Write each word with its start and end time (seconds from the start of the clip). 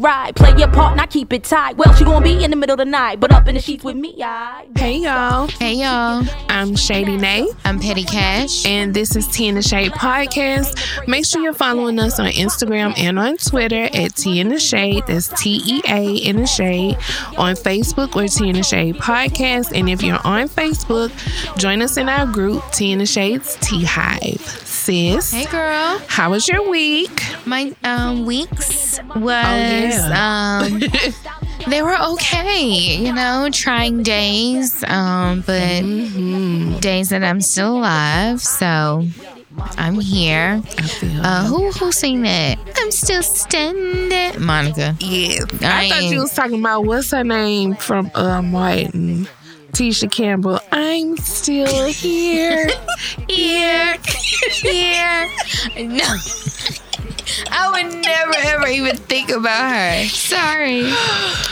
boy, 0.00 0.08
keep 0.08 0.16
me 0.16 0.22
right. 0.24 0.34
Play 0.34 0.56
your 0.58 0.68
part, 0.68 0.96
not 0.96 1.10
keep 1.10 1.32
it 1.32 1.44
tight. 1.44 1.76
Well, 1.76 1.92
she 1.94 2.04
gonna 2.04 2.24
be 2.24 2.42
in 2.44 2.50
the 2.50 2.56
middle 2.56 2.74
of 2.74 2.78
the 2.78 2.84
night, 2.84 3.20
but 3.20 3.32
up 3.32 3.48
in 3.48 3.54
the 3.54 3.60
sheets 3.60 3.84
with 3.84 3.96
me, 3.96 4.14
I. 4.22 4.66
Hey 4.76 4.98
y'all, 4.98 5.48
Hey 5.48 5.74
y'all, 5.74 6.24
I'm 6.48 6.76
Shady 6.76 7.16
Nay, 7.16 7.46
I'm 7.64 7.78
Petty 7.78 8.04
Cash. 8.04 8.64
and 8.66 8.94
this 8.94 9.16
is 9.16 9.26
Tea 9.28 9.48
in 9.48 9.54
the 9.54 9.62
Shade 9.62 9.92
podcast. 9.92 11.06
Make 11.06 11.26
sure 11.26 11.42
you're 11.42 11.52
following 11.52 11.98
us 11.98 12.18
on 12.18 12.30
Instagram 12.30 12.98
and 12.98 13.18
on 13.18 13.36
Twitter 13.36 13.88
at 13.94 14.14
Tea 14.16 14.40
in 14.40 14.48
the 14.48 14.58
Shade. 14.58 15.04
That's 15.06 15.28
T 15.40 15.60
E 15.64 15.82
A 15.88 16.16
in 16.16 16.36
the 16.36 16.46
Shade. 16.46 16.96
On 17.36 17.54
Facebook, 17.54 18.14
we're 18.14 18.28
Tea 18.28 18.48
in 18.48 18.56
the 18.56 18.62
Shade 18.62 18.96
podcast. 18.96 19.72
And 19.78 19.88
if 19.88 20.02
you're 20.02 20.20
on 20.24 20.48
Facebook, 20.48 21.10
join 21.58 21.82
us 21.82 21.96
in 21.96 22.08
our 22.08 22.26
group, 22.26 22.62
Tea 22.72 22.92
in 22.92 22.98
the 22.98 23.06
Shades 23.06 23.56
Tea 23.60 23.84
Hive. 23.84 24.40
Sis, 24.84 25.30
Hey 25.32 25.44
girl, 25.44 26.00
how 26.08 26.30
was 26.30 26.48
your 26.48 26.68
week? 26.70 27.10
my 27.44 27.70
um 27.84 28.24
weeks 28.24 28.98
was 29.14 29.28
yeah. 30.08 30.56
um 30.62 30.80
they 31.68 31.82
were 31.82 31.96
okay, 32.12 32.96
you 32.96 33.12
know, 33.12 33.50
trying 33.52 34.02
days, 34.02 34.82
um, 34.88 35.42
but 35.46 35.82
Mm-hmm. 35.84 36.78
days 36.78 37.10
that 37.10 37.22
I'm 37.22 37.42
still 37.42 37.76
alive, 37.78 38.40
so 38.40 39.04
I'm 39.76 40.00
here. 40.00 40.62
Uh, 41.22 41.44
who 41.46 41.70
who 41.72 41.92
sing 41.92 42.22
that? 42.22 42.56
I'm 42.78 42.90
still 42.90 43.22
standing, 43.22 44.42
Monica. 44.42 44.96
Yes. 45.00 45.44
I 45.62 45.84
I 45.84 45.88
thought 45.90 46.04
you 46.04 46.20
was 46.20 46.32
talking 46.32 46.58
about 46.58 46.86
what's 46.86 47.10
her 47.10 47.22
name 47.22 47.74
from 47.74 48.10
uh 48.14 48.40
Martin. 48.40 49.28
Tisha 49.72 50.10
Campbell. 50.10 50.60
I'm 50.72 51.16
still 51.18 51.86
here. 51.86 52.68
Here, 53.28 53.96
here. 54.62 55.30
No. 55.76 56.04
I 57.50 57.70
would 57.72 58.02
never 58.02 58.34
ever 58.36 58.66
even 58.68 58.96
think 58.96 59.30
about 59.30 59.70
her. 59.72 60.04
Sorry. 60.08 60.82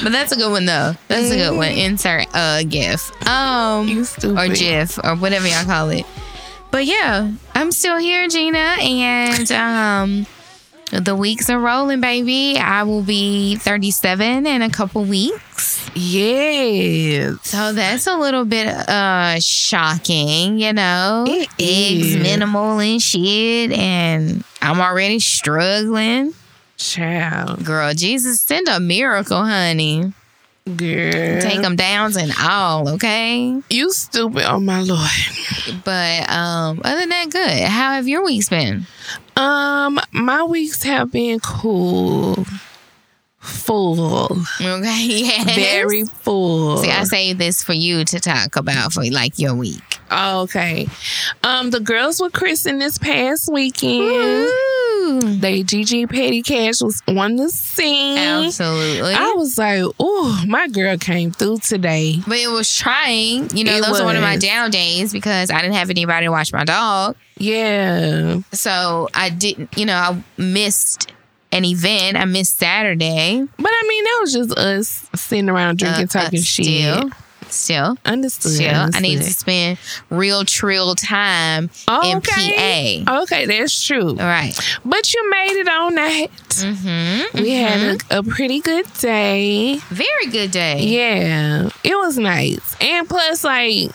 But 0.03 0.13
that's 0.13 0.33
a 0.33 0.37
good 0.37 0.51
one 0.51 0.65
though. 0.67 0.93
That's 1.09 1.31
a 1.31 1.37
good 1.37 1.57
one. 1.57 1.69
Insert 1.73 2.27
a 2.35 2.65
gif. 2.65 3.11
Um 3.27 3.89
You 3.89 4.05
stupid. 4.05 4.39
or 4.39 4.55
GIF 4.55 4.99
or 5.03 5.17
whatever 5.17 5.47
y'all 5.47 5.65
call 5.65 5.91
it. 5.91 6.05
But 6.71 6.85
yeah, 6.87 7.33
I'm 7.55 7.71
still 7.73 7.97
here, 7.99 8.29
Gina, 8.29 8.59
and 8.81 9.51
um 9.53 10.27
the 10.91 11.15
weeks 11.15 11.51
are 11.51 11.59
rolling, 11.59 12.01
baby. 12.01 12.59
I 12.59 12.83
will 12.85 13.03
be 13.03 13.57
37 13.57 14.47
in 14.47 14.63
a 14.63 14.71
couple 14.71 15.05
weeks. 15.05 15.89
Yes. 15.95 17.39
So 17.43 17.73
that's 17.73 18.07
a 18.07 18.17
little 18.17 18.45
bit 18.45 18.67
uh 18.69 19.39
shocking, 19.41 20.59
you 20.59 20.73
know. 20.73 21.25
It 21.27 21.49
Eggs 21.59 22.15
is. 22.15 22.17
minimal 22.17 22.79
and 22.79 23.03
shit, 23.03 23.73
and 23.73 24.45
I'm 24.63 24.81
already 24.81 25.19
struggling. 25.21 26.35
Child. 26.77 27.65
Girl, 27.65 27.93
Jesus, 27.93 28.41
send 28.41 28.69
a 28.69 28.79
miracle, 28.79 29.45
honey. 29.45 30.13
Girl. 30.77 31.41
Take 31.41 31.63
them 31.63 31.77
downs 31.77 32.17
and 32.17 32.31
all, 32.41 32.89
okay? 32.91 33.61
You 33.71 33.91
stupid, 33.91 34.45
oh 34.47 34.61
my 34.61 34.83
lord. 34.83 35.09
But 35.85 36.31
um, 36.31 36.81
other 36.85 37.01
than 37.01 37.09
that, 37.09 37.31
good. 37.31 37.65
How 37.65 37.93
have 37.95 38.07
your 38.07 38.23
weeks 38.25 38.49
been? 38.51 38.87
Um, 39.39 40.01
my 40.11 40.43
weeks 40.43 40.83
have 40.83 41.13
been 41.13 41.39
cool. 41.39 42.45
Full. 43.49 44.25
Okay, 44.61 45.05
yes. 45.07 45.55
Very 45.55 46.05
full. 46.05 46.79
See, 46.79 46.91
I 46.91 47.05
saved 47.05 47.39
this 47.39 47.63
for 47.63 47.73
you 47.73 48.05
to 48.05 48.21
talk 48.21 48.57
about 48.57 48.93
for 48.93 49.05
like 49.11 49.39
your 49.39 49.55
week. 49.55 49.83
okay. 50.13 50.87
Um, 51.43 51.71
the 51.71 51.81
girls 51.81 52.21
were 52.21 52.31
christened 52.31 52.81
this 52.81 52.99
past 52.99 53.51
weekend. 53.53 54.03
Ooh, 54.03 55.21
They 55.39 55.63
Gigi 55.63 56.07
Petty 56.07 56.43
Cash 56.43 56.81
was 56.83 57.03
on 57.09 57.37
the 57.37 57.49
scene. 57.51 58.19
absolutely. 58.19 59.15
I 59.15 59.33
was 59.37 59.59
like, 59.59 59.85
oh, 59.99 60.45
my 60.47 60.69
girl 60.69 60.97
came 60.99 61.31
through 61.31 61.59
today. 61.59 62.17
But 62.27 62.39
it 62.39 62.49
was 62.51 62.75
trying. 62.75 63.51
You 63.57 63.65
know, 63.65 63.77
It 63.77 63.85
those 63.85 63.99
were 64.01 64.05
one 64.07 64.17
of 64.17 64.23
my 64.23 64.37
down 64.37 64.71
days 64.71 65.13
because 65.13 65.51
I 65.51 65.61
didn't 65.61 65.75
have 65.75 65.91
anybody 65.91 66.27
to 66.27 66.31
watch 66.31 66.53
my 66.53 66.65
dog. 66.65 67.17
Yeah. 67.37 68.41
So 68.53 69.09
I 69.15 69.31
didn't, 69.31 69.77
you 69.77 69.87
know, 69.87 69.95
I 69.97 70.23
missed 70.37 71.13
an 71.53 71.65
event. 71.65 72.17
I 72.17 72.25
missed 72.25 72.57
Saturday. 72.59 73.45
But 73.57 73.71
I 73.71 73.87
mean, 73.89 74.05
that 74.05 74.19
was 74.21 74.33
just 74.33 74.59
us 74.59 75.09
sitting 75.15 75.49
around 75.49 75.79
drinking, 75.79 76.05
Uh, 76.05 76.07
talking 76.07 76.41
uh, 76.41 76.43
shit. 76.43 76.65
Still, 76.67 77.11
still, 77.49 77.97
Understood. 78.05 78.95
I 78.95 79.01
need 79.01 79.17
to 79.19 79.33
spend 79.33 79.79
real 80.11 80.45
trill 80.45 80.95
time 80.95 81.71
Oh, 81.89 82.11
in 82.11 82.19
okay. 82.19 83.05
PA. 83.07 83.23
Okay, 83.23 83.47
that's 83.47 83.83
true. 83.87 84.11
All 84.11 84.17
right. 84.17 84.53
But 84.85 85.15
you 85.15 85.31
made 85.31 85.53
it 85.59 85.69
on 85.69 85.95
that. 85.95 86.27
Mm-hmm. 86.51 87.43
We 87.43 87.51
had 87.53 88.03
a, 88.11 88.19
a 88.19 88.23
pretty 88.23 88.61
good 88.61 88.93
day. 88.95 89.79
Very 89.89 90.27
good 90.31 90.51
day. 90.51 90.83
Yeah, 90.83 91.71
it 91.85 91.97
was 91.97 92.19
nice. 92.19 92.77
And 92.83 93.09
plus, 93.09 93.45
like, 93.45 93.91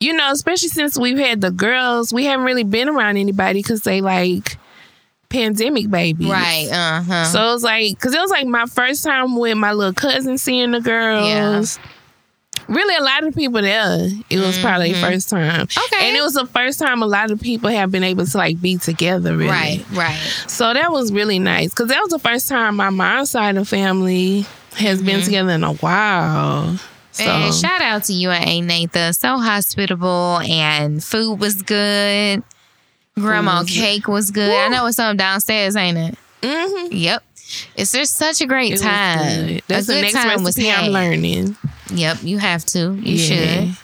you 0.00 0.12
know, 0.14 0.32
especially 0.32 0.70
since 0.70 0.98
we've 0.98 1.18
had 1.18 1.40
the 1.42 1.50
girls, 1.50 2.12
we 2.12 2.24
haven't 2.24 2.44
really 2.46 2.64
been 2.64 2.88
around 2.88 3.18
anybody 3.18 3.60
because 3.62 3.82
they 3.82 4.00
like 4.00 4.56
pandemic 5.30 5.90
babies. 5.90 6.28
Right. 6.28 6.68
Uh 6.70 7.02
huh. 7.02 7.24
So 7.24 7.40
it 7.48 7.52
was 7.52 7.62
like, 7.64 7.94
because 7.94 8.14
it 8.14 8.20
was 8.20 8.30
like 8.30 8.46
my 8.46 8.66
first 8.66 9.02
time 9.04 9.36
with 9.36 9.56
my 9.56 9.72
little 9.72 9.94
cousin 9.94 10.36
seeing 10.36 10.72
the 10.72 10.80
girls. 10.80 11.78
Yeah. 11.78 11.84
Really, 12.68 12.94
a 12.94 13.02
lot 13.02 13.24
of 13.26 13.34
people 13.34 13.62
there. 13.62 14.08
It 14.28 14.38
was 14.38 14.56
probably 14.58 14.92
Mhm. 14.92 15.00
first 15.00 15.28
time. 15.30 15.62
Okay. 15.62 16.06
And 16.08 16.16
it 16.16 16.22
was 16.22 16.34
the 16.34 16.46
first 16.46 16.78
time 16.78 17.02
a 17.02 17.06
lot 17.06 17.30
of 17.32 17.40
people 17.40 17.68
have 17.70 17.90
been 17.90 18.04
able 18.04 18.26
to 18.26 18.36
like 18.36 18.60
be 18.60 18.76
together, 18.76 19.36
really. 19.36 19.50
Right. 19.50 19.84
Right. 19.92 20.18
So 20.46 20.72
that 20.72 20.92
was 20.92 21.12
really 21.12 21.38
nice 21.40 21.70
because 21.70 21.88
that 21.88 22.00
was 22.00 22.10
the 22.10 22.20
first 22.20 22.48
time 22.48 22.76
my 22.76 22.90
mom's 22.90 23.30
side 23.30 23.56
of 23.56 23.62
the 23.68 23.76
family 23.76 24.46
has 24.76 25.02
been 25.02 25.22
together 25.22 25.50
in 25.52 25.64
a 25.64 25.72
while. 25.74 26.76
So 27.12 27.24
Mm-hmm. 27.24 27.42
And 27.46 27.54
shout 27.54 27.80
out 27.82 28.04
to 28.04 28.12
you 28.12 28.30
and 28.30 28.48
A 28.48 28.60
Nathan. 28.60 29.14
So 29.14 29.36
hospitable 29.38 30.38
and 30.44 31.02
food 31.02 31.40
was 31.40 31.62
good. 31.62 32.44
Grandma 33.20 33.64
cake 33.64 34.08
was 34.08 34.30
good. 34.30 34.50
I 34.50 34.68
know 34.68 34.86
it's 34.86 34.96
something 34.96 35.16
downstairs, 35.16 35.76
ain't 35.76 35.98
it? 35.98 36.14
Mhm. 36.42 36.88
Yep. 36.92 37.22
It's 37.76 37.92
just 37.92 38.16
such 38.16 38.40
a 38.40 38.46
great 38.46 38.74
It 38.74 38.80
time. 38.80 39.46
good. 39.46 39.62
That's 39.66 39.84
a 39.88 39.92
the 39.92 39.92
good 39.94 40.02
next 40.02 40.14
time 40.14 40.42
was 40.44 40.56
recipe 40.56 40.70
I'm 40.70 40.92
learning. 40.92 41.56
Yep, 41.92 42.18
you 42.22 42.38
have 42.38 42.64
to. 42.66 42.94
You 43.02 43.18
should. 43.18 43.76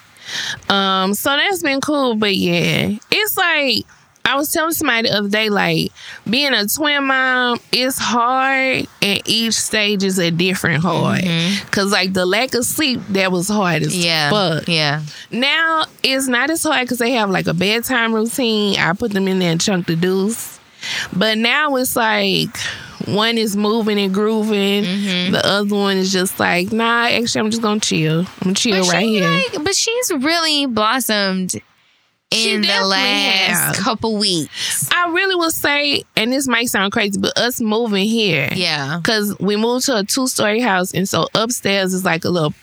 Um, 0.72 1.14
so 1.14 1.30
that's 1.36 1.62
been 1.62 1.80
cool, 1.80 2.14
but 2.14 2.36
yeah, 2.36 2.90
it's 3.10 3.36
like 3.36 3.84
I 4.26 4.34
was 4.36 4.52
telling 4.52 4.72
somebody 4.72 5.08
the 5.08 5.16
other 5.16 5.28
day, 5.28 5.48
like 5.50 5.92
being 6.28 6.52
a 6.52 6.66
twin 6.66 7.04
mom 7.04 7.60
is 7.72 7.96
hard, 7.96 8.86
and 9.00 9.22
each 9.24 9.54
stage 9.54 10.02
is 10.02 10.18
a 10.18 10.30
different 10.30 10.82
hard. 10.82 11.22
Cause 11.70 11.92
like 11.92 12.12
the 12.12 12.26
lack 12.26 12.54
of 12.54 12.64
sleep, 12.64 13.00
that 13.10 13.30
was 13.30 13.48
hard 13.48 13.82
as 13.82 13.92
Mm-hmm. 13.94 14.02
Yeah. 14.04 14.30
fuck. 14.30 14.68
Yeah. 14.68 15.02
Now 15.30 15.84
it's 16.02 16.26
not 16.26 16.50
as 16.50 16.62
hard 16.64 16.82
because 16.86 16.98
they 16.98 17.12
have 17.12 17.30
like 17.30 17.46
a 17.46 17.54
bedtime 17.54 18.12
routine. 18.14 18.78
I 18.78 18.92
put 18.94 19.12
them 19.12 19.28
in 19.28 19.38
there 19.38 19.52
and 19.52 19.60
chunk 19.60 19.86
the 19.86 19.96
deuce. 19.96 20.58
But 21.12 21.38
now 21.38 21.76
it's 21.76 21.96
like 21.96 22.56
one 23.06 23.38
is 23.38 23.56
moving 23.56 23.98
and 23.98 24.12
grooving. 24.12 24.84
Mm-hmm. 24.84 25.32
The 25.32 25.46
other 25.46 25.74
one 25.74 25.96
is 25.96 26.12
just 26.12 26.38
like, 26.40 26.72
nah, 26.72 27.06
actually, 27.06 27.40
I'm 27.40 27.50
just 27.50 27.62
gonna 27.62 27.80
chill. 27.80 28.20
I'm 28.20 28.26
gonna 28.42 28.54
chill 28.54 28.84
But, 28.84 28.92
right 28.92 29.06
here. 29.06 29.28
like, 29.28 29.64
but 29.64 29.74
she's 29.74 30.10
really 30.12 30.66
blossomed 30.66 31.54
in 32.30 32.62
the 32.62 32.84
last 32.84 33.76
have. 33.76 33.76
couple 33.76 34.16
weeks. 34.16 34.88
I 34.92 35.08
really 35.10 35.34
would 35.36 35.52
say, 35.52 36.02
and 36.16 36.32
this 36.32 36.48
might 36.48 36.68
sound 36.68 36.92
crazy, 36.92 37.20
but 37.20 37.36
us 37.38 37.60
moving 37.60 38.06
here, 38.06 38.48
Yeah. 38.52 38.98
because 38.98 39.38
we 39.38 39.56
moved 39.56 39.86
to 39.86 39.98
a 39.98 40.04
two 40.04 40.26
story 40.26 40.60
house, 40.60 40.92
and 40.92 41.08
so 41.08 41.28
upstairs 41.34 41.94
is 41.94 42.04
like 42.04 42.24
a 42.24 42.30
little 42.30 42.54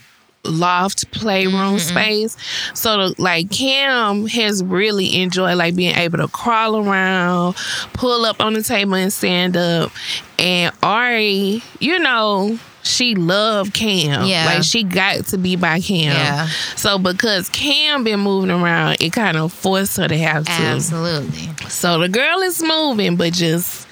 loft 0.45 1.09
playroom 1.11 1.77
mm-hmm. 1.77 1.77
space. 1.77 2.37
So 2.73 3.09
the, 3.09 3.21
like 3.21 3.49
Cam 3.49 4.27
has 4.27 4.63
really 4.63 5.21
enjoyed 5.21 5.57
like 5.57 5.75
being 5.75 5.95
able 5.95 6.17
to 6.17 6.27
crawl 6.27 6.77
around, 6.77 7.55
pull 7.93 8.25
up 8.25 8.41
on 8.41 8.53
the 8.53 8.63
table 8.63 8.95
and 8.95 9.13
stand 9.13 9.55
up. 9.55 9.91
And 10.37 10.73
Ari, 10.83 11.63
you 11.79 11.99
know, 11.99 12.59
she 12.83 13.15
loved 13.15 13.73
Cam. 13.73 14.25
Yeah. 14.25 14.45
Like 14.45 14.63
she 14.63 14.83
got 14.83 15.25
to 15.27 15.37
be 15.37 15.55
by 15.55 15.79
Cam. 15.79 16.11
Yeah. 16.15 16.47
So 16.75 16.97
because 16.99 17.49
Cam 17.49 18.03
been 18.03 18.19
moving 18.19 18.51
around, 18.51 18.97
it 19.01 19.11
kind 19.13 19.37
of 19.37 19.51
forced 19.53 19.97
her 19.97 20.07
to 20.07 20.17
have 20.17 20.45
to. 20.45 20.51
Absolutely. 20.51 21.49
So 21.69 21.99
the 21.99 22.09
girl 22.09 22.39
is 22.41 22.61
moving, 22.61 23.15
but 23.15 23.33
just 23.33 23.87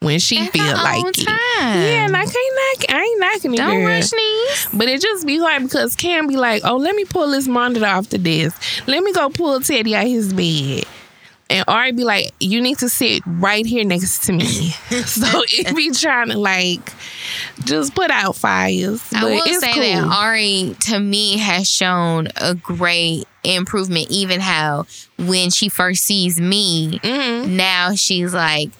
when 0.00 0.18
she 0.18 0.38
At 0.38 0.52
feel 0.52 0.62
like 0.64 1.04
it. 1.06 1.24
time. 1.24 1.36
Yeah, 1.82 2.04
and 2.06 2.14
I 2.16 2.24
can't 2.26 2.34
knock. 2.34 2.94
I 2.94 3.02
ain't 3.02 3.20
knocking 3.20 3.54
it, 3.54 3.56
Don't 3.56 3.76
girl. 3.80 3.86
rush 3.86 4.10
these. 4.10 4.68
But 4.74 4.88
it 4.88 5.00
just 5.00 5.26
be 5.26 5.38
hard 5.38 5.62
because 5.62 5.96
Cam 5.96 6.26
be 6.26 6.36
like, 6.36 6.62
oh, 6.64 6.76
let 6.76 6.94
me 6.94 7.06
pull 7.06 7.30
this 7.30 7.48
monitor 7.48 7.86
off 7.86 8.10
the 8.10 8.18
desk. 8.18 8.60
Let 8.86 9.02
me 9.02 9.12
go 9.14 9.30
pull 9.30 9.60
Teddy 9.60 9.96
out 9.96 10.04
of 10.04 10.10
his 10.10 10.34
bed. 10.34 10.84
And 11.50 11.64
Ari 11.68 11.92
be 11.92 12.04
like, 12.04 12.32
you 12.40 12.60
need 12.62 12.78
to 12.78 12.88
sit 12.88 13.22
right 13.26 13.66
here 13.66 13.84
next 13.84 14.24
to 14.26 14.32
me. 14.32 14.44
so 15.04 15.26
it 15.44 15.76
be 15.76 15.90
trying 15.90 16.28
to 16.30 16.38
like 16.38 16.80
just 17.64 17.94
put 17.94 18.10
out 18.10 18.34
fires. 18.36 19.02
I 19.14 19.20
But 19.20 19.30
will 19.30 19.42
it's 19.44 19.60
say 19.60 19.72
cool. 19.74 19.82
that 19.82 20.04
Ari 20.04 20.74
to 20.86 20.98
me 20.98 21.36
has 21.38 21.68
shown 21.68 22.28
a 22.36 22.54
great 22.54 23.24
improvement. 23.44 24.06
Even 24.10 24.40
how 24.40 24.86
when 25.18 25.50
she 25.50 25.68
first 25.68 26.04
sees 26.04 26.40
me, 26.40 26.98
Mhm. 27.02 27.48
now 27.50 27.94
she's 27.94 28.32
like, 28.32 28.70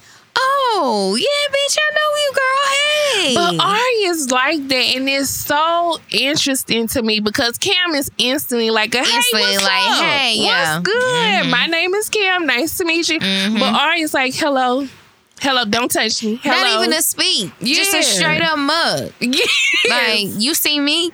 "Oh 0.77 1.15
yeah, 1.15 1.45
bitch, 1.55 1.77
I 1.81 1.89
know 1.97 2.11
you, 2.23 2.33
girl. 2.41 2.61
Hey." 2.75 3.35
But 3.59 3.65
Ari 3.65 4.03
is 4.11 4.31
like 4.31 4.69
that, 4.69 4.97
and 4.97 5.09
it's 5.09 5.31
so 5.31 5.99
interesting 6.11 6.87
to 6.89 7.03
me 7.03 7.21
because 7.21 7.59
Cam 7.59 7.95
is 7.95 8.11
instantly 8.19 8.71
like, 8.71 8.95
a, 8.95 8.99
"Hey, 8.99 9.17
Instantly 9.17 9.41
what's 9.53 9.63
like, 9.65 9.89
up? 9.91 10.05
"Hey, 10.05 10.35
yeah." 10.39 10.75
what's 10.79 10.87
good? 10.89 11.45
Mhm. 11.45 11.51
My 11.51 11.67
name 11.67 11.95
is 11.95 12.09
Cam. 12.09 12.47
Nice 12.47 12.77
to 12.79 12.85
meet 12.85 13.09
you." 13.09 13.19
Mhm. 13.21 13.59
But 13.61 13.75
Ari 13.75 14.01
is 14.03 14.13
like, 14.15 14.35
"Hello, 14.35 14.87
hello, 15.41 15.65
don't 15.65 15.91
touch 15.91 16.23
me. 16.23 16.41
Hello." 16.43 16.57
Not 16.57 16.83
even 16.85 16.93
a 16.93 17.03
speak, 17.03 17.51
just 17.63 17.93
Yeah. 17.93 18.01
a 18.01 18.03
straight 18.03 18.43
up 18.43 18.59
mug. 18.59 19.13
Yes. 19.21 19.49
Like 19.89 20.43
you 20.43 20.55
see 20.55 20.81
me, 20.81 21.13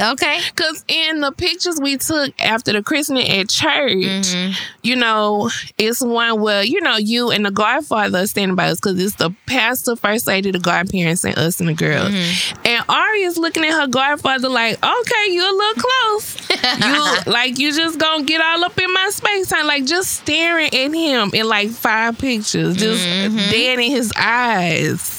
okay. 0.00 0.40
Cause 0.56 0.84
in 0.88 1.20
the 1.20 1.32
pictures 1.32 1.78
we 1.80 1.96
took 1.96 2.32
after 2.40 2.72
the 2.72 2.82
christening 2.82 3.28
at 3.28 3.48
church, 3.48 3.94
Mhm. 3.94 4.54
you 4.82 4.96
know, 4.96 5.50
it's 5.76 6.00
one 6.00 6.40
where 6.40 6.62
you 6.62 6.80
know 6.80 6.96
you 6.96 7.30
and 7.30 7.44
the 7.44 7.50
godfather 7.50 8.20
are 8.20 8.26
standing 8.26 8.54
by 8.56 8.68
us 8.70 8.80
because 8.80 8.98
it's 9.02 9.16
the 9.16 9.30
pastor, 9.46 9.96
first 9.96 10.26
lady, 10.26 10.50
the 10.50 10.58
godparents, 10.58 11.24
and 11.24 11.36
us 11.38 11.60
and 11.60 11.68
the 11.68 11.74
girls. 11.74 12.12
And 12.64 12.84
Ari 12.88 13.22
is 13.22 13.36
looking 13.38 13.64
at 13.64 13.72
her 13.72 13.86
godfather 13.86 14.48
like, 14.48 14.78
"Okay, 14.84 15.26
you're 15.32 15.48
a 15.48 15.52
little 15.52 15.82
close. 15.82 16.36
you 16.86 17.16
like 17.32 17.58
you 17.58 17.72
just 17.72 17.98
gonna 17.98 18.24
get 18.24 18.40
all 18.40 18.64
up 18.64 18.78
in 18.78 18.92
my 18.92 19.10
space 19.10 19.48
time, 19.48 19.66
like 19.66 19.84
just 19.84 20.12
staring 20.12 20.72
at 20.72 20.92
him 20.94 21.30
in 21.32 21.46
like 21.48 21.70
five 21.70 22.18
pictures, 22.18 22.76
just 22.76 23.02
dead 23.50 23.78
in 23.78 23.90
his 23.90 24.12
eyes." 24.16 25.17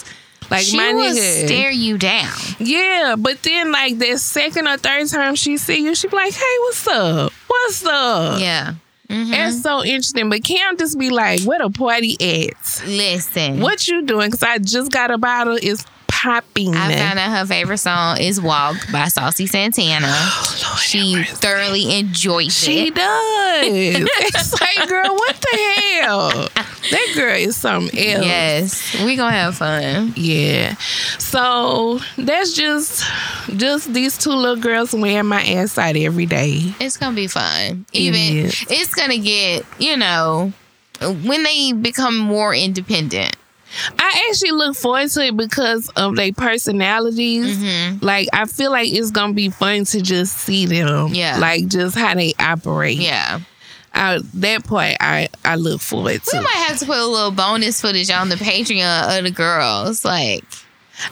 Like 0.49 0.63
she 0.65 0.77
my 0.77 0.93
will 0.93 1.13
nigga. 1.13 1.45
stare 1.45 1.71
you 1.71 1.97
down. 1.97 2.33
Yeah, 2.59 3.15
but 3.17 3.41
then 3.43 3.71
like 3.71 3.97
the 3.99 4.17
second 4.17 4.67
or 4.67 4.77
third 4.77 5.07
time 5.09 5.35
she 5.35 5.57
see 5.57 5.83
you, 5.83 5.93
she 5.95 6.07
be 6.07 6.15
like, 6.15 6.33
"Hey, 6.33 6.55
what's 6.61 6.87
up? 6.87 7.31
What's 7.47 7.85
up?" 7.85 8.39
Yeah. 8.41 8.73
Mhm. 9.09 9.31
That's 9.31 9.61
so 9.63 9.83
interesting. 9.83 10.29
But 10.29 10.43
Cam 10.43 10.77
just 10.77 10.97
be 10.99 11.09
like, 11.09 11.41
"Where 11.41 11.59
the 11.59 11.69
party 11.69 12.15
at? 12.19 12.83
Listen, 12.85 13.59
What 13.59 13.87
you 13.87 14.03
doing? 14.03 14.27
Because 14.29 14.43
I 14.43 14.57
just 14.59 14.91
got 14.91 15.09
a 15.11 15.17
bottle. 15.17 15.57
It's 15.61 15.83
popping." 16.21 16.75
I 16.75 16.95
found 16.95 17.19
out 17.19 17.37
her 17.37 17.45
favorite 17.45 17.77
song 17.77 18.19
is 18.19 18.41
"Walk" 18.41 18.77
by 18.91 19.07
Saucy 19.07 19.47
Santana. 19.47 20.13
Oh, 20.71 20.75
she 20.75 21.23
thoroughly 21.23 21.97
enjoys 21.97 22.53
She 22.55 22.79
it. 22.79 22.85
She 22.85 22.89
does. 22.91 23.63
it's 24.19 24.61
like, 24.61 24.87
girl, 24.87 25.15
what 25.15 25.35
the 25.35 25.57
hell? 26.01 26.29
That 26.91 27.11
girl 27.15 27.35
is 27.35 27.55
something 27.55 27.97
else. 27.97 28.25
Yes, 28.25 29.03
we 29.03 29.15
gonna 29.15 29.35
have 29.35 29.55
fun. 29.57 30.13
Yeah. 30.15 30.75
So 31.17 31.99
that's 32.17 32.53
just 32.53 33.03
just 33.55 33.93
these 33.93 34.17
two 34.17 34.31
little 34.31 34.57
girls 34.57 34.93
wearing 34.93 35.27
my 35.27 35.43
ass 35.43 35.77
out 35.77 35.95
every 35.95 36.25
day. 36.25 36.73
It's 36.79 36.97
gonna 36.97 37.15
be 37.15 37.27
fun. 37.27 37.85
Even 37.93 38.45
it's 38.69 38.93
gonna 38.93 39.17
get 39.17 39.65
you 39.79 39.97
know 39.97 40.53
when 41.01 41.43
they 41.43 41.73
become 41.73 42.17
more 42.17 42.53
independent. 42.53 43.35
I 43.99 44.27
actually 44.29 44.51
look 44.51 44.75
forward 44.75 45.09
to 45.11 45.25
it 45.27 45.37
because 45.37 45.89
of 45.89 46.15
their 46.15 46.31
personalities. 46.33 47.57
Mhm. 47.57 48.01
Like 48.01 48.27
I 48.33 48.45
feel 48.45 48.71
like 48.71 48.91
it's 48.91 49.11
gonna 49.11 49.33
be 49.33 49.49
fun 49.49 49.85
to 49.85 50.01
just 50.01 50.37
see 50.37 50.65
them. 50.65 51.13
Yeah. 51.13 51.37
Like 51.39 51.67
just 51.67 51.95
how 51.95 52.15
they 52.15 52.33
operate. 52.39 52.97
Yeah, 52.97 53.39
I, 53.93 54.19
that 54.35 54.65
part 54.65 54.95
I 54.99 55.29
I 55.45 55.55
look 55.55 55.81
forward 55.81 56.21
to. 56.23 56.37
we 56.37 56.39
might 56.43 56.65
have 56.67 56.79
to 56.79 56.85
put 56.85 56.97
a 56.97 57.05
little 57.05 57.31
bonus 57.31 57.79
footage 57.81 58.09
on 58.11 58.29
the 58.29 58.35
Patreon 58.35 59.17
of 59.19 59.23
the 59.23 59.31
girls. 59.31 60.03
Like 60.03 60.43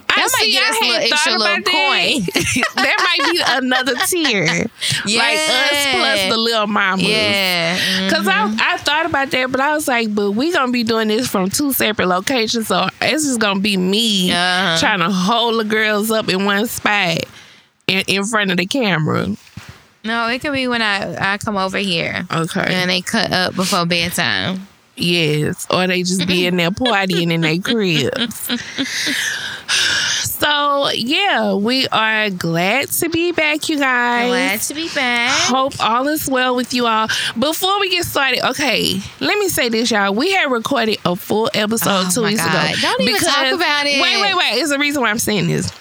I 0.10 0.16
that 0.16 0.18
might 0.18 0.28
see, 0.45 0.51
get 0.51 0.69
us 0.69 0.78
a 0.78 0.86
little 0.86 1.13
extra 1.13 1.31
little 1.38 1.56
that. 1.63 2.72
that 2.75 3.18
might 3.18 3.31
be 3.31 3.42
another 3.66 3.94
tier. 4.07 4.45
Like 4.45 5.38
us 5.38 5.88
plus 5.92 6.30
the 6.30 6.38
little 6.38 6.68
mamas. 6.68 7.04
yeah. 7.07 8.10
Cause 8.10 8.25
Mhm. 8.25 8.60
I, 8.60 8.74
I 8.74 8.78
thought 8.78 9.06
about 9.06 9.31
that, 9.31 9.51
but 9.51 9.62
I 9.62 9.74
was 9.74 9.88
like, 9.88 10.13
but 10.13 10.31
we 10.31 10.51
gonna 10.51 10.72
be 10.72 10.84
doing 10.84 11.07
this 11.07 11.28
from 11.28 11.50
two 11.50 11.72
separate 11.72 12.07
locations, 12.07 12.68
so 12.68 12.88
it's 13.01 13.24
just 13.25 13.39
gonna 13.39 13.60
be 13.62 13.78
me 13.78 14.31
Uh-huh. 14.31 14.78
trying 14.80 15.00
to 15.00 15.10
hold 15.10 15.60
the 15.60 15.63
girls 15.63 16.12
up 16.12 16.28
in 16.30 16.44
one 16.45 16.68
spot 16.68 17.19
in, 17.88 18.04
in 18.07 18.25
front 18.25 18.51
of 18.51 18.57
the 18.57 18.66
camera. 18.66 19.28
no, 20.04 20.28
it 20.28 20.39
could 20.39 20.54
be 20.54 20.68
when 20.68 20.81
I 20.81 21.34
I 21.34 21.38
come 21.38 21.56
over 21.57 21.78
here 21.78 22.25
Okay. 22.31 22.66
and 22.68 22.89
they 22.89 23.01
cut 23.01 23.31
up 23.31 23.56
before 23.56 23.86
bedtime. 23.86 24.68
yes, 24.95 25.66
or 25.69 25.86
they 25.88 26.01
just 26.04 26.28
be 26.28 26.45
in 26.48 26.57
there 26.57 26.72
partying 26.72 27.31
in 27.31 27.42
their 27.42 27.60
cribs. 27.60 28.50
So 29.69 30.89
yeah, 30.93 31.53
we 31.55 31.87
are 31.89 32.29
glad 32.29 32.89
to 32.91 33.09
be 33.09 33.31
back, 33.31 33.67
you 33.69 33.77
guys. 33.77 34.29
Glad 34.29 34.61
to 34.61 34.73
be 34.73 34.89
back. 34.93 35.31
Hope 35.31 35.73
all 35.79 36.07
is 36.07 36.29
well 36.29 36.55
with 36.55 36.73
you 36.73 36.85
all. 36.85 37.07
Before 37.37 37.79
we 37.79 37.89
get 37.89 38.05
started, 38.05 38.47
okay, 38.51 38.99
let 39.19 39.37
me 39.39 39.49
say 39.49 39.69
this, 39.69 39.91
y'all. 39.91 40.13
We 40.13 40.31
had 40.31 40.51
recorded 40.51 40.99
a 41.05 41.15
full 41.15 41.49
episode 41.53 41.89
Oh 41.89 42.09
two 42.13 42.21
my 42.21 42.29
weeks 42.29 42.45
God. 42.45 42.71
ago. 42.71 42.81
Don't 42.81 43.01
even 43.01 43.21
talk 43.21 43.51
about 43.53 43.85
it. 43.87 44.01
Wait, 44.01 44.21
wait, 44.21 44.35
wait. 44.35 44.53
It's 44.61 44.69
the 44.69 44.79
reason 44.79 45.01
why 45.01 45.09
I'm 45.09 45.19
saying 45.19 45.47
this. 45.47 45.71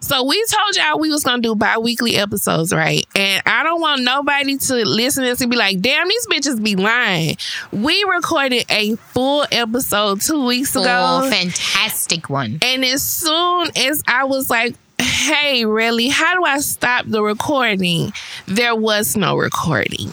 So 0.00 0.24
we 0.24 0.42
told 0.50 0.76
y'all 0.76 0.98
we 1.00 1.10
was 1.10 1.24
gonna 1.24 1.42
do 1.42 1.54
bi-weekly 1.54 2.16
episodes, 2.16 2.72
right? 2.72 3.04
And 3.14 3.42
I 3.46 3.62
don't 3.62 3.80
want 3.80 4.02
nobody 4.02 4.56
to 4.56 4.74
listen 4.84 5.24
to 5.24 5.30
this 5.30 5.40
and 5.40 5.50
be 5.50 5.56
like, 5.56 5.80
damn, 5.80 6.08
these 6.08 6.26
bitches 6.26 6.62
be 6.62 6.76
lying. 6.76 7.36
We 7.72 8.04
recorded 8.04 8.64
a 8.70 8.96
full 8.96 9.44
episode 9.50 10.20
two 10.20 10.44
weeks 10.46 10.72
Full 10.72 10.82
ago. 10.82 11.28
fantastic 11.30 12.28
one. 12.30 12.58
And 12.62 12.84
as 12.84 13.02
soon 13.02 13.68
as 13.76 14.02
I 14.06 14.24
was 14.24 14.50
like, 14.50 14.74
hey, 14.98 15.64
really, 15.64 16.08
how 16.08 16.34
do 16.34 16.44
I 16.44 16.60
stop 16.60 17.06
the 17.06 17.22
recording? 17.22 18.12
There 18.46 18.74
was 18.76 19.16
no 19.16 19.36
recording. 19.36 20.10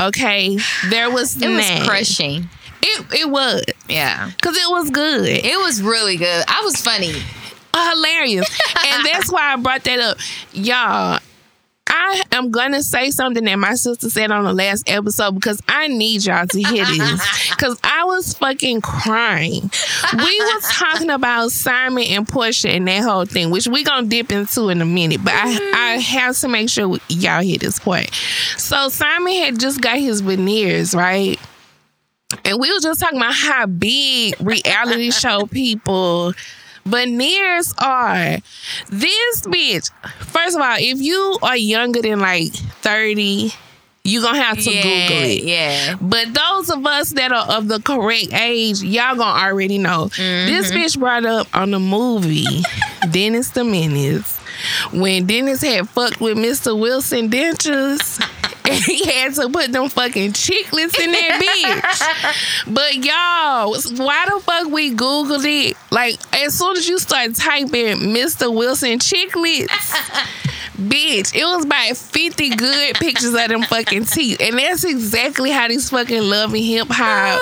Okay? 0.00 0.58
There 0.90 1.10
was 1.10 1.40
It 1.40 1.48
was 1.48 1.86
crushing. 1.86 2.48
It, 2.82 3.06
it 3.20 3.30
was. 3.30 3.62
Yeah. 3.88 4.30
Because 4.36 4.56
it 4.56 4.68
was 4.68 4.90
good. 4.90 5.26
It 5.26 5.58
was 5.58 5.82
really 5.82 6.16
good. 6.16 6.44
I 6.46 6.60
was 6.62 6.76
funny. 6.76 7.14
Hilarious. 7.76 8.48
and 8.86 9.06
that's 9.06 9.30
why 9.30 9.52
I 9.52 9.56
brought 9.56 9.84
that 9.84 9.98
up. 9.98 10.18
Y'all, 10.52 11.20
I 11.88 12.22
am 12.32 12.50
gonna 12.50 12.82
say 12.82 13.10
something 13.10 13.44
that 13.44 13.56
my 13.56 13.74
sister 13.74 14.10
said 14.10 14.30
on 14.30 14.44
the 14.44 14.52
last 14.52 14.88
episode 14.88 15.32
because 15.32 15.60
I 15.68 15.86
need 15.86 16.24
y'all 16.24 16.46
to 16.46 16.62
hear 16.62 16.84
this. 16.84 17.50
Cause 17.56 17.78
I 17.84 18.04
was 18.04 18.34
fucking 18.34 18.80
crying. 18.80 19.70
We 20.12 20.18
was 20.18 20.68
talking 20.72 21.10
about 21.10 21.52
Simon 21.52 22.04
and 22.04 22.26
Porsha 22.26 22.70
and 22.70 22.86
that 22.88 23.02
whole 23.02 23.24
thing, 23.24 23.50
which 23.50 23.68
we 23.68 23.84
gonna 23.84 24.06
dip 24.08 24.32
into 24.32 24.68
in 24.68 24.82
a 24.82 24.86
minute. 24.86 25.22
But 25.22 25.34
I, 25.34 25.54
mm-hmm. 25.54 25.74
I 25.74 25.88
have 25.98 26.36
to 26.38 26.48
make 26.48 26.68
sure 26.68 26.98
y'all 27.08 27.42
hear 27.42 27.58
this 27.58 27.78
point. 27.78 28.12
So 28.56 28.88
Simon 28.88 29.32
had 29.34 29.60
just 29.60 29.80
got 29.80 29.98
his 29.98 30.20
veneers, 30.20 30.94
right? 30.94 31.38
And 32.44 32.58
we 32.60 32.72
were 32.72 32.80
just 32.80 33.00
talking 33.00 33.18
about 33.18 33.34
how 33.34 33.66
big 33.66 34.34
reality 34.40 35.10
show 35.12 35.46
people 35.46 36.34
veneers 36.86 37.74
are. 37.78 38.38
This 38.88 39.42
bitch, 39.42 39.90
first 40.20 40.56
of 40.56 40.62
all, 40.62 40.76
if 40.78 41.00
you 41.00 41.38
are 41.42 41.56
younger 41.56 42.00
than 42.02 42.20
like 42.20 42.52
30, 42.52 43.52
you're 44.04 44.22
gonna 44.22 44.40
have 44.40 44.58
to 44.62 44.70
yeah, 44.72 44.82
Google 44.82 45.22
it. 45.24 45.42
Yeah. 45.44 45.96
But 46.00 46.32
those 46.32 46.70
of 46.70 46.86
us 46.86 47.10
that 47.14 47.32
are 47.32 47.56
of 47.58 47.66
the 47.68 47.80
correct 47.80 48.32
age, 48.32 48.80
y'all 48.82 49.16
gonna 49.16 49.44
already 49.46 49.78
know. 49.78 50.06
This 50.08 50.70
Mm-hmm. 50.70 50.76
bitch 50.78 50.98
brought 50.98 51.26
up 51.26 51.48
on 51.54 51.72
the 51.72 51.80
movie 51.80 52.46
Dennis 53.10 53.50
the 53.50 53.64
Menace 53.64 54.38
when 54.92 55.26
Dennis 55.26 55.60
had 55.60 55.88
fucked 55.88 56.20
with 56.20 56.38
Mr. 56.38 56.78
Wilson 56.78 57.28
dentures. 57.30 58.20
And 58.66 58.74
he 58.84 59.04
had 59.04 59.34
to 59.34 59.48
put 59.48 59.72
them 59.72 59.88
fucking 59.88 60.32
chiclets 60.32 60.98
in 61.00 61.12
that 61.12 61.40
bitch. 61.42 62.42
But 62.72 62.94
y'all, 62.94 63.72
why 64.04 64.26
the 64.26 64.40
fuck 64.40 64.68
we 64.68 64.92
Googled 64.94 65.44
it? 65.44 65.76
Like, 65.90 66.18
as 66.34 66.58
soon 66.58 66.76
as 66.76 66.88
you 66.88 66.98
start 66.98 67.34
typing 67.34 67.98
Mr. 68.12 68.52
Wilson 68.54 68.98
chiclets, 68.98 69.68
bitch, 70.76 71.34
it 71.34 71.44
was 71.44 71.64
about 71.64 71.96
50 71.96 72.50
good 72.56 72.96
pictures 72.96 73.34
of 73.34 73.48
them 73.48 73.62
fucking 73.62 74.04
teeth. 74.06 74.40
And 74.40 74.58
that's 74.58 74.84
exactly 74.84 75.50
how 75.50 75.68
these 75.68 75.90
fucking 75.90 76.22
loving 76.22 76.62
hip 76.62 76.88
hop 76.90 77.40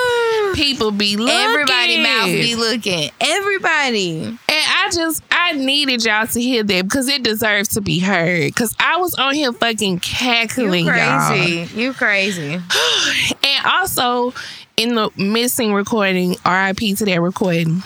people 0.55 0.91
be 0.91 1.17
looking. 1.17 1.35
Everybody 1.35 2.03
mouth 2.03 2.27
be 2.27 2.55
looking. 2.55 3.11
Everybody. 3.21 4.23
And 4.25 4.39
I 4.49 4.91
just, 4.93 5.23
I 5.45 5.53
needed 5.53 6.05
y'all 6.05 6.27
to 6.27 6.41
hear 6.41 6.63
that 6.63 6.83
because 6.85 7.09
it 7.09 7.23
deserves 7.23 7.69
to 7.71 7.81
be 7.81 7.99
heard. 7.99 8.47
Because 8.47 8.75
I 8.79 8.97
was 8.99 9.15
on 9.17 9.35
here 9.35 9.53
fucking 9.53 10.01
cackling, 10.01 10.87
You 10.87 10.93
y'all. 10.95 11.29
crazy. 11.29 11.81
You 11.81 11.93
crazy. 11.93 12.61
And 13.45 13.67
also, 13.67 14.33
in 14.77 14.95
the 14.95 15.11
missing 15.17 15.73
recording, 15.75 16.31
RIP 16.47 16.97
to 16.99 17.05
that 17.05 17.21
recording, 17.21 17.83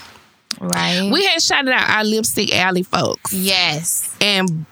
Right. 0.61 1.11
we 1.13 1.25
had 1.27 1.43
shouted 1.43 1.73
out 1.73 1.89
our 1.89 2.05
Lipstick 2.05 2.55
Alley 2.55 2.83
folks. 2.83 3.33
yes. 3.33 4.15
And 4.21 4.67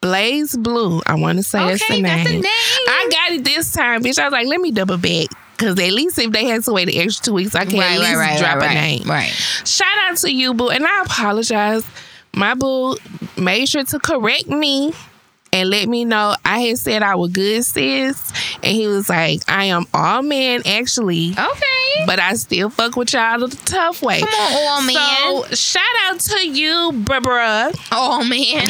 Blaze 0.00 0.56
Blue, 0.56 1.00
I 1.06 1.14
want 1.14 1.38
to 1.38 1.42
say 1.44 1.58
that's 1.64 1.80
the 1.86 1.94
Okay, 1.94 2.02
name. 2.02 2.12
that's 2.12 2.28
the 2.28 2.34
name. 2.34 2.42
I 2.44 3.08
got 3.10 3.32
it 3.32 3.44
this 3.44 3.72
time, 3.72 4.02
bitch. 4.02 4.18
I 4.18 4.24
was 4.24 4.32
like, 4.32 4.46
let 4.48 4.60
me 4.60 4.72
double 4.72 4.98
back. 4.98 5.28
Because 5.56 5.78
at 5.78 5.92
least 5.92 6.18
if 6.18 6.32
they 6.32 6.44
had 6.46 6.64
to 6.64 6.72
wait 6.72 6.88
an 6.88 7.00
extra 7.00 7.24
two 7.26 7.32
weeks, 7.34 7.54
I 7.54 7.64
can 7.64 7.78
at 7.80 7.98
least 8.00 8.40
drop 8.40 8.56
a 8.62 8.74
name. 8.74 9.04
Right. 9.08 9.30
Shout 9.64 9.86
out 10.08 10.16
to 10.18 10.32
you, 10.32 10.54
boo. 10.54 10.70
And 10.70 10.84
I 10.84 11.02
apologize 11.02 11.84
my 12.34 12.54
boo 12.54 12.96
made 13.36 13.66
sure 13.68 13.84
to 13.84 13.98
correct 13.98 14.48
me 14.48 14.92
and 15.52 15.68
let 15.68 15.88
me 15.88 16.04
know 16.04 16.34
I 16.44 16.60
had 16.60 16.78
said 16.78 17.02
I 17.02 17.14
was 17.14 17.30
good, 17.32 17.64
sis. 17.64 18.32
And 18.62 18.72
he 18.72 18.86
was 18.86 19.08
like, 19.08 19.42
I 19.48 19.66
am 19.66 19.86
all 19.92 20.22
man, 20.22 20.62
actually. 20.66 21.32
Okay. 21.32 22.06
But 22.06 22.18
I 22.18 22.34
still 22.34 22.70
fuck 22.70 22.96
with 22.96 23.12
y'all 23.12 23.38
the 23.38 23.54
tough 23.64 24.02
way. 24.02 24.20
Come 24.20 24.28
on, 24.28 24.52
all 24.52 24.82
man. 24.82 25.44
So 25.48 25.54
shout 25.54 25.84
out 26.04 26.20
to 26.20 26.48
you, 26.48 26.92
bruh, 27.04 27.20
bruh, 27.20 27.88
oh 27.92 28.24
man. 28.24 28.66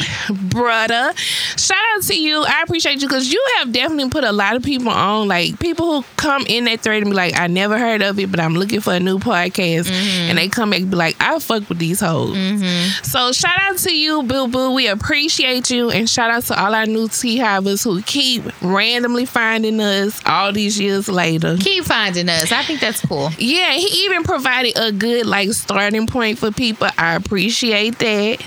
brother. 0.53 1.13
Shout 1.57 1.77
out 1.95 2.03
to 2.03 2.19
you. 2.19 2.43
I 2.43 2.61
appreciate 2.63 3.01
you 3.01 3.07
because 3.07 3.31
you 3.31 3.43
have 3.57 3.71
definitely 3.71 4.09
put 4.09 4.23
a 4.23 4.31
lot 4.31 4.55
of 4.55 4.63
people 4.63 4.89
on. 4.89 5.27
Like 5.27 5.59
people 5.59 6.01
who 6.01 6.07
come 6.17 6.45
in 6.47 6.65
that 6.65 6.81
thread 6.81 7.01
and 7.01 7.11
be 7.11 7.15
like, 7.15 7.37
I 7.37 7.47
never 7.47 7.77
heard 7.77 8.01
of 8.01 8.19
it, 8.19 8.29
but 8.29 8.39
I'm 8.39 8.53
looking 8.53 8.81
for 8.81 8.93
a 8.93 8.99
new 8.99 9.19
podcast. 9.19 9.85
Mm-hmm. 9.85 10.29
And 10.29 10.37
they 10.37 10.47
come 10.47 10.69
back 10.69 10.81
and 10.81 10.91
be 10.91 10.97
like, 10.97 11.15
I 11.19 11.39
fuck 11.39 11.67
with 11.69 11.79
these 11.79 11.99
hoes. 11.99 12.35
Mm-hmm. 12.35 13.03
So 13.03 13.31
shout 13.31 13.59
out 13.59 13.77
to 13.79 13.95
you, 13.95 14.23
Boo 14.23 14.47
Boo. 14.47 14.73
We 14.73 14.87
appreciate 14.87 15.69
you. 15.69 15.89
And 15.89 16.09
shout 16.09 16.31
out 16.31 16.43
to 16.43 16.59
all 16.61 16.72
our 16.73 16.85
new 16.85 17.07
tea 17.07 17.37
Havers 17.37 17.83
who 17.83 18.01
keep 18.01 18.43
randomly 18.61 19.25
finding 19.25 19.79
us 19.79 20.21
all 20.25 20.51
these 20.51 20.79
years 20.79 21.07
later. 21.07 21.57
Keep 21.59 21.85
finding 21.85 22.29
us. 22.29 22.51
I 22.51 22.63
think 22.63 22.79
that's 22.79 23.01
cool. 23.05 23.29
Yeah, 23.37 23.73
he 23.73 24.05
even 24.05 24.23
provided 24.23 24.73
a 24.77 24.91
good 24.91 25.25
like 25.25 25.51
starting 25.53 26.07
point 26.07 26.39
for 26.39 26.51
people. 26.51 26.87
I 26.97 27.15
appreciate 27.15 27.99
that. 27.99 28.43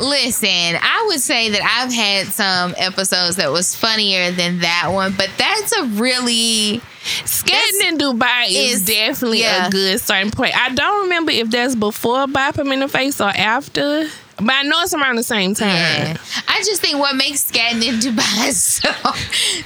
Listen, 0.00 0.48
I 0.48 1.06
would 1.08 1.18
say 1.18 1.50
that 1.50 1.62
I've 1.62 1.92
had 1.92 2.26
some 2.28 2.72
episodes 2.76 3.36
that 3.36 3.50
was 3.50 3.74
funnier 3.74 4.30
than 4.30 4.60
that 4.60 4.90
one, 4.92 5.12
but 5.16 5.28
that's 5.36 5.72
a 5.72 5.84
really 5.86 6.80
Skating 7.24 7.88
in 7.88 7.98
Dubai 7.98 8.46
is, 8.48 8.80
is- 8.80 8.86
definitely 8.86 9.40
yeah. 9.40 9.66
a 9.66 9.70
good 9.70 10.00
starting 10.00 10.30
point. 10.30 10.56
I 10.56 10.74
don't 10.74 11.02
remember 11.02 11.32
if 11.32 11.50
that's 11.50 11.74
before 11.74 12.26
Bop 12.26 12.58
Him 12.58 12.70
in 12.72 12.80
the 12.80 12.88
Face 12.88 13.20
or 13.20 13.28
after, 13.30 14.08
but 14.38 14.54
I 14.54 14.62
know 14.62 14.80
it's 14.82 14.94
around 14.94 15.16
the 15.16 15.22
same 15.22 15.54
time. 15.54 15.68
Yeah. 15.68 16.16
I 16.46 16.62
just 16.64 16.80
think 16.80 16.98
what 16.98 17.16
makes 17.16 17.50
scatting 17.50 17.84
in 17.84 17.96
Dubai 17.96 18.52
so 18.52 18.90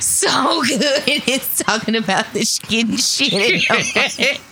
so 0.00 0.62
good 0.62 1.28
is 1.28 1.58
talking 1.58 1.96
about 1.96 2.32
the 2.32 2.60
getting 2.68 2.96
shit. 2.96 4.40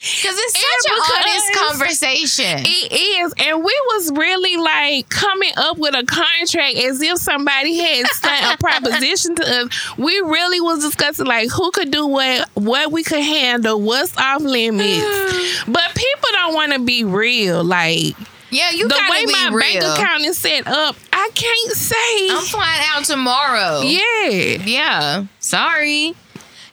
Because 0.00 0.34
it's 0.34 0.54
such 0.54 0.92
an 0.92 0.98
honest 1.28 1.52
conversation. 1.68 2.64
It 2.64 2.92
is, 2.92 3.34
and 3.36 3.58
we 3.58 3.82
was 3.88 4.10
really 4.12 4.56
like 4.56 5.10
coming 5.10 5.52
up 5.58 5.76
with 5.76 5.94
a 5.94 6.06
contract 6.06 6.76
as 6.76 7.02
if 7.02 7.18
somebody 7.18 7.76
had 7.76 8.06
sent 8.06 8.54
a 8.54 8.56
proposition 8.60 9.34
to 9.36 9.42
us. 9.42 9.98
We 9.98 10.18
really 10.20 10.58
was 10.58 10.82
discussing 10.82 11.26
like 11.26 11.50
who 11.50 11.70
could 11.72 11.90
do 11.90 12.06
what, 12.06 12.48
what 12.54 12.90
we 12.92 13.04
could 13.04 13.20
handle, 13.20 13.78
what's 13.78 14.16
off 14.16 14.40
limits. 14.40 15.64
but 15.68 15.94
people 15.94 16.28
don't 16.32 16.54
want 16.54 16.72
to 16.72 16.78
be 16.78 17.04
real. 17.04 17.62
Like 17.62 18.14
yeah, 18.48 18.70
you 18.70 18.88
the 18.88 18.94
way 19.10 19.26
be 19.26 19.32
my 19.32 19.50
real. 19.52 19.80
bank 19.80 19.98
account 19.98 20.24
is 20.24 20.38
set 20.38 20.66
up, 20.66 20.96
I 21.12 21.30
can't 21.34 21.72
say. 21.72 22.30
I'm 22.30 22.42
flying 22.44 22.82
out 22.86 23.04
tomorrow. 23.04 23.82
yeah. 23.82 24.64
Yeah. 24.64 25.26
Sorry. 25.40 26.14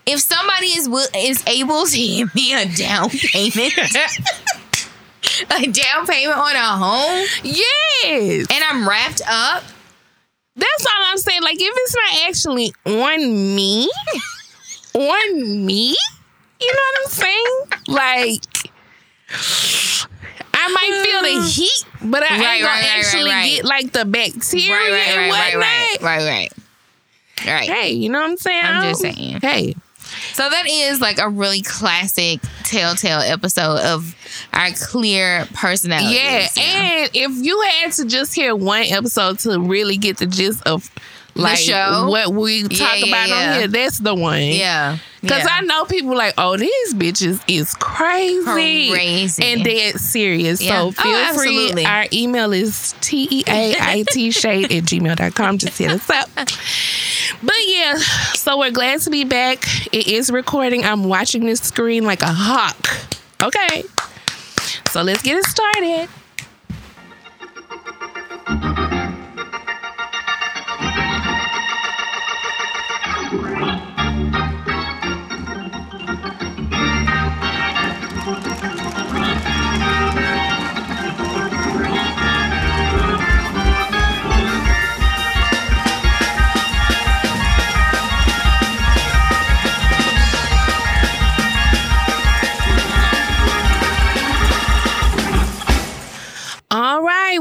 If 0.08 0.20
somebody 0.22 0.68
is 0.68 0.88
is 1.16 1.44
able 1.48 1.86
to 1.86 1.98
give 1.98 2.34
me 2.34 2.54
a 2.54 2.66
down 2.66 3.10
payment, 3.10 3.74
a 5.52 5.68
down 5.68 6.08
payment 6.08 6.38
on 6.40 6.56
a 6.56 6.60
home, 6.78 7.28
Yes. 7.44 8.48
and 8.50 8.64
I'm 8.64 8.88
wrapped 8.88 9.22
up, 9.30 9.64
That's 10.56 10.86
all 10.86 11.04
I'm 11.12 11.18
saying. 11.18 11.42
Like, 11.44 11.58
if 11.60 11.70
it's 11.72 11.96
not 11.96 12.30
actually 12.30 12.74
on 12.86 13.56
me, 13.56 13.90
on 14.94 15.66
me, 15.66 15.96
you 16.60 16.74
know 16.74 16.82
what 16.94 17.02
I'm 17.04 17.12
saying? 17.12 17.62
Like, 17.88 18.44
I 20.54 20.70
might 20.70 21.04
feel 21.06 21.22
the 21.22 21.48
heat, 21.54 21.86
but 22.10 22.24
I 22.24 22.26
Right, 22.40 22.56
ain't 22.56 22.64
gonna 22.64 22.74
right, 22.82 22.98
actually 22.98 23.32
right, 23.32 23.46
get 23.56 23.66
like 23.66 23.92
the 23.92 24.06
bacteria 24.06 24.72
right, 24.72 24.92
right, 24.92 25.08
and 25.10 25.18
right, 25.32 25.32
right, 25.32 25.56
whatnot. 25.56 25.62
right, 25.62 25.98
right, 26.02 26.50
right, 27.46 27.46
right. 27.46 27.70
Hey, 27.70 27.92
you 27.92 28.10
know 28.10 28.20
what 28.22 28.30
I'm 28.32 28.38
saying? 28.38 28.66
I'm 28.66 28.82
just 28.82 29.02
saying. 29.02 29.40
Hey, 29.42 29.76
So 30.38 30.48
that 30.48 30.68
is 30.70 31.02
like 31.02 31.18
a 31.18 31.28
really 31.28 31.64
classic 31.64 32.40
telltale 32.64 33.22
episode 33.22 33.80
of 33.80 34.16
our 34.54 34.70
clear 34.70 35.48
personalities. 35.56 36.14
yeah. 36.14 36.48
And 36.62 37.10
if 37.12 37.44
you 37.44 37.60
had 37.62 37.92
to 37.94 38.06
just 38.06 38.36
hear 38.36 38.56
one 38.56 38.84
episode 38.84 39.40
to 39.40 39.60
really 39.60 39.98
get 39.98 40.18
the 40.18 40.28
gist 40.28 40.62
of 40.68 40.92
like 41.38 41.60
what 42.10 42.34
we 42.34 42.64
talk 42.64 43.00
yeah, 43.00 43.08
about 43.08 43.30
yeah. 43.30 43.36
on 43.54 43.60
here, 43.60 43.68
that's 43.68 44.00
the 44.00 44.14
one. 44.16 44.42
yeah, 44.42 44.98
Because 45.22 45.44
yeah. 45.44 45.52
I 45.58 45.62
know 45.62 45.86
people 45.86 46.16
like, 46.16 46.34
oh, 46.38 46.58
these 46.58 46.94
bitches 46.94 47.42
is 47.48 47.74
crazy. 47.76 48.92
Crazy. 48.92 49.44
And 49.44 49.64
dead 49.64 49.96
serious. 50.00 50.60
So 50.60 50.88
Oh, 50.88 50.92
feel 50.92 51.16
absolutely. 51.16 51.84
free. 51.84 51.86
Our 51.86 52.06
email 52.14 52.54
is 52.54 52.94
T-E-A-I-T 53.02 54.32
shade 54.32 54.66
at 54.72 54.84
gmail.com. 54.84 55.58
Just 55.58 55.78
hit 55.78 55.92
us 55.92 56.10
up. 56.10 56.30
But 57.44 57.56
yeah, 57.66 57.96
so 58.36 58.58
we're 58.58 58.72
glad 58.72 59.02
to 59.02 59.10
be 59.10 59.24
back. 59.26 59.64
It 59.94 60.08
is 60.08 60.32
recording. 60.32 60.84
I'm 60.86 61.04
watching 61.06 61.46
this 61.46 61.60
screen 61.62 62.04
like 62.06 62.22
a 62.22 62.32
hawk. 62.32 62.88
Okay. 63.44 63.84
So 64.92 65.02
let's 65.02 65.22
get 65.22 65.38
it 65.38 65.46
started. 65.46 66.10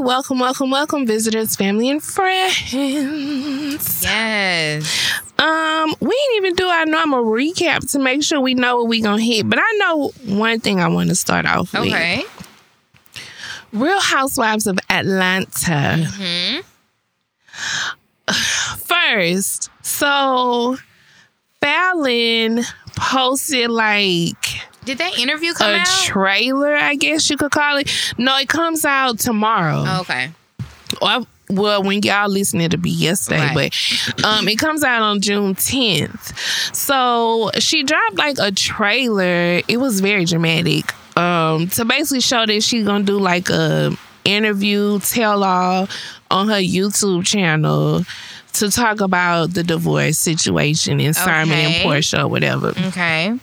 Welcome, 0.07 0.39
welcome, 0.39 0.71
welcome, 0.71 1.05
visitors, 1.05 1.57
family, 1.57 1.89
and 1.89 2.01
friends. 2.01 2.71
yes. 4.01 5.19
Um, 5.37 5.95
we 5.99 6.11
didn't 6.11 6.37
even 6.37 6.55
do 6.55 6.65
our 6.65 6.85
normal 6.85 7.25
recap 7.25 7.91
to 7.91 7.99
make 7.99 8.23
sure 8.23 8.39
we 8.39 8.53
know 8.53 8.77
what 8.77 8.87
we 8.87 9.01
gonna 9.01 9.21
hit. 9.21 9.49
But 9.49 9.59
I 9.59 9.77
know 9.79 10.13
one 10.23 10.61
thing 10.61 10.79
I 10.79 10.87
want 10.87 11.09
to 11.09 11.15
start 11.15 11.45
off 11.45 11.73
with. 11.73 11.81
Okay. 11.81 12.23
Real 13.73 13.99
Housewives 13.99 14.65
of 14.65 14.79
Atlanta. 14.89 15.97
Mm-hmm. 15.99 16.61
First, 18.77 19.69
so 19.81 20.77
Falynn 21.61 22.63
posted 22.95 23.69
like 23.69 24.61
Did 24.87 24.97
that 24.97 25.19
interview 25.19 25.53
come 25.53 25.71
a 25.71 25.77
out? 25.79 25.87
trailer, 26.05 26.73
I 26.75 26.95
guess 26.95 27.29
you 27.29 27.37
could 27.37 27.51
call 27.51 27.77
it. 27.77 27.91
No, 28.17 28.35
it 28.37 28.49
comes 28.49 28.83
out 28.85 29.19
tomorrow. 29.19 29.99
okay. 30.01 30.31
Or, 31.01 31.27
well, 31.49 31.83
when 31.83 32.01
y'all 32.01 32.29
listen, 32.29 32.59
it'll 32.61 32.79
be 32.79 32.89
yesterday, 32.89 33.53
Right. 33.53 33.71
but 34.17 34.25
um, 34.25 34.47
it 34.47 34.57
comes 34.57 34.83
out 34.83 35.01
on 35.01 35.21
June 35.21 35.53
10th. 35.55 36.75
So 36.75 37.51
she 37.59 37.83
dropped 37.83 38.15
like 38.17 38.37
a 38.39 38.51
trailer. 38.51 39.61
It 39.67 39.77
was 39.79 39.99
very 40.01 40.25
dramatic. 40.25 40.93
Um, 41.17 41.67
to 41.69 41.85
basically 41.85 42.21
show 42.21 42.45
that 42.45 42.61
she's 42.63 42.85
gonna 42.85 43.03
do 43.03 43.19
like 43.19 43.49
a 43.49 43.95
interview, 44.23 44.99
tell 44.99 45.43
all 45.43 45.87
on 46.31 46.47
her 46.49 46.55
YouTube 46.61 47.25
channel 47.25 48.03
to 48.53 48.69
talk 48.71 49.01
about 49.01 49.53
the 49.53 49.63
divorce 49.63 50.17
situation 50.17 50.99
in 50.99 51.13
Simon 51.13 51.57
and 51.57 51.75
Okay. 51.75 51.83
Porsha 51.85 52.23
or 52.23 52.27
whatever. 52.27 52.69
Okay. 52.87 53.33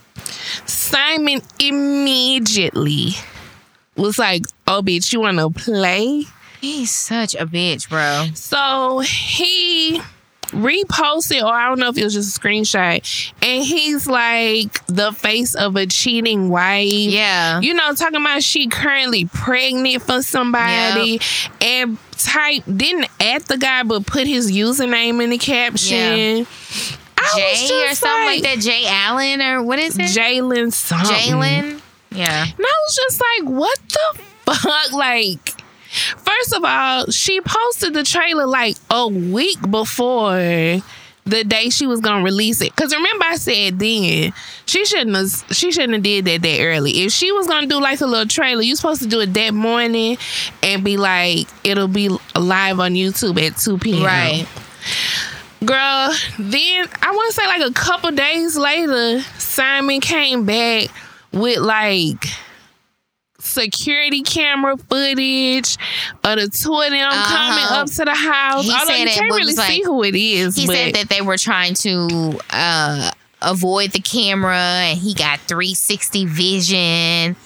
Simon 0.67 1.41
immediately 1.59 3.11
was 3.97 4.19
like, 4.19 4.45
"Oh, 4.67 4.83
bitch, 4.83 5.13
you 5.13 5.21
want 5.21 5.39
to 5.39 5.51
play?" 5.51 6.25
He's 6.61 6.95
such 6.95 7.35
a 7.35 7.47
bitch, 7.47 7.89
bro. 7.89 8.29
So 8.35 9.01
he 9.01 10.01
reposted, 10.49 11.43
or 11.43 11.53
I 11.53 11.69
don't 11.69 11.79
know 11.79 11.89
if 11.89 11.99
it 11.99 12.05
was 12.05 12.15
just 12.15 12.37
a 12.37 12.41
screenshot, 12.41 13.33
and 13.43 13.65
he's 13.65 14.07
like 14.07 14.85
the 14.87 15.13
face 15.13 15.55
of 15.55 15.77
a 15.77 15.87
cheating 15.87 16.49
wife. 16.49 16.91
Yeah. 16.91 17.61
You 17.61 17.75
know, 17.75 17.93
talking 17.95 18.21
about 18.21 18.43
she 18.43 18.69
currently 18.69 19.27
pregnant 19.27 20.03
for 20.03 20.23
somebody 20.23 21.21
and 21.61 21.99
type 22.13 22.63
didn't 22.65 23.09
at 23.21 23.47
the 23.47 23.59
guy 23.59 23.83
but 23.83 24.07
put 24.07 24.27
his 24.27 24.51
username 24.51 25.23
in 25.23 25.31
the 25.31 25.39
caption. 25.39 26.39
Yeah. 26.39 26.45
Jay 27.37 27.87
or 27.90 27.95
something 27.95 28.26
like, 28.26 28.43
that. 28.43 28.59
Jay 28.61 28.85
Allen 28.87 29.40
or 29.40 29.62
what 29.62 29.78
is 29.78 29.99
it? 29.99 30.02
Jalen 30.02 30.73
something. 30.73 31.16
Jalen. 31.16 31.81
Yeah. 32.11 32.43
And 32.45 32.61
I 32.61 32.75
was 32.87 32.97
just 32.97 33.21
like, 33.21 33.50
what 33.50 33.78
the 33.88 34.21
fuck? 34.52 34.93
Like, 34.93 35.61
first 35.90 36.54
of 36.54 36.64
all, 36.64 37.07
she 37.07 37.40
posted 37.40 37.95
the 37.95 38.04
trailer 38.04 38.47
like 38.47 38.76
a 38.90 39.09
week 39.09 39.59
before 39.71 40.83
the 41.26 41.43
day 41.45 41.71
she 41.71 41.87
was 41.87 42.00
gonna 42.00 42.23
release 42.23 42.61
it. 42.61 42.75
Cause 42.76 42.95
remember 42.95 43.25
I 43.25 43.37
said 43.37 43.78
then 43.78 44.33
she 44.66 44.85
shouldn't 44.85 45.16
have 45.16 45.57
she 45.57 45.73
shouldn't 45.73 45.95
have 45.95 46.02
did 46.02 46.26
that 46.26 46.43
that 46.43 46.61
early. 46.61 47.04
If 47.04 47.12
she 47.12 47.33
was 47.33 47.47
gonna 47.47 47.66
do 47.66 47.81
like 47.81 48.00
a 48.00 48.07
little 48.07 48.28
trailer, 48.28 48.62
you 48.62 48.76
supposed 48.76 49.02
to 49.02 49.09
do 49.09 49.21
it 49.21 49.33
that 49.35 49.54
morning 49.54 50.19
and 50.62 50.85
be 50.85 50.97
like 50.97 51.49
it'll 51.64 51.88
be 51.88 52.11
live 52.37 52.78
on 52.81 52.93
YouTube 52.93 53.40
at 53.40 53.57
two 53.57 53.78
p.m. 53.78 54.04
Right. 54.04 54.47
Girl, 55.64 56.14
then 56.38 56.88
I 57.02 57.11
want 57.12 57.33
to 57.35 57.40
say 57.40 57.47
like 57.47 57.62
a 57.68 57.73
couple 57.73 58.11
days 58.11 58.56
later, 58.56 59.21
Simon 59.38 60.00
came 60.00 60.44
back 60.44 60.88
with 61.33 61.59
like 61.59 62.25
security 63.40 64.23
camera 64.23 64.76
footage 64.76 65.76
of 66.25 66.38
the 66.38 66.49
two 66.49 66.75
of 66.75 66.90
them 66.90 67.09
Uh-huh. 67.11 67.37
coming 67.37 67.64
up 67.80 67.87
to 67.88 68.04
the 68.04 68.14
house. 68.14 68.64
He 68.64 68.73
Although 68.73 68.85
said 68.87 68.99
you 69.00 69.06
can't 69.11 69.30
really 69.33 69.54
like- 69.54 69.71
see 69.71 69.83
who 69.83 70.02
it 70.02 70.14
is. 70.14 70.56
He 70.56 70.66
but 70.66 70.76
said 70.76 70.94
that 70.94 71.09
they 71.09 71.21
were 71.21 71.37
trying 71.37 71.75
to 71.75 72.38
uh, 72.50 73.11
avoid 73.42 73.92
the 73.92 74.00
camera, 74.00 74.56
and 74.56 74.99
he 74.99 75.14
got 75.14 75.40
360 75.40 76.25
vision. 76.26 77.37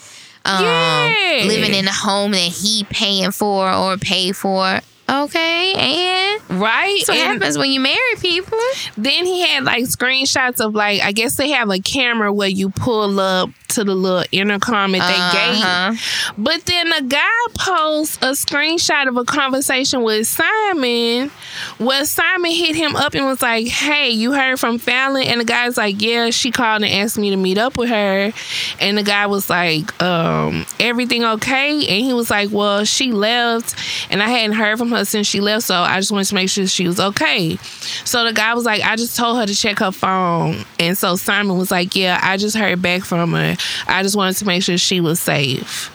Um, 0.45 0.63
Yeah. 0.63 1.43
living 1.45 1.73
in 1.75 1.87
a 1.87 1.91
home 1.93 2.31
that 2.31 2.39
he 2.39 2.85
paying 2.89 3.31
for 3.31 3.69
or 3.71 3.97
paid 3.97 4.35
for. 4.37 4.79
Okay, 5.09 5.73
and 5.73 6.61
right. 6.61 6.93
that's 6.97 7.09
what 7.09 7.17
And 7.17 7.33
happens 7.41 7.57
when 7.57 7.71
you 7.71 7.79
marry 7.79 7.97
people. 8.19 8.59
then 8.97 9.25
he 9.25 9.41
had 9.47 9.63
like 9.63 9.83
screenshots 9.85 10.59
of 10.63 10.75
like 10.75 11.01
I 11.01 11.11
guess 11.11 11.35
they 11.35 11.49
have 11.51 11.69
a 11.69 11.79
camera 11.79 12.31
where 12.31 12.47
you 12.49 12.69
pull 12.69 13.19
up 13.19 13.49
to 13.69 13.83
the 13.83 13.93
little 13.93 14.23
intercom 14.31 14.95
at 14.95 15.01
Uh-huh. 15.01 15.91
gate. 15.91 16.33
But 16.37 16.65
then 16.65 16.89
the 16.89 17.03
guy 17.07 17.29
posts 17.55 18.17
a 18.17 18.31
screenshot 18.31 19.07
of 19.07 19.15
a 19.15 19.23
conversation 19.23 20.01
with 20.01 20.27
Simon 20.27 21.29
where 21.77 22.03
Simon 22.05 22.49
hit 22.51 22.75
him 22.75 22.95
up 22.95 23.13
and 23.13 23.25
was 23.25 23.41
like, 23.43 23.67
Hey, 23.67 24.09
you 24.09 24.33
heard 24.33 24.59
from 24.59 24.79
Falynn? 24.79 25.25
And 25.27 25.39
the 25.39 25.45
guy's 25.45 25.77
like, 25.77 26.01
Yeah, 26.01 26.31
she 26.31 26.49
called 26.51 26.81
and 26.83 26.91
asked 26.91 27.17
me 27.19 27.29
to 27.29 27.35
meet 27.37 27.59
up 27.59 27.77
with 27.77 27.89
her. 27.89 28.31
And 28.79 28.97
the 28.97 29.03
guy 29.03 29.27
was 29.27 29.49
like, 29.51 30.01
um, 30.01 30.65
everything 30.79 31.23
okay? 31.23 31.73
And 31.75 32.05
he 32.05 32.13
was 32.13 32.31
like, 32.31 32.49
Well, 32.51 32.85
she 32.85 33.11
left 33.11 33.75
and 34.09 34.23
I 34.23 34.29
hadn't 34.29 34.53
heard 34.57 34.79
from 34.79 34.89
her 34.91 34.98
since 35.07 35.27
she 35.27 35.39
left, 35.39 35.65
so 35.65 35.75
I 35.75 35.97
just 35.99 36.11
wanted 36.11 36.27
to 36.27 36.35
make 36.35 36.49
sure 36.49 36.65
she 36.67 36.87
was 36.87 36.99
okay. 36.99 37.57
So 38.05 38.23
the 38.25 38.33
guy 38.33 38.53
was 38.53 38.65
like, 38.65 38.81
I 38.81 38.95
just 38.95 39.15
told 39.17 39.37
her 39.37 39.45
to 39.45 39.55
check 39.55 39.79
her 39.79 39.91
phone. 39.91 40.63
And 40.79 40.97
so 40.97 41.15
Simon 41.15 41.57
was 41.57 41.71
like, 41.71 41.95
Yeah, 41.95 42.19
I 42.21 42.37
just 42.37 42.55
heard 42.55 42.81
back 42.81 43.03
from 43.03 43.33
her. 43.33 43.55
I 43.87 44.03
just 44.03 44.15
wanted 44.15 44.37
to 44.37 44.45
make 44.45 44.63
sure 44.63 44.77
she 44.77 45.01
was 45.01 45.19
safe. 45.19 45.91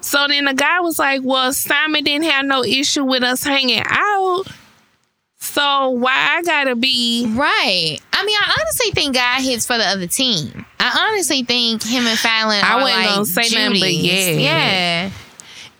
So 0.00 0.26
then 0.28 0.44
the 0.46 0.54
guy 0.54 0.80
was 0.80 0.98
like, 0.98 1.22
Well, 1.24 1.52
Simon 1.52 2.04
didn't 2.04 2.28
have 2.28 2.46
no 2.46 2.64
issue 2.64 3.04
with 3.04 3.22
us 3.22 3.42
hanging 3.44 3.82
out. 3.84 4.44
So 5.40 5.90
why 5.90 6.36
I 6.38 6.42
gotta 6.42 6.74
be 6.74 7.26
Right. 7.28 7.98
I 8.12 8.24
mean, 8.24 8.36
I 8.36 8.56
honestly 8.60 8.90
think 8.90 9.14
God 9.14 9.40
hits 9.40 9.66
for 9.66 9.78
the 9.78 9.84
other 9.84 10.06
team. 10.06 10.66
I 10.80 11.08
honestly 11.10 11.42
think 11.44 11.82
him 11.84 12.06
and 12.06 12.18
Falynn 12.18 12.62
I 12.62 12.74
are 12.74 12.80
wasn't 12.82 12.98
like 12.98 13.08
gonna 13.14 13.24
say 13.24 13.66
nothing, 13.66 13.80
but 13.80 13.94
yeah. 13.94 14.30
yeah. 14.30 15.10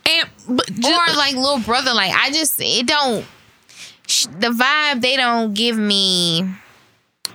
And 0.05 0.29
but 0.47 0.65
ju- 0.67 0.87
or 0.87 1.15
like 1.15 1.35
little 1.35 1.59
brother. 1.59 1.93
Like 1.93 2.13
I 2.13 2.31
just 2.31 2.59
it 2.61 2.85
don't 2.87 3.25
sh- 4.07 4.25
the 4.25 4.49
vibe 4.49 5.01
they 5.01 5.15
don't 5.15 5.53
give 5.53 5.77
me. 5.77 6.43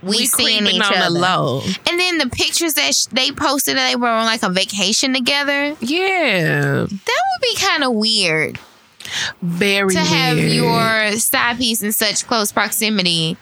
We, 0.03 0.09
we 0.11 0.27
seeing 0.27 0.67
each 0.67 0.83
on 0.83 0.95
other. 0.97 1.15
the 1.15 1.19
low. 1.19 1.63
And 1.89 1.99
then 1.99 2.19
the 2.19 2.29
pictures 2.29 2.75
that 2.75 2.95
sh- 2.95 3.07
they 3.07 3.31
posted 3.33 3.77
that 3.79 3.89
they 3.89 3.97
were 3.97 4.09
on 4.09 4.27
like 4.27 4.43
a 4.43 4.51
vacation 4.51 5.15
together. 5.15 5.75
Yeah. 5.81 6.85
That 6.85 6.89
would 6.91 7.41
be 7.41 7.57
kind 7.57 7.85
of 7.85 7.93
weird 7.95 8.59
Very 9.41 9.95
to 9.95 10.01
have 10.01 10.37
your 10.37 11.13
side 11.13 11.57
piece 11.57 11.83
in 11.83 11.93
such 11.93 12.27
close 12.27 12.53
proximity 12.53 13.39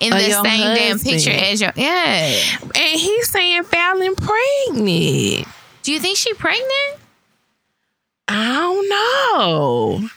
in 0.00 0.10
the 0.10 0.30
same 0.30 0.74
damn 0.76 0.98
picture 0.98 1.30
as 1.30 1.60
your 1.60 1.72
yeah. 1.76 2.40
And 2.62 3.00
he's 3.00 3.28
saying 3.28 3.64
Falynn 3.64 4.16
pregnant. 4.16 5.46
Do 5.82 5.92
you 5.92 6.00
think 6.00 6.16
she 6.16 6.32
pregnant? 6.34 7.00
I 8.28 8.58
don't 8.58 8.88
know. 8.88 10.08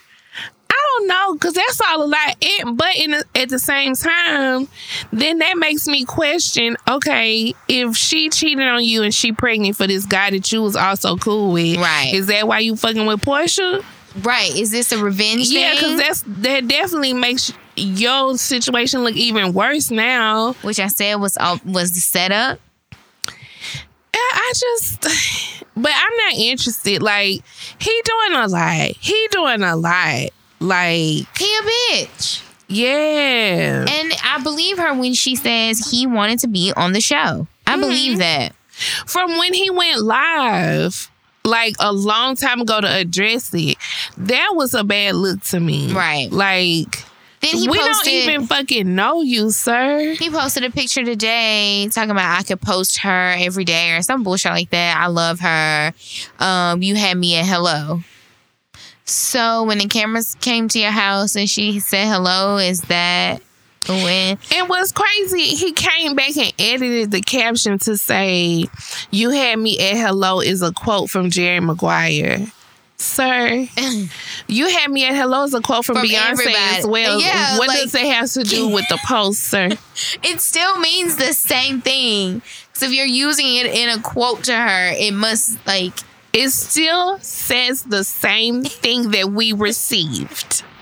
I 0.70 0.98
don't 0.98 1.08
know 1.08 1.34
because 1.34 1.54
that's 1.54 1.80
all 1.82 2.04
a 2.04 2.06
lot. 2.06 2.36
It, 2.42 2.78
but 2.78 2.96
in 2.96 3.14
at 3.36 3.50
the 3.50 3.60
same 3.60 3.94
time, 3.96 4.68
then 5.12 5.40
that 5.40 5.58
makes 5.58 5.88
me 5.88 6.06
question. 6.06 6.78
Okay, 6.90 7.54
if 7.68 7.96
she 7.96 8.30
cheated 8.30 8.68
on 8.68 8.84
you 8.84 9.04
and 9.04 9.14
she 9.14 9.32
pregnant 9.32 9.78
for 9.78 9.88
this 9.88 10.06
guy 10.06 10.32
that 10.32 10.52
you 10.52 10.62
was 10.62 10.76
also 10.76 11.18
cool 11.18 11.54
with, 11.54 11.78
Right. 11.78 12.12
Is 12.14 12.28
that 12.28 12.48
why 12.48 12.60
you 12.60 12.76
fucking 12.76 13.06
with 13.06 13.22
Porsha? 13.22 13.84
Right. 14.24 14.54
Is 14.56 14.72
this 14.72 14.92
a 14.92 14.98
revenge 14.98 15.48
Yeah, 15.50 15.74
because 15.74 15.98
that's 15.98 16.24
that 16.28 16.68
definitely 16.68 17.14
makes 17.14 17.54
your 17.76 18.38
situation 18.38 19.04
look 19.04 19.16
even 19.16 19.54
worse 19.54 19.90
now. 19.90 20.54
Which 20.62 20.80
I 20.80 20.88
said 20.88 21.16
was 21.16 21.38
all, 21.38 21.60
was 21.66 21.92
the 21.94 22.02
setup. 22.02 22.60
I 24.14 24.30
I 24.34 24.54
just, 24.56 25.02
but 25.76 25.92
I'm 25.96 26.18
not 26.26 26.34
interested. 26.36 27.02
Like 27.02 27.42
he 27.80 28.02
doing 28.04 28.42
a 28.42 28.48
lot. 28.48 28.92
He 29.00 29.28
doing 29.32 29.64
a 29.64 29.76
lot. 29.76 30.30
Like 30.60 31.38
He 31.38 31.58
a 31.58 31.62
bitch. 31.62 32.44
yeah. 32.68 33.86
And 33.90 34.14
I 34.24 34.40
believe 34.44 34.78
her 34.78 34.94
when 34.94 35.14
she 35.14 35.36
says 35.36 35.90
he 35.90 36.06
wanted 36.08 36.40
to 36.40 36.48
be 36.48 36.72
on 36.76 36.94
the 36.94 37.02
show. 37.02 37.48
I 37.68 37.72
Mm-hmm. 37.74 37.82
believe 37.82 38.18
that. 38.20 38.54
From 39.06 39.38
when 39.38 39.54
he 39.54 39.70
went 39.70 40.02
live, 40.02 41.10
like 41.44 41.76
a 41.80 41.92
long 41.94 42.36
time 42.36 42.62
ago 42.62 42.82
to 42.82 42.88
address 42.88 43.52
it, 43.54 43.78
that 44.18 44.52
was 44.54 44.74
a 44.74 44.84
bad 44.84 45.16
look 45.16 45.42
to 45.46 45.60
me. 45.60 45.92
Right. 45.94 46.32
Like 46.32 47.04
Then 47.42 47.58
he 47.58 47.68
we 47.68 47.78
posted 47.78 48.06
don't 48.06 48.08
even 48.08 48.48
fucking 48.48 48.96
know 48.96 49.22
you, 49.22 49.50
sir. 49.50 50.14
he 50.14 50.30
posted 50.30 50.64
a 50.64 50.70
picture 50.70 51.04
today 51.04 51.90
talking 51.92 52.12
about 52.12 52.40
I 52.40 52.44
could 52.44 52.62
post 52.62 53.00
her 53.00 53.36
every 53.38 53.66
day 53.66 53.92
or 53.94 54.02
some 54.04 54.24
bullshit 54.24 54.52
like 54.52 54.70
that. 54.70 54.98
I 54.98 55.08
love 55.08 55.40
her. 55.40 55.94
Um, 56.40 56.84
you 56.84 56.96
had 56.96 57.18
me 57.18 57.36
at 57.38 57.46
hello. 57.46 58.02
So 59.06 59.64
when 59.64 59.80
the 59.80 59.88
cameras 59.88 60.36
came 60.40 60.68
to 60.70 60.80
your 60.80 60.92
house 60.92 61.36
and 61.36 61.50
she 61.50 61.80
said 61.80 62.08
hello, 62.08 62.58
is 62.58 62.82
that 62.82 63.42
when 63.88 64.38
It 64.52 64.70
was 64.70 64.92
crazy. 64.92 65.56
He 65.56 65.72
came 65.74 66.16
back 66.16 66.38
and 66.38 66.54
edited 66.60 67.12
the 67.12 67.22
caption 67.22 67.80
to 67.80 67.98
say, 67.98 68.66
You 69.10 69.32
had 69.32 69.58
me 69.58 69.80
at 69.80 69.98
hello 69.98 70.40
is 70.40 70.62
a 70.62 70.72
quote 70.72 71.10
from 71.10 71.30
Jerry 71.32 71.60
Maguire. 71.60 72.46
Sir, 73.02 73.68
you 74.48 74.68
had 74.70 74.92
me 74.92 75.06
at 75.06 75.16
hello 75.16 75.44
is 75.44 75.54
a 75.54 75.62
quote 75.62 75.86
from, 75.86 75.96
From 75.98 76.06
Beyonce 76.08 76.32
everybody. 76.32 76.56
as 76.58 76.86
well. 76.86 77.20
Yeah, 77.20 77.58
what 77.58 77.68
like- 77.70 77.82
does 77.82 77.96
it 77.96 78.06
have 78.06 78.30
to 78.34 78.44
do 78.44 78.68
with 78.70 78.88
the 78.90 79.00
post, 79.06 79.40
sir? 79.44 79.70
it 80.24 80.40
still 80.40 80.80
means 80.80 81.16
the 81.18 81.34
same 81.34 81.82
thing. 81.82 82.42
So 82.74 82.86
if 82.86 82.94
you're 82.94 83.06
using 83.06 83.56
it 83.56 83.66
in 83.66 83.90
a 83.90 84.02
quote 84.02 84.44
to 84.46 84.56
her, 84.56 84.92
it 84.98 85.14
must 85.14 85.66
like 85.66 85.94
It 86.34 86.50
still 86.52 87.18
says 87.20 87.84
the 87.84 88.04
same 88.04 88.64
thing 88.64 89.12
that 89.12 89.30
we 89.32 89.54
received. 89.54 90.64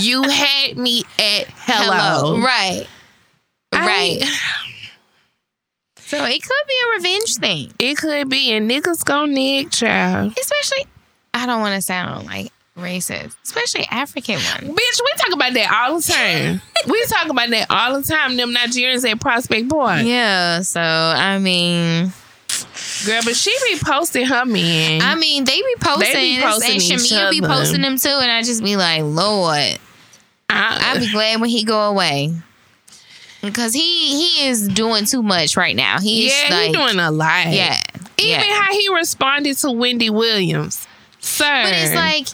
You 0.00 0.24
had 0.24 0.76
me 0.76 1.04
at 1.20 1.46
hello. 1.50 2.40
Right. 2.40 2.86
I- 3.72 3.86
Right. 3.86 4.22
So 6.06 6.22
it 6.24 6.42
could 6.42 6.66
be 6.68 6.74
a 6.84 6.96
revenge 6.96 7.34
thing. 7.36 7.72
It 7.78 7.96
could 7.96 8.28
be, 8.28 8.52
and 8.52 8.70
niggas 8.70 9.04
gonna 9.04 9.32
nick, 9.32 9.70
child. 9.70 10.34
Especially 10.38 10.84
I 11.34 11.46
don't 11.46 11.60
want 11.60 11.74
to 11.74 11.82
sound 11.82 12.26
like 12.26 12.52
racist. 12.76 13.36
Especially 13.42 13.86
African 13.90 14.36
ones. 14.36 14.62
Bitch, 14.62 14.70
we 14.70 15.12
talk 15.16 15.32
about 15.32 15.52
that 15.54 15.70
all 15.72 16.00
the 16.00 16.02
time. 16.02 16.60
we 16.90 17.04
talk 17.06 17.28
about 17.28 17.50
that 17.50 17.66
all 17.70 18.00
the 18.00 18.06
time. 18.06 18.36
Them 18.36 18.54
Nigerians 18.54 19.08
at 19.08 19.20
Prospect 19.20 19.68
Park. 19.68 20.04
Yeah, 20.04 20.62
so 20.62 20.80
I 20.80 21.38
mean 21.38 22.12
Girl, 23.04 23.20
but 23.24 23.36
she 23.36 23.54
be 23.64 23.78
posting 23.82 24.26
her 24.26 24.44
men. 24.44 25.02
I 25.02 25.14
mean 25.16 25.44
they 25.44 25.56
be 25.56 25.74
posting, 25.80 26.12
They 26.12 26.36
be 26.36 26.42
posting 26.42 26.72
and 26.72 26.82
Shamea 26.82 27.30
be 27.30 27.40
posting 27.40 27.82
them 27.82 27.98
too, 27.98 28.08
and 28.08 28.30
I 28.30 28.42
just 28.42 28.62
be 28.62 28.76
like, 28.76 29.02
Lord, 29.02 29.78
I'd 30.48 31.00
be 31.00 31.10
glad 31.10 31.40
when 31.40 31.50
he 31.50 31.64
go 31.64 31.90
away. 31.90 32.32
Because 33.42 33.74
he 33.74 33.80
he 33.80 34.46
is 34.46 34.68
doing 34.68 35.04
too 35.04 35.22
much 35.22 35.56
right 35.56 35.76
now. 35.76 36.00
He's 36.00 36.32
yeah, 36.32 36.54
like 36.54 36.66
he 36.68 36.72
doing 36.72 36.98
a 36.98 37.10
lot. 37.10 37.48
Yeah. 37.48 37.78
Even 38.16 38.40
yeah. 38.40 38.62
how 38.62 38.72
he 38.72 38.88
responded 38.94 39.56
to 39.58 39.70
Wendy 39.70 40.08
Williams. 40.08 40.83
Sir. 41.24 41.62
But 41.64 41.72
it's 41.72 41.94
like 41.94 42.28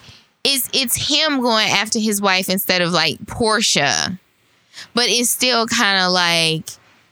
it's 0.45 0.69
it's 0.73 1.09
him 1.09 1.41
going 1.41 1.69
after 1.71 1.99
his 1.99 2.21
wife 2.21 2.49
instead 2.49 2.83
of 2.83 2.93
like 2.93 3.19
Porsha. 3.27 4.19
But 4.95 5.05
it's 5.09 5.31
still 5.31 5.67
kind 5.67 6.03
of 6.05 6.13
like 6.13 6.65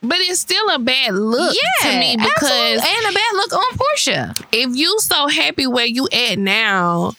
But 0.02 0.18
it's 0.20 0.40
still 0.40 0.68
a 0.70 0.78
bad 0.78 1.14
look 1.14 1.54
yeah, 1.82 1.90
to 1.92 1.98
me 1.98 2.16
because 2.16 2.50
absolutely. 2.50 3.06
and 3.06 3.10
a 3.10 3.18
bad 3.18 3.32
look 3.34 3.52
on 3.52 3.78
Porsha. 3.78 4.44
if 4.52 4.74
you 4.76 4.98
so 5.00 5.28
happy 5.28 5.66
where 5.66 5.84
you 5.86 6.08
at 6.12 6.38
now, 6.38 7.12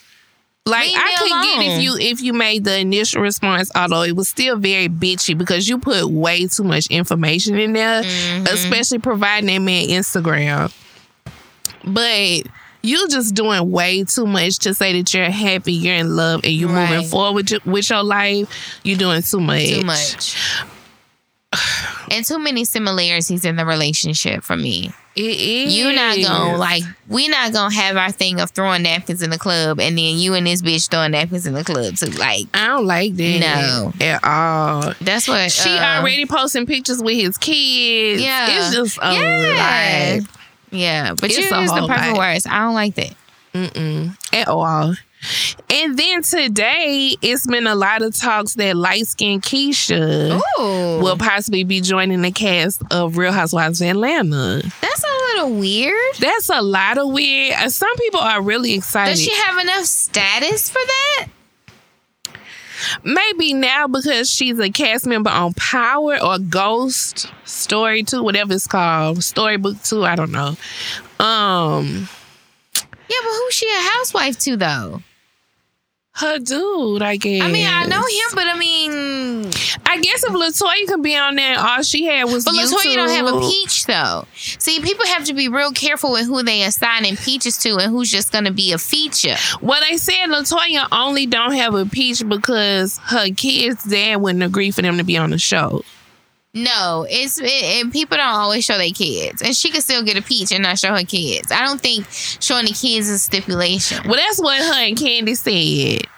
like 0.66 0.88
Leave 0.88 0.96
I 0.96 1.14
could 1.18 1.42
get 1.42 1.76
if 1.76 1.82
you 1.82 1.96
if 1.96 2.20
you 2.22 2.32
made 2.32 2.64
the 2.64 2.78
initial 2.78 3.22
response, 3.22 3.70
although 3.74 4.02
it 4.02 4.16
was 4.16 4.28
still 4.28 4.56
very 4.56 4.88
bitchy 4.88 5.36
because 5.38 5.68
you 5.68 5.78
put 5.78 6.06
way 6.10 6.46
too 6.48 6.64
much 6.64 6.86
information 6.88 7.58
in 7.58 7.72
there, 7.72 8.02
Mm-hmm. 8.02 8.46
especially 8.46 8.98
providing 8.98 9.46
that 9.46 9.60
man 9.60 9.88
Instagram. 9.88 10.72
But 11.84 12.46
you 12.82 13.08
just 13.08 13.34
doing 13.34 13.70
way 13.70 14.04
too 14.04 14.26
much 14.26 14.58
to 14.60 14.74
say 14.74 14.98
that 15.00 15.12
you're 15.14 15.30
happy, 15.30 15.72
you're 15.72 15.94
in 15.96 16.16
love, 16.16 16.40
and 16.44 16.52
you're 16.52 16.68
Right. 16.70 16.90
moving 16.90 17.08
forward 17.08 17.34
with 17.34 17.50
your, 17.50 17.60
with 17.66 17.90
your 17.90 18.02
life. 18.02 18.48
You're 18.84 18.98
doing 18.98 19.22
too 19.22 19.40
much. 19.40 19.68
Too 19.68 19.84
much. 19.84 20.36
and 22.10 22.24
too 22.24 22.38
many 22.38 22.64
similarities 22.64 23.44
in 23.44 23.56
the 23.56 23.64
relationship 23.66 24.42
for 24.44 24.56
me. 24.56 24.92
It 25.16 25.22
is. 25.22 25.74
You 25.76 25.92
not 25.92 26.16
gonna 26.22 26.56
like 26.56 26.84
we 27.08 27.26
not 27.26 27.52
gonna 27.52 27.74
have 27.74 27.96
our 27.96 28.12
thing 28.12 28.40
of 28.40 28.52
throwing 28.52 28.84
napkins 28.84 29.22
in 29.22 29.30
the 29.30 29.38
club 29.38 29.80
and 29.80 29.98
then 29.98 30.16
you 30.18 30.34
and 30.34 30.46
this 30.46 30.62
bitch 30.62 30.88
throwing 30.88 31.10
napkins 31.10 31.46
in 31.46 31.54
the 31.54 31.64
club 31.64 31.96
too. 31.96 32.06
Like 32.12 32.46
I 32.54 32.68
don't 32.68 32.86
like 32.86 33.16
that. 33.16 33.40
No. 33.40 33.92
At 34.06 34.22
all. 34.22 34.94
that's 35.00 35.26
what 35.26 35.50
She 35.50 35.68
uh, 35.76 35.98
already 36.00 36.26
posting 36.26 36.64
pictures 36.64 37.02
with 37.02 37.16
his 37.16 37.36
kids. 37.36 38.22
Yeah. 38.22 38.48
It's 38.68 38.74
just 38.74 38.98
a 39.02 39.12
Yeah. 39.12 40.20
Yeah, 40.70 41.14
but 41.14 41.24
It's 41.30 41.38
you 41.38 41.44
use 41.44 41.70
the 41.70 41.86
perfect 41.88 42.12
lot. 42.12 42.18
words. 42.18 42.46
I 42.46 42.58
don't 42.60 42.74
like 42.74 42.94
that. 42.96 43.14
Mm-mm. 43.54 44.16
At 44.32 44.48
all. 44.48 44.94
And 45.68 45.98
then 45.98 46.22
today, 46.22 47.14
it's 47.20 47.46
been 47.46 47.66
a 47.66 47.74
lot 47.74 48.00
of 48.00 48.16
talks 48.16 48.54
that 48.54 48.74
light 48.76 49.06
skinned 49.06 49.42
Keisha 49.42 50.40
Ooh. 50.58 51.02
will 51.02 51.18
possibly 51.18 51.62
be 51.64 51.80
joining 51.82 52.22
the 52.22 52.30
cast 52.30 52.82
of 52.90 53.18
Real 53.18 53.32
Housewives 53.32 53.82
of 53.82 53.88
Atlanta. 53.88 54.62
that's 54.80 55.04
a 55.04 55.16
little 55.34 55.54
weird. 55.58 56.14
That's 56.20 56.48
a 56.48 56.62
lot 56.62 56.96
of 56.96 57.10
weird. 57.10 57.52
uh, 57.54 57.68
Some 57.68 57.94
people 57.96 58.20
are 58.20 58.40
really 58.40 58.72
excited. 58.72 59.10
Does 59.10 59.22
she 59.22 59.34
have 59.42 59.58
enough 59.58 59.84
status 59.84 60.70
for 60.70 60.80
that? 60.86 61.26
Maybe 63.04 63.54
now 63.54 63.86
because 63.88 64.30
she's 64.30 64.58
a 64.58 64.70
cast 64.70 65.06
member 65.06 65.30
on 65.30 65.54
Power 65.54 66.22
or 66.22 66.38
Ghost 66.38 67.26
Story 67.44 68.02
2, 68.02 68.22
whatever 68.22 68.54
it's 68.54 68.66
called. 68.66 69.22
Storybook 69.24 69.82
2, 69.82 70.04
I 70.04 70.16
don't 70.16 70.32
know. 70.32 70.56
Um, 71.18 72.08
Yeah, 72.74 73.16
but 73.22 73.30
who's 73.30 73.54
she 73.54 73.66
a 73.66 73.80
housewife 73.90 74.38
to 74.40 74.56
though? 74.56 75.02
Her 76.20 76.38
dude, 76.38 77.02
I 77.02 77.16
guess. 77.16 77.42
I 77.42 77.50
mean, 77.50 77.66
I 77.66 77.86
know 77.86 78.00
him, 78.00 78.34
but 78.34 78.46
I 78.46 78.56
mean, 78.58 79.46
I 79.86 80.00
guess 80.00 80.22
if 80.22 80.32
Latoya 80.32 80.86
could 80.86 81.02
be 81.02 81.16
on 81.16 81.36
there, 81.36 81.58
all 81.58 81.82
she 81.82 82.04
had 82.04 82.24
was 82.24 82.44
but 82.44 82.54
YouTube. 82.54 82.72
Latoya 82.72 82.94
don't 82.94 83.10
have 83.10 83.34
a 83.34 83.40
peach 83.40 83.86
though. 83.86 84.26
See, 84.34 84.80
people 84.80 85.06
have 85.06 85.24
to 85.24 85.34
be 85.34 85.48
real 85.48 85.72
careful 85.72 86.12
with 86.12 86.26
who 86.26 86.42
they 86.42 86.62
assigning 86.62 87.16
peaches 87.16 87.56
to 87.58 87.76
and 87.78 87.90
who's 87.90 88.10
just 88.10 88.32
going 88.32 88.44
to 88.44 88.52
be 88.52 88.72
a 88.72 88.78
feature. 88.78 89.36
Well, 89.60 89.80
they 89.88 89.96
said 89.96 90.28
Latoya 90.28 90.86
only 90.92 91.26
don't 91.26 91.52
have 91.52 91.74
a 91.74 91.86
peach 91.86 92.26
because 92.26 92.98
her 93.04 93.30
kids' 93.30 93.84
dad 93.84 94.16
wouldn't 94.16 94.44
agree 94.44 94.70
for 94.70 94.82
them 94.82 94.98
to 94.98 95.04
be 95.04 95.16
on 95.16 95.30
the 95.30 95.38
show. 95.38 95.82
No, 96.52 97.06
it's 97.08 97.38
it, 97.40 97.48
and 97.80 97.92
people 97.92 98.16
don't 98.16 98.26
always 98.26 98.64
show 98.64 98.76
their 98.76 98.90
kids, 98.90 99.40
and 99.40 99.54
she 99.54 99.70
could 99.70 99.82
still 99.84 100.02
get 100.02 100.18
a 100.18 100.22
peach 100.22 100.50
and 100.50 100.64
not 100.64 100.80
show 100.80 100.92
her 100.92 101.04
kids. 101.04 101.52
I 101.52 101.64
don't 101.64 101.80
think 101.80 102.06
showing 102.10 102.64
the 102.64 102.72
kids 102.72 103.08
is 103.08 103.10
a 103.10 103.18
stipulation. 103.20 104.02
Well, 104.04 104.16
that's 104.16 104.40
what 104.40 104.58
her 104.58 104.82
and 104.82 104.96
Kandi 104.96 105.36
said. 105.36 106.08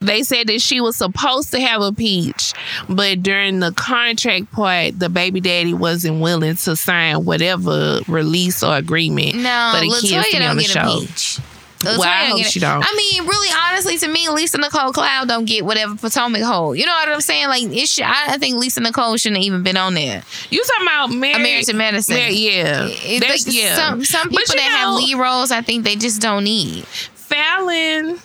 They 0.00 0.22
said 0.22 0.48
that 0.48 0.60
she 0.60 0.80
was 0.80 0.96
supposed 0.96 1.50
to 1.52 1.60
have 1.60 1.82
a 1.82 1.92
peach, 1.92 2.54
but 2.88 3.22
during 3.22 3.60
the 3.60 3.72
contract 3.72 4.52
part, 4.52 4.98
the 4.98 5.08
baby 5.10 5.40
daddy 5.40 5.74
wasn't 5.74 6.20
willing 6.20 6.56
to 6.56 6.76
sign 6.76 7.24
whatever 7.24 8.00
release 8.08 8.62
or 8.62 8.76
agreement 8.76 9.36
No, 9.36 9.72
for 9.74 9.80
the 9.80 9.88
kids 10.00 10.08
to 10.08 10.16
Latoya 10.16 10.40
be 10.40 10.44
on 10.46 10.56
the 10.56 10.62
show. 10.64 11.42
A 11.86 11.90
peach. 11.90 11.98
Well, 11.98 12.08
I 12.08 12.26
Latoya 12.26 12.30
hope 12.30 12.44
she 12.46 12.60
don't. 12.60 12.84
I 12.86 12.94
mean, 12.96 13.26
really, 13.26 13.48
honestly, 13.68 13.98
to 13.98 14.08
me, 14.08 14.28
Lisa 14.28 14.58
Nicole 14.58 14.92
Cloud 14.92 15.28
don't 15.28 15.44
get 15.44 15.64
whatever 15.64 15.94
Potomac 15.96 16.42
hold. 16.42 16.76
You 16.78 16.86
know 16.86 16.92
what 16.92 17.08
I'm 17.08 17.20
saying? 17.20 17.48
Like, 17.48 17.62
it 17.64 17.88
should, 17.88 18.04
I 18.04 18.34
I 18.34 18.38
think 18.38 18.56
Lisa 18.56 18.80
Nicole 18.80 19.16
shouldn't 19.16 19.38
have 19.38 19.44
even 19.46 19.62
been 19.62 19.76
on 19.76 19.94
there. 19.94 20.22
You 20.50 20.62
talking 20.64 20.86
about 20.86 21.10
Mary? 21.10 21.62
To 21.64 21.72
Medicine. 21.74 22.16
Yeah, 22.16 22.28
yeah. 22.28 22.86
It- 22.88 23.20
That's- 23.20 23.46
like, 23.46 23.54
yeah. 23.54 23.74
Some 23.76 24.04
some 24.04 24.28
people 24.28 24.54
that 24.54 24.60
have 24.60 24.94
lead 24.94 25.14
roles, 25.16 25.50
I 25.50 25.60
think 25.62 25.84
they 25.84 25.96
just 25.96 26.20
don't 26.20 26.44
need. 26.44 26.84
Falynn. 26.84 28.20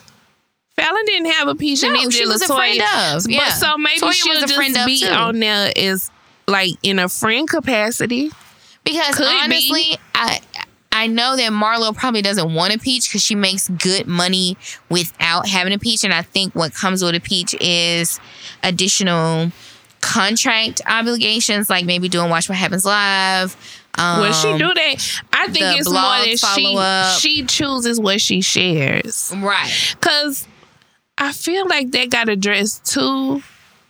Falynn 0.77 1.05
didn't 1.05 1.31
have 1.31 1.47
a 1.47 1.55
piece. 1.55 1.83
No, 1.83 1.93
she 2.09 2.25
was 2.25 2.41
a 2.41 2.45
Latoya. 2.47 2.55
friend 2.55 2.81
of, 3.15 3.29
yeah. 3.29 3.39
But 3.39 3.51
so 3.51 3.77
maybe 3.77 3.99
Toya 3.99 4.13
she'll 4.13 4.33
was 4.33 4.41
just 4.43 4.55
friend 4.55 4.77
be 4.85 4.99
too. 4.99 5.07
on 5.07 5.39
there 5.39 5.71
is 5.75 6.09
like 6.47 6.75
in 6.83 6.99
a 6.99 7.09
friend 7.09 7.49
capacity. 7.49 8.31
Because 8.85 9.15
Could 9.15 9.25
be. 9.27 9.39
honestly, 9.43 9.97
I 10.15 10.39
I 10.91 11.07
know 11.07 11.35
that 11.37 11.51
Marlo 11.51 11.95
probably 11.95 12.21
doesn't 12.21 12.53
want 12.53 12.75
a 12.75 12.79
peach 12.79 13.07
because 13.09 13.21
she 13.23 13.35
makes 13.35 13.69
good 13.69 14.07
money 14.07 14.57
without 14.89 15.47
having 15.47 15.71
a 15.73 15.79
peach, 15.79 16.03
and 16.03 16.13
I 16.13 16.23
think 16.23 16.55
what 16.55 16.73
comes 16.73 17.03
with 17.03 17.15
a 17.15 17.19
peach 17.19 17.55
is 17.61 18.19
additional 18.63 19.51
contract 20.01 20.81
obligations, 20.87 21.69
like 21.69 21.85
maybe 21.85 22.09
doing 22.09 22.29
Watch 22.29 22.49
What 22.49 22.57
Happens 22.57 22.85
Live. 22.85 23.55
Um, 23.95 24.21
When 24.21 24.33
she 24.33 24.57
do 24.57 24.73
that, 24.73 25.21
I 25.33 25.47
think 25.47 25.77
it's 25.79 25.89
more 25.89 26.01
that 26.01 27.19
she 27.19 27.19
she 27.19 27.43
chooses 27.45 27.99
what 27.99 28.21
she 28.21 28.41
shares. 28.41 29.33
right. 29.37 29.95
Cause 29.99 30.47
I 31.17 31.33
feel 31.33 31.67
like 31.67 31.91
that 31.91 32.09
got 32.09 32.29
addressed 32.29 32.85
too, 32.85 33.43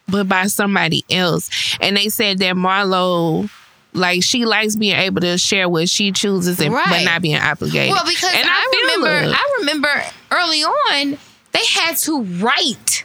but 0.07 0.27
by 0.27 0.47
somebody 0.47 1.05
else. 1.11 1.77
And 1.79 1.95
they 1.95 2.09
said 2.09 2.39
that 2.39 2.55
Marlo, 2.55 3.49
like 3.93 4.23
she 4.23 4.45
likes 4.45 4.75
being 4.75 4.95
able 4.95 5.21
to 5.21 5.37
share 5.37 5.67
what 5.67 5.89
she 5.89 6.11
chooses 6.11 6.59
and 6.59 6.71
but 6.73 7.03
not 7.03 7.21
being 7.21 7.37
obligated. 7.37 7.91
Well, 7.91 8.05
because 8.05 8.31
And 8.33 8.47
I, 8.49 8.69
feel 8.71 9.03
remember. 9.03 9.35
I 9.35 9.55
remember 9.59 10.03
early 10.31 10.63
on 10.63 11.17
they 11.51 11.65
had 11.65 11.97
to 11.97 12.21
write 12.23 13.03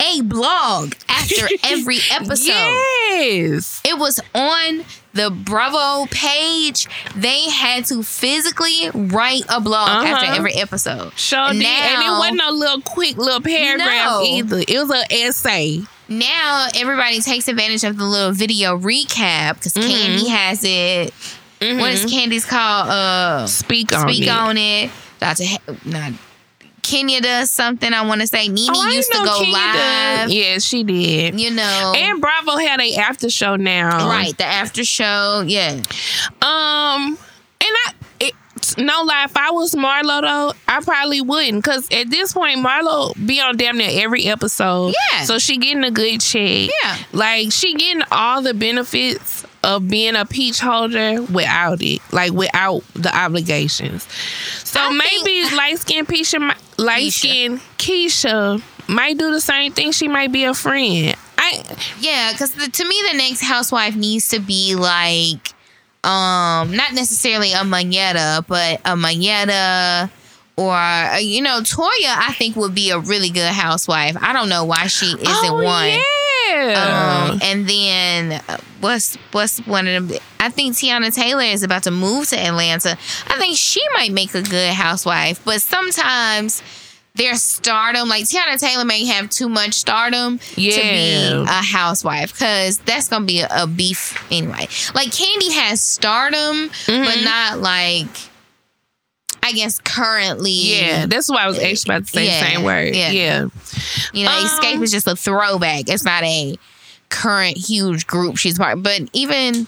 a 0.00 0.20
blog 0.22 0.94
after 1.08 1.46
every 1.64 1.98
episode. 2.10 2.46
Yes. 2.46 3.80
It 3.84 3.98
was 3.98 4.18
on 4.34 4.84
the 5.12 5.30
Bravo 5.30 6.06
page. 6.10 6.88
They 7.14 7.42
had 7.50 7.84
to 7.86 8.02
physically 8.02 8.90
write 8.94 9.42
a 9.48 9.60
blog 9.60 9.88
Uh-huh. 9.88 10.06
after 10.14 10.26
every 10.32 10.54
episode. 10.54 11.12
Sure 11.18 11.50
did. 11.52 11.62
And 11.62 12.02
it 12.02 12.18
wasn't 12.18 12.40
a 12.42 12.50
little 12.50 12.80
quick 12.80 13.16
little 13.18 13.42
paragraph 13.42 13.88
No. 13.88 14.22
either. 14.24 14.58
It 14.66 14.78
was 14.78 14.90
an 14.90 15.04
essay. 15.10 15.82
Now 16.18 16.68
everybody 16.74 17.20
takes 17.20 17.48
advantage 17.48 17.84
of 17.84 17.96
the 17.96 18.04
little 18.04 18.32
video 18.32 18.78
recap 18.78 19.54
because 19.54 19.72
Mm-hmm. 19.74 19.90
Kandi 19.90 20.28
has 20.28 20.64
it. 20.64 21.12
What 21.60 21.92
is 21.92 22.04
Kandi's 22.06 22.44
called? 22.44 22.88
Uh, 22.88 23.46
Speak 23.46 23.94
on 23.96 24.08
speak 24.08 24.24
it. 24.24 24.28
on 24.28 24.56
it. 24.58 24.90
Dr. 25.20 25.44
Ha- 25.46 25.58
not 25.84 26.12
Kenya 26.82 27.20
does 27.20 27.50
something. 27.52 27.92
I 27.92 28.04
want 28.04 28.20
to 28.22 28.26
say 28.26 28.48
Nene 28.48 28.68
Oh, 28.74 28.88
used 28.88 29.12
to 29.12 29.18
go 29.24 29.38
Kenya 29.38 29.52
live. 29.52 30.28
did. 30.28 30.36
Yeah, 30.36 30.58
she 30.58 30.82
did. 30.82 31.38
You 31.40 31.52
know, 31.52 31.92
And 31.96 32.20
Bravo 32.20 32.56
had 32.56 32.80
a 32.80 32.96
after 32.96 33.30
show 33.30 33.54
now. 33.54 34.08
right? 34.08 34.36
The 34.36 34.44
after 34.44 34.84
show. 34.84 35.44
Yeah, 35.46 35.74
Um, 36.42 37.16
and 37.16 37.16
I, 37.60 37.92
it, 38.18 38.34
no 38.78 39.02
lie, 39.02 39.24
if 39.24 39.36
I 39.36 39.50
was 39.50 39.74
Marlo 39.74 40.22
though, 40.22 40.52
I 40.68 40.80
probably 40.80 41.20
wouldn't, 41.20 41.64
cause 41.64 41.88
at 41.92 42.10
this 42.10 42.32
point 42.32 42.58
Marlo 42.58 43.14
be 43.26 43.40
on 43.40 43.56
damn 43.56 43.78
near 43.78 44.02
every 44.04 44.26
episode. 44.26 44.94
Yeah. 45.12 45.24
So 45.24 45.38
she 45.38 45.58
getting 45.58 45.84
a 45.84 45.90
good 45.90 46.20
check. 46.20 46.70
Yeah. 46.82 46.96
Like 47.12 47.52
she 47.52 47.74
getting 47.74 48.02
all 48.10 48.42
the 48.42 48.54
benefits 48.54 49.44
of 49.64 49.88
being 49.88 50.16
a 50.16 50.24
peach 50.24 50.60
holder 50.60 51.22
without 51.22 51.82
it, 51.82 52.00
like 52.12 52.32
without 52.32 52.82
the 52.94 53.16
obligations. 53.16 54.04
So 54.64 54.80
I 54.80 54.90
maybe 54.90 55.54
light 55.56 55.78
skin 55.78 56.06
Keisha, 56.06 56.54
light 56.78 57.12
skin 57.12 57.58
Keisha 57.78 58.62
might 58.88 59.18
do 59.18 59.32
the 59.32 59.40
same 59.40 59.72
thing. 59.72 59.92
She 59.92 60.08
might 60.08 60.32
be 60.32 60.44
a 60.44 60.54
friend. 60.54 61.16
I 61.38 61.62
yeah. 62.00 62.32
Because 62.32 62.52
to 62.52 62.88
me, 62.88 63.02
the 63.10 63.16
next 63.16 63.42
housewife 63.42 63.96
needs 63.96 64.28
to 64.28 64.40
be 64.40 64.74
like, 64.74 65.38
um, 66.04 66.74
not 66.74 66.94
necessarily 66.94 67.52
a 67.52 67.58
Monyetta, 67.58 68.46
but 68.46 68.80
a 68.80 68.96
Monyetta. 68.96 70.10
Or 70.56 70.74
uh, 70.74 71.16
you 71.18 71.40
know, 71.40 71.60
Toya, 71.60 72.14
I 72.18 72.34
think 72.36 72.56
would 72.56 72.74
be 72.74 72.90
a 72.90 72.98
really 72.98 73.30
good 73.30 73.50
housewife. 73.50 74.16
I 74.20 74.32
don't 74.32 74.48
know 74.48 74.64
why 74.64 74.86
she 74.86 75.06
isn't 75.06 75.26
oh, 75.26 75.62
one. 75.62 75.98
Yeah. 76.48 77.28
Um, 77.30 77.40
and 77.42 77.66
then 77.66 78.42
uh, 78.48 78.58
what's 78.80 79.16
what's 79.30 79.58
one 79.66 79.88
of 79.88 80.08
them? 80.08 80.18
I 80.38 80.50
think 80.50 80.74
Teyana 80.74 81.14
Taylor 81.14 81.44
is 81.44 81.62
about 81.62 81.84
to 81.84 81.90
move 81.90 82.28
to 82.30 82.38
Atlanta. 82.38 82.98
I 83.28 83.38
think 83.38 83.56
she 83.56 83.80
might 83.94 84.12
make 84.12 84.34
a 84.34 84.42
good 84.42 84.72
housewife, 84.72 85.42
but 85.44 85.62
sometimes 85.62 86.62
their 87.14 87.34
stardom, 87.36 88.08
like 88.08 88.24
Teyana 88.24 88.58
Taylor, 88.58 88.84
may 88.84 89.04
have 89.06 89.28
too 89.28 89.48
much 89.48 89.74
stardom 89.74 90.40
yeah. 90.56 90.74
to 90.76 90.80
be 90.80 91.50
a 91.50 91.62
housewife 91.62 92.32
because 92.32 92.78
that's 92.78 93.08
gonna 93.08 93.26
be 93.26 93.40
a, 93.40 93.48
a 93.50 93.66
beef 93.66 94.16
anyway. 94.32 94.66
Like 94.94 95.08
Kandi 95.08 95.52
has 95.52 95.80
stardom, 95.80 96.70
Mm-hmm. 96.70 97.04
but 97.04 97.24
not 97.24 97.58
like. 97.60 98.06
I 99.44 99.50
guess 99.52 99.80
currently, 99.80 100.52
Yeah, 100.52 101.06
that's 101.06 101.28
why 101.28 101.42
I 101.42 101.48
was 101.48 101.58
actually 101.58 101.96
about 101.96 102.06
to 102.06 102.12
say 102.12 102.26
Yeah, 102.26 102.40
the 102.44 102.46
same 102.54 102.62
word. 102.62 102.94
yeah. 102.94 103.10
Yeah. 103.10 103.46
You 104.12 104.24
know, 104.24 104.30
Um, 104.30 104.44
Xscape 104.46 104.80
is 104.84 104.92
just 104.92 105.08
a 105.08 105.16
throwback. 105.16 105.88
It's 105.88 106.04
not 106.04 106.22
a 106.22 106.56
current 107.08 107.56
huge 107.56 108.06
group 108.06 108.36
she's 108.36 108.56
part. 108.56 108.80
But 108.84 109.02
even 109.12 109.66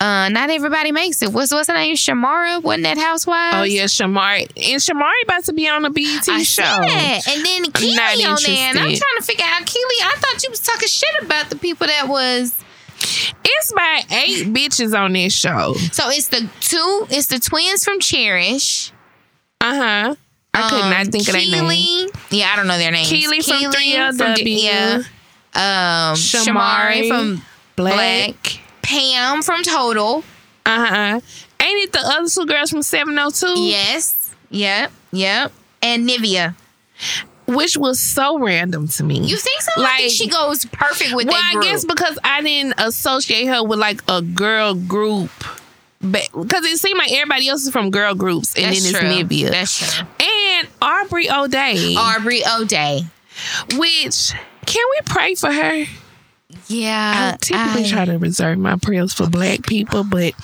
uh 0.00 0.28
not 0.30 0.48
everybody 0.50 0.92
makes 0.92 1.22
it. 1.22 1.30
What's 1.32 1.52
what's 1.52 1.68
her 1.68 1.74
name? 1.74 1.94
Shamara? 1.94 2.62
Wasn't 2.62 2.84
that 2.84 2.96
Housewives? 2.98 3.56
Oh 3.56 3.62
yeah, 3.64 3.84
Shamari. 3.84 4.42
And 4.56 4.80
Shamari 4.80 5.22
about 5.24 5.44
to 5.44 5.52
be 5.52 5.68
on 5.68 5.82
the 5.82 5.90
BET 5.90 6.28
I 6.28 6.42
show. 6.42 6.62
said. 6.62 7.20
And 7.28 7.44
then 7.44 7.64
Kiely 7.66 8.26
on 8.26 8.38
there. 8.46 8.68
And 8.70 8.78
I'm 8.78 8.84
trying 8.86 9.18
to 9.18 9.22
figure 9.22 9.44
out 9.46 9.62
Kiely. 9.62 9.98
I 10.02 10.14
thought 10.18 10.42
you 10.42 10.50
was 10.50 10.60
talking 10.60 10.88
shit 10.88 11.22
about 11.22 11.50
the 11.50 11.56
people 11.56 11.86
that 11.86 12.08
was 12.08 12.54
It's 13.44 13.72
by 13.74 14.02
eight 14.12 14.46
bitches 14.54 14.98
on 14.98 15.12
this 15.12 15.34
show. 15.34 15.74
so 15.92 16.08
it's 16.08 16.28
the 16.28 16.48
two, 16.60 17.06
it's 17.10 17.26
the 17.26 17.38
twins 17.38 17.84
from 17.84 18.00
Cherish. 18.00 18.92
Uh 19.60 19.74
huh. 19.74 20.14
I 20.54 20.68
could 20.68 20.80
Um, 20.82 20.90
not 20.90 21.06
think 21.08 21.28
of 21.28 21.34
their 21.34 21.42
name. 21.42 22.08
Kiely. 22.08 22.20
Yeah, 22.30 22.50
I 22.52 22.56
don't 22.56 22.66
know 22.66 22.78
their 22.78 22.90
names. 22.90 23.08
Kiely 23.12 23.44
from 23.44 23.70
3LW. 23.70 24.62
yeah. 24.62 25.02
Um 25.54 26.16
Shamari 26.16 26.46
Shamari 26.46 27.08
from 27.08 27.42
Blaque. 27.76 28.34
Blaque. 28.34 28.60
Pam 28.82 29.42
from 29.42 29.62
Total. 29.62 30.24
Uh 30.66 30.86
huh. 30.86 31.20
Ain't 31.62 31.82
it 31.84 31.92
the 31.92 32.00
other 32.00 32.28
two 32.28 32.46
girls 32.46 32.70
from 32.70 32.82
702? 32.82 33.60
Yes. 33.62 34.34
Yep. 34.50 34.92
Yep. 35.12 35.52
And 35.82 36.08
Nivea. 36.08 36.54
Which 37.46 37.76
was 37.76 37.98
so 38.00 38.38
random 38.38 38.86
to 38.88 39.04
me. 39.04 39.18
You 39.20 39.36
think 39.36 39.60
so? 39.62 39.72
I 39.82 39.96
think 39.96 40.02
Like- 40.02 40.10
she 40.12 40.28
goes 40.28 40.64
perfect 40.66 41.14
with 41.14 41.26
well, 41.26 41.34
that 41.34 41.54
I 41.56 41.62
guess 41.62 41.84
because 41.84 42.18
I 42.22 42.42
didn't 42.42 42.74
associate 42.78 43.46
her 43.46 43.62
with 43.64 43.78
like 43.78 44.02
a 44.08 44.22
girl 44.22 44.74
group. 44.74 45.30
but 46.00 46.28
Because 46.32 46.64
it 46.64 46.78
seemed 46.78 46.98
like 46.98 47.12
everybody 47.12 47.48
else 47.48 47.62
is 47.66 47.70
from 47.70 47.90
girl 47.90 48.14
groups, 48.14 48.54
and 48.54 48.66
That's 48.66 48.84
then 48.92 49.00
true. 49.00 49.08
it's 49.10 49.18
Nivea. 49.32 49.50
That's 49.50 49.96
true. 49.96 50.06
and 50.20 50.68
Aubrey 50.80 51.28
O'Day, 51.30 51.94
Aubrey 51.96 52.42
O'Day. 52.46 53.02
which 53.76 54.32
can 54.66 54.84
we 54.90 55.00
pray 55.06 55.34
for 55.34 55.50
her? 55.52 55.84
Yeah. 56.70 57.32
I 57.34 57.36
typically 57.36 57.84
I- 57.84 57.88
try 57.88 58.04
to 58.06 58.18
reserve 58.18 58.58
my 58.58 58.76
prayers 58.76 59.12
for 59.12 59.28
black 59.28 59.62
people, 59.66 60.04
but 60.04 60.34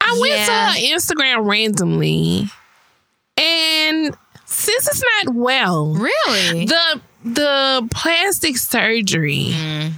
I 0.00 0.18
went 0.20 0.46
to 0.46 0.86
Instagram 0.94 1.46
randomly, 1.48 2.48
and 3.36 4.16
sis 4.44 4.88
is 4.88 5.04
not 5.24 5.34
well. 5.34 5.94
Really? 5.94 6.64
The 6.66 7.00
the 7.24 7.88
plastic 7.94 8.56
surgery. 8.56 9.48
Mm. 9.52 9.92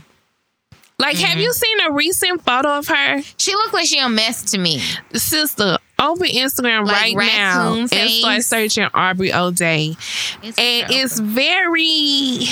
Like, 0.98 1.16
have 1.18 1.38
you 1.38 1.52
seen 1.52 1.80
a 1.80 1.92
recent 1.92 2.44
photo 2.44 2.78
of 2.78 2.86
her? 2.88 3.22
she 3.36 3.54
looked 3.54 3.74
like 3.74 3.86
she 3.86 3.98
a 3.98 4.08
mess 4.08 4.50
to 4.52 4.58
me. 4.58 4.80
Sister, 5.14 5.78
open 5.98 6.26
Instagram 6.28 6.86
Like 6.86 7.16
right 7.16 7.36
now 7.36 7.70
raccoon 7.70 7.78
and 7.80 7.88
start 8.10 8.34
face? 8.36 8.46
searching 8.46 8.88
Aubrey 8.94 9.32
O'Day. 9.32 9.96
It's 10.42 10.58
and 10.58 10.86
it's 10.90 11.18
very 11.18 12.46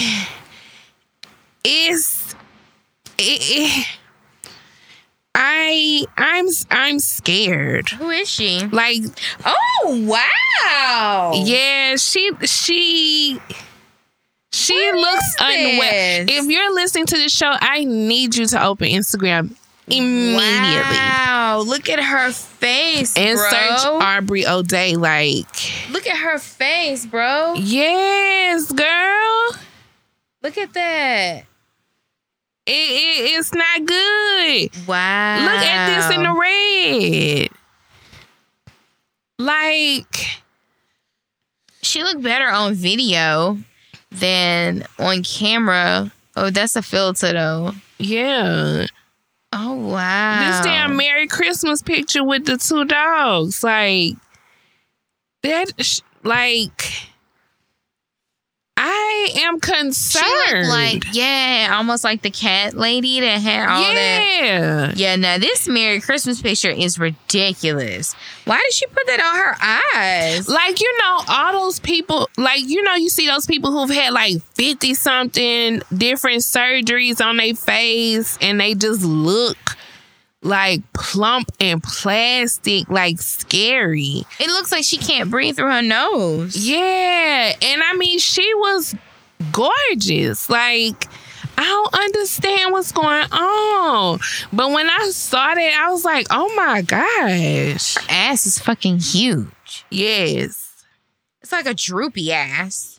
it's 1.64 2.34
it, 3.18 3.40
eh, 3.40 3.80
it- 3.80 3.86
I 5.34 6.04
I'm 6.16 6.46
I'm 6.70 6.98
scared. 6.98 7.88
who 7.90 8.10
is 8.10 8.28
she? 8.28 8.66
Like 8.66 9.02
Oh 9.46 10.04
wow! 10.06 11.32
yeah, 11.44 11.94
she 11.96 12.30
she 12.44 13.40
she 14.52 14.90
What 14.92 14.94
looks 14.96 15.24
is 15.24 15.34
unwell. 15.38 16.26
If 16.28 16.46
you're 16.50 16.74
listening 16.74 17.06
to 17.06 17.16
the 17.16 17.28
show, 17.28 17.52
I 17.60 17.84
need 17.84 18.34
you 18.36 18.46
to 18.46 18.64
open 18.64 18.88
Instagram 18.88 19.54
immediately 19.86 20.96
Wow! 20.96 21.62
Look 21.64 21.88
at 21.88 22.00
her 22.02 22.32
face, 22.32 23.16
and 23.16 23.36
bro. 23.36 23.50
search 23.50 23.84
Aubrey 24.02 24.46
O'Day. 24.46 24.96
Like 24.96 25.46
Look 25.90 26.08
at 26.08 26.16
her 26.16 26.38
face, 26.38 27.06
bro. 27.06 27.54
yes, 27.54 28.70
girl. 28.72 29.52
Look 30.42 30.58
at 30.58 30.72
that. 30.74 31.44
It, 32.72 32.72
it, 32.72 33.38
it's 33.38 33.52
not 33.52 33.84
good. 33.84 34.86
Wow. 34.86 35.44
Look 35.44 35.66
at 35.66 36.08
this 36.08 36.16
in 36.16 36.22
the 36.22 37.48
red. 37.48 37.48
Like, 39.38 40.42
She 41.82 42.02
looked 42.02 42.22
better 42.22 42.46
on 42.48 42.74
video 42.74 43.58
than 44.10 44.84
on 44.98 45.22
camera. 45.22 46.12
Oh, 46.36 46.50
that's 46.50 46.76
a 46.76 46.82
filter 46.82 47.32
though. 47.32 47.72
yeah. 47.98 48.86
Oh 49.52 49.74
wow. 49.74 50.46
This 50.48 50.64
damn 50.64 50.96
Merry 50.96 51.26
Christmas 51.26 51.82
picture 51.82 52.22
with 52.22 52.44
the 52.46 52.56
two 52.56 52.84
dogs. 52.84 53.64
Like, 53.64 54.14
that, 55.42 55.72
sh- 55.80 56.00
like, 56.22 56.92
I 58.82 59.32
am 59.40 59.60
concerned. 59.60 60.68
like 60.68 61.04
yeah, 61.12 61.68
almost 61.76 62.02
like 62.02 62.22
the 62.22 62.30
cat 62.30 62.74
lady 62.74 63.20
that 63.20 63.40
had 63.40 63.68
all 63.68 63.82
that. 63.82 64.40
yeah. 64.42 64.92
Yeah, 64.96 65.16
now 65.16 65.36
this 65.38 65.68
Merry 65.68 66.00
Christmas 66.00 66.40
picture 66.40 66.70
is 66.70 66.98
ridiculous. 66.98 68.14
Why 68.46 68.58
did 68.58 68.72
she 68.72 68.86
put 68.86 69.06
that 69.06 69.20
on 69.20 69.36
her 69.36 69.56
eyes? 69.98 70.48
Like, 70.48 70.80
you 70.80 70.98
know, 70.98 71.20
all 71.28 71.52
those 71.52 71.78
people, 71.78 72.28
like, 72.36 72.62
you 72.62 72.82
know, 72.82 72.94
you 72.94 73.10
see 73.10 73.26
those 73.26 73.46
people 73.46 73.70
who've 73.70 73.94
had 73.94 74.12
like 74.12 74.42
50 74.54 74.94
something 74.94 75.82
different 75.94 76.40
surgeries 76.40 77.24
on 77.24 77.36
their 77.36 77.54
face 77.54 78.38
and 78.40 78.58
they 78.58 78.74
just 78.74 79.02
look 79.02 79.56
like 80.42 80.80
plump 80.92 81.50
and 81.60 81.82
plastic, 81.82 82.88
like 82.88 83.20
scary. 83.20 84.24
It 84.38 84.46
looks 84.48 84.72
like 84.72 84.84
she 84.84 84.96
can't 84.96 85.30
breathe 85.30 85.56
through 85.56 85.70
her 85.70 85.82
nose. 85.82 86.56
Yeah. 86.56 87.52
And 87.60 87.82
I 87.82 87.94
mean, 87.94 88.18
she 88.18 88.54
was 88.54 88.94
gorgeous. 89.52 90.48
Like, 90.48 91.06
I 91.58 91.64
don't 91.64 91.94
understand 91.94 92.72
what's 92.72 92.92
going 92.92 93.30
on. 93.32 94.18
But 94.52 94.70
when 94.70 94.88
I 94.88 95.10
saw 95.10 95.54
that, 95.54 95.78
I 95.78 95.90
was 95.90 96.04
like, 96.04 96.26
oh 96.30 96.52
my 96.54 96.82
gosh. 96.82 97.96
Ass 98.08 98.46
is 98.46 98.58
fucking 98.58 99.00
huge. 99.00 99.84
Yes. 99.90 100.84
It's 101.42 101.52
like 101.52 101.66
a 101.66 101.74
droopy 101.74 102.32
ass. 102.32 102.96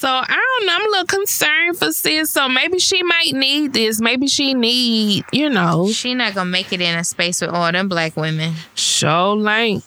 So 0.00 0.08
I 0.08 0.24
don't 0.58 0.66
know. 0.66 0.72
I'm 0.76 0.86
a 0.86 0.90
little 0.92 1.04
concerned 1.06 1.76
for 1.78 1.92
sis. 1.92 2.30
So 2.30 2.48
maybe 2.48 2.78
she 2.78 3.02
might 3.02 3.32
need 3.34 3.74
this. 3.74 4.00
Maybe 4.00 4.28
she 4.28 4.54
need, 4.54 5.26
you 5.30 5.50
know, 5.50 5.90
She 5.92 6.14
not 6.14 6.34
gonna 6.34 6.48
make 6.48 6.72
it 6.72 6.80
in 6.80 6.96
a 6.96 7.04
space 7.04 7.42
with 7.42 7.50
all 7.50 7.70
them 7.70 7.86
black 7.90 8.16
women. 8.16 8.54
show 8.74 9.34
length. 9.34 9.86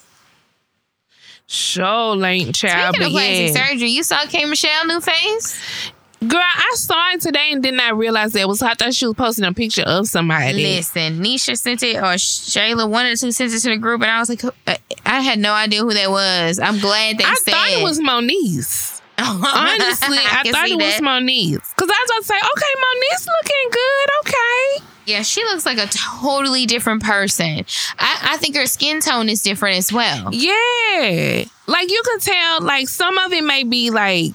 Show 1.46 2.12
length, 2.16 2.54
child. 2.56 2.94
Speaking 2.94 3.06
of 3.08 3.12
plastic 3.12 3.56
yeah. 3.56 3.66
surgery, 3.68 3.88
you 3.90 4.02
saw 4.04 4.24
K 4.26 4.44
Michelle 4.44 4.86
new 4.86 5.00
face? 5.00 5.90
Girl, 6.20 6.40
I 6.40 6.72
saw 6.76 7.10
it 7.10 7.20
today 7.20 7.48
and 7.52 7.62
did 7.62 7.74
not 7.74 7.98
realize 7.98 8.32
that 8.32 8.46
was. 8.48 8.62
I 8.62 8.72
thought 8.74 8.94
she 8.94 9.06
was 9.06 9.14
posting 9.16 9.44
a 9.44 9.52
picture 9.52 9.82
of 9.82 10.06
somebody. 10.06 10.62
Listen, 10.62 11.22
Nisha 11.22 11.58
sent 11.58 11.82
it 11.82 11.96
or 11.96 12.14
Shayla, 12.14 12.88
one 12.88 13.04
or 13.06 13.16
two 13.16 13.30
sent 13.32 13.52
it 13.52 13.58
to 13.60 13.68
the 13.70 13.76
group, 13.76 14.00
and 14.00 14.10
I 14.10 14.20
was 14.20 14.28
like, 14.30 14.42
I- 14.66 14.78
I 15.04 15.20
had 15.20 15.38
no 15.38 15.52
idea 15.52 15.80
who 15.80 15.92
that 15.92 16.10
was. 16.10 16.58
I'm 16.60 16.78
glad 16.78 17.18
they 17.18 17.24
I 17.24 17.34
said. 17.34 17.50
thought 17.52 17.68
it 17.68 17.82
was 17.82 17.98
Moniece. 18.00 18.93
Honestly, 19.18 20.18
I, 20.18 20.42
can 20.44 20.52
thought 20.52 20.68
it 20.68 20.76
was 20.76 20.98
that. 20.98 21.02
Moniece. 21.02 21.74
Because 21.74 21.90
I 21.90 21.98
was 22.00 22.10
about 22.10 22.18
to 22.18 22.24
say, 22.24 22.36
okay, 22.36 22.72
Moniece 22.84 23.26
looking 23.26 23.70
good. 23.70 24.08
Okay. 24.20 24.84
Yeah, 25.06 25.22
she 25.22 25.44
looks 25.44 25.66
like 25.66 25.78
a 25.78 25.86
totally 25.86 26.66
different 26.66 27.02
person. 27.02 27.64
I, 27.98 28.30
I 28.32 28.36
think 28.38 28.56
her 28.56 28.66
skin 28.66 29.00
tone 29.00 29.28
is 29.28 29.42
different 29.42 29.76
as 29.76 29.92
well. 29.92 30.30
Yeah. 30.32 31.44
Like 31.66 31.90
you 31.90 32.02
can 32.04 32.20
tell, 32.20 32.62
like 32.62 32.88
some 32.88 33.18
of 33.18 33.32
it 33.32 33.44
may 33.44 33.64
be 33.64 33.90
like 33.90 34.32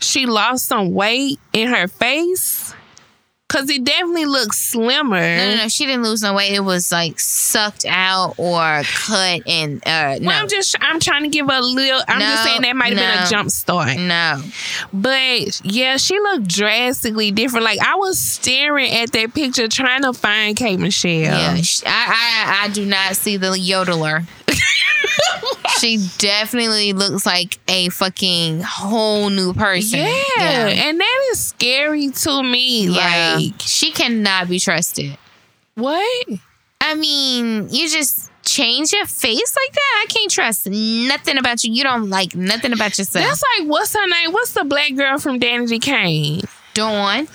she 0.00 0.26
lost 0.26 0.66
some 0.66 0.94
weight 0.94 1.40
in 1.52 1.68
her 1.68 1.88
face. 1.88 2.67
Cause 3.48 3.70
it 3.70 3.82
definitely 3.82 4.26
looks 4.26 4.58
slimmer. 4.58 5.18
No, 5.20 5.50
no, 5.50 5.56
no. 5.62 5.68
She 5.68 5.86
didn't 5.86 6.02
lose 6.02 6.22
no 6.22 6.34
weight. 6.34 6.52
It 6.52 6.60
was 6.60 6.92
like 6.92 7.18
sucked 7.18 7.86
out 7.88 8.34
or 8.36 8.82
cut 8.84 9.40
and 9.46 9.82
uh 9.86 10.18
no. 10.18 10.26
Well, 10.26 10.42
I'm 10.42 10.48
just 10.48 10.76
I'm 10.82 11.00
trying 11.00 11.22
to 11.22 11.30
give 11.30 11.48
a 11.48 11.60
little 11.60 12.02
I'm 12.06 12.20
just 12.20 12.44
saying 12.44 12.60
that 12.60 12.76
might 12.76 12.92
have 12.92 12.98
been 12.98 13.24
a 13.24 13.26
jump 13.30 13.50
start. 13.50 13.96
no. 13.96 14.42
But 14.92 15.64
yeah, 15.64 15.96
she 15.96 16.18
looked 16.20 16.46
drastically 16.46 17.30
different. 17.30 17.64
Like 17.64 17.80
I 17.80 17.94
was 17.94 18.18
staring 18.18 18.92
at 18.92 19.12
that 19.12 19.32
picture 19.32 19.66
trying 19.66 20.02
to 20.02 20.12
find 20.12 20.54
K 20.54 20.76
Michelle. 20.76 21.10
Yeah. 21.22 21.56
I, 21.86 22.58
I 22.60 22.64
I 22.64 22.68
do 22.68 22.84
not 22.84 23.16
see 23.16 23.38
the 23.38 23.48
yodeler. 23.52 24.26
she 25.80 25.98
definitely 26.18 26.92
looks 26.92 27.24
like 27.24 27.58
a 27.68 27.88
fucking 27.90 28.60
whole 28.62 29.30
new 29.30 29.52
person. 29.54 30.00
Yeah, 30.00 30.66
and 30.68 31.00
that 31.00 31.28
is 31.30 31.46
scary 31.46 32.08
to 32.08 32.42
me. 32.42 32.88
Yeah. 32.88 33.36
Like 33.36 33.37
she 33.60 33.90
cannot 33.92 34.48
be 34.48 34.58
trusted. 34.58 35.16
what? 35.74 36.28
I 36.80 36.94
mean, 36.94 37.68
you 37.70 37.88
just 37.88 38.30
change 38.44 38.92
your 38.92 39.04
face 39.04 39.56
like 39.56 39.74
that. 39.74 40.04
I 40.04 40.06
can't 40.08 40.30
trust 40.30 40.66
nothing 40.68 41.36
about 41.38 41.64
you. 41.64 41.72
You 41.72 41.82
don't 41.82 42.08
like 42.08 42.34
nothing 42.34 42.72
about 42.72 42.96
yourself. 42.98 43.24
That's 43.24 43.42
like 43.58 43.68
what's 43.68 43.94
her 43.94 44.06
name? 44.06 44.32
What's 44.32 44.52
the 44.52 44.64
black 44.64 44.94
girl 44.94 45.18
from 45.18 45.38
Danity 45.40 45.82
Kane? 45.82 46.42
Dawn. 46.78 47.26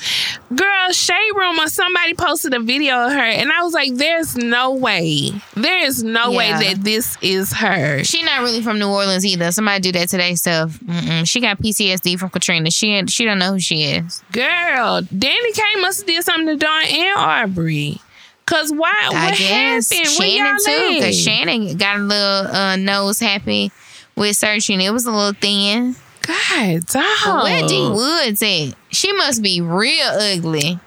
Girl, 0.55 0.91
Shade 0.91 1.17
Room 1.35 1.59
or 1.59 1.67
somebody 1.67 2.13
posted 2.13 2.53
a 2.53 2.61
video 2.61 2.95
of 3.07 3.11
her, 3.11 3.19
and 3.19 3.51
I 3.51 3.61
was 3.63 3.73
like, 3.73 3.93
"There's 3.93 4.37
no 4.37 4.71
way. 4.71 5.31
There 5.55 5.83
is 5.83 6.01
no 6.01 6.31
way 6.31 6.51
that 6.51 6.81
this 6.81 7.17
is 7.21 7.51
her." 7.51 8.03
She 8.05 8.23
not 8.23 8.41
really 8.41 8.61
from 8.61 8.79
New 8.79 8.87
Orleans 8.87 9.25
either. 9.25 9.51
Somebody 9.51 9.81
do 9.81 9.91
that 9.99 10.07
today 10.07 10.35
stuff. 10.35 10.79
Mm-mm. 10.79 11.27
She 11.27 11.41
got 11.41 11.59
PTSD 11.59 12.17
from 12.17 12.29
Katrina. 12.29 12.71
She 12.71 13.05
she 13.07 13.25
don't 13.25 13.39
know 13.39 13.53
who 13.53 13.59
she 13.59 13.83
is. 13.83 14.23
Girl, 14.31 15.01
Danity 15.01 15.53
Kane 15.53 15.81
must 15.81 15.99
have 15.99 16.07
did 16.07 16.23
something 16.23 16.47
to 16.47 16.55
Dawn 16.55 16.83
and 16.85 17.17
Aubrey. 17.17 17.99
Cause 18.45 18.71
why? 18.71 18.93
I 19.13 19.29
what 19.29 19.37
guess 19.37 19.91
happened? 19.91 20.09
Shannon 20.09 20.57
too, 20.65 20.93
because 20.95 21.19
Shannon 21.19 21.77
got 21.77 21.97
a 21.97 21.99
little 21.99 22.47
uh, 22.55 22.75
nose 22.77 23.19
happy 23.19 23.71
with 24.15 24.35
searching. 24.37 24.79
It 24.79 24.91
was 24.91 25.05
a 25.05 25.11
little 25.11 25.33
thin. 25.33 25.95
God, 26.23 26.85
dog. 26.85 27.43
Where 27.43 27.67
D 27.67 27.89
Woods 27.89 28.41
at? 28.41 28.73
She 28.91 29.13
must 29.13 29.41
be 29.41 29.61
real 29.61 30.07
ugly. 30.07 30.79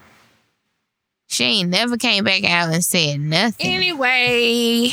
She 1.29 1.45
ain't 1.45 1.71
never 1.71 1.97
came 1.97 2.25
back 2.25 2.45
out 2.45 2.73
and 2.73 2.85
said 2.85 3.21
nothing. 3.21 3.67
Anyway, 3.67 4.91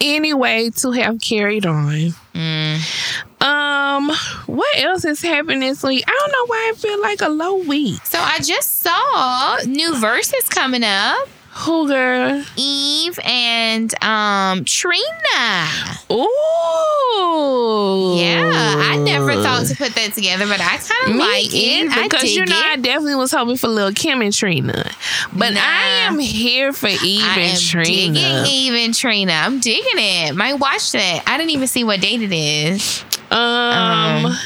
anyway, 0.00 0.70
to 0.76 0.90
have 0.92 1.20
carried 1.20 1.66
on. 1.66 2.14
Mm. 2.34 3.42
Um, 3.42 4.10
what 4.46 4.78
else 4.78 5.04
is 5.04 5.20
happening 5.22 5.60
this 5.60 5.82
week? 5.82 6.04
I 6.06 6.10
don't 6.10 6.32
know 6.32 6.46
why 6.46 6.72
I 6.72 6.76
feel 6.76 7.00
like 7.00 7.20
a 7.20 7.28
low 7.28 7.56
week. 7.56 8.04
So 8.06 8.18
I 8.18 8.38
just 8.38 8.78
saw 8.82 9.58
new 9.66 9.94
verses 9.96 10.48
coming 10.48 10.82
up. 10.82 11.28
Girl? 11.54 12.44
Eve 12.56 13.18
and 13.24 14.04
um 14.04 14.64
Trina. 14.64 15.68
Ooh. 16.10 18.14
Yeah, 18.18 18.50
I 18.90 18.96
never 18.96 19.34
thought 19.34 19.66
to 19.66 19.76
put 19.76 19.94
that 19.94 20.12
together, 20.14 20.46
but 20.46 20.60
I 20.60 20.78
kind 20.78 21.10
of 21.12 21.16
like 21.16 21.46
it. 21.52 22.10
because 22.10 22.34
you 22.34 22.44
know 22.44 22.60
I 22.64 22.76
definitely 22.76 23.14
was 23.16 23.32
hoping 23.32 23.56
for 23.56 23.68
Lil 23.68 23.92
Kim 23.92 24.20
and 24.22 24.32
Trina, 24.32 24.90
but 25.32 25.54
Nah. 25.54 25.60
I 25.62 25.84
am 26.08 26.18
here 26.18 26.72
for 26.72 26.88
Eve 26.88 27.22
and 27.22 27.24
Trina. 27.24 27.28
I 27.28 27.40
and 27.40 27.60
Trina. 27.60 28.14
digging 28.14 28.46
Eve 28.46 28.74
and 28.86 28.94
Trina. 28.94 29.32
I'm 29.32 29.60
digging 29.60 29.84
it. 29.96 30.34
Might 30.34 30.54
watch 30.54 30.92
that. 30.92 31.22
I 31.26 31.36
didn't 31.36 31.50
even 31.50 31.68
see 31.68 31.84
what 31.84 32.00
date 32.00 32.22
it 32.22 32.32
is. 32.32 33.04
Um, 33.30 34.26
Um, 34.26 34.36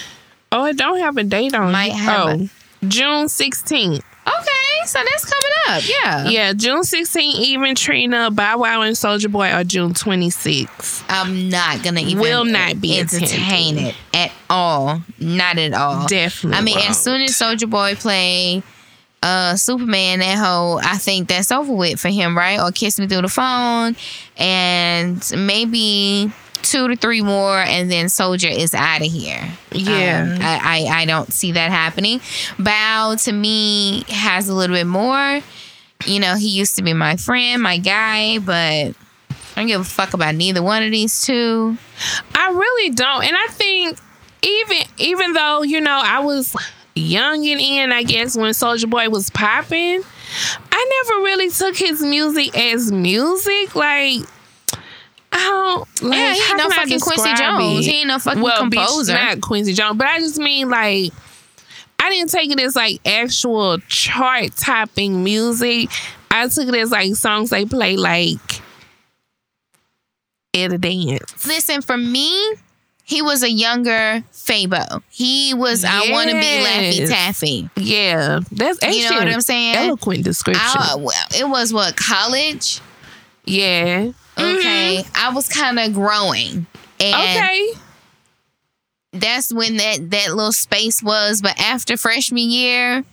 oh, 0.53 0.63
I 0.63 0.73
don't 0.73 0.99
have 1.01 1.17
a 1.17 1.25
date 1.25 1.55
on. 1.55 1.73
might 1.73 1.93
it. 1.93 1.97
have 1.97 2.41
oh, 2.43 2.49
June 2.87 3.29
sixteenth. 3.29 4.05
Okay, 4.27 4.58
so 4.87 4.99
that's 5.05 5.25
coming 5.25 5.53
up. 5.69 5.83
Yeah. 5.89 6.29
Yeah, 6.29 6.53
June 6.53 6.85
sixteenth. 6.85 7.39
Even 7.39 7.75
Trina, 7.75 8.31
Bow 8.31 8.59
Wow, 8.59 8.83
and 8.83 8.97
Soulja 8.97 9.31
Boy 9.31 9.51
are 9.51 9.65
June 9.65 9.95
twenty 9.95 10.31
sixth. 10.31 11.05
I'm 11.09 11.49
not 11.49 11.83
gonna 11.83 12.01
even 12.01 12.19
Will 12.19 12.45
not 12.45 12.81
be 12.81 12.99
entertain 12.99 13.79
it 13.79 13.95
at 14.15 14.33
all. 14.51 15.03
Not 15.19 15.59
at 15.59 15.73
all. 15.73 16.07
Definitely. 16.07 16.59
I 16.59 16.63
mean, 16.63 16.77
won't. 16.77 16.91
as 16.91 17.03
soon 17.03 17.21
as 17.23 17.31
Soulja 17.31 17.69
Boy 17.69 17.95
play 17.95 18.63
uh 19.23 19.57
Superman, 19.57 20.21
that 20.21 20.39
whole 20.39 20.79
I 20.79 20.97
think 20.99 21.29
that's 21.29 21.51
over 21.51 21.73
with 21.73 21.99
for 22.01 22.09
him, 22.09 22.37
right? 22.37 22.61
Or 22.61 22.71
Kiss 22.71 22.99
Me 22.99 23.07
Through 23.07 23.23
the 23.23 23.29
Phone, 23.29 23.97
and 24.37 25.33
maybe 25.37 26.31
two 26.63 26.89
to 26.89 26.97
three 26.97 27.23
more, 27.23 27.59
and 27.59 27.91
then 27.91 28.07
Soulja 28.07 28.55
is 28.57 28.75
out 28.75 29.01
of 29.01 29.11
here. 29.11 29.49
Yeah. 29.73 30.23
Um, 30.23 30.43
I, 30.43 30.61
I 30.63 31.03
I 31.03 31.05
don't 31.05 31.33
see 31.33 31.53
that 31.53 31.71
happening. 31.71 32.21
Bow 32.59 33.17
to 33.21 33.33
me 33.33 34.05
has 34.09 34.49
a 34.49 34.55
little 34.55 34.77
bit 34.77 34.87
more. 34.87 35.41
You 36.07 36.21
know, 36.21 36.37
he 36.37 36.49
used 36.49 36.77
to 36.77 36.83
be 36.83 36.93
my 36.93 37.17
friend, 37.17 37.63
my 37.63 37.79
guy, 37.79 38.39
but 38.39 38.55
I 38.55 38.95
don't 39.57 39.67
give 39.67 39.81
a 39.81 39.85
fuck 39.85 40.15
about 40.15 40.35
neither 40.37 40.63
one 40.63 40.83
of 40.83 40.93
these 40.93 41.23
two. 41.25 41.77
I 42.35 42.51
really 42.51 42.91
don't. 42.91 43.25
And 43.25 43.37
I 43.37 43.47
think 43.49 43.99
even 44.43 44.79
even 44.99 45.33
though, 45.33 45.63
you 45.63 45.81
know, 45.81 46.01
I 46.03 46.21
was 46.21 46.55
young 46.95 47.47
and 47.47 47.61
in, 47.61 47.93
I 47.93 48.03
guess, 48.03 48.37
when 48.37 48.53
Soulja 48.53 48.89
Boy 48.89 49.09
was 49.09 49.31
popping, 49.31 50.03
I 50.71 51.05
never 51.09 51.23
really 51.23 51.51
took 51.51 51.77
his 51.77 52.03
music 52.03 52.57
as 52.57 52.93
music. 52.93 53.75
Like 53.75 54.21
Oh, 55.31 55.87
I 55.97 56.01
don't 56.01 56.11
like 56.11 56.19
Yeah, 56.19 56.35
he 56.35 56.41
ain't 56.41 56.59
no 56.59 56.71
fucking 56.71 57.01
Quincy 57.01 57.35
Jones. 57.35 57.87
it? 57.87 57.91
He 57.91 57.99
ain't 57.99 58.09
no 58.09 58.19
fucking 58.19 58.43
well, 58.43 58.59
composer. 58.59 59.13
Bitch, 59.13 59.25
not 59.25 59.41
Quincy 59.41 59.73
Jones, 59.75 59.99
but 59.99 60.07
I 60.07 60.19
just 60.21 60.39
mean 60.39 60.71
like 60.71 61.13
I 61.99 62.11
didn't 62.11 62.31
take 62.31 62.51
it 62.51 62.61
as 62.61 62.77
like 62.77 63.01
actual 63.07 63.79
chart 63.89 64.57
topping 64.57 65.25
music. 65.25 65.91
I 66.31 66.49
took 66.49 66.69
it 66.69 66.75
as 66.75 66.91
like 66.91 67.15
songs 67.17 67.51
they 67.51 67.65
play 67.65 67.97
like 67.97 68.63
at 70.55 70.73
a 70.73 70.79
dance. 70.79 71.47
Listen, 71.47 71.83
for 71.83 71.97
me, 71.97 72.55
he 73.05 73.23
was 73.23 73.43
a 73.43 73.51
younger 73.51 74.23
Fabo. 74.33 75.03
He 75.11 75.55
was 75.55 75.85
I 75.85 76.11
want 76.11 76.31
to 76.31 76.37
be 76.37 76.43
Laffy 76.43 77.09
Taffy. 77.09 77.71
Yeah, 77.77 78.41
that's 78.53 78.83
actually 78.83 79.01
You 79.01 79.11
know 79.11 79.19
what 79.19 79.29
I'm 79.29 79.41
saying? 79.41 79.77
Eloquent 79.77 80.25
description. 80.25 80.63
I, 80.65 80.95
well, 80.97 81.27
it 81.37 81.49
was 81.49 81.73
what 81.73 81.97
college. 81.97 82.81
yeah. 83.45 84.13
Okay, 84.39 85.03
I 85.15 85.33
was 85.35 85.49
kind 85.49 85.79
of 85.79 85.93
growing, 85.95 86.67
and. 87.01 87.15
Okay. 87.45 87.73
that's 89.13 89.53
when 89.53 89.77
that 89.79 90.11
that 90.11 90.35
little 90.35 90.53
space 90.53 91.03
was. 91.03 91.41
But 91.43 91.59
after 91.61 91.97
freshman 91.97 92.51
year, 92.51 93.05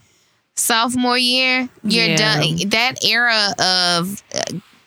sophomore 0.54 1.18
year, 1.18 1.68
you're 1.82 2.04
Yeah. 2.06 2.16
done. 2.16 2.68
That 2.70 3.04
era 3.04 3.54
of 3.58 4.22
uh, 4.34 4.42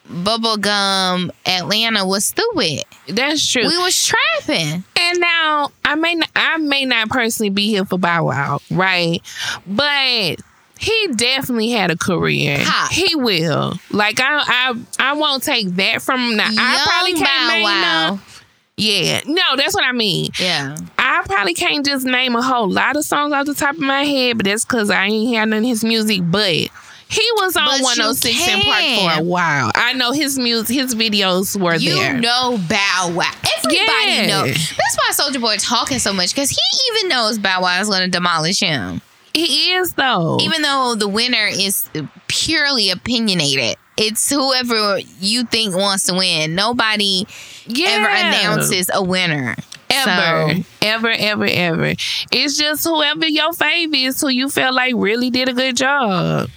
bubblegum 0.08 1.32
Atlanta 1.45 2.06
was 2.06 2.32
through 2.32 2.62
it. 2.62 2.86
That's 3.08 3.45
true. 3.52 3.67
We 3.67 3.78
was 3.80 4.04
trapping. 4.06 4.84
and 4.99 5.19
now 5.19 5.71
I 5.84 5.95
may 5.95 6.15
not, 6.15 6.30
I 6.36 6.58
may 6.58 6.86
not 6.86 7.10
personally 7.10 7.49
be 7.49 7.67
here 7.67 7.86
for 7.86 7.97
Bow 7.97 8.25
Wow, 8.25 8.60
right? 8.71 9.21
But 9.67 10.39
he 10.80 11.08
definitely 11.15 11.70
had 11.70 11.92
a 11.92 11.98
career. 11.98 12.63
Pop. 12.65 12.92
He 12.92 13.15
will. 13.15 13.74
Like 13.92 14.20
I, 14.20 14.42
I, 14.46 14.76
I 15.00 15.13
won't 15.13 15.44
take 15.44 15.68
that 15.76 16.02
from. 16.02 16.36
Now, 16.38 16.48
I 16.50 16.84
probably 16.88 17.13
can't 17.13 17.48
name 17.54 17.63
Wow. 17.63 18.20
Yeah, 18.78 19.20
no, 19.26 19.58
that's 19.58 19.74
what 19.76 19.84
I 19.84 19.92
mean. 19.92 20.30
Yeah. 20.39 20.78
I 20.98 21.24
probably 21.26 21.54
can't 21.54 21.86
just 21.86 22.06
name 22.06 22.34
a 22.38 22.42
whole 22.42 22.70
lot 22.70 22.96
of 22.96 23.04
songs 23.04 23.34
off 23.34 23.46
the 23.46 23.54
top 23.54 23.76
of 23.76 23.82
my 23.82 24.04
head, 24.06 24.38
but 24.38 24.46
that's 24.46 24.63
because 24.63 24.89
I 24.89 25.08
ain't 25.08 25.36
had 25.36 25.50
none 25.50 25.60
of 25.60 25.65
his 25.65 25.84
music. 25.84 26.22
But 26.24 26.54
he 27.10 27.28
was 27.36 27.58
on 27.58 27.65
But 27.65 27.82
106 27.82 28.38
& 28.48 28.63
Park 28.63 28.84
for 29.15 29.20
a 29.20 29.24
while. 29.24 29.72
I 29.76 29.92
know 29.94 30.13
his 30.13 30.39
music, 30.39 30.74
his 30.74 30.96
videos 30.96 31.60
were 31.60 31.76
You 31.76 31.96
there. 31.96 32.13
know 32.20 32.58
Bow 32.70 33.12
Wow. 33.13 33.30
Everybody 33.58 33.82
Yeah. 34.12 34.28
knows. 34.28 34.54
That's 34.56 34.98
why 34.98 35.26
Soulja 35.30 35.42
Boy 35.42 35.58
talking 35.58 36.00
so 36.00 36.13
much 36.13 36.34
because 36.34 36.50
he 36.50 36.58
even 36.96 37.10
knows 37.10 37.38
Bow 37.38 37.63
Wow 37.63 37.82
is 37.82 37.89
going 37.89 38.04
to 38.04 38.08
demolish 38.10 38.62
him. 38.62 39.02
He 39.34 39.74
is 39.74 39.94
though. 39.94 40.38
Even 40.42 40.62
though 40.62 40.96
the 40.96 41.08
winner 41.08 41.48
is 41.50 41.89
purely 42.28 42.89
opinionated. 42.89 43.78
It's 43.98 44.30
whoever 44.30 45.00
you 45.20 45.44
think 45.44 45.76
wants 45.76 46.06
to 46.06 46.13
win. 46.13 46.56
Nobody 46.56 47.28
yeah. 47.65 47.88
ever 47.89 48.08
announces 48.08 48.89
a 48.94 49.04
winner. 49.04 49.56
Ever, 49.92 50.54
So, 50.54 50.63
ever, 50.84 51.10
ever, 51.10 51.46
ever. 51.46 51.94
It's 52.32 52.58
just 52.58 52.84
whoever 52.86 53.26
your 53.26 53.52
fave 53.52 53.94
is, 53.96 54.22
who 54.22 54.30
you 54.30 54.50
feel 54.50 54.74
like 54.74 54.94
really 54.96 55.32
did 55.32 55.50
a 55.50 55.54
good 55.54 55.76
job. 55.76 56.48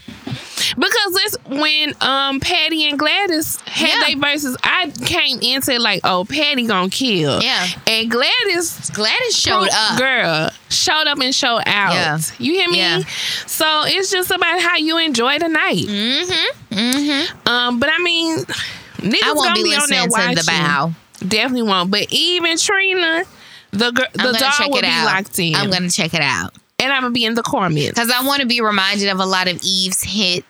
Because 0.76 1.20
it's 1.24 1.36
when 1.46 1.94
um 2.00 2.40
Patti 2.40 2.88
and 2.88 2.98
Gladys 2.98 3.60
had 3.62 3.88
Yeah. 3.88 4.00
their 4.08 4.18
verses, 4.30 4.56
I 4.62 4.90
came 5.04 5.38
into 5.40 5.72
it 5.72 5.80
like, 5.80 6.00
oh, 6.04 6.24
Patti 6.28 6.66
gonna 6.66 6.88
kill. 6.90 7.42
Yeah. 7.42 7.66
And 7.86 8.10
Gladys 8.10 8.90
Gladys 8.90 9.36
showed 9.36 9.68
up. 9.72 9.98
Girl, 9.98 10.50
showed 10.70 11.06
up 11.06 11.18
and 11.20 11.34
showed 11.34 11.62
out. 11.66 11.94
Yeah. 11.94 12.18
You 12.38 12.52
hear 12.54 12.68
me? 12.68 12.78
Yeah. 12.78 13.02
So 13.46 13.82
it's 13.86 14.10
just 14.10 14.30
about 14.30 14.60
how 14.60 14.76
you 14.76 14.98
enjoy 14.98 15.38
the 15.38 15.48
night. 15.48 15.86
Mm-hmm. 15.86 16.74
Mm-hmm. 16.74 17.48
Um, 17.48 17.78
but 17.80 17.90
I 17.92 17.98
mean, 18.02 18.38
niggas 18.38 19.22
I 19.24 19.32
won't 19.32 19.44
gonna 19.48 19.54
be 19.56 19.62
be, 19.64 19.74
on 19.76 19.88
there 19.88 20.04
listening 20.04 20.08
to 20.08 20.10
watching. 20.10 20.34
the 20.36 20.44
bow. 20.46 20.92
Definitely 21.26 21.68
won't. 21.68 21.90
But 21.90 22.06
even 22.10 22.56
Trina, 22.58 23.24
the 23.70 23.90
girl, 23.92 24.06
I'm 24.18 24.32
the 24.32 24.38
dog 24.38 24.52
check 24.54 24.68
will 24.68 24.78
it 24.78 24.82
be 24.82 24.88
out. 24.88 25.04
locked 25.06 25.38
in. 25.38 25.54
I'm 25.54 25.70
gonna 25.70 25.90
check 25.90 26.14
it 26.14 26.20
out. 26.20 26.54
and 26.78 26.92
I'm 26.92 27.02
gonna 27.02 27.12
be 27.12 27.24
in 27.24 27.34
the 27.34 27.42
comments. 27.42 27.90
because 27.90 28.10
I 28.10 28.24
want 28.26 28.40
to 28.40 28.46
be 28.46 28.60
reminded 28.60 29.08
of 29.08 29.20
a 29.20 29.24
lot 29.26 29.46
of 29.48 29.60
Eve's 29.62 30.02
hits. 30.02 30.44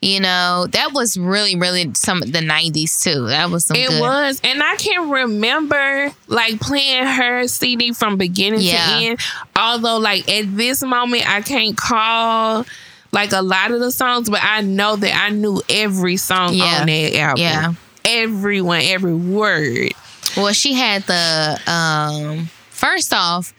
You 0.00 0.20
know, 0.20 0.68
that 0.70 0.92
was 0.92 1.18
really, 1.18 1.56
really 1.56 1.92
some 1.94 2.22
of 2.22 2.30
the 2.32 2.38
'90s 2.38 3.02
too. 3.02 3.26
That 3.26 3.50
was 3.50 3.66
some 3.66 3.76
It 3.76 3.88
good. 3.88 4.00
was, 4.00 4.40
and 4.44 4.62
I 4.62 4.76
can 4.76 5.10
remember 5.10 6.12
like 6.28 6.60
playing 6.60 7.04
her 7.04 7.48
CD 7.48 7.92
from 7.92 8.16
beginning 8.16 8.60
Yeah. 8.60 8.86
to 8.86 9.04
end. 9.04 9.20
Although, 9.56 9.98
like 9.98 10.28
at 10.28 10.56
this 10.56 10.82
moment, 10.84 11.28
I 11.28 11.40
can't 11.42 11.76
call 11.76 12.64
like 13.10 13.32
a 13.32 13.42
lot 13.42 13.72
of 13.72 13.80
the 13.80 13.90
songs, 13.90 14.30
but 14.30 14.40
I 14.42 14.60
know 14.60 14.94
that 14.94 15.16
I 15.16 15.30
knew 15.30 15.60
every 15.68 16.16
song 16.16 16.54
Yeah. 16.54 16.80
on 16.80 16.86
that 16.86 17.16
album. 17.16 17.42
Yeah. 17.42 17.72
everyone, 18.04 18.80
every 18.84 19.14
word. 19.14 19.92
Well, 20.36 20.52
she 20.52 20.74
had 20.74 21.02
the 21.04 21.60
um. 21.66 22.48
First 22.70 23.12
off, 23.12 23.52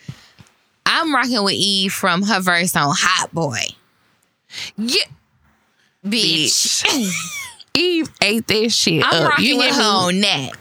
I'm 0.86 1.13
rocking 1.13 1.43
with 1.43 1.54
Eve 1.56 1.91
from 1.91 2.21
her 2.23 2.39
verse 2.39 2.73
on 2.78 2.95
"Hot 2.97 3.34
Boy." 3.34 3.60
Yeah, 4.78 5.04
Bitch, 6.05 6.85
Eve 7.73 8.09
ate 8.21 8.47
that 8.47 8.71
shit 8.71 9.03
I'm 9.03 9.23
up. 9.23 9.29
rocking 9.31 9.45
You 9.45 9.57
with 9.57 9.75
her 9.75 9.81
on 9.81 10.21
that. 10.21 10.51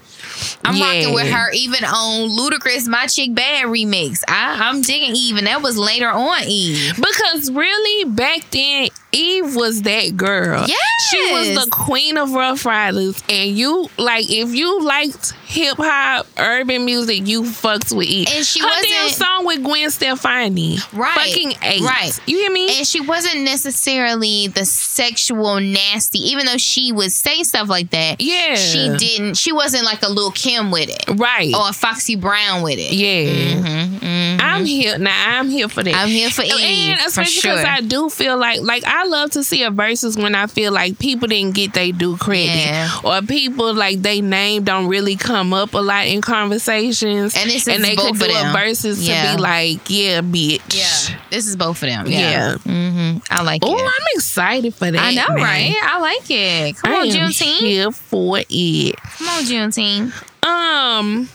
I'm 0.63 0.79
rocking 0.79 1.13
with 1.13 1.31
her 1.31 1.51
even 1.53 1.83
on 1.85 2.29
Ludacris 2.29 2.87
"My 2.87 3.07
Chick 3.07 3.33
Bad" 3.33 3.65
remix. 3.65 4.21
I, 4.27 4.57
I'm 4.67 4.81
digging 4.81 5.15
Eve, 5.15 5.37
and 5.37 5.47
that 5.47 5.61
was 5.61 5.77
later 5.77 6.09
on 6.09 6.43
Eve. 6.45 6.95
Because 6.95 7.51
really, 7.51 8.09
back 8.09 8.49
then, 8.51 8.89
Eve 9.11 9.55
was 9.55 9.81
that 9.83 10.15
girl. 10.15 10.65
Yeah. 10.67 10.75
She 11.11 11.31
was 11.33 11.65
the 11.65 11.71
queen 11.71 12.17
of 12.17 12.31
Ruff 12.33 12.65
Ryders. 12.65 13.23
And 13.27 13.49
you, 13.57 13.87
like, 13.97 14.29
if 14.29 14.53
you 14.53 14.81
liked 14.83 15.31
hip 15.47 15.77
hop, 15.77 16.27
urban 16.37 16.85
music, 16.85 17.25
you 17.27 17.43
fucked 17.45 17.91
with 17.91 18.07
Eve. 18.07 18.27
And 18.31 18.45
she 18.45 18.59
Her 18.59 18.67
damn 18.83 19.03
wasn't- 19.05 19.23
song 19.27 19.45
with 19.45 19.63
Gwen 19.63 19.89
Stefani. 19.89 20.77
Right. 20.93 21.15
Fucking 21.15 21.53
eight. 21.63 21.81
Right. 21.81 22.11
You 22.27 22.37
hear 22.37 22.51
me? 22.51 22.77
And 22.77 22.85
she 22.87 23.01
wasn't 23.01 23.41
necessarily 23.41 24.47
the 24.47 24.65
sexual 24.65 25.59
nasty, 25.59 26.19
even 26.19 26.45
though 26.45 26.57
she 26.57 26.91
would 26.91 27.11
say 27.11 27.41
stuff 27.43 27.67
like 27.69 27.89
that. 27.91 28.21
Yeah. 28.21 28.55
She 28.55 28.95
didn't. 28.97 29.37
She 29.37 29.51
wasn't 29.51 29.85
like 29.85 30.03
a 30.03 30.09
Lil 30.09 30.31
Kim 30.31 30.69
with 30.69 30.89
it, 30.89 31.17
right. 31.19 31.53
or 31.55 31.69
a 31.69 31.73
Foxy 31.73 32.15
Brown 32.15 32.61
with 32.61 32.77
it. 32.77 32.91
yeah. 32.93 33.55
Mhm, 33.55 33.99
mhm. 33.99 34.41
I'm 34.41 34.65
here 34.65 34.97
now. 34.99 35.39
I'm 35.39 35.49
here 35.49 35.69
for 35.69 35.81
that. 35.83 35.95
I'm 35.95 36.09
here 36.09 36.29
for 36.29 36.43
Eve, 36.43 36.53
and 36.91 36.99
especially 37.07 37.41
because 37.41 37.61
sure. 37.61 37.67
I 37.67 37.81
do 37.81 38.09
feel 38.09 38.37
like, 38.37 38.61
like 38.61 38.83
I 38.85 38.98
I 38.99 39.05
love 39.05 39.31
to 39.31 39.43
see 39.43 39.63
a 39.63 39.71
versus 39.71 40.17
when 40.17 40.35
I 40.35 40.47
feel 40.47 40.71
like 40.73 40.99
people 40.99 41.27
didn't 41.27 41.55
get 41.55 41.73
they 41.73 41.91
due 41.91 42.17
credit, 42.17 42.47
Yeah. 42.55 42.89
or 43.03 43.21
people 43.21 43.73
like 43.73 44.01
they 44.01 44.19
name 44.21 44.63
don't 44.63 44.87
really 44.87 45.15
come 45.15 45.53
up 45.53 45.73
a 45.73 45.77
lot 45.77 46.07
in 46.07 46.21
conversations, 46.21 47.35
And 47.35 47.49
this 47.49 47.67
is 47.67 47.73
and 47.75 47.83
they 47.83 47.95
both 47.95 48.19
could 48.19 48.29
do 48.29 48.35
a 48.35 48.51
versus 48.51 49.01
Yeah. 49.07 49.31
to 49.31 49.37
be 49.37 49.41
like, 49.41 49.89
yeah, 49.89 50.21
bitch, 50.21 50.75
Yeah, 50.75 51.17
this 51.29 51.47
is 51.47 51.55
both 51.55 51.81
of 51.81 51.89
them. 51.89 52.07
yeah. 52.07 52.19
Yeah, 52.19 52.55
hmm 52.57 53.17
I 53.29 53.41
like 53.43 53.61
Oh. 53.63 53.73
I'm 53.77 54.05
excited 54.15 54.75
for 54.75 54.91
that. 54.91 54.99
I 55.01 55.13
know, 55.13 55.27
man. 55.29 55.43
right? 55.43 55.75
I 55.81 55.99
like 55.99 56.29
it. 56.29 56.75
Come 56.77 56.91
I 56.91 56.95
on, 56.97 57.07
Juneteenth. 57.07 57.57
here 57.59 57.91
for 57.91 58.39
it. 58.49 58.95
Come 59.17 59.27
on, 59.29 59.43
Juneteenth. 59.43 60.13
Um, 60.45 61.29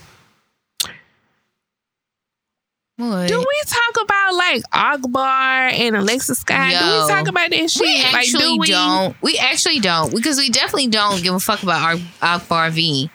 What? 2.97 3.26
do 3.26 3.38
we 3.38 3.62
talk 3.66 4.05
about 4.05 4.34
like 4.34 4.62
Akbar 4.72 5.66
and 5.68 5.97
Alexa 5.97 6.36
Scott? 6.36 6.70
do 6.70 6.76
we 6.76 7.09
talk 7.09 7.26
about 7.26 7.51
that 7.51 7.68
shit? 7.70 7.82
We 7.82 8.03
like, 8.05 8.14
actually 8.14 8.40
do 8.55 8.59
we? 8.59 8.70
not 8.70 9.16
We 9.20 9.36
actually 9.38 9.80
don't 9.80 10.14
because 10.14 10.38
we 10.38 10.49
definitely 10.49 10.86
don't 10.88 11.20
give 11.22 11.34
a 11.34 11.40
fuck 11.40 11.62
about 11.64 11.82
our 11.82 11.97
Akbar 12.36 12.70
V. 12.70 13.11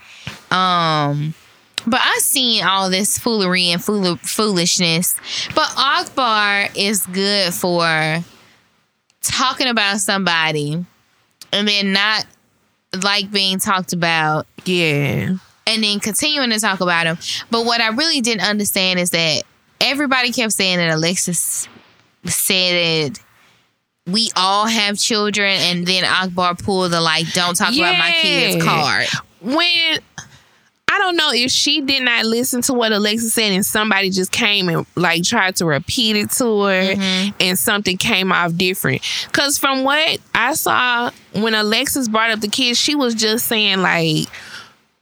Um, 0.52 1.34
but 1.88 2.02
I've 2.04 2.22
seen 2.22 2.64
all 2.66 2.90
this 2.90 3.18
foolery 3.18 3.70
and 3.70 3.82
fool- 3.82 4.18
foolishness. 4.18 5.16
But 5.56 5.72
Akbar 5.78 6.68
is 6.76 7.06
good 7.06 7.54
for 7.54 8.22
talking 9.22 9.68
about 9.68 10.00
somebody 10.00 10.86
and 11.54 11.68
then 11.68 11.94
not 11.94 12.26
like 13.02 13.32
being 13.32 13.60
talked 13.60 13.94
about 13.94 14.46
Yeah. 14.66 15.36
and 15.68 15.84
then 15.84 16.00
continuing 16.02 16.50
to 16.50 16.60
talk 16.60 16.82
about 16.82 17.06
him. 17.06 17.18
But 17.50 17.66
what 17.66 17.80
I 17.80 17.88
really 17.90 18.20
didn't 18.20 18.42
understand 18.48 19.00
is 19.00 19.12
that 19.12 19.44
everybody 19.82 20.32
kept 20.32 20.54
saying 20.54 20.78
that 20.78 20.94
Alexis 20.94 21.68
said 22.26 23.12
that 23.14 23.20
we 24.12 24.30
all 24.36 24.66
have 24.66 24.98
children, 24.98 25.52
and 25.60 25.86
then 25.86 26.04
Akbar 26.04 26.56
pulled 26.56 26.92
the 26.92 27.02
like, 27.02 27.32
"Don't 27.34 27.56
talk 27.56 27.76
about 27.76 27.98
my 27.98 28.12
kids" 28.22 28.64
card. 28.64 29.06
when 29.42 30.00
I 30.92 30.98
don't 30.98 31.16
know 31.16 31.30
if 31.32 31.52
she 31.52 31.82
did 31.82 32.02
not 32.02 32.26
listen 32.26 32.64
to 32.64 32.74
what 32.74 32.92
Alexa 32.92 33.30
said 33.30 33.52
and 33.52 33.64
somebody 33.64 34.10
just 34.10 34.32
came 34.32 34.68
and 34.70 34.88
like 34.96 35.24
tried 35.24 35.56
to 35.58 35.66
repeat 35.68 36.16
it 36.16 36.32
to 36.32 36.64
her 36.64 36.96
Mm-hmm. 36.96 37.30
and 37.40 37.60
something 37.60 37.96
came 37.96 38.32
off 38.32 38.56
different. 38.56 39.04
Cause 39.32 39.60
from 39.60 39.84
what 39.84 40.18
I 40.34 40.56
saw 40.56 41.12
when 41.34 41.54
Alexis 41.54 42.08
brought 42.08 42.32
up 42.32 42.40
the 42.40 42.48
kids, 42.48 42.80
she 42.80 42.96
was 42.96 43.14
just 43.14 43.46
saying 43.46 43.82
like 43.84 44.28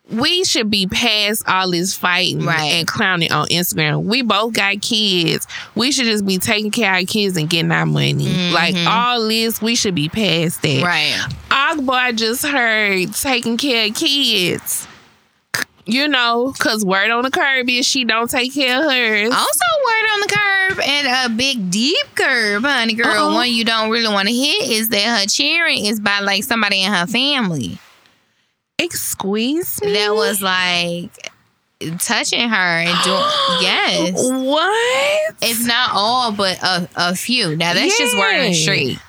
we 0.10 0.43
should 0.45 0.70
be 0.72 0.88
past 0.88 1.43
all 1.47 1.72
this 1.72 1.93
fighting 1.95 2.43
Right. 2.45 2.72
and 2.74 2.88
clowning 2.88 3.32
on 3.32 3.47
Instagram. 3.47 4.03
We 4.03 4.22
both 4.22 4.53
got 4.53 4.82
kids. 4.82 5.45
We 5.76 5.91
should 5.91 6.05
just 6.05 6.26
be 6.26 6.38
taking 6.38 6.72
care 6.72 6.91
of 6.91 6.97
our 6.99 7.03
kids 7.03 7.36
and 7.38 7.49
getting 7.49 7.72
our 7.72 7.86
money. 7.86 8.51
Like 8.51 8.76
all 8.88 9.28
this, 9.28 9.62
we 9.62 9.76
should 9.76 9.95
be 9.95 10.08
past 10.10 10.62
that. 10.62 10.68
Mm-hmm. 10.68 10.86
Right. 10.86 11.34
Akbar 11.51 12.14
just 12.14 12.45
heard 12.45 13.14
taking 13.14 13.58
care 13.58 13.88
of 13.88 13.95
kids. 13.95 14.88
You 15.89 16.10
know, 16.10 16.53
cause 16.60 16.84
word 16.86 17.12
on 17.12 17.24
the 17.24 17.32
curb 17.32 17.70
is 17.70 17.86
she 17.86 18.03
don't 18.03 18.30
take 18.30 18.53
care 18.53 18.78
of 18.80 18.91
hers. 18.91 19.32
Also, 19.34 19.66
word 19.86 20.05
on 20.14 20.20
the 20.20 20.28
curb 20.28 20.80
and 20.86 21.32
a 21.32 21.34
big 21.34 21.72
deep 21.72 22.05
curb, 22.14 22.64
honey 22.64 22.93
girl. 22.93 23.08
Uh-oh. 23.08 23.34
One 23.36 23.49
you 23.49 23.64
don't 23.64 23.89
really 23.89 24.14
want 24.14 24.28
to 24.28 24.34
hit 24.34 24.70
is 24.70 24.89
that 24.89 25.22
her 25.22 25.26
cheering 25.28 25.86
is 25.86 26.01
by 26.01 26.20
like 26.20 26.43
somebody 26.43 26.82
in 26.84 26.91
her 26.91 27.08
family 27.08 27.78
Excuse 28.80 29.82
me. 29.82 29.93
that 29.93 30.13
was 30.13 30.41
like 30.41 31.32
touching 31.99 32.47
her 32.47 32.55
and 32.55 32.97
doing 33.03 33.61
yes. 33.61 34.13
what? 34.23 35.36
It's 35.41 35.65
not 35.65 35.91
all, 35.93 36.32
but 36.32 36.61
a, 36.61 36.89
a 36.95 37.15
few. 37.15 37.55
Now 37.55 37.73
that's 37.73 37.97
just 37.97 38.17
word 38.17 38.36
on 38.36 38.47
the 38.47 38.53
street. 38.53 38.99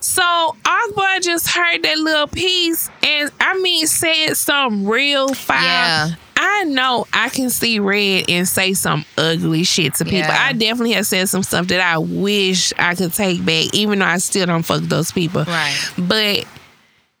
So 0.00 0.22
Akbar 0.64 1.20
just 1.20 1.48
heard 1.48 1.82
that 1.82 1.98
little 1.98 2.26
piece 2.26 2.88
and 3.02 3.30
I 3.40 3.58
mean 3.60 3.86
said 3.86 4.34
some 4.34 4.86
real 4.88 5.34
fire. 5.34 5.62
Yeah. 5.62 6.08
I 6.36 6.64
know 6.64 7.06
I 7.12 7.28
can 7.28 7.50
see 7.50 7.78
red 7.78 8.24
and 8.28 8.48
say 8.48 8.74
some 8.74 9.04
ugly 9.16 9.62
shit 9.62 9.94
to 9.94 10.04
people. 10.04 10.18
Yeah. 10.18 10.46
I 10.48 10.52
definitely 10.52 10.92
have 10.92 11.06
said 11.06 11.28
some 11.28 11.42
stuff 11.42 11.68
that 11.68 11.80
I 11.80 11.98
wish 11.98 12.72
I 12.78 12.94
could 12.94 13.12
take 13.12 13.44
back, 13.44 13.72
even 13.74 14.00
though 14.00 14.06
I 14.06 14.18
still 14.18 14.46
don't 14.46 14.64
fuck 14.64 14.82
those 14.82 15.12
people. 15.12 15.44
Right. 15.44 15.76
But 15.96 16.46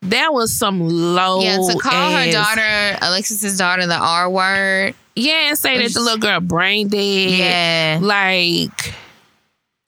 that 0.02 0.32
was 0.32 0.52
some 0.52 0.80
low. 0.80 1.40
Yeah, 1.40 1.56
to 1.56 1.78
call 1.78 2.10
her 2.12 2.30
daughter, 2.30 2.98
Alexis's 3.02 3.56
daughter, 3.58 3.86
the 3.86 3.96
R 3.96 4.28
word. 4.30 4.94
Yeah, 5.14 5.48
and 5.50 5.58
say 5.58 5.78
that 5.82 5.92
the 5.92 6.00
little 6.00 6.18
girl 6.18 6.40
brain 6.40 6.88
dead. 6.88 6.98
Yeah. 7.30 7.98
Like 8.00 8.94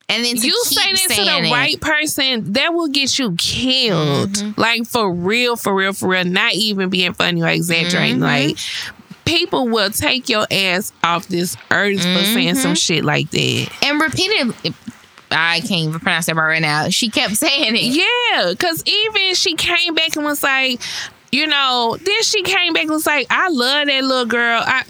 And 0.08 0.22
then 0.24 0.36
you 0.36 0.52
say 0.64 0.92
that 0.92 1.14
to 1.16 1.24
the 1.24 1.48
it. 1.48 1.50
right 1.52 1.80
person, 1.80 2.52
that 2.52 2.74
will 2.74 2.88
get 2.88 3.18
you 3.18 3.34
killed. 3.36 4.30
Mm-hmm. 4.30 4.60
Like 4.60 4.86
for 4.86 5.10
real, 5.12 5.56
for 5.56 5.74
real, 5.74 5.92
for 5.94 6.08
real. 6.10 6.24
Not 6.24 6.52
even 6.54 6.90
being 6.90 7.14
funny 7.14 7.42
or 7.42 7.48
exaggerating. 7.48 8.16
Mm-hmm. 8.20 8.22
Like 8.22 8.58
people 9.24 9.66
will 9.68 9.88
take 9.90 10.28
your 10.28 10.46
ass 10.50 10.92
off 11.02 11.26
this 11.28 11.56
earth 11.70 11.96
for 12.00 12.24
saying 12.24 12.48
Mm-hmm. 12.54 12.56
some 12.58 12.74
shit 12.74 13.02
like 13.04 13.30
that. 13.30 13.68
And 13.82 13.98
repeated, 14.00 14.54
I 15.30 15.60
can't 15.60 15.88
even 15.88 16.00
pronounce 16.00 16.26
that 16.26 16.36
word 16.36 16.46
right 16.48 16.62
now. 16.62 16.88
She 16.90 17.08
kept 17.10 17.36
saying 17.36 17.74
it. 17.76 17.82
Yeah, 17.82 18.50
because 18.50 18.82
even 18.86 19.34
she 19.34 19.54
came 19.54 19.94
back 19.94 20.16
and 20.16 20.24
was 20.24 20.42
like, 20.42 20.80
you 21.32 21.46
know, 21.46 21.96
then 22.00 22.22
she 22.22 22.42
came 22.42 22.72
back 22.72 22.82
and 22.84 22.92
was 22.92 23.06
like, 23.06 23.26
I 23.30 23.48
love 23.48 23.86
that 23.88 24.04
little 24.04 24.26
girl. 24.26 24.62
I, 24.64 24.84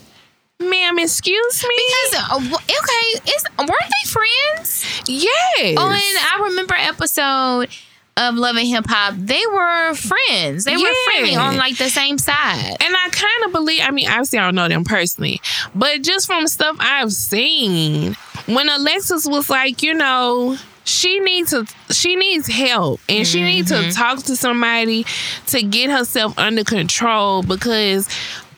ma'am, 0.60 0.98
excuse 0.98 1.64
me. 1.66 1.82
Because, 2.10 2.30
uh, 2.30 2.56
okay, 2.56 3.20
it's, 3.26 3.44
weren't 3.58 3.70
they 3.70 4.10
friends? 4.10 5.02
yes. 5.06 5.78
On, 5.78 5.92
I 5.92 6.40
remember 6.50 6.74
episode 6.74 7.68
of 8.16 8.34
Love 8.36 8.56
and 8.56 8.66
Hip 8.68 8.84
Hop, 8.88 9.14
they 9.16 9.42
were 9.46 9.94
friends. 9.94 10.64
They 10.64 10.76
were 10.76 10.82
Yeah. 10.82 10.92
friendly 11.06 11.34
on 11.36 11.56
like 11.56 11.76
the 11.78 11.90
same 11.90 12.16
side. 12.18 12.76
And 12.80 12.94
I 12.96 13.08
kind 13.10 13.44
of 13.46 13.52
believe, 13.52 13.80
I 13.82 13.90
mean, 13.90 14.08
obviously 14.08 14.38
I 14.38 14.44
don't 14.44 14.54
know 14.54 14.68
them 14.68 14.84
personally, 14.84 15.40
but 15.74 16.02
just 16.02 16.26
from 16.26 16.46
stuff 16.46 16.76
I've 16.78 17.12
seen, 17.12 18.16
when 18.46 18.68
Alexis 18.68 19.26
was 19.26 19.48
like, 19.50 19.82
you 19.82 19.94
know, 19.94 20.56
she 20.84 21.18
needs 21.20 21.50
to 21.50 21.66
she 21.90 22.14
needs 22.16 22.46
help 22.46 23.00
and 23.08 23.26
she 23.26 23.42
needs 23.42 23.70
to 23.70 23.90
talk 23.92 24.18
to 24.24 24.36
somebody 24.36 25.06
to 25.46 25.62
get 25.62 25.90
herself 25.90 26.38
under 26.38 26.62
control 26.62 27.42
because 27.42 28.06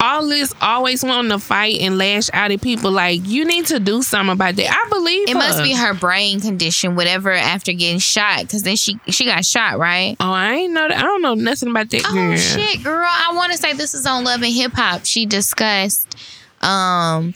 all 0.01 0.27
this 0.29 0.53
always 0.61 1.03
wanting 1.05 1.31
to 1.31 1.39
fight 1.39 1.79
and 1.81 1.97
lash 1.97 2.29
out 2.35 2.51
at 2.51 2.61
people 2.61 2.91
like 2.91 3.21
you 3.25 3.45
need 3.47 3.65
to 3.67 3.79
do 3.81 4.03
something 4.03 4.33
about 4.33 4.57
that. 4.57 4.71
I 4.71 4.91
believe 4.91 5.29
It 5.29 5.33
her. 5.35 5.39
must 5.39 5.63
be 5.63 5.73
her 5.73 5.95
brain 5.95 6.41
condition, 6.41 6.97
whatever, 6.97 7.31
after 7.33 7.73
getting 7.73 7.99
shot. 8.01 8.41
Because 8.43 8.63
then 8.65 8.77
she 8.77 8.99
she 9.09 9.25
got 9.25 9.45
shot, 9.45 9.79
right? 9.79 10.17
Oh, 10.21 10.31
I 10.33 10.53
ain't 10.55 10.73
know 10.75 10.87
that. 10.89 10.99
I 10.99 11.03
don't 11.03 11.23
know 11.23 11.35
nothing 11.35 11.71
about 11.71 11.89
that 11.91 12.03
girl. 12.03 12.33
Oh 12.33 12.37
shit, 12.37 12.83
girl! 12.83 13.07
I 13.09 13.33
want 13.35 13.53
to 13.53 13.59
say 13.59 13.73
this 13.73 13.95
is 13.95 14.05
on 14.05 14.25
Love 14.25 14.43
and 14.43 14.53
Hip 14.53 14.73
Hop. 14.75 15.07
She 15.07 15.25
discussed 15.27 16.17
um 16.61 17.35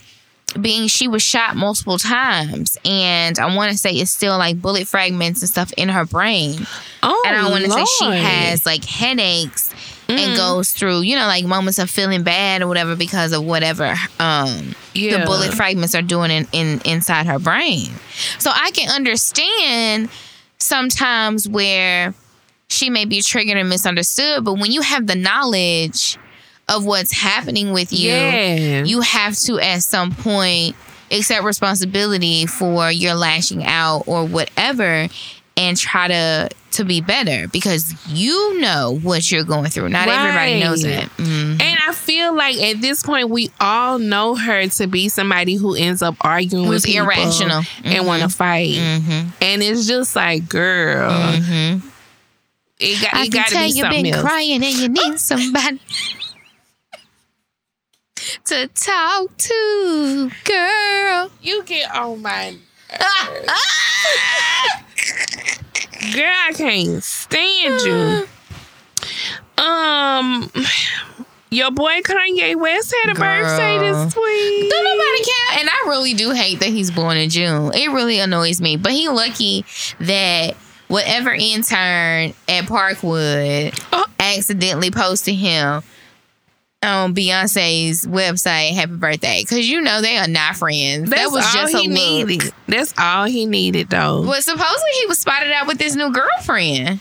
being 0.59 0.87
she 0.87 1.07
was 1.07 1.21
shot 1.21 1.55
multiple 1.55 1.97
times, 1.97 2.77
and 2.85 3.37
I 3.39 3.55
want 3.55 3.71
to 3.71 3.77
say 3.77 3.91
it's 3.91 4.11
still 4.11 4.37
like 4.37 4.61
bullet 4.61 4.87
fragments 4.87 5.41
and 5.41 5.49
stuff 5.49 5.71
in 5.77 5.89
her 5.89 6.05
brain. 6.05 6.65
Oh, 7.03 7.23
and 7.27 7.35
I 7.37 7.49
want 7.49 7.63
to 7.65 7.71
say 7.71 7.85
she 7.99 8.05
has 8.05 8.65
like 8.65 8.83
headaches 8.85 9.73
Mm. 10.07 10.17
and 10.17 10.35
goes 10.35 10.71
through 10.71 11.01
you 11.01 11.15
know 11.15 11.25
like 11.27 11.45
moments 11.45 11.79
of 11.79 11.89
feeling 11.89 12.23
bad 12.23 12.61
or 12.61 12.67
whatever 12.67 12.97
because 12.97 13.31
of 13.31 13.45
whatever 13.45 13.95
um 14.19 14.75
Yeah. 14.93 15.19
the 15.19 15.25
bullet 15.25 15.53
fragments 15.53 15.95
are 15.95 16.01
doing 16.01 16.31
in, 16.31 16.47
in 16.51 16.81
inside 16.83 17.27
her 17.27 17.39
brain. 17.39 17.91
So 18.37 18.51
I 18.53 18.71
can 18.71 18.89
understand 18.89 20.09
sometimes 20.57 21.47
where 21.47 22.13
she 22.69 22.89
may 22.89 23.05
be 23.05 23.21
triggered 23.21 23.55
and 23.57 23.69
misunderstood, 23.69 24.43
but 24.43 24.55
when 24.55 24.71
you 24.73 24.81
have 24.81 25.07
the 25.07 25.15
knowledge 25.15 26.17
of 26.71 26.85
what's 26.85 27.11
happening 27.11 27.71
with 27.73 27.91
you, 27.93 28.09
Yeah. 28.11 28.83
you 28.83 29.01
have 29.01 29.37
to 29.41 29.59
at 29.59 29.83
some 29.83 30.11
point 30.13 30.75
accept 31.11 31.43
responsibility 31.43 32.45
for 32.45 32.89
your 32.91 33.13
lashing 33.15 33.65
out 33.65 34.03
or 34.07 34.25
whatever 34.25 35.07
and 35.57 35.77
try 35.77 36.07
to 36.07 36.49
to 36.71 36.85
be 36.85 37.01
better 37.01 37.49
because 37.49 37.93
you 38.07 38.57
know 38.61 38.97
what 39.03 39.29
you're 39.29 39.43
going 39.43 39.69
through. 39.69 39.89
Not 39.89 40.07
everybody 40.07 40.61
knows 40.61 40.85
it. 40.85 41.03
Mm. 41.17 41.61
And 41.61 41.79
I 41.85 41.91
feel 41.91 42.33
like 42.33 42.55
at 42.61 42.79
this 42.79 43.03
point 43.03 43.29
we 43.29 43.51
all 43.59 43.99
know 43.99 44.35
her 44.35 44.65
to 44.67 44.87
be 44.87 45.09
somebody 45.09 45.55
who 45.55 45.75
ends 45.75 46.01
up 46.01 46.15
arguing 46.21 46.67
Who's 46.67 46.85
with 46.85 46.95
irrational. 46.95 47.63
and 47.83 48.07
want 48.07 48.23
to 48.23 48.29
fight. 48.29 48.75
Mm-hmm. 48.75 49.27
And 49.41 49.61
it's 49.61 49.85
just 49.85 50.15
like, 50.15 50.47
girl, 50.47 51.11
Mm-hmm. 51.11 51.85
it 52.79 53.01
got 53.01 53.13
I 53.13 53.23
it 53.25 53.31
can 53.33 53.43
tell 53.49 53.63
be 53.67 53.73
you've 53.73 53.89
been 53.89 54.05
else. 54.07 54.21
crying 54.21 54.63
and 54.63 54.73
you 54.73 54.87
need 54.87 55.19
somebody 55.19 55.81
to 58.45 58.67
talk 58.67 59.37
to, 59.37 60.31
girl. 60.45 61.31
You 61.41 61.63
get 61.63 61.93
on 61.95 62.21
my 62.21 62.55
girl. 66.13 66.33
I 66.47 66.51
can't 66.55 67.03
stand 67.03 67.81
you. 67.81 68.27
Um, 69.57 70.49
your 71.51 71.69
boy 71.69 71.99
Kanye 72.01 72.55
West 72.55 72.95
had 73.03 73.15
a 73.15 73.19
birthday 73.19 73.77
this 73.77 74.15
week. 74.15 74.71
Don't 74.71 74.83
nobody 74.83 75.23
care. 75.23 75.59
And 75.59 75.69
I 75.69 75.83
really 75.87 76.15
do 76.15 76.31
hate 76.31 76.59
that 76.61 76.69
he's 76.69 76.89
born 76.89 77.17
in 77.17 77.29
June. 77.29 77.71
It 77.75 77.89
really 77.91 78.19
annoys 78.19 78.59
me. 78.59 78.77
But 78.77 78.93
he 78.93 79.07
lucky 79.09 79.63
that 79.99 80.55
whatever 80.87 81.31
intern 81.31 82.33
at 82.49 82.63
Parkwood 82.65 83.79
Oh. 83.91 84.05
accidentally 84.19 84.89
posted 84.89 85.35
him 85.35 85.83
on 86.83 87.13
Beyonce's 87.13 88.07
website, 88.07 88.73
"Happy 88.73 88.93
Birthday," 88.93 89.43
because 89.43 89.69
you 89.69 89.81
know 89.81 90.01
they 90.01 90.17
are 90.17 90.27
not 90.27 90.55
friends. 90.57 91.09
That's 91.09 91.21
that 91.23 91.31
was 91.31 91.45
all 91.45 91.51
just 91.53 91.75
he 91.75 91.87
look. 91.87 92.27
needed. 92.27 92.53
That's 92.67 92.93
all 92.97 93.25
he 93.25 93.45
needed, 93.45 93.89
though. 93.89 94.21
Well, 94.21 94.41
supposedly 94.41 94.91
he 95.01 95.05
was 95.05 95.19
spotted 95.19 95.51
out 95.51 95.67
with 95.67 95.77
this 95.77 95.95
new 95.95 96.11
girlfriend. 96.11 96.99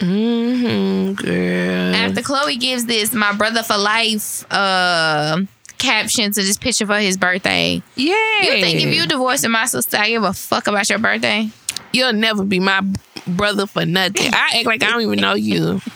Mm-hmm, 0.00 1.12
girl. 1.14 1.94
After 1.94 2.20
Khloé 2.20 2.58
gives 2.58 2.86
this 2.86 3.12
"My 3.12 3.32
brother 3.32 3.62
for 3.62 3.76
life" 3.76 4.44
uh, 4.52 5.40
caption 5.78 6.32
to 6.32 6.42
this 6.42 6.58
picture 6.58 6.86
for 6.86 6.98
his 6.98 7.16
birthday, 7.16 7.82
yeah. 7.94 8.40
you 8.42 8.50
think 8.60 8.80
if 8.82 8.94
you 8.94 9.06
divorcing 9.06 9.52
my 9.52 9.66
sister, 9.66 9.96
I 9.96 10.08
give 10.08 10.24
a 10.24 10.32
fuck 10.32 10.66
about 10.66 10.88
your 10.90 10.98
birthday? 10.98 11.48
You'll 11.92 12.12
never 12.12 12.44
be 12.44 12.60
my 12.60 12.82
brother 13.26 13.66
for 13.66 13.86
nothing. 13.86 14.34
I 14.34 14.56
act 14.56 14.66
like 14.66 14.82
I 14.82 14.90
don't 14.90 15.02
even 15.02 15.20
know 15.20 15.34
you. 15.34 15.80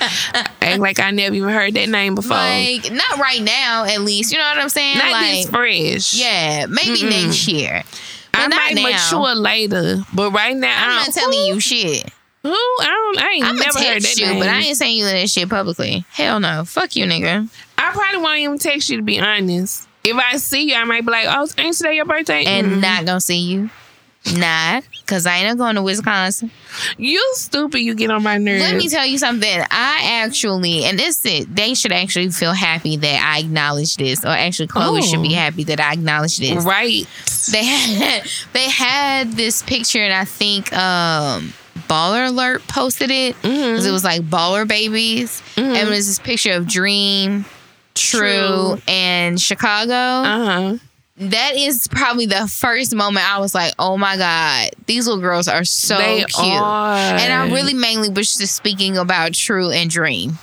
act 0.00 0.80
like 0.80 0.98
I 1.00 1.10
never 1.10 1.34
even 1.34 1.48
heard 1.50 1.74
that 1.74 1.88
name 1.88 2.14
before. 2.14 2.36
Like, 2.36 2.90
not 2.92 3.18
right 3.18 3.42
now, 3.42 3.84
at 3.84 4.00
least. 4.02 4.32
You 4.32 4.38
know 4.38 4.44
what 4.44 4.58
I'm 4.58 4.68
saying? 4.68 4.98
Not 4.98 5.10
like, 5.12 5.30
this 5.32 5.50
fresh. 5.50 6.14
yeah, 6.14 6.66
maybe 6.66 7.00
Mm-mm. 7.00 7.24
next 7.26 7.48
year. 7.48 7.82
I 8.34 8.44
But 8.44 8.48
not 8.48 8.56
might 8.56 8.74
now. 8.74 8.82
mature 8.90 9.34
later, 9.34 9.96
but 10.14 10.30
right 10.32 10.56
now 10.56 10.74
I'm 10.84 10.90
I 10.92 10.96
not 11.06 11.12
telling 11.14 11.46
you 11.46 11.60
shit. 11.60 12.08
Who? 12.42 12.50
I 12.52 12.84
don't. 12.86 13.18
I 13.24 13.30
ain't 13.34 13.44
I'm 13.44 13.56
never 13.56 13.78
heard 13.78 14.02
that 14.02 14.16
you, 14.16 14.26
name. 14.26 14.38
but 14.38 14.48
I 14.48 14.60
ain't 14.60 14.76
saying 14.78 14.96
you 14.96 15.04
that 15.04 15.28
shit 15.28 15.48
publicly. 15.50 16.04
Hell 16.10 16.40
no. 16.40 16.64
Fuck 16.64 16.96
you, 16.96 17.04
nigga. 17.04 17.50
I 17.76 17.90
probably 17.92 18.18
won't 18.22 18.38
even 18.38 18.58
text 18.58 18.88
you 18.88 18.96
to 18.96 19.02
be 19.02 19.20
honest. 19.20 19.86
If 20.04 20.16
I 20.16 20.38
see 20.38 20.70
you, 20.70 20.74
I 20.76 20.84
might 20.84 21.04
be 21.04 21.10
like, 21.12 21.26
"Oh, 21.28 21.46
ain't 21.58 21.76
today 21.76 21.96
your 21.96 22.06
birthday?" 22.06 22.44
And 22.46 22.66
Mm. 22.76 22.80
not 22.80 23.04
gonna 23.04 23.20
see 23.20 23.36
you. 23.40 23.68
Not. 24.32 24.84
Cause 25.10 25.26
I 25.26 25.38
ain't 25.38 25.58
going 25.58 25.74
to 25.74 25.82
Wisconsin. 25.82 26.50
you 26.96 27.20
stupid. 27.34 27.80
You 27.80 27.94
get 27.96 28.10
on 28.10 28.22
my 28.22 28.38
nerves. 28.38 28.62
Let 28.62 28.76
me 28.76 28.88
tell 28.88 29.04
you 29.04 29.18
something. 29.18 29.60
I 29.70 30.00
actually, 30.24 30.84
and 30.84 30.96
this 30.98 31.24
it, 31.26 31.52
they 31.54 31.74
should 31.74 31.90
actually 31.92 32.30
feel 32.30 32.52
happy 32.52 32.96
that 32.96 33.22
I 33.34 33.40
acknowledge 33.40 33.96
this, 33.96 34.24
or 34.24 34.28
actually 34.28 34.68
Khloé 34.68 34.98
Oh. 34.98 35.00
should 35.02 35.20
be 35.22 35.32
happy 35.32 35.64
that 35.64 35.80
I 35.80 35.92
acknowledge 35.94 36.38
this. 36.38 36.64
right. 36.64 37.06
They 37.50 37.64
had 37.64 38.22
they 38.52 38.70
had 38.70 39.32
this 39.32 39.62
picture, 39.62 39.98
and 40.02 40.12
I 40.12 40.24
think 40.24 40.72
um 40.72 41.52
Baller 41.88 42.28
Alert 42.28 42.66
posted 42.68 43.10
it 43.10 43.34
Mm-hmm. 43.42 43.76
'Cause 43.76 43.86
it 43.86 43.90
was 43.90 44.04
like 44.04 44.22
baller 44.22 44.66
babies, 44.68 45.42
and 45.56 45.76
it 45.76 45.88
was 45.88 46.06
this 46.06 46.20
picture 46.20 46.52
of 46.52 46.68
Dream, 46.68 47.44
True, 47.96 48.20
True. 48.20 48.78
and 48.86 49.40
Chicago. 49.40 49.92
Uh 49.92 50.44
huh. 50.44 50.76
That 51.20 51.52
is 51.54 51.86
probably 51.88 52.26
the 52.26 52.48
first 52.48 52.94
moment 52.94 53.30
I 53.30 53.38
was 53.38 53.54
like, 53.54 53.74
"Oh 53.78 53.96
my 53.96 54.16
god, 54.16 54.70
these 54.86 55.06
little 55.06 55.20
girls 55.20 55.48
are 55.48 55.64
so 55.64 55.96
they 55.96 56.24
cute." 56.24 56.62
are. 56.62 56.96
And 56.96 57.32
I 57.32 57.50
really 57.52 57.74
mainly 57.74 58.08
was 58.08 58.36
just 58.36 58.56
speaking 58.56 58.96
about 58.96 59.34
True 59.34 59.70
and 59.70 59.90
Dream. 59.90 60.38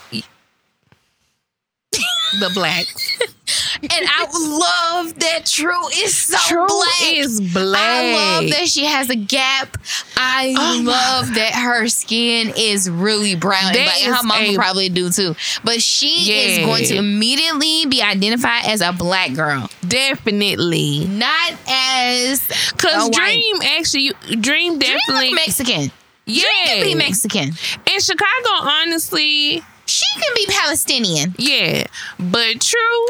the 1.91 2.51
blacks. 2.53 3.19
And 3.81 3.91
I 4.07 4.25
love 5.05 5.19
that 5.19 5.45
True 5.45 5.87
is 5.89 6.15
so 6.15 6.37
True 6.47 6.65
black. 6.67 7.01
is 7.13 7.41
black. 7.53 7.81
I 7.81 8.13
love 8.13 8.49
that 8.51 8.67
she 8.67 8.85
has 8.85 9.09
a 9.09 9.15
gap. 9.15 9.77
I 10.15 10.53
Oh 10.57 10.81
love 10.83 11.33
that 11.35 11.53
her 11.53 11.87
skin 11.87 12.53
is 12.57 12.89
really 12.89 13.35
brown. 13.35 13.73
That 13.73 13.85
Like, 13.85 14.03
her 14.03 14.53
a- 14.53 14.55
probably 14.55 14.89
do 14.89 15.09
too. 15.09 15.35
But 15.63 15.81
she 15.81 16.31
is 16.31 16.65
going 16.65 16.85
to 16.85 16.95
immediately 16.95 17.85
be 17.85 18.01
identified 18.01 18.65
as 18.65 18.81
a 18.81 18.91
black 18.91 19.33
girl, 19.33 19.69
Definitely. 19.87 21.05
not 21.05 21.53
as 21.67 22.41
Cause 22.77 23.07
a 23.07 23.09
white- 23.09 23.13
Dream 23.13 23.55
actually, 23.77 24.11
Dream 24.29 24.41
Dream 24.41 24.79
definitely, 24.79 25.27
look 25.29 25.35
Mexican. 25.35 25.91
yeah. 26.25 26.43
Dream 26.43 26.65
can 26.65 26.83
be 26.83 26.95
Mexican. 26.95 27.43
In 27.91 27.99
Chicago, 27.99 28.49
honestly, 28.61 29.61
She 29.85 30.05
can 30.15 30.33
be 30.35 30.45
Palestinian, 30.49 31.33
yeah. 31.37 31.85
But 32.19 32.59
True, 32.61 33.05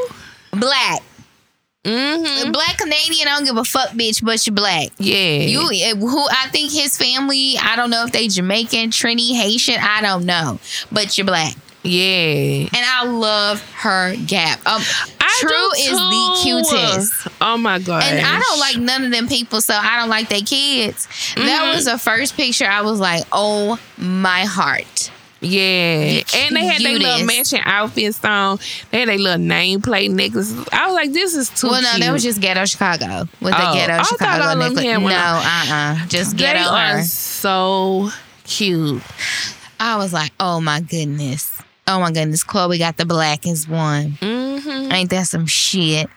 black, 0.52 1.02
mm-hmm. 1.84 2.52
black 2.52 2.78
Canadian. 2.78 3.28
I 3.28 3.36
don't 3.38 3.46
give 3.46 3.58
a 3.58 3.64
fuck, 3.64 3.90
bitch. 3.90 4.24
But 4.24 4.46
you're 4.46 4.56
black. 4.56 4.90
yeah. 4.98 5.40
You, 5.40 5.70
eh, 5.72 5.96
who 5.96 6.26
I 6.30 6.48
think 6.50 6.72
his 6.72 6.98
family. 6.98 7.56
I 7.62 7.76
don't 7.76 7.90
know 7.90 8.04
if 8.06 8.12
they 8.12 8.28
Jamaican, 8.28 8.90
Trini, 8.92 9.34
Haitian. 9.36 9.78
I 9.82 10.02
don't 10.02 10.26
know, 10.26 10.60
but 10.92 11.18
you're 11.18 11.26
black, 11.28 11.56
yeah. 11.84 12.68
and 12.74 12.86
I 12.86 13.06
love 13.06 13.62
her 13.78 14.16
gap. 14.26 14.60
Um, 14.66 14.82
I 15.20 15.38
True 15.40 15.72
is 15.78 15.92
the 15.92 16.40
cutest. 16.42 17.28
Oh 17.42 17.58
my 17.58 17.78
god. 17.80 18.02
And 18.04 18.26
I 18.26 18.40
don't 18.40 18.60
like 18.60 18.78
none 18.78 19.04
of 19.04 19.12
them 19.12 19.28
people, 19.28 19.62
so 19.62 19.76
I 19.76 20.00
don't 20.00 20.10
like 20.10 20.30
their 20.30 20.42
kids. 20.42 21.08
That 21.36 21.64
Mhm. 21.66 21.76
was 21.76 21.86
the 21.86 22.00
first 22.00 22.36
picture 22.36 22.66
I 22.66 22.82
was 22.82 23.00
like, 23.00 23.24
oh 23.32 23.78
my 23.98 24.46
heart. 24.46 25.12
Yeah, 25.40 26.22
and 26.36 26.56
they 26.56 26.66
had 26.66 26.82
their 26.82 26.98
little 26.98 27.26
matching 27.26 27.62
outfits 27.64 28.24
on. 28.26 28.60
They 28.92 29.02
had 29.02 29.10
their 29.10 29.18
little 29.20 29.44
nameplate 29.46 30.10
necklaces. 30.10 30.68
I 30.72 30.88
was 30.88 30.96
like, 30.96 31.14
"This 31.14 31.36
is 31.36 31.50
too." 31.50 31.68
well, 31.70 31.82
no, 31.82 31.90
cute. 31.92 32.02
that 32.02 32.12
was 32.12 32.24
just 32.24 32.42
Ghetto 32.42 32.66
Chicago 32.66 33.28
with 33.40 33.54
the 33.54 33.70
Oh, 33.70 33.74
Ghetto 33.74 33.94
I 33.94 33.98
thought 33.98 34.08
Chicago 34.08 34.44
all 34.46 34.62
of 34.62 34.76
them 34.76 34.84
necklace. 34.84 35.10
No, 35.14 35.42
uh, 35.44 35.66
uh 36.02 36.08
just 36.08 36.32
They 36.38 36.44
Ghetto 36.44 36.70
are 36.70 36.98
her. 36.98 37.04
so 37.04 38.10
cute. 38.46 39.04
I 39.80 39.98
was 39.98 40.12
like, 40.14 40.32
oh 40.40 40.60
my 40.60 40.82
goodness. 40.82 41.62
Oh 41.88 42.00
my 42.00 42.12
goodness. 42.12 42.44
Khloé 42.44 42.80
got 42.80 42.98
the 42.98 43.06
blackest 43.06 43.70
one. 43.70 44.14
Mm-hmm. 44.14 44.92
Ain't 44.92 45.10
that 45.12 45.28
some 45.28 45.46
shit? 45.46 46.10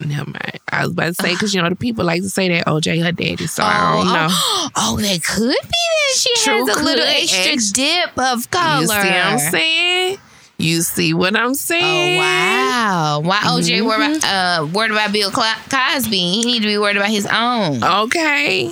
Never 0.00 0.30
mind. 0.30 0.58
I 0.72 0.82
was 0.84 0.92
about 0.92 1.06
to 1.08 1.14
say 1.14 1.32
because 1.32 1.54
you 1.54 1.60
know 1.62 1.68
the 1.68 1.76
people 1.76 2.04
like 2.04 2.22
to 2.22 2.30
say 2.30 2.48
that 2.48 2.66
OJ 2.66 3.02
her 3.04 3.12
daddy, 3.12 3.46
so 3.46 3.62
I 3.62 3.96
don't 3.96 4.12
know. 4.12 4.28
Oh, 4.62 4.70
oh, 4.76 4.96
that 4.98 5.22
could 5.24 5.48
be 5.48 5.54
that 5.56 6.16
she 6.16 6.34
True 6.44 6.66
has 6.66 6.80
a 6.80 6.82
little 6.84 7.04
extra 7.06 7.52
Ex- 7.52 7.70
dip 7.72 8.10
of 8.18 8.50
color. 8.50 8.80
You 8.82 8.86
see 8.86 8.94
what 8.94 9.04
I'm 9.06 9.38
saying? 9.38 10.18
You 10.58 10.82
see 10.82 11.14
what 11.14 11.36
I'm 11.36 11.54
saying? 11.54 12.18
Oh 12.18 12.22
wow! 12.22 13.20
Why 13.24 13.38
OJ 13.38 13.84
worried 13.84 14.00
Mm-hmm. 14.00 14.16
about 14.18 14.62
uh, 14.62 14.66
worried 14.72 14.90
about 14.92 15.12
Bill 15.12 15.30
Cosby? 15.30 16.16
He 16.16 16.44
need 16.44 16.60
to 16.60 16.66
be 16.68 16.78
worried 16.78 16.96
about 16.96 17.08
his 17.10 17.26
own. 17.26 17.82
Okay. 17.82 18.66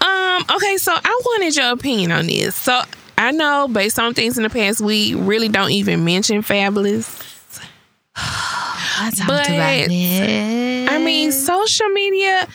Um. 0.00 0.44
Okay. 0.56 0.76
So 0.76 0.92
I 0.94 1.20
wanted 1.24 1.56
your 1.56 1.70
opinion 1.70 2.12
on 2.12 2.26
this. 2.26 2.54
So 2.56 2.80
I 3.16 3.30
know 3.30 3.68
based 3.68 3.98
on 3.98 4.12
things 4.14 4.36
in 4.36 4.42
the 4.44 4.50
past, 4.50 4.80
we 4.80 5.14
really 5.14 5.48
don't 5.48 5.70
even 5.70 6.04
mention 6.04 6.42
Fabolous. 6.42 7.20
I 8.96 9.10
talked 9.10 9.28
but, 9.28 9.48
about 9.48 9.88
this. 9.88 10.90
I 10.90 10.98
mean, 10.98 11.32
social 11.32 11.88
media. 11.88 12.48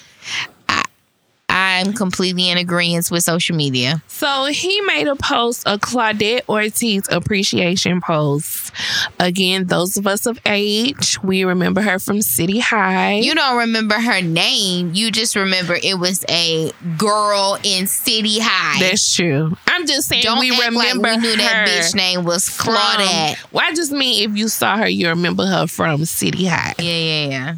I'm 1.59 1.93
completely 1.93 2.49
in 2.49 2.57
agreement 2.57 3.09
with 3.11 3.23
social 3.23 3.55
media. 3.55 4.01
So 4.07 4.45
he 4.45 4.81
made 4.81 5.07
a 5.07 5.15
post, 5.15 5.63
a 5.65 5.77
Claudette 5.77 6.47
Ortiz 6.47 7.03
appreciation 7.11 8.01
post. 8.01 8.71
Again, 9.19 9.67
those 9.67 9.97
of 9.97 10.07
us 10.07 10.25
of 10.25 10.39
age, 10.45 11.21
we 11.23 11.43
remember 11.43 11.81
her 11.81 11.99
from 11.99 12.21
City 12.21 12.59
High. 12.59 13.15
You 13.15 13.35
don't 13.35 13.57
remember 13.57 13.95
her 13.95 14.21
name. 14.21 14.91
You 14.93 15.11
just 15.11 15.35
remember 15.35 15.75
it 15.81 15.99
was 15.99 16.23
a 16.29 16.71
girl 16.97 17.57
in 17.63 17.87
City 17.87 18.39
High. 18.39 18.79
That's 18.79 19.15
true. 19.15 19.55
I'm 19.67 19.85
just 19.85 20.07
saying 20.07 20.23
don't 20.23 20.39
we 20.39 20.51
act 20.51 20.59
remember 20.69 21.01
like 21.07 21.15
we 21.17 21.17
knew 21.21 21.35
that 21.37 21.67
bitch 21.67 21.95
name 21.95 22.23
was 22.23 22.49
from- 22.49 22.75
Claudette. 22.75 23.37
Well, 23.51 23.65
I 23.67 23.73
just 23.73 23.91
mean 23.91 24.29
if 24.29 24.37
you 24.37 24.47
saw 24.47 24.77
her, 24.77 24.87
you 24.87 25.09
remember 25.09 25.45
her 25.45 25.67
from 25.67 26.05
City 26.05 26.45
High. 26.45 26.75
Yeah, 26.79 26.85
yeah, 26.93 27.29
yeah. 27.29 27.55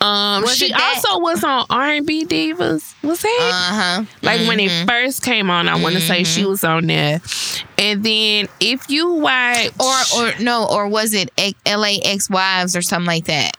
Um, 0.00 0.42
Was 0.42 0.56
she 0.56 0.72
also 0.72 1.18
was 1.18 1.42
on 1.44 1.66
R 1.70 1.90
and 1.92 2.06
B 2.06 2.24
Divas. 2.24 2.94
Was 3.02 3.20
that? 3.22 3.50
Uh 3.52 3.74
huh. 3.74 4.04
like 4.22 4.46
when 4.46 4.60
it 4.60 4.86
first 4.88 5.22
came 5.22 5.50
on, 5.50 5.68
I 5.68 5.80
want 5.80 5.94
to 5.96 6.00
say 6.00 6.22
Mm-hmm. 6.22 6.24
she 6.40 6.44
was 6.44 6.62
on 6.64 6.86
there. 6.86 7.20
And 7.76 8.04
then 8.04 8.48
if 8.60 8.88
you 8.90 9.12
watch, 9.14 9.70
Or 9.80 9.94
or 10.18 10.32
no, 10.40 10.66
or 10.70 10.88
was 10.88 11.14
it 11.14 11.30
A- 11.38 11.54
LAX 11.76 12.30
Wives 12.30 12.76
or 12.76 12.82
something 12.82 13.06
like 13.06 13.24
that? 13.26 13.56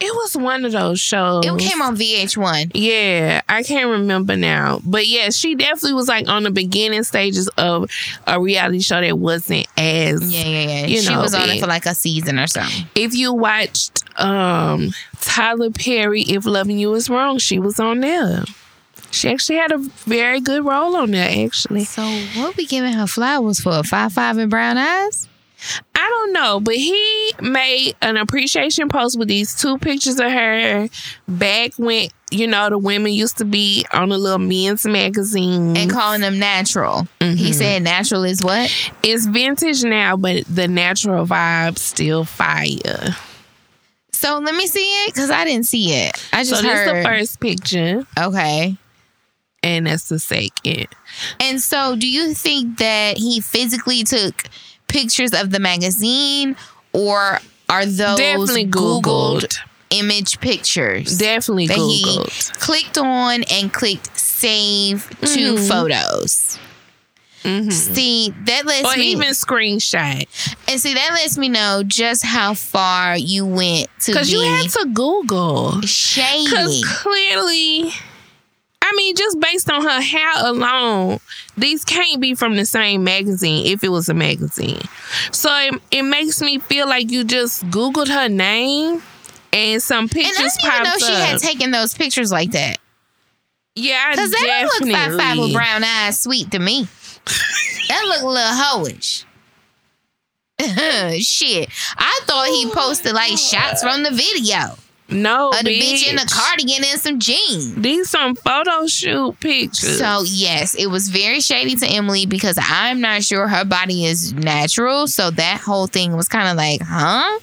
It 0.00 0.14
was 0.14 0.36
one 0.36 0.64
of 0.64 0.72
those 0.72 0.98
shows. 0.98 1.44
It 1.44 1.58
came 1.58 1.82
on 1.82 1.96
VH1. 1.96 2.72
Yeah, 2.74 3.42
I 3.48 3.62
can't 3.62 3.88
remember 3.90 4.34
now. 4.36 4.80
But 4.84 5.06
yeah, 5.06 5.30
she 5.30 5.54
definitely 5.54 5.92
was 5.94 6.08
like 6.08 6.26
on 6.28 6.42
the 6.44 6.50
beginning 6.50 7.02
stages 7.04 7.48
of 7.58 7.90
a 8.26 8.40
reality 8.40 8.80
show 8.80 9.00
that 9.00 9.18
wasn't 9.18 9.66
as 9.76 10.22
Yeah, 10.32 10.44
yeah, 10.48 10.66
yeah. 10.80 10.86
You 10.86 11.00
she 11.02 11.10
know, 11.12 11.20
was 11.20 11.34
on 11.34 11.42
it 11.42 11.52
big. 11.54 11.60
for 11.60 11.66
like 11.66 11.86
a 11.86 11.94
season 11.94 12.38
or 12.38 12.46
something. 12.46 12.86
if 12.94 13.14
you 13.14 13.32
watched 13.34 14.02
um 14.18 14.90
Tyler 15.20 15.70
Perry, 15.70 16.22
If 16.22 16.46
Loving 16.46 16.78
You 16.78 16.94
Is 16.94 17.10
Wrong, 17.10 17.38
she 17.38 17.58
was 17.58 17.78
on 17.78 18.00
there. 18.00 18.44
She 19.12 19.28
actually 19.28 19.56
had 19.56 19.72
a 19.72 19.78
very 19.78 20.40
good 20.40 20.64
role 20.64 20.94
on 20.96 21.10
there, 21.10 21.44
actually. 21.46 21.84
So 21.84 22.02
what 22.36 22.56
we 22.56 22.64
giving 22.64 22.92
her 22.92 23.06
flowers 23.08 23.60
for? 23.60 23.82
Five 23.82 24.12
five 24.12 24.38
and 24.38 24.48
brown 24.48 24.78
eyes? 24.78 25.28
I 25.94 26.08
don't 26.08 26.32
know, 26.32 26.60
but 26.60 26.74
he 26.74 27.32
made 27.40 27.94
an 28.02 28.16
appreciation 28.16 28.88
post 28.88 29.18
with 29.18 29.28
these 29.28 29.54
two 29.54 29.78
pictures 29.78 30.18
of 30.18 30.30
her 30.30 30.88
back 31.28 31.72
when, 31.76 32.08
you 32.30 32.46
know, 32.46 32.70
the 32.70 32.78
women 32.78 33.12
used 33.12 33.38
to 33.38 33.44
be 33.44 33.84
on 33.92 34.08
the 34.08 34.18
little 34.18 34.38
men's 34.38 34.86
magazine. 34.86 35.76
And 35.76 35.90
calling 35.90 36.20
them 36.22 36.38
natural. 36.38 37.06
He 37.20 37.26
mm-hmm. 37.26 37.52
said 37.52 37.82
natural 37.82 38.24
is 38.24 38.42
what? 38.42 38.72
it's 39.02 39.26
vintage 39.26 39.84
now, 39.84 40.16
but 40.16 40.44
the 40.46 40.68
natural 40.68 41.26
vibe 41.26 41.78
still 41.78 42.24
fire. 42.24 43.16
So 44.12 44.38
let 44.38 44.54
me 44.54 44.66
see 44.66 44.80
it 44.80 45.14
because 45.14 45.30
I 45.30 45.44
didn't 45.44 45.66
see 45.66 45.92
it. 45.92 46.28
I 46.32 46.42
So 46.42 46.50
just 46.50 46.62
this 46.62 46.72
is 46.72 46.78
heard. 46.86 46.96
the 46.96 47.08
first 47.08 47.40
picture. 47.40 48.06
Okay. 48.18 48.76
and 49.62 49.86
that's 49.86 50.08
the 50.08 50.18
second. 50.18 50.88
And 51.38 51.60
so, 51.60 51.96
do 51.96 52.06
you 52.08 52.34
think 52.34 52.78
that 52.78 53.16
he 53.18 53.40
physically 53.40 54.04
took 54.04 54.44
pictures 54.90 55.32
of 55.32 55.50
the 55.50 55.58
magazine, 55.60 56.56
or 56.92 57.38
are 57.68 57.86
those 57.86 58.18
Definitely 58.18 58.66
Googled, 58.66 59.02
Googled. 59.44 59.58
image 59.90 60.40
pictures? 60.40 61.16
Definitely 61.16 61.68
that 61.68 61.78
he 61.78 62.04
Googled. 62.04 62.58
clicked 62.60 62.98
on 62.98 63.44
and 63.44 63.72
clicked 63.72 64.18
save 64.18 65.08
to 65.20 65.54
Mhm. 65.54 65.68
photos. 65.68 66.58
Mhm. 67.44 67.72
See, 67.72 68.34
that 68.44 68.66
lets 68.66 68.86
Or 68.86 68.98
me 68.98 69.12
even 69.12 69.28
screenshot. 69.30 70.26
and 70.68 70.78
see 70.80 70.92
that 70.92 71.12
lets 71.14 71.38
me 71.38 71.48
know 71.48 71.82
just 71.86 72.22
how 72.22 72.52
far 72.52 73.16
you 73.16 73.46
went 73.46 73.88
to 74.02 74.12
Because 74.12 74.26
be 74.28 74.34
you 74.36 74.42
had 74.42 74.68
to 74.70 74.84
Google. 74.92 75.78
Because 75.80 76.84
clearly, 77.02 77.94
I 78.90 78.96
mean, 78.96 79.14
just 79.14 79.38
based 79.38 79.70
on 79.70 79.82
her 79.82 80.00
hair 80.00 80.32
alone, 80.38 81.20
these 81.56 81.84
can't 81.84 82.20
be 82.20 82.34
from 82.34 82.56
the 82.56 82.66
same 82.66 83.04
magazine 83.04 83.66
if 83.66 83.84
it 83.84 83.88
was 83.88 84.08
a 84.08 84.14
magazine. 84.14 84.80
So 85.30 85.48
it, 85.56 85.74
it 85.92 86.02
makes 86.02 86.42
me 86.42 86.58
feel 86.58 86.88
like 86.88 87.10
you 87.10 87.22
just 87.22 87.64
Googled 87.70 88.08
her 88.08 88.28
name 88.28 89.00
and 89.52 89.80
some 89.80 90.08
pictures. 90.08 90.36
And 90.38 90.44
I 90.44 90.48
didn't 90.48 90.64
even 90.64 90.82
know 90.82 90.90
popped 90.90 91.04
she 91.04 91.12
had 91.12 91.38
taken 91.38 91.70
those 91.70 91.94
pictures 91.94 92.32
like 92.32 92.50
that. 92.50 92.78
yeah, 93.76 94.10
Because 94.10 94.32
that 94.32 94.68
don't 94.80 94.88
look 94.88 94.96
five 94.96 95.16
five 95.16 95.38
with 95.38 95.52
brown 95.52 95.84
eyes 95.84 96.18
sweet 96.18 96.50
to 96.50 96.58
me. 96.58 96.88
that 97.88 98.04
look 98.06 98.22
a 98.22 98.26
little 98.26 98.52
hoish. 98.52 99.24
Shit. 101.24 101.68
I 101.96 102.20
thought 102.24 102.46
he 102.48 102.68
posted 102.70 103.12
like 103.12 103.38
shots 103.38 103.82
from 103.82 104.02
the 104.02 104.10
video 104.10 104.76
no, 105.10 105.50
of 105.50 105.64
the 105.64 105.80
bitch 105.80 106.08
in 106.08 106.18
a 106.18 106.26
cardigan 106.26 106.84
and 106.84 107.00
some 107.00 107.18
jeans. 107.18 107.74
These 107.74 108.10
some 108.10 108.34
photo 108.34 108.86
shoot 108.86 109.38
pictures. 109.40 109.98
So 109.98 110.22
yes, 110.24 110.74
it 110.74 110.86
was 110.86 111.08
very 111.08 111.40
shady 111.40 111.76
to 111.76 111.86
Emily 111.86 112.26
because 112.26 112.58
I'm 112.60 113.00
not 113.00 113.22
sure 113.22 113.48
her 113.48 113.64
body 113.64 114.04
is 114.04 114.32
natural. 114.32 115.06
So 115.06 115.30
that 115.30 115.60
whole 115.60 115.86
thing 115.86 116.16
was 116.16 116.28
kind 116.28 116.48
of 116.48 116.56
like, 116.56 116.80
huh? 116.82 117.40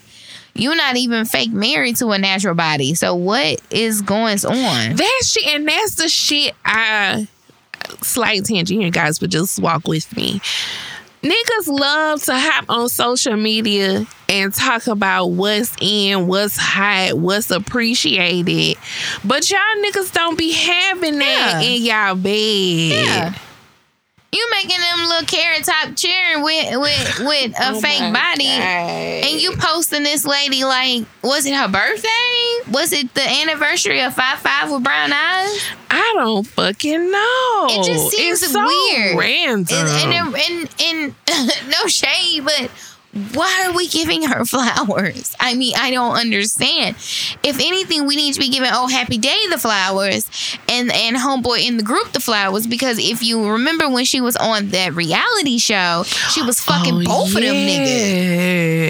You're 0.54 0.76
not 0.76 0.98
even 0.98 1.26
fake 1.26 1.52
married 1.52 1.98
to 1.98 2.08
a 2.10 2.18
natural 2.18 2.56
body. 2.56 2.96
So 2.96 3.14
what 3.14 3.62
is 3.70 4.02
going 4.02 4.44
on? 4.44 4.96
That 4.96 5.22
shit, 5.24 5.48
and 5.48 5.68
that's 5.68 5.96
the 5.96 6.08
shit 6.10 6.56
I 6.66 7.28
slight 8.02 8.44
tangent 8.46 8.82
here, 8.82 8.90
guys, 8.90 9.20
but 9.20 9.30
just 9.30 9.62
walk 9.62 9.88
with 9.88 10.16
me. 10.16 10.42
Niggas 11.28 11.68
love 11.68 12.24
to 12.24 12.38
hop 12.38 12.66
on 12.70 12.88
social 12.90 13.36
media 13.36 14.06
and 14.30 14.54
talk 14.54 14.88
about 14.88 15.28
what's 15.28 15.76
in, 15.82 16.28
what's 16.28 16.56
hot, 16.58 17.18
what's 17.18 17.50
appreciated. 17.52 18.78
But 19.26 19.50
y'all 19.50 19.60
niggas 19.84 20.14
don't 20.14 20.38
be 20.38 20.52
having 20.54 21.20
that 21.20 21.62
Yeah. 21.62 21.70
in 21.70 21.82
y'all 21.84 22.16
bed. 22.16 23.06
Yeah. 23.06 23.34
You 24.32 24.50
making 24.52 24.78
them 24.78 25.08
little 25.08 25.26
carrot 25.26 25.64
top 25.64 25.96
cheering 25.96 26.44
with 26.44 26.78
with 26.78 27.20
with 27.20 27.60
a 27.60 27.70
Oh 27.72 27.80
fake 27.80 28.14
body. 28.14 28.44
God. 28.46 29.26
And 29.26 29.42
you 29.42 29.54
posting 29.58 30.04
this 30.04 30.26
lady 30.26 30.66
like, 30.66 31.06
was 31.24 31.46
it 31.46 31.56
her 31.56 31.68
birthday? 31.70 32.72
Was 32.72 32.92
it 32.92 33.14
the 33.14 33.22
anniversary 33.22 34.02
of 34.02 34.14
Five 34.14 34.40
Five 34.40 34.70
with 34.72 34.84
brown 34.84 35.14
eyes? 35.14 35.62
I 35.90 36.14
don't 36.16 36.46
fucking 36.46 37.12
know. 37.12 37.68
It 37.70 37.86
just 37.86 38.10
seems 38.12 38.44
it's 38.44 38.52
so 38.52 38.66
weird. 38.66 39.18
Random. 39.18 39.78
And 39.78 40.36
and, 40.36 40.70
and, 40.82 41.16
and, 41.32 41.70
no 41.70 41.88
shade, 41.88 42.44
but 42.44 42.70
why 43.34 43.66
are 43.68 43.74
we 43.76 43.88
giving 43.88 44.24
her 44.24 44.46
flowers? 44.46 45.36
I 45.40 45.56
mean, 45.56 45.74
I 45.78 45.92
don't 45.92 46.16
understand. 46.16 46.96
If 47.44 47.60
anything, 47.60 48.08
we 48.08 48.16
need 48.16 48.34
to 48.34 48.40
be 48.40 48.50
giving 48.50 48.70
oh 48.72 48.88
happy 48.88 49.18
day 49.18 49.48
the 49.50 49.58
flowers 49.58 50.30
and 50.70 50.92
and 50.92 51.18
homeboy 51.18 51.66
in 51.68 51.78
the 51.78 51.84
group 51.84 52.12
the 52.14 52.20
flowers 52.20 52.68
because 52.68 53.00
if 53.00 53.24
you 53.24 53.50
remember 53.50 53.90
when 53.90 54.06
she 54.06 54.22
was 54.22 54.36
on 54.38 54.70
that 54.70 54.94
reality 54.94 55.58
show, 55.58 56.04
she 56.32 56.42
was 56.42 56.60
fucking 56.60 56.96
Oh, 56.96 57.04
both 57.06 57.36
of 57.36 57.42
them 57.42 57.56
niggas. 57.56 58.88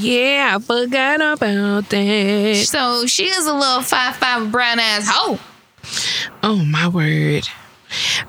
Yeah, 0.00 0.56
I 0.56 0.58
forgot 0.60 1.20
about 1.20 1.88
that. 1.90 2.64
So 2.66 3.06
she 3.06 3.26
is 3.26 3.46
a 3.46 3.54
little 3.54 3.82
five 3.82 4.16
five 4.16 4.50
brown 4.50 4.78
ass 4.80 5.06
hoe. 5.08 5.38
Oh 6.42 6.56
my 6.64 6.88
word. 6.88 7.46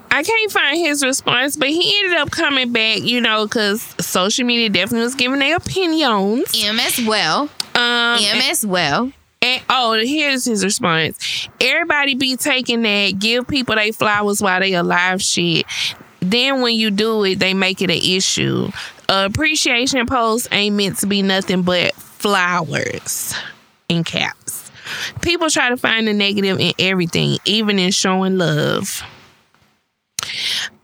I 0.09 0.23
can't 0.23 0.51
find 0.51 0.77
his 0.77 1.03
response, 1.03 1.55
but 1.57 1.69
he 1.69 1.99
ended 2.03 2.17
up 2.19 2.31
coming 2.31 2.71
back, 2.71 2.99
you 3.01 3.21
know, 3.21 3.45
because 3.45 3.81
social 3.99 4.45
media 4.45 4.69
definitely 4.69 5.05
was 5.05 5.15
giving 5.15 5.39
their 5.39 5.57
opinions. 5.57 6.51
M 6.63 6.79
as 6.79 7.01
well. 7.05 7.49
Um, 7.75 8.19
M 8.21 8.41
as 8.49 8.65
well. 8.65 9.11
and, 9.41 9.61
oh, 9.69 9.93
here's 9.93 10.45
his 10.45 10.63
response. 10.63 11.47
Everybody 11.59 12.15
be 12.15 12.35
taking 12.35 12.81
that, 12.83 13.17
give 13.19 13.47
people 13.47 13.75
they 13.75 13.91
flowers 13.91 14.41
while 14.41 14.59
they 14.59 14.73
alive 14.73 15.21
shit. 15.21 15.65
Then 16.19 16.61
when 16.61 16.75
you 16.75 16.91
do 16.91 17.23
it, 17.23 17.39
they 17.39 17.53
make 17.53 17.81
it 17.81 17.89
an 17.89 17.97
issue. 17.97 18.69
A 19.09 19.25
appreciation 19.25 20.05
post 20.05 20.47
ain't 20.51 20.75
meant 20.75 20.97
to 20.99 21.07
be 21.07 21.21
nothing 21.21 21.63
but 21.63 21.93
flowers 21.95 23.33
in 23.89 24.03
caps. 24.03 24.69
People 25.21 25.49
try 25.49 25.69
to 25.69 25.77
find 25.77 26.07
the 26.07 26.13
negative 26.13 26.59
in 26.59 26.73
everything, 26.77 27.37
even 27.45 27.79
in 27.79 27.91
showing 27.91 28.37
love. 28.37 29.01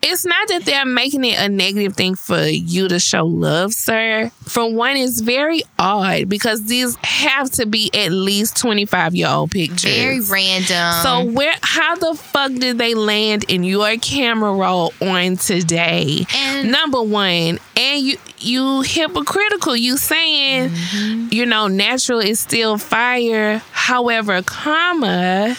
It's 0.01 0.25
not 0.25 0.47
that 0.47 0.63
they're 0.63 0.85
making 0.85 1.25
it 1.25 1.37
a 1.37 1.49
negative 1.49 1.95
thing 1.95 2.15
for 2.15 2.41
you 2.43 2.87
to 2.87 2.97
show 2.99 3.25
love, 3.25 3.73
sir. 3.73 4.31
For 4.45 4.71
one, 4.71 4.95
it's 4.95 5.19
very 5.19 5.63
odd 5.77 6.29
because 6.29 6.65
these 6.65 6.95
have 7.03 7.51
to 7.51 7.65
be 7.65 7.89
at 7.93 8.11
least 8.11 8.55
25 8.57 9.15
year 9.15 9.27
old 9.27 9.51
pictures. 9.51 9.95
Very 9.95 10.21
random. 10.21 10.93
So 11.03 11.23
where 11.31 11.53
how 11.61 11.95
the 11.95 12.13
fuck 12.15 12.53
did 12.53 12.77
they 12.77 12.93
land 12.93 13.45
in 13.49 13.63
your 13.65 13.97
camera 13.97 14.53
roll 14.53 14.93
on 15.01 15.35
today? 15.37 16.25
And- 16.33 16.71
Number 16.71 17.01
one, 17.01 17.59
and 17.75 18.01
you 18.01 18.17
you 18.39 18.81
hypocritical. 18.83 19.75
You 19.75 19.97
saying 19.97 20.69
Mm-hmm. 20.69 21.27
you 21.31 21.45
know 21.45 21.67
natural 21.67 22.19
is 22.19 22.39
still 22.39 22.77
fire. 22.77 23.61
However, 23.71 24.41
comma 24.41 25.57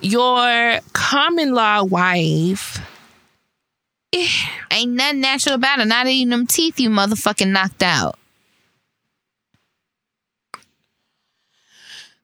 your 0.00 0.80
common 0.92 1.54
law 1.54 1.84
wife. 1.84 2.78
Ain't 4.70 4.92
nothing 4.92 5.20
natural 5.20 5.54
about 5.54 5.80
it. 5.80 5.86
Not 5.86 6.06
eating 6.06 6.30
them 6.30 6.46
teeth 6.46 6.78
you 6.78 6.90
motherfucking 6.90 7.50
knocked 7.50 7.82
out. 7.82 8.18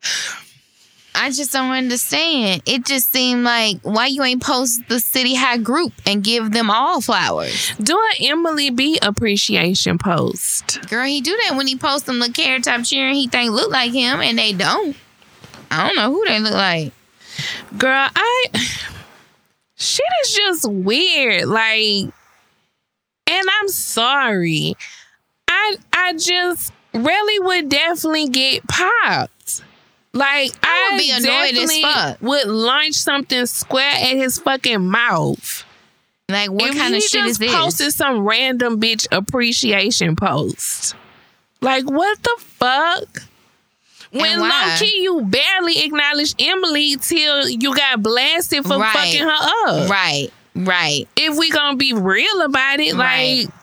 I 1.21 1.31
just 1.31 1.53
don't 1.53 1.73
understand. 1.73 2.63
It 2.65 2.87
just 2.87 3.11
seemed 3.11 3.43
like 3.43 3.79
why 3.83 4.07
you 4.07 4.23
ain't 4.23 4.41
post 4.41 4.83
the 4.89 5.01
city 5.01 5.35
high 5.35 5.59
group 5.59 5.93
and 6.07 6.23
give 6.23 6.53
them 6.53 6.71
all 6.71 7.01
flowers. 7.01 7.73
Do 7.83 7.99
an 7.99 8.27
Emily 8.29 8.71
B 8.71 9.01
appreciation 9.03 9.99
post. 9.99 10.81
Girl, 10.89 11.05
he 11.07 11.21
do 11.21 11.37
that 11.43 11.57
when 11.57 11.67
he 11.67 11.75
post 11.77 12.07
them 12.07 12.21
the 12.21 12.31
carrot 12.31 12.63
top 12.65 12.85
cheering 12.85 13.17
he 13.17 13.27
think 13.27 13.51
look 13.51 13.73
like 13.73 13.91
him 13.91 14.21
and 14.21 14.39
they 14.39 14.53
don't. 14.53 14.97
I 15.73 15.89
don't 15.89 15.97
know 15.97 16.13
who 16.13 16.25
they 16.25 16.39
look 16.39 16.53
like. 16.53 16.93
Girl, 17.77 18.09
I 18.15 18.47
shit 19.79 20.07
is 20.25 20.35
just 20.35 20.71
weird. 20.71 21.47
Like, 21.47 22.13
and 23.27 23.47
I'm 23.61 23.69
sorry. 23.69 24.75
I 25.49 25.77
I 25.93 26.13
just 26.15 26.73
really 26.93 27.39
would 27.47 27.69
definitely 27.69 28.29
get 28.29 28.67
popped. 28.67 29.63
Like 30.13 30.53
I 30.63 30.89
I, 30.91 30.93
would 30.93 30.99
be 30.99 31.11
annoyed 31.11 31.63
as 31.63 31.79
fuck. 31.81 32.21
would 32.21 32.47
launch 32.47 32.95
something 32.95 33.47
square 33.47 33.93
at 33.93 34.17
his 34.17 34.39
fucking 34.39 34.87
mouth. 34.87 35.65
Like 36.29 36.51
what 36.51 36.71
if 36.71 36.77
kind 36.77 36.95
of 36.95 37.03
shit 37.03 37.25
is 37.25 37.39
this? 37.39 37.55
posted 37.55 37.93
some 37.93 38.27
random 38.27 38.81
bitch 38.81 39.07
appreciation 39.13 40.17
post. 40.17 40.95
Like 41.61 41.85
what 41.85 42.23
the 42.23 42.37
fuck? 42.39 43.23
When 44.11 44.41
low 44.41 44.77
key 44.79 45.03
you 45.03 45.23
barely 45.23 45.85
acknowledged 45.85 46.37
Emily 46.41 46.97
till 46.97 47.49
you 47.49 47.75
got 47.75 48.03
blasted 48.03 48.65
for 48.65 48.79
Right. 48.79 48.93
fucking 48.93 49.23
her 49.23 49.31
up. 49.85 49.91
Right, 49.91 50.29
right. 50.55 51.07
If 51.17 51.37
we 51.37 51.51
gonna 51.51 51.77
be 51.77 51.93
real 51.93 52.43
about 52.43 52.81
it, 52.81 52.95
Right. 52.95 53.45
like 53.47 53.55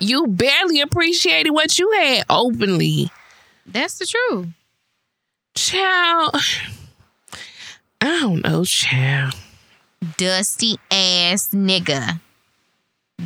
you 0.00 0.26
barely 0.26 0.80
appreciated 0.82 1.50
what 1.50 1.78
you 1.78 1.90
had 1.92 2.24
openly. 2.28 3.10
That's 3.66 3.98
the 3.98 4.06
truth. 4.06 4.48
Child. 5.54 6.36
I 8.02 8.20
don't 8.20 8.44
know, 8.44 8.64
child. 8.64 9.34
Dusty 10.18 10.78
ass 10.90 11.48
nigga. 11.54 12.20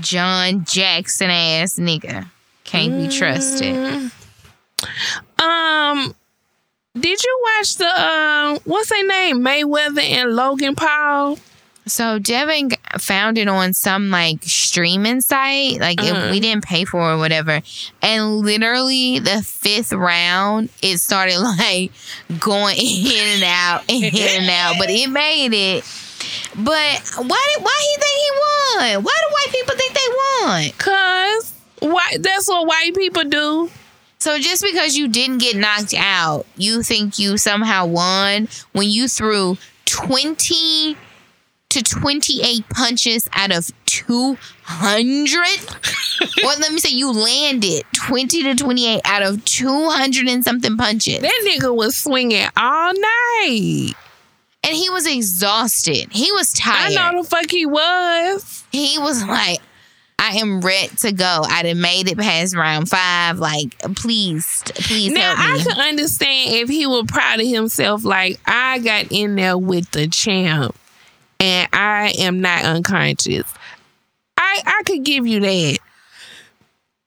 John 0.00 0.64
Jackson 0.64 1.28
ass 1.30 1.74
nigga. 1.74 2.30
Can't 2.62 2.96
be 2.96 3.08
trusted. 3.08 3.74
Mm. 3.74 4.12
Um, 5.42 6.14
did 6.98 7.22
you 7.22 7.40
watch 7.56 7.76
the 7.76 7.86
um 8.02 8.58
what's 8.64 8.88
their 8.90 9.06
name? 9.06 9.40
Mayweather 9.40 10.02
and 10.02 10.34
Logan 10.34 10.74
Paul? 10.74 11.38
So 11.86 12.18
Devin 12.18 12.70
found 12.98 13.36
it 13.38 13.48
on 13.48 13.72
some 13.72 14.10
like 14.10 14.42
streaming 14.42 15.20
site. 15.20 15.80
Like 15.80 16.00
Uh-huh. 16.00 16.26
if 16.26 16.30
we 16.30 16.40
didn't 16.40 16.64
pay 16.64 16.84
for 16.84 17.00
or 17.14 17.16
whatever. 17.18 17.62
And 18.02 18.38
literally 18.38 19.18
the 19.18 19.42
fifth 19.42 19.92
round, 19.92 20.68
it 20.82 20.98
started 20.98 21.38
like 21.58 21.90
going 22.38 22.76
in 22.78 23.26
and 23.34 23.42
out 23.44 23.82
and 23.88 24.04
in 24.04 24.42
and 24.42 24.50
out. 24.50 24.76
But 24.78 24.90
it 24.90 25.08
made 25.08 25.52
it. 25.54 25.84
But 26.54 27.00
why 27.16 27.54
did 27.54 27.64
why 27.64 27.78
he 27.80 27.96
think 28.02 28.18
he 28.18 28.30
won? 28.36 29.04
Why 29.04 29.20
do 29.20 29.34
white 29.34 29.52
people 29.52 29.74
think 29.76 29.94
they 29.94 30.08
won? 30.18 30.70
Cause 30.78 31.52
why 31.80 32.16
that's 32.20 32.46
what 32.48 32.66
white 32.66 32.94
people 32.94 33.24
do. 33.24 33.70
So 34.20 34.38
just 34.38 34.62
because 34.62 34.96
you 34.96 35.08
didn't 35.08 35.38
get 35.38 35.56
knocked 35.56 35.94
out, 35.96 36.44
you 36.56 36.82
think 36.82 37.18
you 37.18 37.38
somehow 37.38 37.86
won 37.86 38.48
when 38.72 38.88
you 38.88 39.08
threw 39.08 39.56
20 39.86 40.96
to 41.70 41.82
28 41.82 42.68
punches 42.68 43.28
out 43.32 43.50
of 43.50 43.72
200? 43.86 44.38
well, 46.42 46.58
let 46.60 46.70
me 46.70 46.78
say 46.80 46.90
you 46.90 47.10
landed 47.10 47.84
20 47.94 48.42
to 48.42 48.54
28 48.56 49.00
out 49.06 49.22
of 49.22 49.42
200 49.46 50.28
and 50.28 50.44
something 50.44 50.76
punches. 50.76 51.20
That 51.20 51.42
nigga 51.46 51.74
was 51.74 51.96
swinging 51.96 52.46
all 52.58 52.92
night. 52.92 53.92
And 54.62 54.76
he 54.76 54.90
was 54.90 55.06
exhausted. 55.06 56.08
He 56.12 56.30
was 56.32 56.52
tired. 56.52 56.94
I 56.98 57.12
know 57.12 57.22
the 57.22 57.28
fuck 57.28 57.50
he 57.50 57.64
was. 57.64 58.64
He 58.70 58.98
was 58.98 59.24
like, 59.24 59.60
I 60.22 60.36
am 60.36 60.60
ready 60.60 60.94
to 60.98 61.12
go. 61.12 61.44
I 61.48 61.62
done 61.62 61.80
made 61.80 62.06
it 62.06 62.18
past 62.18 62.54
round 62.54 62.90
five. 62.90 63.38
Like, 63.38 63.78
please, 63.96 64.62
please 64.66 65.12
Now 65.12 65.34
help 65.34 65.60
I 65.60 65.64
can 65.64 65.80
understand 65.80 66.54
if 66.56 66.68
he 66.68 66.86
were 66.86 67.04
proud 67.04 67.40
of 67.40 67.46
himself, 67.46 68.04
like 68.04 68.38
I 68.46 68.80
got 68.80 69.06
in 69.10 69.36
there 69.36 69.56
with 69.56 69.90
the 69.92 70.08
champ 70.08 70.76
and 71.40 71.68
I 71.72 72.12
am 72.18 72.42
not 72.42 72.64
unconscious. 72.64 73.50
I 74.36 74.60
I 74.66 74.82
could 74.84 75.04
give 75.04 75.26
you 75.26 75.40
that. 75.40 75.78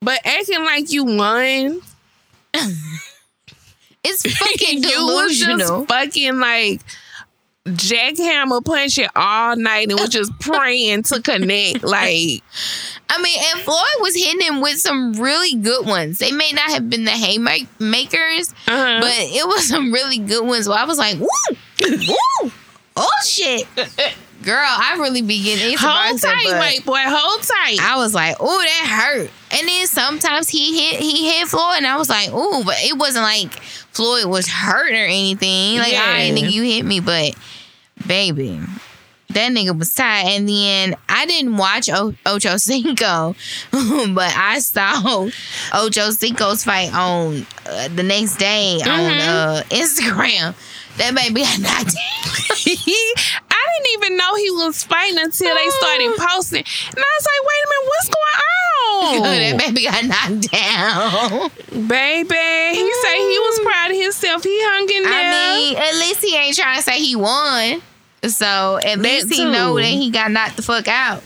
But 0.02 0.20
acting 0.26 0.64
like 0.64 0.92
you 0.92 1.06
won, 1.06 1.82
it's 4.04 4.34
fucking 4.38 4.84
you 4.84 5.06
was 5.06 5.40
delusional. 5.40 5.86
just 5.86 5.88
fucking 5.88 6.40
like 6.40 6.82
jackhammer 7.66 8.64
punching 8.64 9.08
all 9.16 9.56
night 9.56 9.90
and 9.90 10.00
was 10.00 10.10
just 10.10 10.38
praying 10.40 11.04
to 11.04 11.22
connect. 11.22 11.84
Like 11.84 12.44
I 13.10 13.22
mean, 13.22 13.40
and 13.52 13.60
Floyd 13.62 13.78
was 14.00 14.16
hitting 14.16 14.42
him 14.42 14.62
with 14.62 14.80
some 14.80 15.14
really 15.14 15.56
good 15.56 15.86
ones. 15.86 16.20
They 16.20 16.32
may 16.32 16.52
not 16.52 16.72
have 16.72 16.90
been 16.90 17.06
the 17.06 17.12
haymakers, 17.12 18.52
uh-huh. 18.68 19.00
but 19.02 19.14
it 19.14 19.48
was 19.48 19.68
some 19.68 19.94
really 19.94 20.18
good 20.18 20.46
ones. 20.46 20.68
Where 20.68 20.78
I 20.78 20.86
was 20.86 20.98
like, 20.98 21.20
woo, 21.20 21.28
woo, 21.82 22.52
oh 22.98 23.22
shit, 23.26 23.68
girl, 24.44 24.66
I 24.66 24.98
really 25.00 25.22
be 25.22 25.42
getting 25.42 25.78
hold 25.78 26.22
tight, 26.22 26.46
but 26.50 26.86
boy, 26.86 27.02
hold 27.06 27.42
tight. 27.44 27.78
I 27.82 27.96
was 27.98 28.14
like, 28.14 28.36
oh, 28.40 28.62
that 28.62 28.88
hurt. 28.88 29.32
And 29.52 29.68
then 29.68 29.88
sometimes 29.88 30.50
he 30.50 30.80
hit 30.82 31.00
he 31.00 31.30
hit 31.30 31.48
Floyd, 31.48 31.78
and 31.78 31.88
I 31.88 31.98
was 31.98 32.10
like, 32.10 32.30
oh, 32.32 32.64
but 32.66 32.76
it 32.80 32.98
wasn't 32.98 33.24
like 33.24 33.54
Floyd 33.94 34.26
was 34.26 34.48
hurt 34.48 34.92
or 34.92 35.06
anything. 35.06 35.78
Like, 35.78 35.92
Yeah. 35.94 36.12
right, 36.12 36.34
nigga, 36.34 36.52
you 36.52 36.64
hit 36.64 36.84
me, 36.86 37.00
but 37.00 37.36
baby. 38.08 38.60
That 39.30 39.52
nigga 39.52 39.76
was 39.78 39.92
tired, 39.96 40.28
and 40.28 40.48
then 40.48 40.96
I 41.10 41.26
didn't 41.26 41.58
watch 41.58 41.90
o- 41.90 42.14
Ocho 42.24 42.58
Cinco, 42.58 43.36
but 43.72 44.32
I 44.38 44.60
saw 44.60 45.28
Ocho 45.74 46.12
Cinco's 46.12 46.64
fight 46.64 46.94
on 46.94 47.44
uh, 47.68 47.88
the 47.88 48.04
next 48.04 48.36
day 48.38 48.80
on 48.82 48.90
Mhm. 48.90 49.28
uh, 49.28 49.64
Instagram. 49.70 50.54
That 50.98 51.16
baby 51.16 51.42
got 51.42 51.60
knocked. 51.60 51.96
I 51.96 53.33
didn't 53.74 54.04
even 54.04 54.18
know 54.18 54.36
he 54.36 54.52
was 54.52 54.84
fighting 54.84 55.20
until 55.20 55.56
they 55.56 55.70
started 55.70 56.08
oh. 56.08 56.28
posting. 56.30 56.64
And 56.64 57.00
I 57.00 57.12
was 57.18 57.28
like, 57.30 57.44
wait 57.50 57.64
a 57.64 57.68
minute, 57.70 57.88
what's 57.90 58.10
going 58.10 58.38
on? 58.38 58.54
That 59.04 59.58
baby 59.60 59.84
got 59.84 60.06
knocked 60.06 60.52
down. 60.52 61.50
Baby, 61.88 62.78
he 62.78 62.94
said 63.02 63.16
he 63.16 63.40
was 63.40 63.60
mm. 63.60 63.66
proud 63.66 63.92
of 63.92 63.98
himself. 63.98 64.44
He 64.44 64.58
hung 64.62 64.90
in 64.90 65.04
there. 65.04 65.12
I 65.14 65.58
mean, 65.58 65.78
at 65.78 65.96
least 65.96 66.24
he 66.24 66.36
ain't 66.36 66.56
trying 66.56 66.78
to 66.78 66.84
say 66.84 67.00
he 67.00 67.16
won. 67.16 67.82
So 68.28 68.80
at 68.84 69.00
least 69.00 69.30
he 69.30 69.44
too. 69.44 69.52
know 69.52 69.76
that 69.76 69.86
he 69.86 70.10
got 70.10 70.32
knocked 70.32 70.56
the 70.56 70.62
fuck 70.62 70.88
out. 70.88 71.22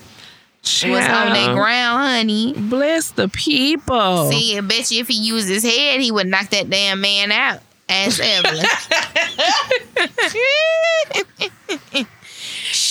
She 0.64 0.90
was 0.90 1.06
on 1.06 1.34
that 1.34 1.54
ground, 1.54 2.00
honey. 2.00 2.54
Bless 2.54 3.12
the 3.12 3.30
people. 3.30 4.30
See, 4.32 4.58
I 4.58 4.62
bet 4.62 4.92
you 4.92 5.02
if 5.02 5.08
he 5.08 5.16
used 5.16 5.48
his 5.48 5.64
head, 5.64 6.02
he 6.02 6.12
would 6.12 6.28
knock 6.28 6.50
that 6.50 6.70
damn 6.70 7.00
man 7.00 7.32
out. 7.32 7.62
As 7.90 8.20
Evelyn. 8.20 8.66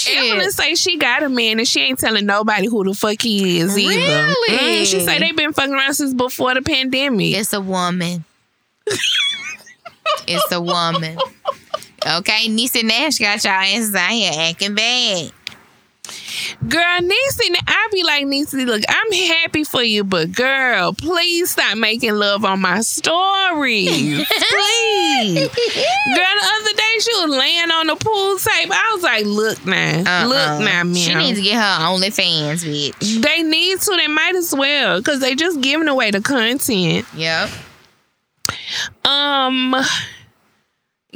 Shit. 0.07 0.33
Evelyn 0.33 0.51
say 0.53 0.75
she 0.75 0.97
got 0.99 1.23
a 1.23 1.29
man 1.29 1.59
and 1.59 1.67
she 1.69 1.81
ain't 1.81 1.99
telling 1.99 2.27
nobody 2.27 2.69
who 2.69 2.85
the 2.85 2.95
fuck 2.95 3.21
he 3.21 3.59
is 3.59 3.77
either. 3.77 3.91
Really? 3.91 4.59
Mm, 4.59 4.87
she 4.87 5.01
say 5.01 5.19
they 5.19 5.33
been 5.33 5.53
fucking 5.53 5.73
around 5.75 5.95
since 5.95 6.15
before 6.15 6.55
the 6.55 6.63
pandemic. 6.63 7.35
It's 7.35 7.53
a 7.53 7.61
woman. 7.61 8.25
it's 10.27 10.53
a 10.53 10.61
woman. 10.61 11.19
Okay, 12.07 12.49
Niecy 12.49 12.85
Nash 12.85 13.19
got 13.19 13.43
y'all 13.43 13.53
asses 13.55 13.95
out 13.95 14.11
here 14.11 14.31
acting 14.33 14.75
bad. 14.75 15.33
Girl, 16.69 16.99
Niecy, 17.01 17.55
I 17.67 17.89
be 17.93 18.03
like, 18.03 18.25
Niecy, 18.27 18.67
look, 18.67 18.83
I'm 18.89 19.13
happy 19.13 19.65
for 19.65 19.83
you, 19.83 20.05
but 20.05 20.33
girl, 20.33 20.93
please 20.93 21.51
stop 21.51 21.77
making 21.79 22.15
love 22.15 22.45
on 22.45 22.61
my 22.61 22.81
story. 22.81 23.87
please. 23.87 25.39
Girl, 25.39 25.49
the 25.49 26.51
other 26.55 26.73
day 26.77 26.97
she 27.01 27.13
was 27.15 27.37
laying 27.37 27.71
on 27.71 27.87
the 27.89 27.97
pool 27.97 28.37
table. 28.39 28.75
I 28.75 28.93
was 28.95 29.03
like, 29.03 29.25
look 29.27 29.67
now. 29.67 30.23
Uh-uh. 30.23 30.29
Look 30.29 30.65
now, 30.65 30.85
man. 30.85 30.95
She 30.95 31.15
needs 31.15 31.39
to 31.39 31.45
get 31.45 31.57
her 31.57 31.85
OnlyFans, 31.85 32.65
bitch. 32.65 33.23
they 33.23 33.43
need 33.43 33.81
to, 33.81 33.97
they 33.97 34.09
might 34.09 34.35
as 34.35 34.55
well, 34.55 34.99
because 34.99 35.21
they 35.21 35.35
just 35.35 35.61
giving 35.61 35.89
away 35.89 36.11
the 36.11 36.21
content. 36.21 37.07
Yep. 37.15 37.51
Um 39.05 39.75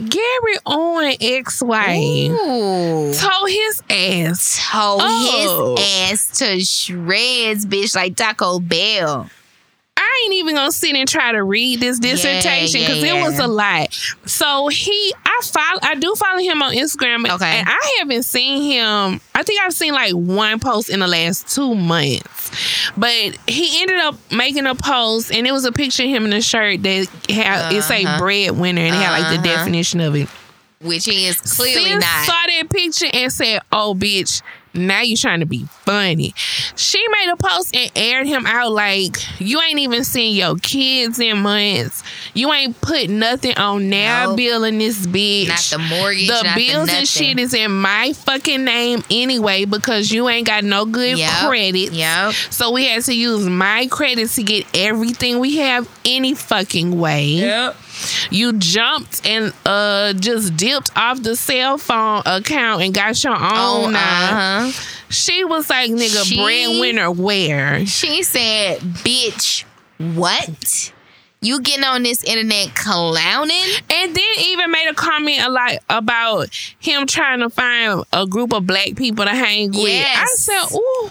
Gary 0.09 0.57
Owen 0.66 1.14
ex-wife 1.20 2.30
Ooh. 2.30 3.12
told 3.14 3.51
his 3.51 3.82
ass. 3.90 4.59
Told 4.70 5.01
Oh. 5.05 5.76
his 5.78 6.12
ass 6.12 6.38
to 6.38 6.61
shreds, 6.64 7.66
bitch, 7.66 7.94
like 7.94 8.16
Taco 8.16 8.61
Bell. 8.61 9.28
I 10.03 10.22
ain't 10.24 10.34
even 10.34 10.55
gonna 10.55 10.72
sit 10.72 10.94
and 10.96 11.09
try 11.09 11.32
to 11.32 11.42
read 11.44 11.80
this 11.80 11.98
dissertation 11.98 12.80
yeah, 12.80 12.88
because 12.88 13.03
it 13.05 13.22
was 13.22 13.38
a 13.38 13.46
lot. 13.46 13.92
So 14.26 14.68
he, 14.68 15.14
I 15.24 15.40
follow, 15.44 15.80
I 15.82 15.94
do 15.96 16.14
follow 16.14 16.38
him 16.40 16.62
on 16.62 16.72
Instagram, 16.74 17.28
Okay. 17.30 17.59
and 17.61 17.68
I 17.68 17.96
haven't 17.98 18.22
seen 18.24 18.62
him. 18.62 19.20
I 19.34 19.42
think 19.42 19.61
I've 19.62 19.74
seen 19.74 19.92
like 19.92 20.12
one 20.14 20.59
post 20.59 20.88
in 20.90 21.01
the 21.01 21.07
last 21.07 21.55
two 21.55 21.74
months, 21.74 22.90
but 22.96 23.36
he 23.46 23.82
ended 23.82 23.98
up 23.98 24.16
making 24.32 24.66
a 24.66 24.74
post, 24.74 25.30
and 25.32 25.46
it 25.46 25.53
was 25.53 25.64
a 25.64 25.72
picture 25.72 26.03
of 26.05 26.09
him 26.09 26.24
in 26.24 26.32
a 26.32 26.40
shirt 26.42 26.82
that 26.82 27.07
had 27.28 27.72
it 27.72 27.82
say 27.82 28.05
Uh-huh. 28.05 28.18
breadwinner, 28.18 28.82
and 28.82 28.94
it 28.94 28.98
had 28.98 29.11
like 29.20 29.42
the 29.42 29.48
Uh-huh. 29.51 29.59
definition 29.59 30.01
of 30.01 30.16
it. 30.16 30.28
Which 30.82 31.05
he 31.05 31.26
is 31.26 31.36
clearly 31.42 31.90
Sis 31.90 32.01
not. 32.01 32.24
saw 32.24 32.32
that 32.46 32.70
picture 32.70 33.07
and 33.12 33.30
said, 33.30 33.61
"Oh, 33.70 33.94
bitch." 33.94 34.40
Now 34.73 35.01
you 35.03 35.16
trying 35.16 35.41
to 35.41 35.47
be 35.47 35.64
funny. 35.85 36.33
She 36.77 37.05
made 37.09 37.29
a 37.33 37.37
post 37.37 37.75
and 37.75 37.91
aired 37.97 38.27
him 38.27 38.47
out 38.47 38.71
like 38.73 39.16
you 39.41 39.61
ain't 39.61 39.79
even 39.81 40.05
seen 40.05 40.37
your 40.37 40.57
kids 40.57 41.18
in 41.18 41.39
months. 41.39 42.03
You 42.35 42.53
ain't 42.53 42.81
put 42.81 43.11
nothing 43.11 43.57
on 43.57 43.91
now 43.91 44.27
Nope. 44.27 44.37
bill 44.37 44.64
in 44.64 44.79
this 44.79 45.07
bitch. 45.07 45.49
Not 45.49 45.59
the 45.71 45.79
mortgage, 45.97 46.29
the 46.29 46.43
not 46.45 46.57
the 46.57 46.64
bills 46.66 46.87
nothing. 46.87 46.99
and 47.01 47.09
shit 47.09 47.39
is 47.41 47.53
in 47.55 47.73
my 47.73 48.12
fucking 48.12 48.64
name 48.64 49.03
anyway 49.11 49.64
because 49.64 50.12
you 50.12 50.29
ain't 50.29 50.47
got 50.47 50.62
no 50.62 50.85
good 50.87 51.18
Yep. 51.18 51.49
credit. 51.49 51.93
Yep. 51.93 52.35
So 52.51 52.71
we 52.71 52.87
had 52.87 53.03
to 53.05 53.14
use 53.14 53.47
my 53.49 53.89
credit 53.89 54.29
to 54.31 54.43
get 54.45 54.66
everything 54.75 55.41
we 55.41 55.57
have 55.57 55.89
any 56.05 56.35
fucking 56.35 56.99
way. 56.99 57.25
Yep. 57.27 57.77
You 58.30 58.53
jumped 58.55 59.26
and 59.26 59.53
uh 59.66 60.12
just 60.14 60.57
dipped 60.57 60.90
off 60.96 61.22
the 61.22 61.36
cell 61.36 61.78
phone 61.78 62.22
account 62.26 62.82
and 62.82 62.94
got 62.94 63.22
your 63.22 63.34
own. 63.34 63.40
Oh, 63.42 63.92
uh-huh. 63.94 64.70
She 65.09 65.44
was 65.44 65.68
like, 65.68 65.90
"Nigga, 65.90 66.24
She- 66.24 66.36
breadwinner, 66.42 67.11
where?" 67.11 67.84
She 67.86 68.22
said, 68.22 68.78
bitch, 68.80 69.64
what? 69.98 70.92
You 71.42 71.61
getting 71.62 71.84
on 71.84 72.03
this 72.03 72.22
internet 72.22 72.74
clowning? 72.76 73.57
And 73.90 74.14
then 74.14 74.24
even 74.40 74.70
made 74.70 74.88
a 74.88 74.94
comment 74.94 75.40
a 75.42 75.48
lot 75.51 75.72
about 75.88 76.55
him 76.80 77.07
trying 77.07 77.40
to 77.40 77.48
find 77.48 78.05
a 78.12 78.26
group 78.26 78.53
of 78.53 78.66
black 78.66 78.94
people 78.94 79.24
to 79.24 79.30
hang 79.30 79.70
with. 79.70 80.07
I 80.07 80.26
said, 80.34 80.62
"Ooh, 80.74 81.11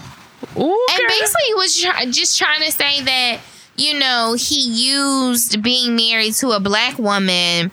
ooh." 0.61 0.87
And 0.91 0.99
girl." 0.99 1.07
basically, 1.09 1.45
he 1.47 1.53
was 1.55 1.81
try- 1.81 2.05
just 2.05 2.37
trying 2.37 2.61
to 2.61 2.71
say 2.71 3.01
that 3.01 3.39
you 3.79 3.97
know 3.99 4.35
he 4.37 4.59
used 4.61 5.61
being 5.61 5.95
married 5.95 6.33
to 6.35 6.49
a 6.51 6.59
black 6.59 6.97
woman 6.99 7.71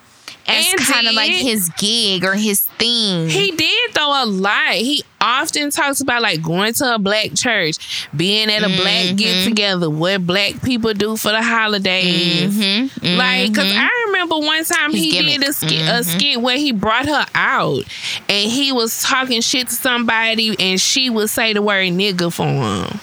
as 0.49 0.73
kind 0.75 1.09
of 1.09 1.15
like 1.15 1.33
his 1.33 1.69
gig 1.71 2.23
or 2.25 2.35
his 2.35 2.61
thing. 2.61 3.29
He 3.29 3.51
did 3.51 3.95
though 3.95 4.23
a 4.23 4.25
lot. 4.25 4.75
He 4.75 5.03
often 5.21 5.71
talks 5.71 6.01
about 6.01 6.23
like 6.23 6.41
going 6.41 6.73
to 6.75 6.95
a 6.95 6.99
black 7.01 7.35
church, 7.35 8.09
being 8.17 8.49
at 8.51 8.63
a 8.63 8.69
black 8.69 9.07
Mm-hmm. 9.07 9.17
get 9.17 9.45
together, 9.45 9.91
what 9.91 10.25
black 10.25 10.63
people 10.63 10.95
do 10.95 11.17
for 11.17 11.33
the 11.33 11.43
holidays. 11.43 12.55
Mhm, 12.55 13.17
Like, 13.19 13.55
cause 13.55 13.67
mhm. 13.67 13.77
I 13.77 14.05
remember 14.07 14.39
one 14.39 14.65
time 14.65 14.93
he 14.93 15.11
gimmick. 15.11 15.41
did 15.41 15.49
a 15.49 15.53
skit, 15.53 15.81
a 15.83 16.01
Mhm. 16.01 16.05
skit 16.05 16.41
where 16.41 16.57
he 16.57 16.71
brought 16.71 17.07
her 17.07 17.27
out, 17.35 17.83
and 18.29 18.51
he 18.51 18.71
was 18.71 19.03
talking 19.03 19.41
shit 19.41 19.69
to 19.69 19.75
somebody, 19.75 20.55
and 20.61 20.81
she 20.81 21.11
would 21.11 21.29
say 21.29 21.53
the 21.55 21.63
word 21.63 21.89
nigga 21.93 22.33
for 22.33 22.47
him. 22.47 23.01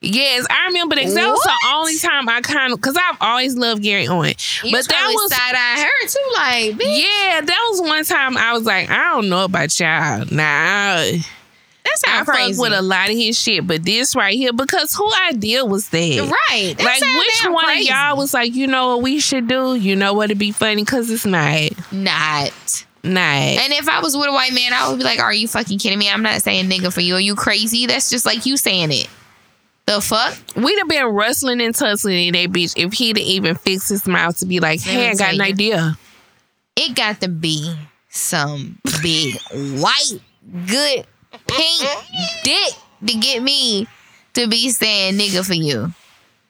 Yes, 0.00 0.46
I 0.48 0.66
remember 0.66 0.94
that. 0.94 1.06
That 1.12 1.28
was 1.28 1.42
the 1.42 1.66
only 1.74 1.98
time 1.98 2.28
I 2.28 2.40
kind 2.40 2.72
of, 2.72 2.80
because 2.80 2.96
I've 2.96 3.16
always 3.20 3.56
loved 3.56 3.82
Gary 3.82 4.06
Owen. 4.06 4.34
You 4.62 4.70
but 4.70 4.86
that 4.88 5.10
was, 5.12 5.32
side 5.34 5.54
eye 5.56 5.82
her 5.82 6.08
too, 6.08 6.32
like 6.34 6.74
bitch. 6.76 7.00
yeah, 7.02 7.40
that 7.40 7.66
was 7.70 7.80
one 7.80 8.04
time 8.04 8.36
I 8.36 8.52
was 8.52 8.64
like, 8.64 8.88
I 8.90 9.10
don't 9.14 9.28
know 9.28 9.44
about 9.44 9.78
y'all. 9.80 10.24
Nah, 10.30 11.02
That's 11.84 12.04
how 12.06 12.14
I 12.14 12.18
not 12.18 12.26
fuck 12.26 12.58
with 12.58 12.72
a 12.72 12.80
lot 12.82 13.10
of 13.10 13.16
his 13.16 13.36
shit, 13.36 13.66
but 13.66 13.82
this 13.84 14.14
right 14.14 14.36
here, 14.36 14.52
because 14.52 14.94
who 14.94 15.10
idea 15.28 15.64
was 15.64 15.88
that? 15.88 15.98
right. 16.50 16.74
That 16.78 16.84
Like, 16.84 17.00
which 17.00 17.52
one 17.52 17.64
crazy. 17.64 17.90
of 17.90 17.96
y'all 17.96 18.16
was 18.16 18.32
like, 18.32 18.54
you 18.54 18.68
know 18.68 18.88
what 18.94 19.02
we 19.02 19.18
should 19.18 19.48
do? 19.48 19.74
You 19.74 19.96
know 19.96 20.14
what? 20.14 20.26
It'd 20.26 20.38
be 20.38 20.52
funny 20.52 20.84
because 20.84 21.10
it's 21.10 21.26
not. 21.26 21.70
not? 21.90 22.84
Not. 23.02 23.24
And 23.24 23.72
if 23.72 23.88
I 23.88 24.00
was 24.00 24.16
with 24.16 24.28
a 24.28 24.32
white 24.32 24.52
man, 24.52 24.72
I 24.72 24.88
would 24.90 24.98
be 24.98 25.04
like, 25.04 25.18
"Are 25.20 25.32
you 25.32 25.46
fucking 25.48 25.78
kidding 25.78 25.98
me? 25.98 26.10
I'm 26.10 26.22
not 26.22 26.42
saying 26.42 26.68
nigga 26.68 26.92
for 26.92 27.00
you. 27.00 27.14
Are 27.14 27.20
you 27.20 27.34
crazy? 27.36 27.86
That's 27.86 28.10
just 28.10 28.26
like 28.26 28.44
you 28.44 28.56
saying 28.56 28.90
it. 28.92 29.08
The 29.88 30.02
fuck? 30.02 30.36
We'd 30.54 30.78
have 30.80 30.88
been 30.88 31.06
rustling 31.06 31.62
and 31.62 31.74
tussling 31.74 32.26
in 32.26 32.34
that 32.34 32.50
bitch 32.50 32.74
if 32.76 32.92
he'd 32.92 33.16
have 33.16 33.26
even 33.26 33.54
fixed 33.54 33.88
his 33.88 34.06
mouth 34.06 34.36
to 34.40 34.44
be 34.44 34.60
like, 34.60 34.82
hey, 34.82 35.08
I 35.08 35.14
got 35.14 35.32
an 35.32 35.40
idea. 35.40 35.96
It 36.76 36.94
got 36.94 37.22
to 37.22 37.28
be 37.28 37.74
some 38.10 38.78
big 39.02 39.40
white 39.80 40.20
good 40.66 41.06
pink 41.46 41.88
dick 42.44 42.74
to 43.06 43.14
get 43.14 43.42
me 43.42 43.86
to 44.34 44.46
be 44.46 44.68
saying 44.68 45.14
nigga 45.14 45.46
for 45.46 45.54
you. 45.54 45.90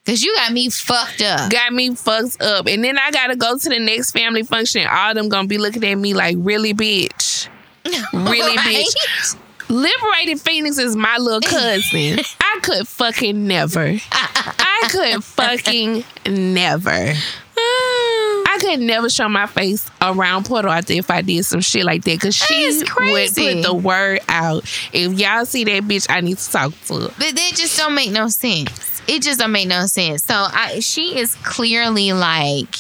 Cause 0.05 0.21
you 0.21 0.35
got 0.35 0.53
me 0.53 0.69
fucked 0.69 1.23
up. 1.23 1.49
Got 1.53 1.73
me 1.73 1.95
fucked 1.95 2.43
up. 2.43 2.67
And 2.67 2.83
then 2.83 2.99
I 2.99 3.13
gotta 3.13 3.37
go 3.37 3.57
to 3.57 3.69
the 3.69 3.79
next 3.79 4.11
family 4.11 4.43
function. 4.43 4.85
All 4.85 5.15
them 5.15 5.29
gonna 5.29 5.47
be 5.47 5.59
looking 5.59 5.85
at 5.85 5.95
me 5.95 6.13
like, 6.13 6.35
really, 6.41 6.75
bitch? 6.75 7.47
Really, 8.13 8.57
bitch? 8.57 9.37
Liberated 9.69 10.41
Phoenix 10.41 10.79
is 10.79 10.97
my 10.97 11.19
little 11.19 11.41
cousin. 11.41 12.21
I 12.41 12.59
could 12.63 12.89
fucking 12.89 13.47
never. 13.47 13.97
I 14.13 14.89
could 14.91 15.23
fucking 15.23 16.05
never. 16.27 16.91
Mm. 16.91 18.45
I 18.51 18.59
could 18.61 18.81
never 18.81 19.11
show 19.11 19.29
my 19.29 19.47
face 19.47 19.91
around 20.01 20.47
Puerto 20.47 20.69
there 20.69 20.99
if 20.99 21.11
I 21.11 21.23
did 21.23 21.45
some 21.45 21.61
shit 21.61 21.85
like 21.85 22.05
that. 22.05 22.21
Cause 22.21 22.35
she 22.35 22.79
would 22.79 22.89
crazy. 22.89 23.55
put 23.55 23.63
the 23.63 23.75
word 23.75 24.21
out. 24.29 24.65
If 24.93 25.19
y'all 25.19 25.45
see 25.45 25.65
that 25.65 25.83
bitch, 25.85 26.07
I 26.09 26.21
need 26.21 26.39
to 26.39 26.51
talk 26.51 26.73
to 26.87 26.95
her. 26.95 27.09
But 27.19 27.35
that 27.35 27.53
just 27.55 27.77
don't 27.77 27.95
make 27.95 28.11
no 28.11 28.29
sense. 28.29 29.03
It 29.07 29.23
just 29.23 29.39
don't 29.41 29.53
make 29.53 29.69
no 29.69 29.87
sense. 29.87 30.25
So 30.25 30.35
I 30.35 30.81
she 30.81 31.19
is 31.19 31.35
clearly 31.37 32.13
like, 32.13 32.75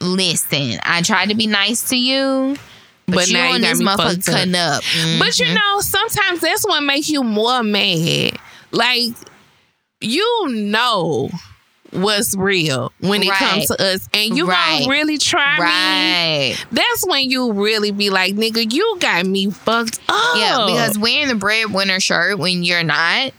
listen, 0.00 0.78
I 0.82 1.02
tried 1.02 1.30
to 1.30 1.34
be 1.34 1.46
nice 1.46 1.88
to 1.90 1.96
you, 1.96 2.56
but, 3.06 3.14
But 3.16 3.28
you 3.28 3.34
now 3.34 3.52
you 3.52 3.60
got 3.60 3.68
this 3.68 3.78
me 3.80 3.84
motherfucker 3.86 3.96
fucked 3.96 4.28
up. 4.28 4.34
cutting 4.34 4.54
up. 4.54 4.82
But 4.82 5.28
Mm-hmm. 5.28 5.42
you 5.48 5.54
know, 5.54 5.80
sometimes 5.80 6.40
that's 6.40 6.64
what 6.66 6.80
makes 6.82 7.08
you 7.10 7.22
more 7.22 7.62
mad. 7.62 8.38
Like, 8.72 9.12
you 10.00 10.46
know 10.50 11.30
what's 11.90 12.36
real 12.36 12.92
when 13.00 13.22
it 13.22 13.28
Right. 13.28 13.38
comes 13.38 13.66
to 13.68 13.80
us, 13.92 14.08
and 14.12 14.36
you 14.36 14.46
Right. 14.48 14.80
gonna 14.80 14.90
really 14.90 15.16
try 15.18 15.56
me. 15.58 15.62
right. 15.64 16.56
That's 16.72 17.06
when 17.06 17.30
you 17.30 17.52
really 17.52 17.92
be 17.92 18.10
like, 18.10 18.34
nigga, 18.34 18.72
you 18.72 18.96
got 19.00 19.24
me 19.26 19.50
fucked 19.50 20.00
up. 20.08 20.36
Yeah, 20.36 20.64
because 20.66 20.98
wearing 20.98 21.28
the 21.28 21.36
breadwinner 21.36 22.00
shirt 22.00 22.38
when 22.38 22.64
you're 22.64 22.82
not, 22.82 23.32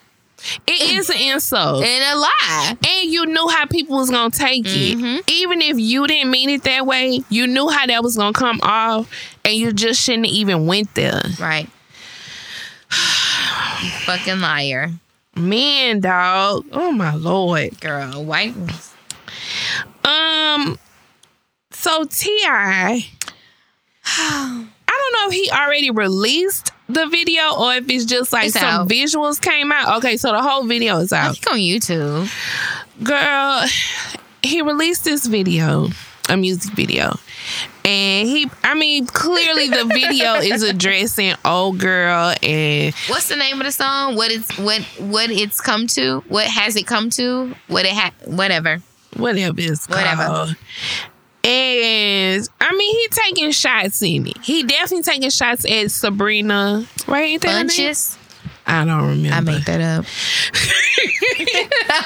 it 0.67 0.81
is 0.97 1.09
an 1.09 1.17
insult. 1.17 1.83
and 1.83 2.03
a 2.15 2.19
lie. 2.19 2.77
And 2.87 3.11
you 3.11 3.25
knew 3.25 3.47
how 3.47 3.65
people 3.65 3.97
was 3.97 4.09
gonna 4.09 4.29
take 4.31 4.63
Mhm. 4.65 5.19
it. 5.19 5.31
Even 5.31 5.61
if 5.61 5.77
you 5.79 6.05
didn't 6.07 6.31
mean 6.31 6.49
it 6.49 6.63
that 6.63 6.85
way, 6.85 7.21
you 7.29 7.47
knew 7.47 7.69
how 7.69 7.85
that 7.85 8.03
was 8.03 8.15
gonna 8.17 8.33
come 8.33 8.59
off, 8.63 9.07
and 9.43 9.53
you 9.55 9.71
just 9.73 10.01
shouldn't 10.01 10.25
have 10.27 10.33
even 10.35 10.65
went 10.67 10.93
there. 10.95 11.21
Right. 11.39 11.67
You 13.83 13.89
fucking 14.05 14.39
liar. 14.39 14.91
Man, 15.35 15.99
dog. 15.99 16.65
Oh 16.71 16.91
my 16.91 17.13
lord. 17.15 17.79
Girl, 17.81 18.23
white. 18.23 18.55
Um. 20.03 20.77
So 21.71 22.05
T.I., 22.05 23.05
I 24.05 24.67
don't 24.87 25.13
know 25.13 25.27
if 25.27 25.33
he 25.33 25.51
already 25.51 25.91
released 25.91 26.71
the 26.87 27.07
video 27.07 27.41
or 27.57 27.73
if 27.75 27.89
it's 27.89 28.05
just 28.05 28.31
like 28.33 28.45
It's 28.47 28.59
some 28.59 28.63
out. 28.81 28.87
visuals 28.87 29.41
came 29.41 29.71
out. 29.71 29.97
Okay, 29.97 30.17
so 30.17 30.31
the 30.31 30.41
whole 30.41 30.65
video 30.65 30.97
is 30.97 31.11
I 31.11 31.27
out. 31.27 31.35
think 31.37 31.51
on 31.51 31.59
YouTube. 31.59 32.31
Girl, 33.03 33.63
he 34.43 34.61
released 34.61 35.03
this 35.03 35.25
video, 35.25 35.89
a 36.29 36.37
music 36.37 36.73
video. 36.73 37.17
And 37.83 38.27
he, 38.27 38.49
I 38.63 38.73
mean, 38.73 39.05
clearly 39.05 39.67
the 39.67 39.85
video 39.85 40.33
is 40.35 40.63
addressing 40.63 41.35
old 41.45 41.77
girl 41.79 42.33
and 42.41 42.93
What's 43.07 43.29
the 43.29 43.35
name 43.35 43.59
of 43.59 43.65
the 43.65 43.71
song? 43.71 44.15
What 44.15 44.31
it's 44.31 44.57
what 44.57 44.81
what 44.99 45.29
it's 45.29 45.61
come 45.61 45.85
to? 45.87 46.21
What 46.27 46.47
has 46.47 46.75
it 46.75 46.87
come 46.87 47.09
to? 47.11 47.53
What 47.67 47.85
it 47.85 47.91
ha 47.93 48.11
whatever. 48.25 48.79
whatever 49.15 49.53
it's 49.59 49.87
Whatever. 49.87 50.23
called. 50.23 50.55
And 51.45 52.49
I 52.59 52.75
mean, 52.75 52.95
he 52.95 53.07
taking 53.09 53.51
shots 53.51 54.01
in 54.01 54.27
it. 54.27 54.37
He 54.43 54.63
definitely 54.63 55.03
taking 55.03 55.29
shots 55.29 55.63
at 55.69 55.91
Sabrina. 55.91 56.85
Right? 57.07 57.39
Bunches. 57.39 58.17
I 58.65 58.83
don't 58.83 59.09
remember. 59.09 59.35
I 59.35 59.39
made 59.41 59.63
that 59.65 59.79
up. 59.79 60.05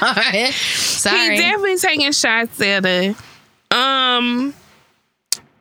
All 0.02 0.14
right. 0.14 0.52
Sorry. 0.54 1.36
He 1.36 1.40
definitely 1.40 1.76
taking 1.78 2.12
shots 2.12 2.60
at 2.60 2.84
her. 2.84 3.14
Um, 3.70 4.52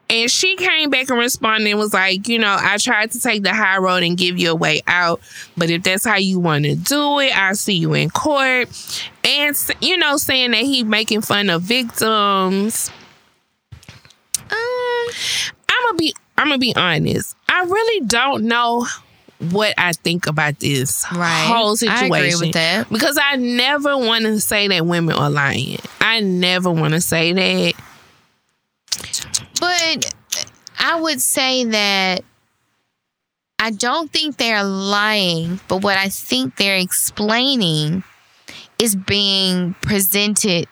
and 0.10 0.30
she 0.30 0.56
came 0.58 0.90
back 0.90 1.10
and 1.10 1.20
responded 1.20 1.70
and 1.70 1.80
was 1.80 1.94
like, 1.94 2.28
you 2.28 2.40
know, 2.40 2.58
I 2.60 2.78
tried 2.78 3.12
to 3.12 3.22
take 3.22 3.44
the 3.44 3.54
high 3.54 3.78
road 3.78 4.04
and 4.04 4.18
give 4.18 4.38
you 4.40 4.52
a 4.52 4.56
way 4.56 4.82
out, 4.88 5.22
but 5.56 5.70
if 5.70 5.84
that's 5.84 6.04
how 6.04 6.18
you 6.18 6.40
want 6.40 6.66
to 6.66 6.76
do 6.76 7.20
it, 7.20 7.32
I'll 7.38 7.56
see 7.56 7.76
you 7.76 7.94
in 7.94 8.10
court. 8.10 8.68
And 9.24 9.56
you 9.80 9.98
know, 9.98 10.18
saying 10.18 10.52
that 10.52 10.64
he 10.64 10.84
making 10.84 11.22
fun 11.22 11.50
of 11.50 11.62
victims. 11.62 12.92
I'm 15.70 15.84
gonna 15.88 15.98
be, 15.98 16.14
I'm 16.38 16.48
gonna 16.48 16.58
be 16.58 16.76
honest. 16.76 17.36
I 17.48 17.64
really 17.64 18.06
don't 18.06 18.44
know 18.46 18.86
what 19.52 19.74
I 19.78 19.94
think 19.94 20.28
about 20.28 20.60
this 20.60 21.06
Right. 21.14 21.46
whole 21.48 21.72
I 21.72 21.76
situation 21.76 22.14
agree 22.14 22.36
with 22.36 22.54
that. 22.54 22.90
because 22.90 23.18
I 23.22 23.38
never 23.38 23.98
want 23.98 24.26
to 24.26 24.40
say 24.42 24.68
that 24.68 24.86
women 24.86 25.16
are 25.16 25.30
lying. 25.30 25.78
I 26.02 26.20
never 26.20 26.70
want 26.70 26.94
to 26.94 27.02
say 27.02 27.32
that. 27.34 27.74
But 29.60 30.14
I 30.80 31.00
would 31.00 31.22
say 31.22 31.66
that 31.66 32.24
I 33.60 33.72
don't 33.72 34.12
think 34.12 34.38
they're 34.38 34.64
lying, 34.64 35.60
but 35.68 35.84
what 35.84 35.98
I 35.98 36.10
think 36.10 36.56
they're 36.56 36.78
explaining 36.78 38.04
is 38.78 38.96
being 38.96 39.74
presented 39.82 40.68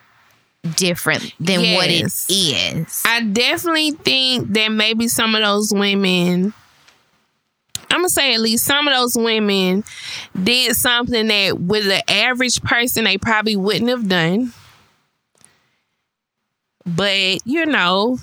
different 0.75 1.33
than 1.39 1.59
what 1.75 1.87
it 1.89 2.01
is. 2.03 2.27
I 3.05 3.21
definitely 3.23 3.91
think 3.91 4.53
that 4.53 4.69
maybe 4.69 5.07
some 5.07 5.35
of 5.35 5.41
those 5.41 5.71
women, 5.73 6.53
I'm 7.89 7.99
gonna 7.99 8.09
say 8.09 8.33
at 8.33 8.41
least 8.41 8.65
some 8.65 8.87
of 8.87 8.93
those 8.93 9.15
women 9.15 9.83
did 10.41 10.75
something 10.75 11.27
that 11.27 11.59
with 11.59 11.85
the 11.85 12.09
average 12.11 12.61
person 12.61 13.05
they 13.05 13.17
probably 13.17 13.55
wouldn't 13.55 13.89
have 13.89 14.07
done. 14.07 14.53
But 16.85 17.45
you 17.45 17.65
know, 17.65 18.19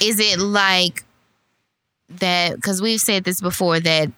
Is 0.00 0.20
it 0.20 0.38
like 0.38 1.04
that? 2.08 2.54
Because 2.56 2.80
we've 2.80 3.00
said 3.00 3.24
this 3.24 3.40
before 3.40 3.80
that 3.80 4.12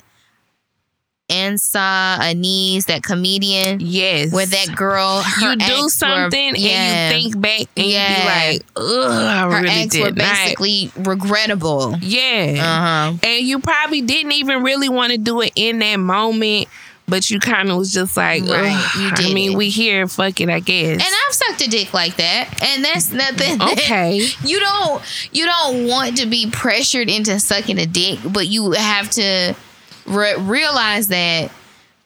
Ansa 1.31 2.19
Anise, 2.21 2.85
that 2.87 3.03
comedian, 3.03 3.79
yes, 3.81 4.33
where 4.33 4.47
that 4.47 4.75
girl, 4.77 5.23
you 5.41 5.57
do 5.57 5.65
ex 5.65 5.83
were- 5.83 5.89
something 5.91 6.55
yeah, 6.57 7.11
and 7.11 7.23
you 7.23 7.31
think 7.31 7.41
back 7.43 7.67
and 7.77 7.87
Yeah. 7.87 8.09
you 8.11 8.17
be 8.23 8.59
like, 8.59 8.67
ugh, 8.77 9.11
I 9.13 9.41
her 9.43 9.63
really 9.63 9.69
ex 9.83 9.93
did 9.93 10.01
were 10.03 10.11
not. 10.11 10.17
basically 10.17 10.91
regrettable. 10.97 11.97
Yeah. 12.01 12.57
Uh 12.61 13.11
huh. 13.13 13.17
and 13.23 13.47
you 13.47 13.61
probably 13.61 14.01
didn't 14.03 14.33
even 14.33 14.63
really 14.63 14.89
want 14.89 15.13
to 15.13 15.19
do 15.19 15.41
it 15.41 15.53
in 15.57 15.79
that 15.81 15.97
moment, 15.97 16.69
but 17.09 17.29
you 17.31 17.41
kind 17.41 17.71
of 17.71 17.77
was 17.77 17.93
just 17.93 18.17
like, 18.17 18.43
Right, 18.45 18.73
"Ugh, 18.73 19.01
you 19.01 19.09
I 19.09 19.15
did 19.17 19.35
mean, 19.35 19.53
it. 19.53 19.57
we 19.57 19.69
here, 19.71 20.07
fuck 20.07 20.41
it, 20.41 20.49
I 20.49 20.61
guess. 20.61 20.93
And 20.93 21.03
I've 21.03 21.35
sucked 21.35 21.61
a 21.67 21.69
dick 21.71 21.93
like 21.93 22.17
that, 22.17 22.63
and 22.63 22.85
that's 22.85 23.11
nothing. 23.13 23.59
that- 23.59 23.73
Okay. 23.73 24.29
you 24.45 24.61
don't 24.61 25.03
you 25.33 25.45
don't 25.47 25.87
want 25.87 26.19
to 26.19 26.27
be 26.27 26.51
pressured 26.51 27.09
into 27.11 27.39
sucking 27.41 27.79
a 27.79 27.87
dick, 27.87 28.19
but 28.25 28.47
you 28.49 28.73
have 28.73 29.11
to 29.11 29.55
re- 30.07 30.37
realize 30.37 31.09
that. 31.09 31.51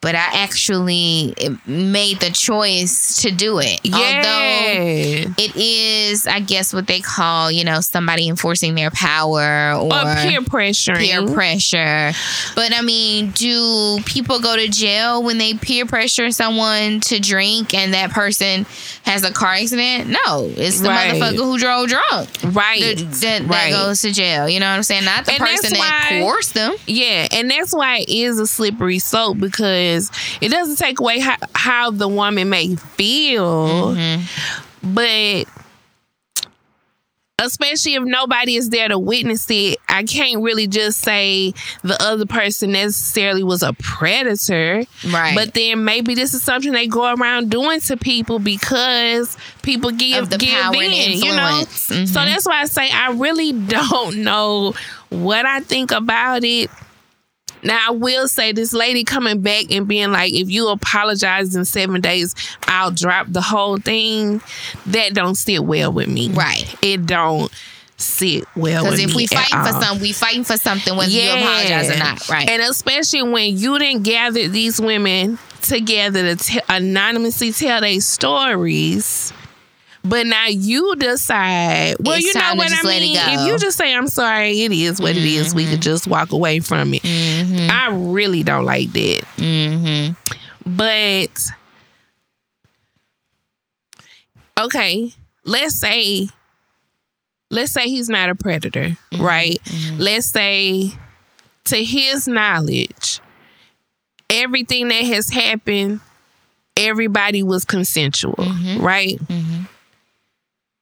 But 0.05 0.15
I 0.15 0.43
actually 0.43 1.35
made 1.67 2.21
the 2.21 2.29
choice 2.31 3.23
to 3.23 3.31
do 3.31 3.59
it, 3.59 3.81
although 3.87 5.33
it 5.39 5.57
is, 5.57 6.27
I 6.27 6.41
guess, 6.41 6.75
what 6.75 6.87
they 6.87 7.01
call 7.01 7.51
you 7.51 7.65
know 7.65 7.81
somebody 7.81 8.29
enforcing 8.29 8.75
their 8.75 8.91
power 8.91 9.73
or 9.75 9.95
Or 9.95 10.15
peer 10.17 10.43
pressure. 10.43 10.95
peer 10.97 11.27
pressure. 11.27 12.13
But 12.55 12.75
I 12.75 12.83
mean, 12.83 13.31
do 13.31 13.99
people 14.05 14.41
go 14.41 14.55
to 14.57 14.69
jail 14.69 15.23
when 15.23 15.39
they 15.39 15.55
peer 15.55 15.87
pressure 15.87 16.31
someone 16.31 17.01
to 17.01 17.19
drink 17.19 17.73
and 17.73 17.95
that 17.95 18.11
person 18.11 18.67
has 19.05 19.25
a 19.25 19.33
car 19.33 19.55
accident? 19.55 20.09
No, 20.11 20.53
it's 20.55 20.81
the 20.81 20.89
Right. 20.91 21.15
motherfucker 21.15 21.37
who 21.37 21.59
drove 21.59 21.89
drunk 21.89 22.29
Right. 22.43 22.81
that, 22.99 23.11
that, 23.23 23.49
that 23.49 23.71
goes 23.71 24.03
to 24.03 24.13
jail. 24.13 24.49
You 24.49 24.61
know 24.61 24.67
what 24.67 24.77
I'm 24.77 24.83
saying? 24.83 25.05
Not 25.07 25.25
the 25.25 25.33
And 25.33 25.41
person 25.41 25.73
that 25.73 25.79
why- 26.11 26.19
coerced 26.21 26.53
them. 26.53 26.75
Yeah, 26.87 27.27
and 27.33 27.51
that's 27.51 27.73
why 27.73 28.01
it 28.01 28.09
is 28.11 28.39
a 28.39 28.47
slippery 28.47 28.99
slope 28.99 29.39
because 29.39 29.94
because 29.95 30.11
it 30.41 30.51
doesn't 30.51 30.77
take 30.77 31.01
away 31.01 31.21
how, 31.21 31.37
how 31.55 31.91
the 31.91 32.09
woman 32.09 32.49
may 32.49 32.77
feel, 32.77 33.97
but 34.83 35.47
especially 37.41 37.95
if 37.95 38.03
nobody 38.05 38.55
is 38.55 38.71
there 38.71 38.89
to 38.89 38.99
witness 38.99 39.51
it, 39.51 39.79
I 39.89 40.05
can't 40.05 40.43
really 40.43 40.67
just 40.67 41.01
say 41.01 41.53
the 41.83 42.01
other 42.01 42.27
person 42.27 42.73
necessarily 42.73 43.43
was 43.43 43.63
a 43.63 43.73
predator. 43.75 44.85
Right. 45.11 45.35
But 45.35 45.53
then 45.53 45.85
maybe 45.85 46.15
this 46.15 46.33
is 46.33 46.43
something 46.43 46.73
they 46.73 46.87
go 46.87 47.13
around 47.15 47.51
doing 47.51 47.81
to 47.81 47.97
people 47.97 48.39
because 48.39 49.37
people 49.63 49.91
give 49.91 50.31
give 50.31 50.75
in, 50.75 51.19
you 51.19 51.35
know. 51.35 51.65
Mhm. 51.67 52.09
So 52.09 52.15
that's 52.25 52.47
why 52.47 52.63
I 52.63 52.65
say 52.67 52.89
I 52.91 53.11
really 53.11 53.53
don't 53.67 54.19
know 54.19 54.75
what 55.11 55.45
I 55.45 55.61
think 55.61 55.91
about 55.91 56.45
it. 56.45 56.71
Now 57.65 57.81
I 57.89 57.91
will 57.93 58.29
say 58.29 58.53
this 58.53 58.73
lady 58.73 59.05
coming 59.05 59.41
back 59.41 59.71
and 59.71 59.89
being 59.89 60.13
like, 60.13 60.33
if 60.33 60.51
you 60.51 60.69
apologize 60.69 61.57
in 61.57 61.65
seven 61.65 62.01
days, 62.01 62.35
I'll 62.69 62.91
drop 62.91 63.27
the 63.29 63.41
whole 63.41 63.79
thing. 63.79 64.43
That 64.87 65.15
don't 65.15 65.35
sit 65.35 65.65
well 65.65 65.93
with 65.93 66.09
me. 66.09 66.31
Right. 66.31 66.75
It 66.83 67.07
don't 67.07 67.51
sit 67.97 68.45
well 68.57 68.85
with 68.85 68.97
Because 68.97 69.11
if 69.11 69.15
we 69.15 69.27
fighting 69.27 69.61
for 69.61 69.81
something, 69.81 70.03
we 70.03 70.13
fighting 70.13 70.45
for 70.45 70.57
something 70.57 70.97
whether 70.97 71.11
you 71.11 71.31
apologize 71.31 71.91
or 71.91 71.99
not. 71.99 72.29
Right. 72.29 72.49
And 72.49 72.63
especially 72.63 73.23
when 73.23 73.57
you 73.57 73.79
didn't 73.79 74.03
gather 74.03 74.49
these 74.49 74.81
women 74.81 75.39
together 75.63 76.35
to 76.35 76.37
t- 76.37 76.61
anonymously 76.69 77.53
tell 77.53 77.81
their 77.81 78.01
stories. 78.01 79.33
But 80.07 80.27
now 80.27 80.49
you 80.49 80.97
decide. 80.97 81.97
Well, 81.99 82.17
It's 82.17 82.27
you 82.27 82.35
know 82.35 82.55
what 82.57 82.71
I 82.71 82.83
mean. 82.87 83.17
Mm-hmm. 83.17 83.39
If 83.41 83.47
you 83.47 83.59
just 83.59 83.79
say, 83.79 83.95
"I'm 83.95 84.09
sorry," 84.09 84.61
it 84.61 84.71
is 84.71 85.01
what 85.01 85.13
it 85.13 85.25
is. 85.25 85.55
We 85.55 85.65
could 85.65 85.81
just 85.81 86.07
walk 86.07 86.33
away 86.33 86.61
from 86.61 86.93
it. 86.93 87.01
Mm-hmm. 87.69 87.71
I 87.71 88.13
really 88.15 88.43
don't 88.43 88.65
like 88.65 88.93
that. 88.93 89.23
mm-hmm. 89.37 90.13
But 90.67 91.51
okay, 94.59 95.13
let's 95.45 95.79
say 95.79 96.29
let's 97.51 97.73
say 97.73 97.89
he's 97.89 98.09
not 98.09 98.31
a 98.31 98.35
predator, 98.35 98.97
mm-hmm. 99.13 99.23
right? 99.23 99.61
Mm-hmm. 99.65 99.99
Let's 99.99 100.27
say 100.27 100.93
to 101.65 101.85
his 101.85 102.27
knowledge, 102.27 103.21
everything 104.31 104.89
that 104.89 105.05
has 105.05 105.29
happened, 105.31 106.01
everybody 106.77 107.43
was 107.43 107.65
consensual, 107.65 108.35
right? 108.79 109.21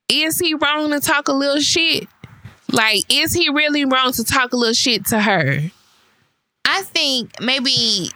Is 0.08 0.38
he 0.38 0.54
wrong 0.54 0.90
to 0.90 1.00
talk 1.00 1.28
a 1.28 1.32
little 1.32 1.60
shit? 1.60 2.08
Like, 2.70 3.04
is 3.10 3.32
he 3.32 3.48
really 3.50 3.84
wrong 3.84 4.12
to 4.12 4.24
talk 4.24 4.52
a 4.52 4.56
little 4.56 4.74
shit 4.74 5.06
to 5.06 5.20
her? 5.20 5.60
I 6.64 6.82
think 6.82 7.40
maybe 7.40 8.10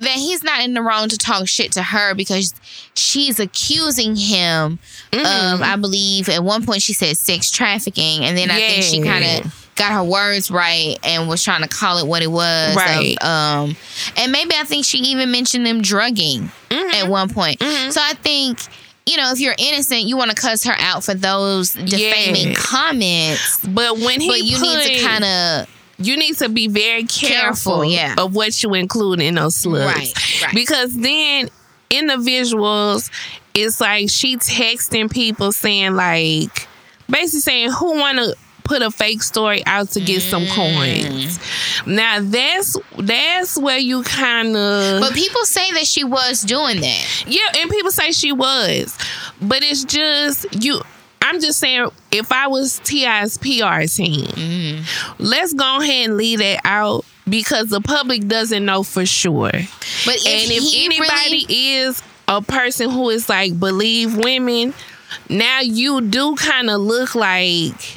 that 0.00 0.12
he's 0.12 0.42
not 0.42 0.62
in 0.62 0.74
the 0.74 0.82
wrong 0.82 1.08
to 1.08 1.18
talk 1.18 1.46
shit 1.46 1.72
to 1.72 1.82
her 1.82 2.14
because 2.14 2.54
she's 2.94 3.38
accusing 3.38 4.16
him 4.16 4.78
of, 5.12 5.18
mm. 5.20 5.60
I 5.62 5.76
believe, 5.76 6.28
at 6.28 6.42
one 6.42 6.64
point 6.64 6.82
she 6.82 6.92
said 6.94 7.16
sex 7.16 7.50
trafficking, 7.50 8.24
and 8.24 8.36
then 8.36 8.50
I 8.50 8.54
think 8.56 8.82
she 8.82 9.02
kind 9.02 9.24
of 9.44 9.70
got 9.76 9.92
her 9.92 10.02
words 10.04 10.50
right 10.50 10.98
and 11.04 11.28
was 11.28 11.42
trying 11.42 11.62
to 11.62 11.68
call 11.68 11.98
it 11.98 12.06
what 12.06 12.22
it 12.22 12.30
was. 12.30 12.70
of, 12.70 12.76
Right. 12.76 13.16
um, 13.22 13.76
and 14.16 14.32
maybe 14.32 14.54
I 14.54 14.64
think 14.64 14.84
she 14.86 14.98
even 14.98 15.30
mentioned 15.30 15.66
them 15.66 15.82
drugging 15.82 16.50
mm-hmm. 16.70 16.94
at 16.94 17.08
one 17.08 17.28
point. 17.28 17.58
Mm-hmm. 17.60 17.90
So 17.90 18.00
I 18.02 18.14
think. 18.14 18.58
You 19.06 19.16
know, 19.16 19.32
if 19.32 19.40
you're 19.40 19.56
innocent, 19.58 20.02
you 20.02 20.16
want 20.16 20.30
to 20.30 20.36
cuss 20.36 20.62
her 20.64 20.74
out 20.78 21.02
for 21.02 21.14
those 21.14 21.72
defaming 21.72 22.48
Yeah. 22.48 22.54
comments, 22.54 23.58
But 23.66 23.98
when 23.98 24.20
he 24.20 24.28
but 24.28 24.42
you 24.42 24.60
need 24.60 24.82
to 24.84 25.04
kind 25.04 25.24
of 25.24 25.68
you 26.00 26.16
need 26.16 26.36
to 26.38 26.48
be 26.48 26.66
very 26.68 27.04
careful, 27.04 27.82
Careful, 27.82 27.84
yeah. 27.84 28.14
of 28.18 28.34
what 28.34 28.62
you 28.62 28.74
include 28.74 29.20
in 29.20 29.34
those 29.36 29.56
slugs. 29.56 29.94
Right, 29.94 30.42
right. 30.42 30.54
Because 30.54 30.96
then 30.96 31.48
in 31.90 32.06
the 32.06 32.14
visuals, 32.14 33.10
it's 33.54 33.80
like 33.80 34.08
she 34.10 34.36
texting 34.36 35.10
people 35.10 35.52
saying 35.52 35.94
like 35.94 36.66
basically 37.08 37.40
saying 37.40 37.70
who 37.72 37.98
wanna 37.98 38.28
put 38.62 38.82
a 38.82 38.90
fake 38.90 39.20
story 39.22 39.64
out 39.66 39.88
to 39.90 40.00
get 40.00 40.22
some 40.22 40.44
Mm. 40.44 40.54
coins. 40.54 41.38
Now 41.86 42.18
that's 42.20 42.76
that's 42.96 43.58
where 43.58 43.78
you 43.78 44.04
kinda 44.04 44.98
But 45.00 45.12
people 45.14 45.44
say 45.44 45.72
that 45.72 45.86
she 45.86 46.04
was 46.04 46.42
doing 46.42 46.80
that. 46.80 47.06
yeah, 47.26 47.60
and 47.60 47.68
people 47.70 47.90
say 47.90 48.12
she 48.12 48.30
was. 48.30 48.96
But 49.42 49.64
it's 49.64 49.82
just 49.84 50.46
you 50.62 50.80
I'm 51.22 51.40
just 51.40 51.58
saying 51.58 51.88
if 52.10 52.32
I 52.32 52.48
was 52.48 52.80
T.I.'s 52.80 53.38
PR 53.38 53.82
team, 53.86 54.84
let's 55.18 55.52
go 55.52 55.80
ahead 55.80 56.08
and 56.08 56.16
leave 56.16 56.38
that 56.40 56.60
out 56.64 57.04
because 57.28 57.68
the 57.68 57.80
public 57.80 58.26
doesn't 58.26 58.64
know 58.64 58.82
for 58.82 59.06
sure. 59.06 59.50
But 59.52 60.16
if 60.16 60.26
and 60.26 60.50
if 60.50 60.74
anybody 60.74 61.46
really, 61.46 61.76
is 61.76 62.02
a 62.26 62.42
person 62.42 62.90
who 62.90 63.10
is 63.10 63.28
like 63.28 63.58
believe 63.58 64.16
women, 64.16 64.74
now 65.28 65.60
you 65.60 66.00
do 66.00 66.36
kind 66.36 66.70
of 66.70 66.80
look 66.80 67.14
like 67.14 67.96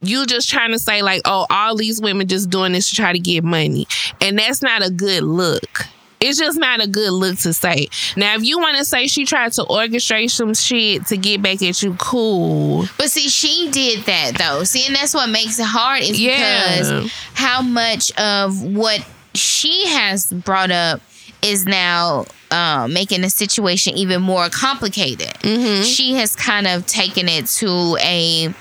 you 0.00 0.26
just 0.26 0.48
trying 0.48 0.70
to 0.72 0.78
say 0.78 1.02
like, 1.02 1.22
oh, 1.24 1.46
all 1.50 1.76
these 1.76 2.00
women 2.00 2.28
just 2.28 2.50
doing 2.50 2.72
this 2.72 2.90
to 2.90 2.96
try 2.96 3.12
to 3.12 3.18
get 3.18 3.44
money, 3.44 3.86
and 4.20 4.38
that's 4.38 4.62
not 4.62 4.84
a 4.84 4.90
good 4.90 5.22
look. 5.22 5.86
It's 6.20 6.38
just 6.38 6.58
not 6.58 6.82
a 6.82 6.86
good 6.88 7.12
look 7.12 7.38
to 7.38 7.52
say. 7.52 7.88
Now, 8.16 8.34
if 8.34 8.44
you 8.44 8.58
want 8.58 8.76
to 8.78 8.84
say 8.84 9.06
she 9.06 9.24
tried 9.24 9.52
to 9.52 9.62
orchestrate 9.62 10.30
some 10.30 10.54
shit 10.54 11.06
to 11.06 11.16
get 11.16 11.42
back 11.42 11.62
at 11.62 11.82
you, 11.82 11.94
cool. 11.94 12.86
but 12.98 13.10
see, 13.10 13.28
she 13.28 13.70
did 13.70 14.04
that 14.06 14.32
though. 14.38 14.64
See, 14.64 14.86
and 14.86 14.94
that's 14.96 15.14
what 15.14 15.28
makes 15.30 15.58
it 15.58 15.66
hard 15.66 16.02
is 16.02 16.20
Yeah. 16.20 16.78
because 16.78 17.12
how 17.34 17.62
much 17.62 18.10
of 18.18 18.62
what 18.62 19.04
she 19.34 19.86
has 19.88 20.32
brought 20.32 20.70
up 20.70 21.00
is 21.40 21.64
now 21.66 22.24
uh, 22.50 22.88
making 22.90 23.20
the 23.20 23.30
situation 23.30 23.96
even 23.96 24.20
more 24.20 24.48
complicated. 24.48 25.28
Mm-hmm. 25.42 25.82
She 25.82 26.14
has 26.14 26.34
kind 26.34 26.66
of 26.66 26.84
taken 26.86 27.28
it 27.28 27.46
to 27.46 27.96
a 28.00 28.52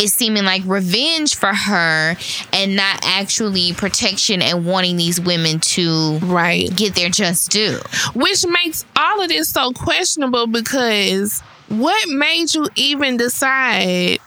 it's 0.00 0.14
seeming 0.14 0.44
like 0.44 0.62
revenge 0.64 1.36
for 1.36 1.52
her 1.54 2.16
and 2.52 2.74
not 2.76 3.00
actually 3.04 3.72
protection 3.74 4.40
and 4.42 4.64
wanting 4.66 4.96
these 4.96 5.20
women 5.20 5.60
to 5.60 6.18
Right. 6.22 6.74
get 6.74 6.94
their 6.94 7.10
just 7.10 7.50
due. 7.50 7.78
Which 8.14 8.44
makes 8.46 8.84
all 8.96 9.20
of 9.22 9.28
this 9.28 9.50
so 9.50 9.72
questionable 9.72 10.46
because 10.46 11.40
what 11.68 12.08
made 12.08 12.54
you 12.54 12.66
even 12.76 13.16
decide 13.16 14.18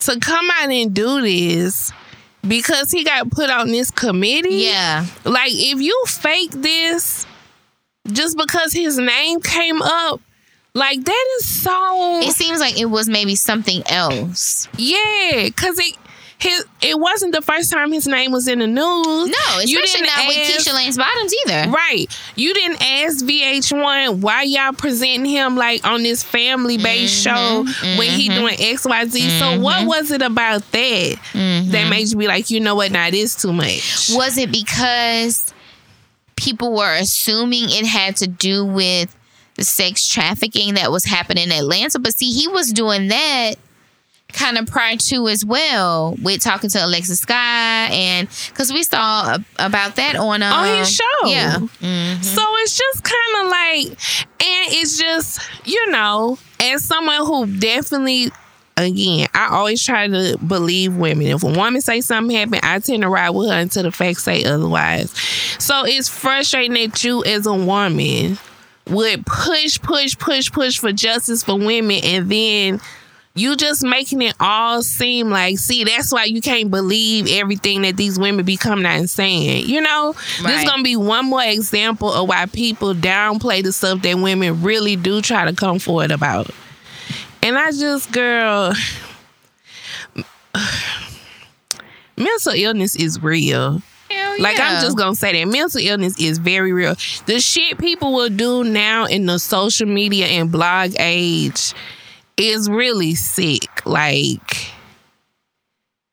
to 0.00 0.18
come 0.20 0.48
out 0.60 0.70
and 0.70 0.94
do 0.94 1.20
this? 1.20 1.92
Because 2.46 2.92
he 2.92 3.02
got 3.02 3.30
put 3.30 3.50
on 3.50 3.68
this 3.68 3.90
committee? 3.90 4.54
Yeah. 4.66 5.06
Like, 5.24 5.50
if 5.52 5.80
you 5.80 6.04
fake 6.06 6.52
this 6.52 7.26
just 8.12 8.36
because 8.38 8.72
his 8.72 8.98
name 8.98 9.40
came 9.40 9.82
up, 9.82 10.20
like, 10.76 11.02
that 11.04 11.26
is 11.40 11.62
so. 11.62 12.20
It 12.22 12.32
seems 12.32 12.60
like 12.60 12.78
it 12.78 12.86
was 12.86 13.08
maybe 13.08 13.34
something 13.34 13.82
else. 13.88 14.68
yeah, 14.76 15.44
because 15.44 15.78
it. 15.78 15.96
His, 16.38 16.66
it 16.82 17.00
wasn't 17.00 17.34
the 17.34 17.40
first 17.40 17.72
time 17.72 17.90
his 17.92 18.06
name 18.06 18.30
was 18.30 18.46
in 18.46 18.58
the 18.58 18.66
news. 18.66 18.76
No, 18.76 19.58
You 19.64 19.80
especially 19.82 20.02
didn't 20.02 20.06
not 20.18 20.28
with 20.28 20.36
ask- 20.36 20.68
Keisha 20.68 20.74
Lance 20.74 20.98
bottoms 20.98 21.34
either. 21.46 21.70
Right. 21.70 22.06
You 22.36 22.52
didn't 22.52 22.82
ask 22.82 23.24
VH1 23.24 24.20
why 24.20 24.42
y'all 24.42 24.74
presenting 24.74 25.24
him 25.24 25.56
like 25.56 25.82
on 25.86 26.02
this 26.02 26.22
family 26.22 26.76
based 26.76 27.26
Mm-hmm, 27.26 27.64
show 27.66 27.98
when 27.98 28.10
he 28.10 28.28
doing 28.28 28.54
XYZ. 28.58 29.38
So 29.38 29.58
what 29.60 29.86
was 29.86 30.10
it 30.10 30.20
about 30.20 30.60
that 30.72 31.16
Mm-hmm. 31.32 31.70
that 31.70 31.88
made 31.88 32.08
you 32.10 32.18
be 32.18 32.26
like, 32.28 32.50
you 32.50 32.60
know 32.60 32.74
what, 32.74 32.92
now 32.92 33.08
this 33.10 33.34
too 33.40 33.54
much? 33.54 34.10
Was 34.14 34.36
it 34.36 34.52
because 34.52 35.54
people 36.36 36.76
were 36.76 36.94
assuming 36.96 37.64
it 37.70 37.86
had 37.86 38.16
to 38.16 38.26
do 38.26 38.62
with 38.62 39.15
sex 39.60 40.08
trafficking 40.08 40.74
that 40.74 40.90
was 40.90 41.04
happening 41.04 41.44
in 41.44 41.52
Atlanta? 41.52 41.98
But 41.98 42.14
see, 42.14 42.32
he 42.32 42.48
was 42.48 42.72
doing 42.72 43.08
that 43.08 43.54
kind 44.32 44.58
of 44.58 44.66
prior 44.66 44.96
to 44.96 45.28
as 45.28 45.44
well 45.44 46.16
with 46.20 46.42
talking 46.42 46.68
to 46.68 46.84
Alexa 46.84 47.14
Sky 47.16 47.88
and 47.92 48.28
because 48.48 48.72
we 48.72 48.82
saw 48.82 49.36
a- 49.36 49.44
about 49.58 49.96
that 49.96 50.16
on 50.16 50.42
um, 50.42 50.52
on 50.52 50.78
his 50.78 50.92
show. 50.92 51.04
Yeah. 51.26 51.58
So 51.58 52.42
it's 52.58 52.76
just 52.76 53.04
kind 53.04 53.44
of 53.44 53.50
like, 53.50 53.86
and 53.86 54.72
it's 54.74 54.98
just, 54.98 55.40
you 55.64 55.90
know, 55.90 56.38
as 56.60 56.84
someone 56.84 57.24
who 57.24 57.46
definitely, 57.58 58.30
again, 58.76 59.28
I 59.32 59.48
always 59.52 59.82
try 59.82 60.08
to 60.08 60.36
believe 60.44 60.96
women. 60.96 61.28
If 61.28 61.44
a 61.44 61.46
woman 61.46 61.80
say 61.80 62.00
something 62.00 62.36
happened, 62.36 62.60
I 62.64 62.80
tend 62.80 63.02
to 63.02 63.08
ride 63.08 63.30
with 63.30 63.48
her 63.48 63.56
until 63.58 63.84
the 63.84 63.92
facts 63.92 64.24
say 64.24 64.44
otherwise. 64.44 65.12
So 65.60 65.84
it's 65.86 66.08
frustrating 66.08 66.74
that 66.74 67.02
you, 67.04 67.24
as 67.24 67.46
a 67.46 67.54
woman, 67.54 68.38
would 68.88 69.26
push, 69.26 69.80
push, 69.80 70.16
push, 70.18 70.50
push 70.50 70.78
for 70.78 70.92
justice 70.92 71.42
for 71.42 71.56
women, 71.58 72.00
and 72.04 72.30
then 72.30 72.80
you 73.34 73.54
just 73.54 73.82
making 73.82 74.22
it 74.22 74.34
all 74.40 74.82
seem 74.82 75.28
like, 75.28 75.58
see, 75.58 75.84
that's 75.84 76.10
why 76.10 76.24
you 76.24 76.40
can't 76.40 76.70
believe 76.70 77.28
everything 77.28 77.82
that 77.82 77.96
these 77.96 78.18
women 78.18 78.44
be 78.46 78.56
coming 78.56 78.86
out 78.86 78.96
and 78.96 79.10
saying. 79.10 79.66
You 79.66 79.82
know, 79.82 80.12
this 80.38 80.42
Right. 80.42 80.66
gonna 80.66 80.82
be 80.82 80.96
one 80.96 81.26
more 81.26 81.44
example 81.44 82.10
of 82.12 82.28
why 82.28 82.46
people 82.46 82.94
downplay 82.94 83.62
the 83.62 83.72
stuff 83.72 84.00
that 84.02 84.18
women 84.18 84.62
really 84.62 84.96
do 84.96 85.20
try 85.20 85.44
to 85.44 85.52
come 85.52 85.78
forward 85.78 86.10
about. 86.10 86.48
And 87.42 87.58
I 87.58 87.72
just, 87.72 88.10
girl, 88.10 88.72
mental 92.16 92.52
illness 92.54 92.96
is 92.96 93.22
real. 93.22 93.82
Like 94.38 94.58
yeah. 94.58 94.76
I'm 94.76 94.82
just 94.82 94.96
gonna 94.96 95.14
say 95.14 95.32
that 95.42 95.50
mental 95.50 95.80
illness 95.80 96.18
is 96.20 96.38
very 96.38 96.72
real. 96.72 96.94
The 97.26 97.40
shit 97.40 97.78
people 97.78 98.12
will 98.12 98.28
do 98.28 98.64
now 98.64 99.06
in 99.06 99.26
the 99.26 99.38
social 99.38 99.86
media 99.88 100.26
and 100.26 100.50
blog 100.52 100.92
age 100.98 101.72
is 102.36 102.68
really 102.68 103.14
sick. 103.14 103.84
Like 103.86 104.70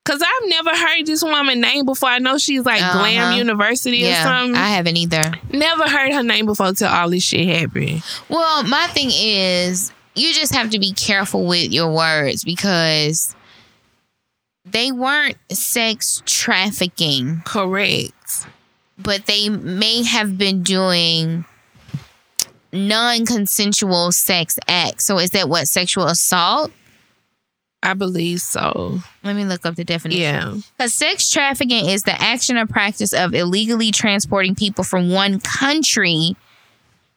Cause 0.05 0.21
I've 0.21 0.49
never 0.49 0.71
heard 0.71 1.05
this 1.05 1.23
woman 1.23 1.61
name 1.61 1.85
before. 1.85 2.09
I 2.09 2.19
know 2.19 2.37
she's 2.37 2.65
like 2.65 2.81
Uh-huh. 2.81 2.99
Glam 2.99 3.37
University 3.37 4.05
or 4.09 4.15
something. 4.15 4.55
I 4.55 4.67
haven't 4.69 4.97
either. 4.97 5.31
never 5.49 5.87
heard 5.89 6.11
her 6.11 6.23
name 6.23 6.45
before 6.45 6.73
till 6.73 6.89
all 6.89 7.09
this 7.09 7.23
shit 7.23 7.47
happened. 7.47 8.03
Well, 8.27 8.63
my 8.63 8.87
thing 8.87 9.09
is, 9.13 9.93
you 10.13 10.33
just 10.33 10.53
have 10.53 10.71
to 10.71 10.79
be 10.79 10.91
careful 10.91 11.45
with 11.45 11.71
your 11.71 11.89
words 11.93 12.43
because 12.43 13.33
they 14.73 14.91
weren't 14.91 15.37
sex 15.51 16.21
trafficking, 16.25 17.41
Correct. 17.45 18.47
but 18.97 19.25
they 19.27 19.49
may 19.49 20.03
have 20.03 20.37
been 20.37 20.63
doing 20.63 21.45
non 22.73 23.25
consensual 23.25 24.11
sex 24.11 24.59
acts. 24.67 25.05
So, 25.05 25.19
is 25.19 25.29
that 25.31 25.47
what 25.47 25.67
sexual 25.67 26.05
assault? 26.05 26.71
I 27.83 27.93
believe 27.93 28.39
so. 28.39 28.99
Let 29.23 29.35
me 29.35 29.43
look 29.43 29.65
up 29.65 29.75
the 29.75 29.83
definition. 29.83 30.21
Yeah. 30.21 30.55
Because 30.77 30.93
sex 30.93 31.29
trafficking 31.29 31.89
is 31.89 32.03
the 32.03 32.19
action 32.19 32.57
or 32.57 32.65
practice 32.65 33.13
of 33.13 33.33
illegally 33.33 33.91
transporting 33.91 34.55
people 34.55 34.85
from 34.85 35.11
one 35.11 35.41
country, 35.41 36.37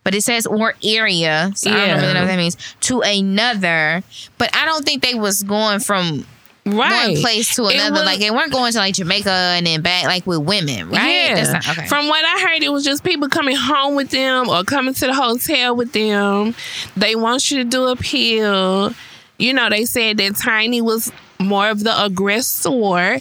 but 0.02 0.14
it 0.14 0.22
says 0.22 0.44
or 0.44 0.74
area, 0.82 1.52
so 1.54 1.70
I 1.70 1.86
don't 1.86 2.00
really 2.00 2.14
know 2.14 2.20
what 2.20 2.26
that 2.26 2.36
means, 2.36 2.57
to 2.80 3.00
another. 3.00 4.02
But 4.38 4.54
I 4.57 4.64
don't 4.64 4.84
think 4.84 5.02
they 5.02 5.14
was 5.14 5.44
going 5.44 5.78
from 5.78 6.26
Right. 6.66 7.10
one 7.12 7.16
place 7.20 7.54
to 7.54 7.66
another. 7.66 7.92
was- 7.92 8.04
like 8.04 8.18
they 8.18 8.30
weren't 8.32 8.50
going 8.52 8.72
to 8.72 8.78
like 8.78 8.94
Jamaica 8.94 9.30
and 9.30 9.64
then 9.66 9.82
back 9.82 10.04
like 10.04 10.26
with 10.26 10.38
women, 10.40 10.90
right? 10.90 11.28
Yeah. 11.28 11.52
Not, 11.52 11.68
okay. 11.68 11.86
From 11.86 12.08
what 12.08 12.24
I 12.24 12.40
heard, 12.40 12.62
it 12.62 12.70
was 12.72 12.84
just 12.84 13.04
people 13.04 13.28
coming 13.28 13.54
home 13.56 13.94
with 13.94 14.10
them 14.10 14.48
or 14.48 14.64
coming 14.64 14.92
to 14.94 15.06
the 15.06 15.14
hotel 15.14 15.76
with 15.76 15.92
them. 15.92 16.54
They 16.96 17.14
want 17.14 17.50
you 17.50 17.58
to 17.58 17.64
do 17.64 17.86
a 17.86 17.94
pill. 17.96 18.92
You 19.38 19.52
know, 19.52 19.70
they 19.70 19.84
said 19.84 20.16
that 20.16 20.34
Tiny 20.36 20.80
was 20.80 21.12
more 21.38 21.68
of 21.68 21.84
the 21.84 22.04
aggressor, 22.04 23.20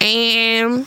and 0.00 0.86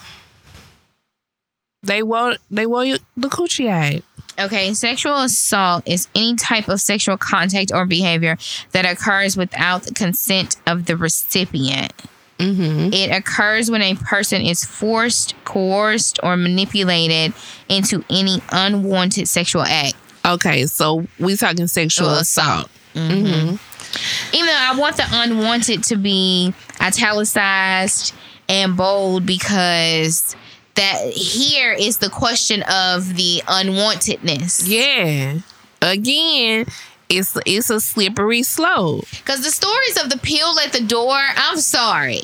they 1.84 2.04
want 2.04 2.38
they 2.52 2.66
want 2.68 3.02
the 3.18 3.28
coochie 3.28 3.68
out. 3.70 4.04
Okay, 4.46 4.74
sexual 4.74 5.18
assault 5.20 5.88
is 5.88 6.08
any 6.16 6.36
type 6.36 6.68
of 6.68 6.82
sexual 6.82 7.18
contact 7.18 7.72
or 7.74 7.86
behavior 7.86 8.38
that 8.72 8.86
occurs 8.86 9.38
without 9.38 9.84
the 9.84 9.94
consent 9.94 10.56
of 10.66 10.86
the 10.86 10.98
recipient. 10.98 11.94
Mm-hmm. 12.40 12.92
It 12.92 13.12
occurs 13.12 13.70
when 13.70 13.84
a 13.84 13.94
person 13.96 14.42
is 14.42 14.66
forced, 14.66 15.36
coerced, 15.46 16.20
or 16.24 16.36
manipulated 16.38 17.34
into 17.70 18.04
any 18.10 18.42
unwanted 18.52 19.28
sexual 19.28 19.62
act. 19.62 19.94
Okay, 20.26 20.66
so 20.66 21.06
we 21.20 21.36
talking 21.36 21.68
sexual 21.68 22.16
Sexual 22.16 22.54
assault. 22.54 22.70
Even 22.96 24.46
though 24.46 24.58
I 24.58 24.76
want 24.78 24.98
the 24.98 25.06
unwanted 25.12 25.84
to 25.86 25.98
be 25.98 26.54
italicized 26.80 28.16
and 28.50 28.76
bold 28.76 29.26
because 29.26 30.36
that 30.76 31.12
here 31.14 31.74
is 31.74 31.98
the 31.98 32.10
question 32.10 32.64
of 32.64 33.16
the 33.16 33.42
unwantedness. 33.48 34.64
Yeah. 34.66 35.40
Again, 35.82 36.66
it's 37.10 37.38
it's 37.46 37.70
a 37.70 37.80
slippery 37.80 38.44
slope. 38.44 39.06
Because 39.10 39.44
the 39.44 39.52
stories 39.52 40.02
of 40.02 40.10
the 40.10 40.18
pill 40.18 40.60
at 40.60 40.74
the 40.74 40.84
door, 40.84 41.18
I'm 41.18 41.58
sorry. 41.58 42.22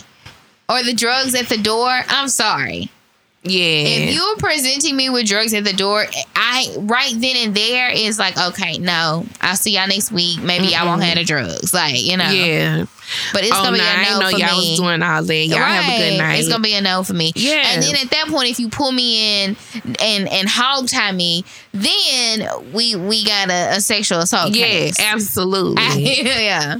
Or 0.70 0.84
the 0.84 0.94
drugs 0.94 1.34
at 1.36 1.48
the 1.48 1.58
door, 1.58 1.90
I'm 1.90 2.28
sorry. 2.28 2.90
Yeah. 3.44 3.88
If 3.88 4.16
you're 4.16 4.36
presenting 4.38 4.96
me 4.96 5.10
with 5.10 5.28
drugs 5.28 5.54
at 5.54 5.64
the 5.64 5.74
door, 5.74 6.06
I 6.36 6.76
right 6.80 7.14
then 7.16 7.36
and 7.38 7.56
there 7.56 7.90
is 7.90 8.20
like, 8.20 8.38
okay, 8.38 8.78
no, 8.78 9.26
I'll 9.42 9.56
see 9.56 9.76
y'all 9.76 9.88
next 9.88 10.12
week. 10.12 10.42
Maybe 10.42 10.76
I 10.76 10.84
won't 10.84 11.04
have 11.04 11.18
the 11.18 11.24
drugs, 11.24 11.74
like 11.74 12.02
you 12.02 12.18
know. 12.18 12.30
yeah. 12.30 12.86
But 13.34 13.44
it's 13.44 13.52
oh, 13.56 13.64
gonna 13.64 13.74
be 13.74 13.78
nah, 13.78 13.86
a 13.86 13.88
I 13.88 13.96
no 13.96 14.04
didn't 14.04 14.20
know 14.20 14.30
for 14.32 14.38
y'all 14.38 14.60
me. 14.62 14.70
was 14.72 14.80
doing 14.80 15.02
all 15.04 15.24
that. 15.24 15.36
Y'all 15.48 15.58
have 15.60 15.86
a 15.86 15.98
good 15.98 16.10
Right. 16.12 16.18
night. 16.18 16.40
It's 16.40 16.50
gonna 16.50 16.62
be 16.64 16.74
a 16.76 16.82
no 16.82 17.04
for 17.04 17.14
me. 17.14 17.32
Yeah. 17.36 17.64
And 17.74 17.84
then 17.84 17.96
at 17.96 18.10
that 18.12 18.28
point, 18.28 18.50
if 18.50 18.60
you 18.60 18.70
pull 18.70 18.92
me 18.92 19.44
in 19.44 19.56
and 20.02 20.28
and 20.28 20.48
hog 20.50 20.88
tie 20.88 21.12
me, 21.12 21.44
then 21.74 22.48
we 22.74 22.96
we 22.96 23.24
got 23.24 23.50
a, 23.50 23.78
a 23.78 23.82
sexual 23.82 24.20
assault 24.20 24.54
yeah, 24.56 24.66
case. 24.66 25.00
absolutely. 25.00 25.82
yeah. 26.24 26.78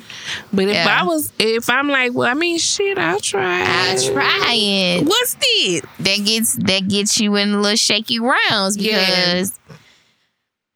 but 0.52 0.66
if 0.66 0.76
yeah. 0.76 1.02
I 1.02 1.04
was, 1.06 1.32
if 1.40 1.70
I'm 1.70 1.88
like, 1.88 2.14
well, 2.14 2.28
I 2.30 2.34
mean, 2.34 2.58
shit, 2.58 2.98
I'll 2.98 3.20
try. 3.20 3.62
I'll 3.66 4.02
try 4.02 4.54
it. 4.54 5.06
What's 5.06 5.36
this? 5.36 5.82
that 6.00 6.26
gets 6.26 6.56
that 6.58 6.88
gets 6.88 7.20
you 7.20 7.36
in 7.36 7.50
a 7.54 7.60
little 7.62 7.76
shaky 7.78 8.20
rounds 8.20 8.78
Yeah. 8.78 9.00
because 9.00 9.60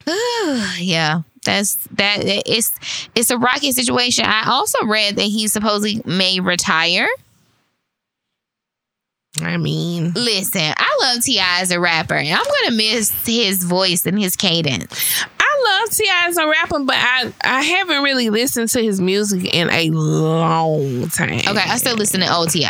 yeah 0.80 1.22
that's 1.44 1.74
that 1.92 2.18
it's 2.22 2.72
it's 3.14 3.30
a 3.30 3.38
rocky 3.38 3.72
situation. 3.72 4.24
I 4.24 4.44
also 4.48 4.86
read 4.86 5.16
that 5.16 5.22
he 5.22 5.48
supposedly 5.48 6.02
may 6.04 6.40
retire. 6.40 7.08
I 9.40 9.56
mean, 9.56 10.12
listen 10.14 10.60
i 10.76 10.98
love 11.00 11.24
ti 11.24 11.38
as 11.40 11.70
a 11.70 11.80
rapper 11.80 12.14
and 12.14 12.28
i'm 12.36 12.44
gonna 12.44 12.76
miss 12.76 13.24
his 13.26 13.64
voice 13.64 14.04
and 14.04 14.18
his 14.18 14.36
cadence. 14.36 15.24
I 15.40 15.80
love 15.80 15.90
Ti 15.90 16.04
as 16.10 16.36
a 16.36 16.46
rapper, 16.46 16.80
but 16.80 16.96
I 16.96 17.32
I 17.42 17.62
haven't 17.62 18.02
really 18.02 18.28
listened 18.30 18.68
to 18.70 18.82
his 18.82 19.00
music 19.00 19.54
in 19.54 19.70
a 19.70 19.90
long 19.90 21.08
time. 21.08 21.40
okay 21.48 21.64
i 21.66 21.76
still 21.78 21.96
listen 21.96 22.20
to 22.20 22.32
old 22.32 22.50
ti 22.50 22.66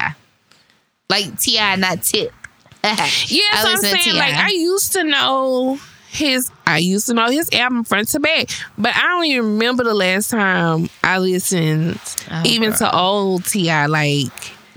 like 1.11 1.39
ti 1.39 1.57
not 1.77 2.03
tip. 2.03 2.33
Yeah, 2.85 3.63
so 3.63 3.69
I'm 3.69 3.79
saying 3.79 4.17
like 4.17 4.35
I 4.35 4.51
used 4.51 4.93
to 4.95 5.05
know 5.05 5.79
his 6.13 6.51
I 6.67 6.79
used 6.79 7.07
to 7.07 7.15
know 7.15 7.29
his 7.31 7.49
album 7.53 7.85
front 7.85 8.09
to 8.09 8.21
back, 8.21 8.51
but 8.77 8.95
I 8.95 9.01
don't 9.01 9.25
even 9.25 9.47
remember 9.55 9.83
the 9.83 9.95
last 9.95 10.31
time 10.31 10.91
I 11.03 11.19
listened 11.19 11.99
Oh, 12.31 12.43
even 12.45 12.69
girl. 12.71 12.79
to 12.79 12.97
old 12.97 13.45
Ti. 13.47 13.87
Like 13.87 14.31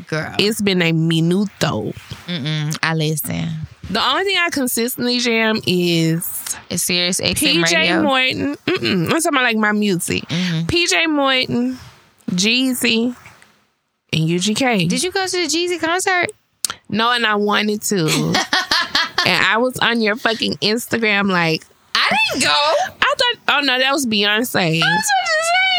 girl 0.07 0.33
it's 0.39 0.61
been 0.61 0.81
a 0.81 0.91
minuto. 0.93 1.93
Mm-mm, 2.27 2.77
i 2.81 2.93
listen 2.93 3.49
The 3.89 4.01
only 4.01 4.23
thing 4.23 4.37
I 4.39 4.49
consistently 4.49 5.19
jam 5.19 5.57
is 5.67 6.57
it's 6.69 6.83
Sirius 6.83 7.19
XM 7.19 7.63
PJ 7.63 7.75
radio 7.75 8.01
Morton. 8.01 8.55
Mm-mm, 8.65 9.03
I'm 9.03 9.09
talking 9.09 9.27
about 9.27 9.43
like 9.43 9.57
my 9.57 9.71
music. 9.73 10.23
Mhm. 10.29 10.67
PJ 10.67 11.07
Morton, 11.09 11.77
Jeezy, 12.31 13.15
and 14.13 14.29
UGK. 14.29 14.87
did 14.87 15.03
you 15.03 15.11
go 15.11 15.25
to 15.27 15.37
the 15.37 15.47
jeezy 15.47 15.79
concert 15.79 16.27
No, 16.89 17.11
and 17.11 17.25
I 17.25 17.35
wanted 17.35 17.81
to. 17.83 18.05
and 19.25 19.45
I 19.45 19.57
was 19.57 19.77
on 19.79 20.01
your 20.01 20.15
fucking 20.15 20.53
Instagram 20.55 21.29
like 21.29 21.63
i 21.95 22.11
didn't 22.33 22.43
go 22.43 22.53
I 23.01 23.13
thought, 23.17 23.57
oh 23.57 23.61
no, 23.61 23.79
that 23.79 23.91
was 23.93 24.05
Beyonce. 24.05 24.81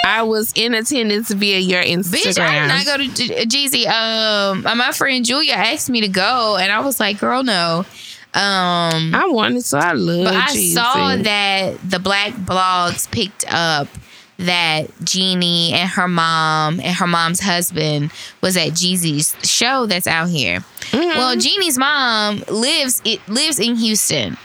I 0.07 0.23
was 0.23 0.53
in 0.55 0.73
attendance 0.75 1.31
via 1.33 1.59
your 1.59 1.83
Instagram. 1.83 2.23
Bitch, 2.23 2.39
I 2.41 2.61
did 2.61 2.69
not 2.69 2.87
go 2.87 2.97
to 2.97 3.47
Jeezy. 3.47 3.87
Um, 3.87 4.67
uh, 4.67 4.75
my 4.75 4.93
friend 4.93 5.25
Julia 5.25 5.53
asked 5.55 5.91
me 5.91 6.01
to 6.03 6.09
go, 6.09 6.57
and 6.57 6.71
I 6.73 6.81
was 6.81 7.01
like, 7.01 7.19
"Girl, 7.19 7.43
no." 7.43 7.85
Um, 8.33 9.15
I 9.15 9.29
wanted 9.31 9.65
to. 9.65 9.77
I 9.79 9.93
love 9.93 10.25
but 10.27 10.35
I 10.35 10.47
Jeezy. 10.49 10.75
saw 10.75 11.17
that 11.17 11.91
the 11.91 11.99
black 11.99 12.33
blogs 12.35 13.11
picked 13.11 13.45
up 13.53 13.89
that 14.39 14.87
Jeannie 15.03 15.73
and 15.73 15.89
her 15.89 16.09
mom 16.09 16.81
and 16.81 16.95
her 16.97 17.07
mom's 17.07 17.41
husband 17.41 18.13
was 18.43 18.57
at 18.57 18.71
Jeezy's 18.71 19.35
show 19.49 19.87
that's 19.87 20.07
out 20.07 20.29
here. 20.29 20.61
Mm-hmm. 20.91 21.19
Well, 21.19 21.37
Jeannie's 21.37 21.79
mom 21.79 22.43
lives 22.49 23.01
it 23.05 23.27
lives 23.29 23.59
in 23.59 23.77
Houston. 23.77 24.37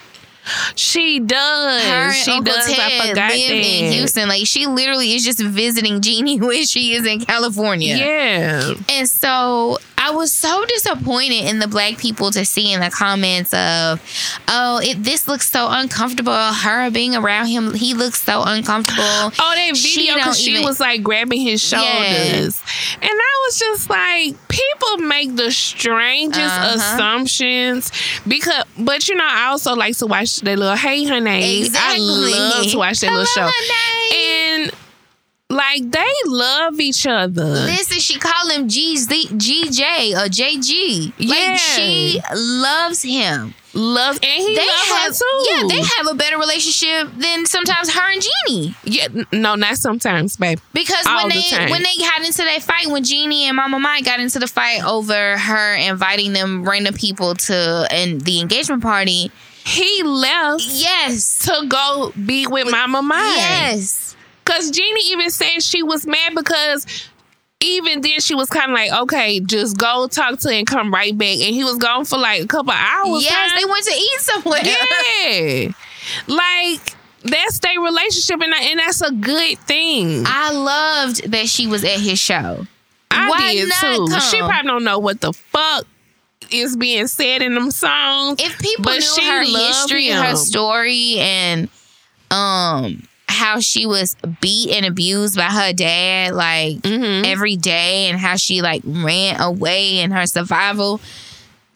She 0.76 1.20
does. 1.20 1.84
Her 1.84 2.08
and 2.08 2.16
she 2.16 2.32
Uncle 2.32 2.54
does. 2.54 2.68
I 2.68 2.74
Ted 2.74 3.10
forgot 3.10 3.32
live 3.32 3.52
in. 3.52 3.94
Houston. 3.94 4.28
Like 4.28 4.46
she 4.48 4.66
literally 4.66 5.14
is 5.14 5.24
just 5.24 5.40
visiting 5.40 6.02
Jeannie 6.02 6.40
when 6.42 6.66
she 6.66 6.94
is 6.94 7.06
in 7.06 7.20
California. 7.20 7.96
Yeah. 7.96 8.74
And 8.90 9.08
so 9.08 9.78
I 10.04 10.10
was 10.12 10.34
so 10.34 10.66
disappointed 10.66 11.46
in 11.46 11.60
the 11.60 11.68
black 11.68 11.98
people 11.98 12.32
to 12.32 12.44
see 12.44 12.74
in 12.74 12.80
the 12.82 12.90
comments 12.90 13.54
of, 13.54 14.02
oh, 14.48 14.80
it, 14.84 15.04
this 15.04 15.28
looks 15.28 15.50
so 15.50 15.68
uncomfortable. 15.70 16.34
Her 16.34 16.90
being 16.90 17.16
around 17.16 17.48
him, 17.48 17.74
he 17.74 17.94
looks 17.94 18.22
so 18.24 18.44
uncomfortable. 18.44 19.02
Oh, 19.44 19.54
that 19.56 19.78
video 19.78 20.16
because 20.16 20.40
she 20.40 20.52
even- 20.54 20.64
was 20.66 20.80
like 20.80 21.04
grabbing 21.04 21.42
his 21.42 21.62
shoulders, 21.62 22.62
and 23.02 23.12
I 23.12 23.44
was 23.46 23.60
just 23.60 23.90
like, 23.90 24.36
people 24.48 24.98
make 24.98 25.36
the 25.36 25.52
strangest 25.52 26.40
Uh-huh. 26.40 26.76
assumptions 26.96 27.92
because, 28.28 28.64
but 28.78 29.08
you 29.08 29.16
know, 29.16 29.28
I 29.28 29.48
also 29.48 29.76
like 29.76 29.98
to 29.98 30.08
watch 30.08 30.38
that 30.42 30.58
little 30.58 30.76
Hey 30.76 31.06
Honey. 31.06 31.60
Exactly. 31.66 32.34
I 32.34 32.38
love 32.58 32.68
to 32.72 32.78
watch 32.78 33.00
that 33.02 33.12
little 33.12 33.26
show, 33.26 33.50
honey. 33.52 34.64
and 34.64 34.72
Like 35.52 35.92
they 35.92 36.14
love 36.28 36.80
each 36.80 37.06
other. 37.06 37.44
Listen, 37.44 38.00
she 38.00 38.18
called 38.18 38.52
him 38.52 38.68
GZ, 38.68 39.08
GJ 39.38 40.14
or 40.14 40.26
uh, 40.26 40.30
JG. 40.30 41.14
Yeah. 41.18 41.36
Like 41.52 41.60
she 41.60 42.22
loves 42.34 43.02
him. 43.02 43.54
Loves 43.74 44.20
and 44.22 44.26
he 44.42 44.54
They 44.56 44.68
loves 44.68 44.90
have, 44.90 45.08
her 45.08 45.14
too. 45.14 45.46
yeah, 45.50 45.64
they 45.70 45.82
have 45.98 46.08
a 46.10 46.14
better 46.14 46.38
relationship 46.38 47.08
than 47.18 47.46
sometimes 47.46 47.90
her 47.94 48.12
and 48.12 48.22
Jeannie. 48.22 48.76
Yeah, 48.84 49.08
no, 49.32 49.56
not 49.56 49.78
sometimes, 49.78 50.36
babe. 50.36 50.60
Because 50.74 51.06
All 51.08 51.16
when 51.28 51.30
the 51.30 51.36
they 51.36 51.50
time. 51.56 51.70
when 51.70 51.82
they 51.84 51.96
got 51.98 52.22
into 52.22 52.44
that 52.44 52.62
fight, 52.64 52.88
when 52.88 53.04
Jeannie 53.06 53.46
and 53.46 53.56
Mama 53.56 53.80
Mike 53.80 54.04
got 54.04 54.20
into 54.20 54.40
the 54.40 54.48
fight 54.48 54.84
over 54.84 55.38
her 55.38 55.76
inviting 55.76 56.34
them 56.34 56.68
random 56.68 56.94
people 56.96 57.34
to 57.36 57.88
and 57.92 58.20
the 58.22 58.42
engagement 58.42 58.82
party, 58.84 59.32
He 59.66 60.04
left 60.04 60.64
yes, 60.66 61.40
to 61.46 61.66
go 61.68 62.12
be 62.26 62.48
with 62.48 62.70
Mama 62.70 63.02
Mike. 63.02 63.38
yes, 63.38 64.18
Cause 64.46 64.72
Jeannie 64.72 65.12
even 65.12 65.30
said 65.30 65.62
she 65.62 65.84
was 65.84 66.06
mad 66.06 66.34
because 66.36 66.86
even 67.64 68.02
then 68.02 68.20
she 68.20 68.34
was 68.36 68.50
kind 68.50 68.72
of 68.72 68.76
like, 68.76 68.92
okay, 69.04 69.40
just 69.40 69.78
go 69.78 70.08
talk 70.08 70.40
to 70.40 70.50
and 70.50 70.66
come 70.66 70.92
right 70.94 71.16
back. 71.18 71.38
And 71.38 71.54
he 71.56 71.64
was 71.64 71.78
gone 71.78 72.06
for 72.06 72.18
like 72.18 72.42
a 72.44 72.48
couple 72.48 72.74
hours. 72.74 73.24
yes. 73.24 73.60
They 73.62 73.66
went 73.70 73.86
to 73.86 73.92
eat 73.94 74.20
somewhere. 74.20 74.62
Yeah. 74.64 75.72
like 76.28 76.96
that's 77.24 77.60
their 77.60 77.80
relationship 77.80 78.42
and, 78.42 78.54
and 78.54 78.80
that's 78.80 79.02
a 79.02 79.12
good 79.12 79.60
thing. 79.60 80.24
I, 80.26 80.52
loved 80.52 81.32
that 81.32 81.48
she 81.48 81.68
was 81.68 81.84
at 81.84 82.00
his 82.00 82.18
show. 82.20 82.66
I 83.12 83.54
did 83.54 83.70
not 83.70 83.80
too. 83.80 84.08
come? 84.10 84.20
She 84.22 84.38
probably 84.40 84.68
don't 84.68 84.84
know 84.84 84.98
what 85.00 85.22
the 85.22 85.32
fuck 85.34 85.86
is 86.50 86.76
being 86.76 87.06
said 87.08 87.42
in 87.44 87.54
them 87.54 87.70
songs. 87.70 88.42
if 88.42 88.58
people 88.60 88.86
But 88.86 88.94
knew 88.96 89.02
she 89.02 89.24
her 89.30 89.44
history, 89.44 90.06
him. 90.08 90.24
her 90.24 90.36
story, 90.36 91.18
and 91.20 91.70
um 92.32 93.04
how 93.32 93.60
she 93.60 93.86
was 93.86 94.16
beat 94.42 94.70
and 94.72 94.86
abused 94.86 95.36
by 95.36 95.44
her 95.46 95.74
dad 95.74 96.34
like 96.34 96.78
Mhm. 96.82 97.26
every 97.26 97.56
day 97.56 98.08
and 98.10 98.20
how 98.20 98.36
she 98.36 98.62
like 98.62 98.82
ran 98.86 99.40
away 99.42 100.00
in 100.00 100.12
her 100.12 100.26
survival 100.28 101.00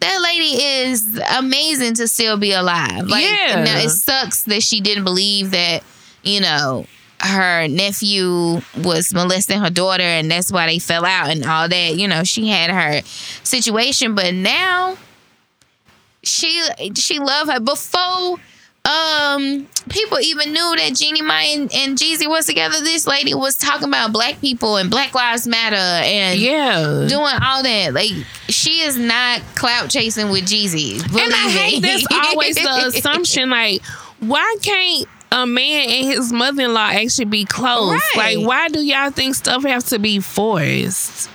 that 0.02 0.22
lady 0.22 0.62
is 0.62 1.20
amazing 1.38 1.94
to 1.96 2.08
still 2.08 2.38
be 2.38 2.52
alive 2.52 3.08
like 3.08 3.24
Yeah. 3.24 3.64
now 3.64 3.78
it 3.78 3.90
sucks 3.90 4.44
that 4.44 4.62
she 4.62 4.82
didn't 4.82 5.06
believe 5.06 5.52
that 5.52 5.84
you 6.24 6.42
know 6.42 6.86
her 7.22 7.68
nephew 7.70 8.62
was 8.84 9.14
molesting 9.14 9.60
her 9.62 9.70
daughter 9.70 10.04
and 10.04 10.30
that's 10.30 10.52
why 10.52 10.68
they 10.68 10.80
fell 10.80 11.06
out 11.06 11.30
and 11.30 11.46
all 11.46 11.68
that 11.70 11.96
you 11.96 12.08
know 12.10 12.24
she 12.26 12.48
had 12.50 12.70
her 12.70 13.02
situation 13.44 14.14
but 14.16 14.34
now 14.34 14.98
she 16.24 16.62
she 16.98 17.20
loved 17.20 17.52
her 17.52 17.60
before 17.60 18.38
um 18.86 19.68
people 19.90 20.20
even 20.20 20.52
knew 20.54 20.74
that 20.78 20.94
Jeannie 20.96 21.22
Mai 21.22 21.44
and, 21.54 21.74
and 21.74 21.98
Jeezy 21.98 22.28
was 22.28 22.46
together. 22.46 22.80
This 22.82 23.06
lady 23.08 23.34
was 23.34 23.56
talking 23.56 23.88
about 23.88 24.12
black 24.14 24.40
people 24.42 24.78
and 24.78 24.90
Black 24.90 25.14
Lives 25.14 25.48
Matter 25.48 25.76
and 25.76 26.40
yeah. 26.40 27.06
doing 27.08 27.34
all 27.44 27.64
that. 27.64 27.94
Like 27.94 28.12
she 28.50 28.82
is 28.82 28.98
not 28.98 29.42
clout 29.56 29.90
chasing 29.90 30.30
with 30.30 30.44
Jeezy. 30.46 31.02
And 31.02 31.34
I 31.34 31.50
hate 31.50 31.82
that's 31.82 32.06
always 32.12 32.56
the 32.56 32.88
assumption. 32.96 33.50
Like, 33.50 33.84
why 34.20 34.56
can't 34.62 35.08
a 35.32 35.46
man 35.46 35.90
and 35.90 36.06
his 36.08 36.32
mother 36.32 36.64
in 36.64 36.74
law 36.74 36.88
actually 36.90 37.26
be 37.26 37.46
close? 37.46 38.00
Right. 38.16 38.38
Like, 38.38 38.48
why 38.48 38.68
do 38.70 38.80
y'all 38.86 39.12
think 39.12 39.36
stuff 39.36 39.64
has 39.64 39.86
to 39.86 40.00
be 40.00 40.20
forced? 40.20 41.30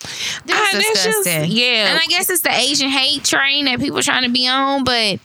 That's 0.00 0.50
Ah, 0.50 0.68
that's 0.72 0.84
just- 1.04 1.04
disgusting. 1.24 1.50
yeah. 1.52 1.90
And 1.90 1.98
I 1.98 2.06
guess 2.08 2.28
it's 2.30 2.42
the 2.42 2.52
Asian 2.52 2.88
hate 2.90 3.22
train 3.24 3.66
that 3.66 3.78
people 3.78 4.02
trying 4.02 4.24
to 4.24 4.30
be 4.30 4.48
on, 4.48 4.82
but 4.84 5.20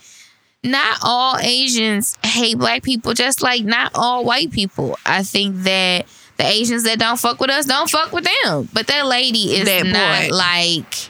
not 0.63 0.97
all 1.03 1.37
Asians 1.37 2.17
hate 2.23 2.57
black 2.57 2.83
people, 2.83 3.13
just 3.13 3.41
like 3.41 3.63
not 3.63 3.91
all 3.95 4.25
white 4.25 4.51
people. 4.51 4.97
I 5.05 5.23
think 5.23 5.55
that 5.63 6.05
the 6.37 6.45
Asians 6.45 6.83
that 6.83 6.99
don't 6.99 7.19
fuck 7.19 7.39
with 7.39 7.49
us 7.49 7.65
don't 7.65 7.89
fuck 7.89 8.11
with 8.11 8.25
them. 8.25 8.69
But 8.73 8.87
that 8.87 9.05
lady 9.05 9.55
is 9.55 9.65
That 9.65 9.85
not 9.85 10.29
boy. 10.29 10.35
like 10.35 11.09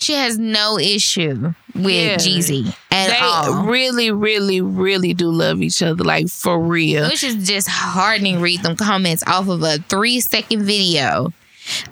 she 0.00 0.14
has 0.14 0.36
no 0.36 0.78
issue 0.78 1.54
with 1.74 1.86
Yeah. 1.86 2.16
Jeezy 2.16 2.74
at 2.90 3.08
they 3.10 3.18
all. 3.20 3.64
really, 3.66 4.10
really, 4.10 4.60
really 4.60 5.14
do 5.14 5.30
love 5.30 5.62
each 5.62 5.80
other, 5.82 6.02
like 6.02 6.28
for 6.28 6.58
real. 6.58 7.08
Which 7.08 7.22
is 7.22 7.46
just 7.46 7.68
hardening 7.68 8.40
read 8.40 8.62
them 8.62 8.74
comments 8.76 9.22
off 9.26 9.48
of 9.48 9.62
a 9.62 9.78
three 9.88 10.20
second 10.20 10.64
video. 10.64 11.32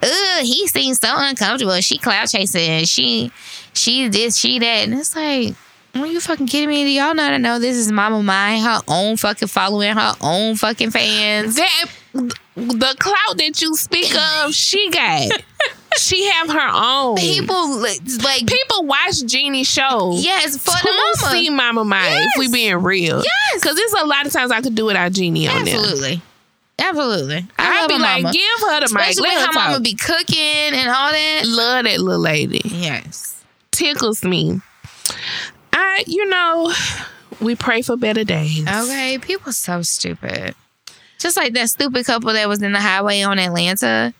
Ugh, 0.02 0.42
he 0.44 0.66
seems 0.66 0.98
so 0.98 1.08
uncomfortable. 1.12 1.80
She 1.80 1.98
cloud 1.98 2.26
chasing. 2.28 2.84
She 2.84 3.30
she 3.74 4.08
this, 4.08 4.36
she 4.36 4.58
that. 4.58 4.88
And 4.88 4.94
it's 4.94 5.14
like, 5.14 5.54
are 5.94 6.06
you 6.06 6.20
fucking 6.20 6.46
kidding 6.46 6.68
me? 6.68 6.84
Do 6.84 6.90
y'all 6.90 7.14
not 7.14 7.40
know 7.40 7.58
this 7.58 7.76
is 7.76 7.90
Mama 7.90 8.22
Mai, 8.22 8.58
her 8.60 8.80
own 8.88 9.16
fucking 9.16 9.48
following, 9.48 9.94
her 9.94 10.14
own 10.20 10.56
fucking 10.56 10.90
fans? 10.90 11.56
That 11.56 11.86
the 12.12 12.96
clout 12.98 13.38
that 13.38 13.60
you 13.60 13.74
speak 13.76 14.14
of, 14.16 14.54
she 14.54 14.90
got. 14.90 15.30
she 15.98 16.26
have 16.30 16.48
her 16.50 16.70
own. 16.72 17.16
People 17.16 17.78
like 17.78 18.46
People 18.46 18.84
watch 18.86 19.24
Jeannie 19.26 19.64
shows. 19.64 20.24
yes 20.24 20.56
for 20.56 20.70
to 20.70 20.82
the 20.82 20.92
mama. 20.92 21.32
see 21.32 21.50
Mama 21.50 21.84
Maya, 21.84 22.22
if 22.22 22.30
we 22.38 22.50
being 22.50 22.76
real. 22.82 23.22
Yes. 23.22 23.60
Because 23.60 23.76
there's 23.76 23.92
a 23.94 24.06
lot 24.06 24.26
of 24.26 24.32
times 24.32 24.50
I 24.50 24.60
could 24.60 24.74
do 24.74 24.84
without 24.86 25.12
Jeannie 25.12 25.48
on 25.48 25.64
there. 25.64 25.76
Absolutely. 25.76 26.22
Absolutely. 26.78 27.46
I 27.58 27.82
I'd 27.82 27.88
be 27.88 27.98
like, 27.98 28.22
mama. 28.22 28.32
give 28.32 28.60
her 28.68 28.80
the 28.86 28.94
mic. 28.94 29.10
Especially 29.10 29.22
when 29.28 29.36
Let 29.36 29.46
her 29.46 29.52
mama 29.52 29.80
be 29.80 29.94
cooking 29.94 30.38
and 30.38 30.88
all 30.88 31.12
that. 31.12 31.42
Love 31.46 31.84
that 31.84 32.00
little 32.00 32.20
lady. 32.20 32.62
Yes. 32.64 33.42
Tickles 33.70 34.24
me. 34.24 34.60
I, 35.72 36.04
you 36.06 36.26
know, 36.26 36.72
we 37.40 37.54
pray 37.56 37.82
for 37.82 37.96
better 37.96 38.24
days. 38.24 38.66
Okay, 38.66 39.18
people 39.20 39.52
so 39.52 39.82
stupid. 39.82 40.54
Just 41.18 41.36
like 41.36 41.52
that 41.52 41.68
stupid 41.68 42.06
couple 42.06 42.32
that 42.32 42.48
was 42.48 42.62
in 42.62 42.72
the 42.72 42.80
highway 42.80 43.22
on 43.22 43.38
Atlanta, 43.38 44.14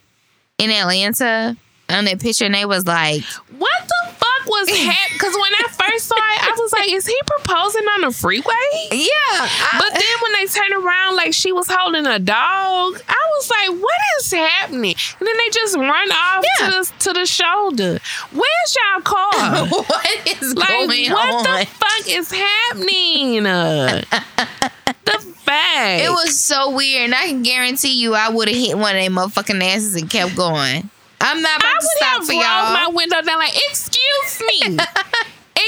in 0.58 0.70
Atlanta, 0.70 1.56
on 1.88 2.04
that 2.04 2.20
picture, 2.20 2.44
and 2.44 2.54
they 2.54 2.64
was 2.64 2.86
like, 2.86 3.22
What 3.56 3.88
the 3.88 4.12
fuck 4.12 4.29
was 4.46 4.68
happening? 4.68 5.12
Because 5.14 5.34
when 5.34 5.52
I 5.54 5.66
first 5.68 6.06
saw 6.06 6.14
it, 6.16 6.42
I 6.44 6.54
was 6.58 6.72
like, 6.72 6.90
is 6.92 7.06
he 7.06 7.16
proposing 7.26 7.84
on 7.84 8.00
the 8.02 8.10
freeway? 8.12 8.68
"Yeah," 8.92 9.48
But 9.78 9.92
then 9.92 10.14
when 10.22 10.32
they 10.34 10.46
turned 10.46 10.74
around, 10.74 11.16
like 11.16 11.32
she 11.34 11.52
was 11.52 11.66
holding 11.70 12.06
a 12.06 12.18
dog, 12.18 13.00
I 13.08 13.30
was 13.36 13.50
like, 13.50 13.82
"What 13.82 14.00
is 14.20 14.30
happening?" 14.32 14.94
And 15.18 15.26
then 15.28 15.36
they 15.36 15.48
just 15.50 15.76
run 15.76 16.12
off 16.12 16.44
Yeah. 16.60 16.66
to 16.66 16.72
the 16.72 16.92
to 17.00 17.12
the 17.12 17.26
shoulder. 17.26 17.98
Where's 18.32 18.76
y'all 18.76 19.02
car? 19.02 19.66
what 19.66 20.26
is 20.42 20.54
like, 20.56 20.68
going 20.68 21.10
what 21.12 21.34
on? 21.34 21.42
the 21.60 21.66
fuck 21.66 22.08
is 22.08 22.30
happening? 22.30 23.46
Uh, 23.46 24.02
the 25.04 25.18
fact 25.44 26.02
it 26.04 26.10
was 26.10 26.38
so 26.38 26.70
weird, 26.74 27.04
and 27.06 27.14
I 27.14 27.26
can 27.28 27.42
guarantee 27.42 28.00
you, 28.00 28.14
I 28.14 28.28
would 28.28 28.48
have 28.48 28.56
hit 28.56 28.76
one 28.78 28.96
of 28.96 29.02
them 29.02 29.14
motherfucking 29.14 29.62
asses 29.62 29.94
and 29.96 30.08
kept 30.10 30.34
going. 30.36 30.90
I'm 31.20 31.42
not 31.42 31.60
about 31.60 31.72
I 31.76 31.78
to 31.80 31.86
stop 31.96 32.24
for 32.24 32.32
y'all. 32.32 32.42
my 32.72 32.88
window 32.92 33.20
down, 33.22 33.38
like, 33.38 33.54
"Excuse 33.68 34.42
me." 34.46 34.78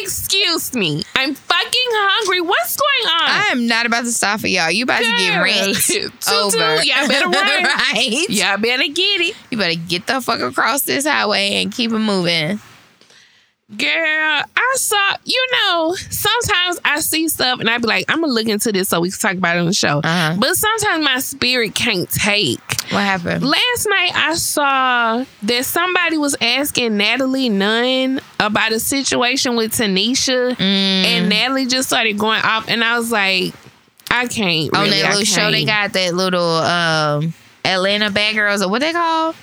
Excuse 0.01 0.75
me. 0.75 1.03
I'm 1.15 1.35
fucking 1.35 1.71
hungry. 1.75 2.41
What's 2.41 2.77
going 2.77 3.15
on? 3.15 3.29
I 3.31 3.49
am 3.53 3.67
not 3.67 3.85
about 3.85 4.05
to 4.05 4.11
stop 4.13 4.41
for 4.41 4.47
y'all. 4.47 4.71
You 4.71 4.85
about 4.85 5.01
to 5.01 5.05
get 5.05 5.35
Girl. 5.35 5.45
rent 5.45 5.91
over. 6.33 6.83
y'all 6.83 7.09
better 7.09 7.27
run. 7.29 7.65
right? 7.65 8.25
Y'all 8.31 8.57
better 8.57 8.85
get 8.85 9.21
it. 9.21 9.37
You 9.51 9.59
better 9.59 9.79
get 9.79 10.07
the 10.07 10.21
fuck 10.23 10.41
across 10.41 10.83
this 10.83 11.07
highway 11.07 11.63
and 11.63 11.71
keep 11.73 11.93
it 11.93 11.99
moving. 11.99 12.59
Girl, 13.79 14.43
I 14.57 14.73
saw, 14.75 15.17
you 15.25 15.45
know, 15.53 15.95
sometimes 16.11 16.79
I 16.85 17.01
see 17.01 17.29
stuff 17.29 17.59
and 17.61 17.71
I'd 17.71 17.81
be 17.81 17.89
like, 17.89 18.05
I'm 18.09 18.21
gonna 18.21 18.33
look 18.33 18.47
into 18.47 18.71
this 18.71 18.89
so 18.91 19.01
we 19.01 19.11
can 19.11 19.19
talk 19.19 19.33
about 19.33 19.57
it 19.57 19.61
on 19.61 19.67
the 19.67 19.73
show. 19.73 20.01
Uh-huh. 20.05 20.37
But 20.39 20.57
sometimes 20.57 21.05
my 21.05 21.19
spirit 21.21 21.75
can't 21.75 22.09
take. 22.11 22.61
What 22.91 23.01
happened? 23.03 23.43
Last 23.45 23.87
night 23.89 24.11
I 24.15 24.35
saw 24.35 25.25
that 25.45 25.65
somebody 25.65 26.19
was 26.19 26.37
asking 26.41 26.97
Natalie 26.99 27.49
Nunn 27.49 28.21
about 28.39 28.73
a 28.73 28.81
situation 28.81 29.57
with 29.57 29.73
Tanisha, 29.73 30.53
Mm. 30.57 30.59
and 30.61 31.29
Natalie 31.29 31.67
just 31.67 31.89
started 31.89 32.19
going 32.19 32.43
off, 32.43 32.69
and 32.69 32.85
I 32.85 32.99
was 32.99 33.11
like, 33.11 33.55
I 34.11 34.27
can't. 34.27 34.75
on 34.77 34.91
that 34.91 35.05
I 35.07 35.09
little 35.11 35.25
show 35.25 35.51
they 35.51 35.65
got 35.65 35.95
that 35.95 36.15
little 36.15 36.43
um 36.43 37.33
Atlanta 37.65 38.11
Bad 38.11 38.35
Girls 38.35 38.61
or 38.63 38.69
what 38.69 38.81
they 38.81 38.93
call 38.93 39.35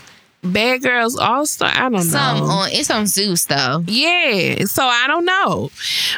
Bad 0.43 0.81
Girls 0.81 1.17
All 1.17 1.45
Star. 1.45 1.71
I 1.73 1.89
don't 1.89 2.01
some 2.01 2.39
know. 2.39 2.45
on 2.45 2.69
it's 2.71 2.89
on 2.89 3.07
Zeus 3.07 3.45
though. 3.45 3.83
Yeah, 3.85 4.63
so 4.65 4.83
I 4.83 5.05
don't 5.07 5.25
know. 5.25 5.69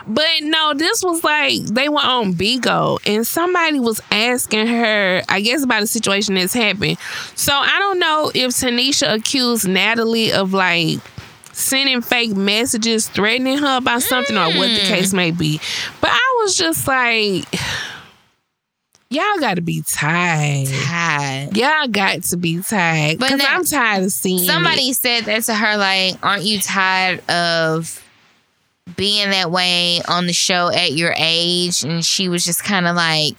But 0.08 0.28
no, 0.42 0.74
this 0.76 1.04
was 1.04 1.24
like 1.24 1.60
they 1.62 1.90
were 1.90 1.98
on 1.98 2.34
Bigo 2.34 3.00
and 3.06 3.26
somebody 3.26 3.80
was 3.80 4.00
asking 4.12 4.68
her, 4.68 5.24
I 5.28 5.42
guess, 5.42 5.64
about 5.64 5.84
a 5.84 5.88
situation 5.88 6.36
that's 6.36 6.54
happened. 6.54 6.98
So 7.36 7.54
I 7.54 7.80
don't 7.80 8.00
know 8.00 8.32
if 8.34 8.52
Tanisha 8.52 9.16
accused 9.16 9.68
Natalie 9.68 10.32
of 10.32 10.54
like 10.54 11.00
sending 11.54 12.02
fake 12.02 12.36
messages 12.36 13.08
threatening 13.08 13.58
her 13.58 13.78
about 13.78 14.02
something 14.02 14.38
or 14.38 14.48
what 14.58 14.68
the 14.68 14.82
mm. 14.82 14.88
case 14.88 15.14
may 15.14 15.32
be. 15.32 15.60
But 16.00 16.12
I 16.14 16.40
was 16.42 16.56
just 16.56 16.88
like, 16.88 17.46
y'all 19.12 19.40
got 19.40 19.56
to 19.56 19.62
be 19.62 19.84
tired. 19.86 20.68
God. 20.70 21.56
Y'all 21.58 21.88
got 21.88 22.24
to 22.24 22.38
be 22.38 22.62
tired. 22.62 23.20
But 23.20 23.36
now- 23.36 23.46
I'm 23.50 23.64
tired 23.66 24.04
of 24.06 24.12
seeing 24.12 24.40
it. 24.40 24.46
Somebody 24.48 24.94
said 24.94 25.26
that 25.26 25.44
to 25.44 25.54
her 25.54 25.78
like, 25.78 26.16
aren't 26.24 26.44
you 26.44 26.60
tired 26.60 27.20
of 27.30 28.04
being 28.96 29.30
that 29.30 29.52
way 29.52 30.02
on 30.08 30.26
the 30.28 30.34
show 30.34 30.70
at 30.70 30.94
your 30.94 31.14
age? 31.18 31.84
And 31.84 32.04
she 32.04 32.30
was 32.30 32.44
just 32.44 32.64
kind 32.64 32.88
of 32.88 32.96
like, 32.96 33.36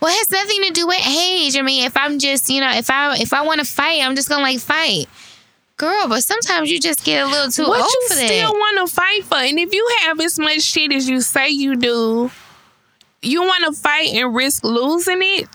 Well, 0.00 0.10
it 0.10 0.16
has 0.18 0.30
nothing 0.30 0.62
to 0.68 0.70
do 0.72 0.86
with 0.86 1.06
age. 1.06 1.56
I 1.58 1.62
mean, 1.62 1.84
if 1.84 1.96
I'm 1.96 2.18
just, 2.18 2.48
you 2.48 2.60
know, 2.60 2.70
if 2.72 2.88
I 2.90 3.16
if 3.18 3.32
I 3.34 3.42
want 3.42 3.60
to 3.60 3.66
fight, 3.66 4.00
I'm 4.02 4.16
just 4.16 4.28
gonna 4.28 4.42
like 4.42 4.58
fight. 4.60 5.06
Girl, 5.76 6.08
but 6.08 6.22
sometimes 6.22 6.70
you 6.70 6.78
just 6.78 7.04
get 7.04 7.22
a 7.22 7.26
little 7.26 7.50
too 7.50 7.66
what 7.66 7.80
old 7.80 7.90
you 7.90 8.08
for 8.08 8.14
still 8.14 8.52
want 8.52 8.86
to 8.88 8.94
fight 8.94 9.24
for? 9.24 9.36
And 9.36 9.58
if 9.58 9.74
you 9.74 9.88
have 10.02 10.20
as 10.20 10.38
much 10.38 10.60
shit 10.60 10.92
as 10.92 11.08
you 11.08 11.20
say 11.22 11.48
you 11.48 11.74
do, 11.76 12.30
you 13.22 13.42
want 13.42 13.64
to 13.74 13.80
fight 13.80 14.08
and 14.14 14.34
risk 14.34 14.64
losing 14.64 15.18
it? 15.20 15.48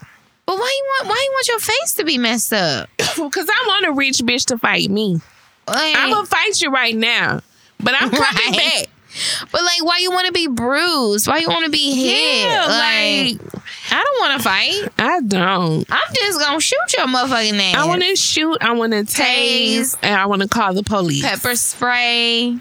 But 0.45 0.57
why 0.57 0.71
you 0.77 0.85
want 0.89 1.09
why 1.09 1.21
you 1.25 1.31
want 1.31 1.47
your 1.47 1.59
face 1.59 1.93
to 1.97 2.03
be 2.05 2.17
messed 2.17 2.53
up? 2.53 2.89
Because 3.15 3.47
I 3.49 3.63
want 3.67 3.85
a 3.87 3.91
rich 3.93 4.17
bitch 4.19 4.45
to 4.47 4.57
fight 4.57 4.89
me. 4.89 5.19
Like, 5.67 5.95
I'm 5.97 6.11
gonna 6.11 6.25
fight 6.27 6.61
you 6.61 6.69
right 6.69 6.95
now, 6.95 7.41
but 7.79 7.93
I'm 7.95 8.09
coming 8.11 8.21
Right. 8.21 8.85
back. 8.85 9.47
but 9.51 9.63
like, 9.63 9.83
why 9.83 9.99
you 9.99 10.11
want 10.11 10.27
to 10.27 10.33
be 10.33 10.47
bruised? 10.47 11.27
Why 11.27 11.37
you 11.39 11.47
want 11.47 11.63
to 11.65 11.71
be 11.71 11.95
hit? 11.95 12.45
Yeah, 12.45 12.65
like, 12.67 13.41
like 13.41 13.63
I 13.91 14.03
don't 14.03 14.19
want 14.19 14.37
to 14.37 14.43
fight. 14.43 14.89
I 14.99 15.21
don't. 15.21 15.85
I'm 15.89 16.13
just 16.13 16.39
gonna 16.39 16.59
shoot 16.59 16.93
your 16.97 17.07
motherfucking 17.07 17.59
ass. 17.59 17.75
I 17.77 17.87
want 17.87 18.03
to 18.03 18.15
shoot. 18.17 18.57
I 18.61 18.73
want 18.73 18.91
to 18.93 18.99
tase, 19.03 19.79
Tase. 19.79 19.97
and 20.03 20.13
I 20.15 20.25
want 20.27 20.41
to 20.43 20.47
call 20.49 20.73
the 20.73 20.83
police. 20.83 21.23
pepper 21.25 21.55
spray. 21.55 22.57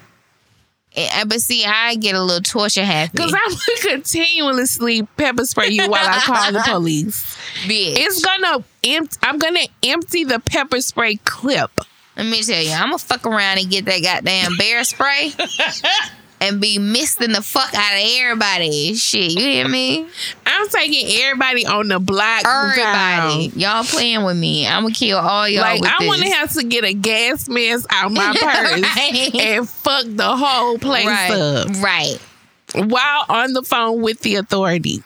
Eh, 0.96 1.24
But 1.26 1.40
see, 1.40 1.64
I 1.64 1.96
get 1.96 2.14
a 2.14 2.22
little 2.22 2.40
torture 2.42 2.84
happy. 2.84 3.12
Because 3.14 3.32
I'm 3.34 3.90
continuously 3.90 5.02
pepper 5.16 5.44
spray 5.44 5.68
you 5.70 5.88
while 5.88 6.06
I 6.08 6.20
call 6.20 6.52
the 6.52 6.62
police. 6.64 7.36
bitch. 7.64 7.94
It's 7.98 8.24
gonna 8.24 8.64
empty. 8.84 9.16
I'm 9.22 9.38
gonna 9.38 9.66
empty 9.82 10.24
the 10.24 10.38
pepper 10.40 10.80
spray 10.80 11.16
clip. 11.24 11.70
Let 12.16 12.26
me 12.26 12.42
tell 12.42 12.62
you, 12.62 12.70
I'm 12.72 12.86
gonna 12.90 12.98
fuck 12.98 13.26
around 13.26 13.58
and 13.58 13.68
get 13.70 13.86
that 13.86 14.00
goddamn 14.02 14.56
bear 14.56 14.84
spray 14.84 15.32
and 16.44 16.60
be 16.60 16.78
misting 16.78 17.32
the 17.32 17.42
fuck 17.42 17.72
out 17.74 17.94
of 17.94 18.02
everybody. 18.18 18.94
Shit, 18.94 19.32
you 19.32 19.40
hear 19.40 19.68
me? 19.68 20.06
I'm 20.46 20.68
taking 20.68 21.22
everybody 21.22 21.66
on 21.66 21.88
the 21.88 21.98
block. 21.98 22.44
Everybody, 22.46 23.48
down. 23.48 23.58
y'all 23.58 23.84
playing 23.84 24.24
with 24.24 24.36
me. 24.36 24.66
I'm 24.66 24.82
gonna 24.82 24.94
kill 24.94 25.18
all 25.18 25.48
y'all. 25.48 25.62
Like 25.62 25.82
I 25.84 26.06
want 26.06 26.22
to 26.22 26.28
have 26.30 26.52
to 26.52 26.64
get 26.64 26.84
a 26.84 26.92
gas 26.92 27.48
mask 27.48 27.86
out 27.90 28.12
my 28.12 28.34
purse 28.38 28.82
Right. 28.82 29.34
and 29.34 29.68
fuck 29.68 30.04
the 30.06 30.36
whole 30.36 30.78
place 30.78 31.06
right, 31.06 31.30
up 31.30 31.68
right. 31.82 32.18
while 32.74 33.24
on 33.28 33.52
the 33.54 33.62
phone 33.62 34.02
with 34.02 34.20
the 34.20 34.36
authorities. 34.36 35.02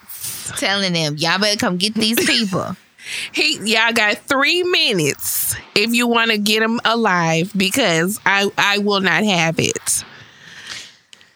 Telling 0.57 0.95
them, 0.95 1.17
y'all 1.19 1.39
better 1.39 1.59
come 1.59 1.77
get 1.77 1.95
these 1.95 2.25
people. 2.27 2.77
He, 3.33 3.59
y'all 3.73 3.93
got 3.93 4.19
three 4.19 4.63
minutes 4.63 5.57
if 5.75 5.95
you 5.95 6.07
want 6.07 6.31
to 6.31 6.39
get 6.39 6.63
him 6.63 6.79
alive 6.85 7.53
because 7.57 8.21
I, 8.27 8.51
I 8.59 8.79
will 8.79 9.01
not 9.01 9.25
have 9.25 9.59
it. 9.59 10.05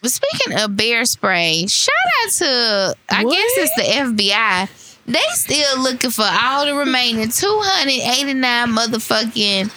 But 0.03 0.11
speaking 0.11 0.59
of 0.59 0.75
bear 0.75 1.05
spray, 1.05 1.65
shout 1.67 1.93
out 2.25 2.31
to 2.33 2.95
I 3.09 3.23
What? 3.23 3.31
guess 3.33 3.51
it's 3.57 3.75
the 3.75 3.83
FBI. 4.23 4.69
They 5.05 5.19
still 5.31 5.79
looking 5.81 6.11
for 6.11 6.25
all 6.29 6.65
the 6.65 6.75
remaining 6.75 7.29
289 7.29 8.67
motherfucking 8.69 9.71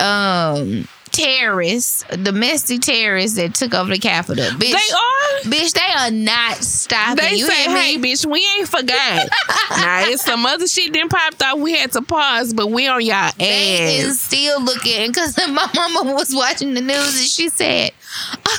um 0.00 0.88
terrorists, 1.12 2.04
domestic 2.22 2.80
terrorists 2.80 3.36
that 3.36 3.54
took 3.54 3.74
over 3.74 3.90
the 3.90 3.98
Capitol. 3.98 4.44
Bitch, 4.44 4.70
They 4.72 4.76
are. 4.76 5.52
bitch, 5.52 5.72
they 5.72 5.92
are 5.98 6.10
not 6.10 6.56
stopping. 6.56 7.16
They 7.24 7.34
you 7.36 7.46
say, 7.46 7.64
"Hey, 7.64 7.96
me? 7.96 8.12
bitch, 8.12 8.24
we 8.26 8.44
ain't 8.58 8.68
forgot." 8.68 9.28
now 9.70 10.04
it's 10.08 10.24
some 10.24 10.46
other 10.46 10.66
shit 10.66 10.92
then 10.92 11.08
popped 11.08 11.42
off. 11.42 11.58
We 11.58 11.76
had 11.76 11.92
to 11.92 12.02
pause, 12.02 12.52
but 12.54 12.68
we 12.68 12.86
on 12.88 13.02
y'all 13.04 13.14
ass. 13.14 13.34
They 13.38 13.96
is 13.98 14.20
still 14.20 14.60
looking 14.62 15.08
because 15.08 15.36
my 15.48 15.68
mama 15.74 16.12
was 16.14 16.34
watching 16.34 16.74
the 16.74 16.80
news 16.80 17.18
and 17.18 17.26
she 17.28 17.48
said, 17.48 17.90
"Uh, 18.46 18.56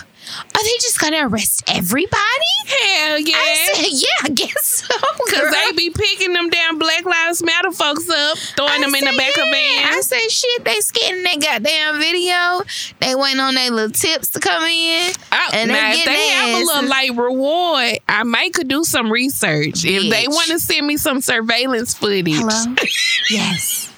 "Are 0.55 0.63
they 0.63 0.77
just 0.81 0.99
gonna 0.99 1.27
arrest 1.27 1.63
everybody?" 1.67 2.17
Hell 2.65 3.19
yeah. 3.19 3.35
I 3.35 3.69
said, 3.73 3.87
"Yeah, 3.91 4.07
I 4.23 4.29
guess 4.29 4.83
so." 4.87 4.97
Cause 5.29 5.51
they 5.51 5.71
be 5.75 5.89
picking 5.89 6.33
them 6.33 6.49
damn 6.49 6.77
Black 6.77 7.05
Lives 7.05 7.41
Matter 7.43 7.71
folks 7.71 8.07
up, 8.09 8.37
throwing 8.37 8.81
them 8.81 8.93
in 8.95 9.05
the 9.05 9.11
said, 9.11 9.17
back 9.17 9.37
of 9.37 9.47
yeah. 9.47 9.89
I 9.91 10.01
said, 10.01 10.29
shit, 10.29 10.65
they 10.65 10.79
scanning 10.81 11.23
that 11.23 11.39
goddamn 11.41 11.99
video. 11.99 12.61
They 12.99 13.15
waiting 13.15 13.39
on 13.39 13.55
their 13.55 13.71
little 13.71 13.91
tips 13.91 14.29
to 14.29 14.39
come 14.39 14.63
in. 14.63 15.13
I- 15.31 15.49
and 15.53 15.69
they 15.69 15.73
now, 15.73 15.91
if 15.93 16.05
they 16.05 16.27
have 16.29 16.61
a 16.61 16.65
little 16.65 16.89
like 16.89 17.17
reward, 17.17 17.99
I 18.07 18.23
might 18.23 18.53
could 18.53 18.67
do 18.67 18.83
some 18.83 19.11
research. 19.11 19.85
If 19.85 20.11
they 20.11 20.27
want 20.27 20.49
to 20.49 20.59
send 20.59 20.85
me 20.87 20.97
some 20.97 21.21
surveillance 21.21 21.93
footage, 21.93 22.27
Hello? 22.27 22.75
yes. 23.29 23.91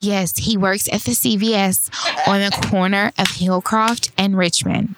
Yes, 0.00 0.36
he 0.36 0.56
works 0.56 0.88
at 0.92 1.02
the 1.02 1.12
CVS 1.12 1.88
on 2.28 2.40
the 2.40 2.50
corner 2.68 3.12
of 3.18 3.28
Hillcroft 3.28 4.10
and 4.18 4.36
Richmond. 4.36 4.96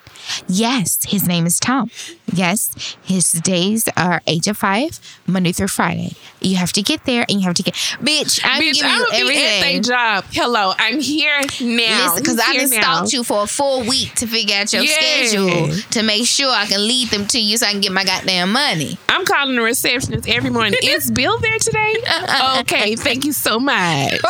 Yes, 0.48 0.98
his 1.04 1.26
name 1.26 1.46
is 1.46 1.58
Tom. 1.58 1.90
Yes, 2.32 2.96
his 3.02 3.30
days 3.32 3.88
are 3.96 4.22
eight 4.26 4.44
to 4.44 4.54
five, 4.54 4.98
Monday 5.26 5.52
through 5.52 5.68
Friday. 5.68 6.12
You 6.40 6.56
have 6.56 6.72
to 6.72 6.82
get 6.82 7.04
there 7.04 7.24
and 7.28 7.40
you 7.40 7.46
have 7.46 7.54
to 7.54 7.62
get. 7.62 7.74
Bitch, 7.74 8.40
I'm 8.44 8.60
bitch, 8.62 8.74
giving 8.74 8.90
I'm 8.90 8.98
you 9.00 9.06
gonna 9.06 9.24
be 9.30 9.36
everything. 9.36 9.82
job. 9.82 10.24
Hello, 10.32 10.72
I'm 10.78 11.00
here 11.00 11.40
now. 11.60 12.16
Because 12.16 12.38
I 12.38 12.54
have 12.54 12.68
stalked 12.68 13.12
you 13.12 13.24
for 13.24 13.44
a 13.44 13.46
full 13.46 13.82
week 13.86 14.14
to 14.16 14.26
figure 14.26 14.56
out 14.56 14.72
your 14.72 14.82
Yeah. 14.82 14.92
schedule 14.92 15.68
to 15.92 16.02
make 16.02 16.26
sure 16.26 16.50
I 16.50 16.66
can 16.66 16.86
lead 16.86 17.08
them 17.08 17.26
to 17.28 17.40
you 17.40 17.56
so 17.56 17.66
I 17.66 17.72
can 17.72 17.80
get 17.80 17.92
my 17.92 18.04
goddamn 18.04 18.52
money. 18.52 18.98
I'm 19.08 19.24
calling 19.24 19.56
the 19.56 19.62
receptionist 19.62 20.28
every 20.28 20.50
morning. 20.50 20.74
Is 20.82 21.10
Bill 21.10 21.38
there 21.38 21.58
today? 21.58 21.94
okay, 22.60 22.96
thank 22.96 23.24
you 23.24 23.32
so 23.32 23.58
much. 23.58 24.20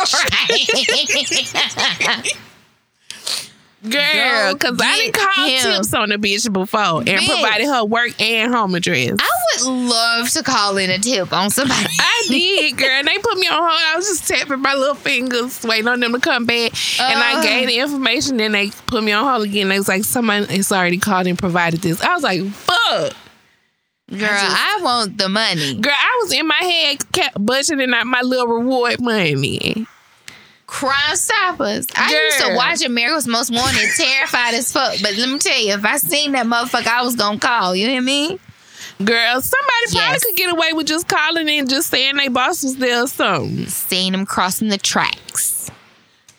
Girl, 3.89 4.53
because 4.53 4.79
I 4.81 4.97
didn't 4.97 5.13
call 5.15 5.45
him. 5.47 5.61
tips 5.77 5.93
on 5.93 6.09
the 6.09 6.15
bitch 6.17 6.51
before 6.51 6.99
and 6.99 7.07
Bitch. 7.07 7.27
provided 7.27 7.65
her 7.67 7.85
work 7.85 8.19
and 8.21 8.53
home 8.53 8.75
address. 8.75 9.17
I 9.19 9.29
would 9.63 9.71
love 9.89 10.29
to 10.31 10.43
call 10.43 10.77
in 10.77 10.89
a 10.89 10.97
tip 10.97 11.31
on 11.33 11.49
somebody. 11.49 11.87
I 11.99 12.25
did, 12.27 12.77
girl. 12.77 12.89
And 12.89 13.07
they 13.07 13.17
put 13.19 13.37
me 13.37 13.47
on 13.47 13.53
hold. 13.57 13.71
I 13.71 13.95
was 13.95 14.07
just 14.07 14.27
tapping 14.27 14.61
my 14.61 14.73
little 14.73 14.95
fingers, 14.95 15.63
waiting 15.63 15.87
on 15.87 15.99
them 15.99 16.13
to 16.13 16.19
come 16.19 16.45
back. 16.45 16.71
and 16.99 17.19
I 17.19 17.39
Uh. 17.39 17.43
gave 17.43 17.67
the 17.67 17.77
information. 17.79 18.37
Then 18.37 18.51
they 18.53 18.69
put 18.87 19.03
me 19.03 19.11
on 19.11 19.25
hold 19.25 19.43
again. 19.47 19.69
They 19.69 19.77
was 19.77 19.87
like, 19.87 20.03
someone 20.03 20.45
has 20.45 20.71
already 20.71 20.97
called 20.97 21.27
and 21.27 21.37
provided 21.37 21.81
this. 21.81 22.01
I 22.01 22.13
was 22.13 22.23
like, 22.23 22.43
fuck. 22.45 23.13
Girl, 24.11 24.29
I, 24.29 24.79
want 24.83 25.17
the 25.17 25.27
money. 25.27 25.79
Girl, 25.79 25.91
I 25.97 26.19
was 26.23 26.31
in 26.31 26.47
my 26.47 26.53
head 26.61 27.11
kept 27.11 27.37
budgeting 27.39 27.91
out 27.91 28.05
my 28.05 28.21
little 28.21 28.45
reward 28.47 29.01
money. 29.01 29.87
Crime 30.67 31.15
Stoppers. 31.15 31.87
I 31.95 32.11
used 32.11 32.39
to 32.39 32.55
watch 32.55 32.83
America's 32.83 33.27
Most 33.27 33.51
Wanted, 33.51 33.89
terrified 33.95 34.53
as 34.55 34.71
fuck. 34.71 34.95
But 35.01 35.15
let 35.17 35.29
me 35.29 35.37
tell 35.39 35.59
you, 35.59 35.73
if 35.73 35.85
I 35.85 35.97
seen 35.97 36.31
that 36.33 36.45
motherfucker, 36.45 36.87
I 36.87 37.03
was 37.03 37.15
gonna 37.15 37.39
call. 37.39 37.75
You 37.75 37.87
hear 37.87 38.01
me? 38.01 38.39
Girl, 39.03 39.41
somebody 39.41 39.91
probably 39.91 40.19
could 40.19 40.37
get 40.37 40.53
away 40.53 40.73
with 40.73 40.87
just 40.87 41.07
calling 41.07 41.49
and 41.49 41.69
just 41.69 41.89
saying 41.89 42.15
their 42.15 42.29
boss 42.29 42.63
was 42.63 42.77
there 42.77 43.03
or 43.03 43.07
something. 43.07 43.65
Seeing 43.67 44.13
them 44.13 44.25
crossing 44.25 44.69
the 44.69 44.77
tracks. 44.77 45.54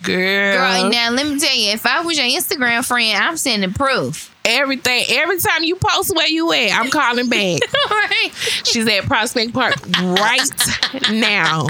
Girl, 0.06 0.80
Girl, 0.82 0.90
now 0.90 1.10
let 1.10 1.26
me 1.26 1.38
tell 1.38 1.54
you, 1.56 1.72
if 1.72 1.84
I 1.84 2.00
was 2.02 2.16
your 2.16 2.26
Instagram 2.26 2.84
friend, 2.86 3.16
I'm 3.22 3.36
sending 3.36 3.72
proof. 3.72 4.32
everything. 4.44 5.04
Every 5.08 5.38
time 5.38 5.64
you 5.64 5.76
post 5.76 6.14
where 6.14 6.28
you 6.28 6.52
at, 6.52 6.70
I'm 6.72 6.88
calling 6.90 7.28
back. 7.28 7.60
right? 7.90 8.30
She's 8.64 8.86
at 8.86 9.04
Prospect 9.04 9.52
Park 9.52 9.74
right 10.00 11.10
now. 11.10 11.66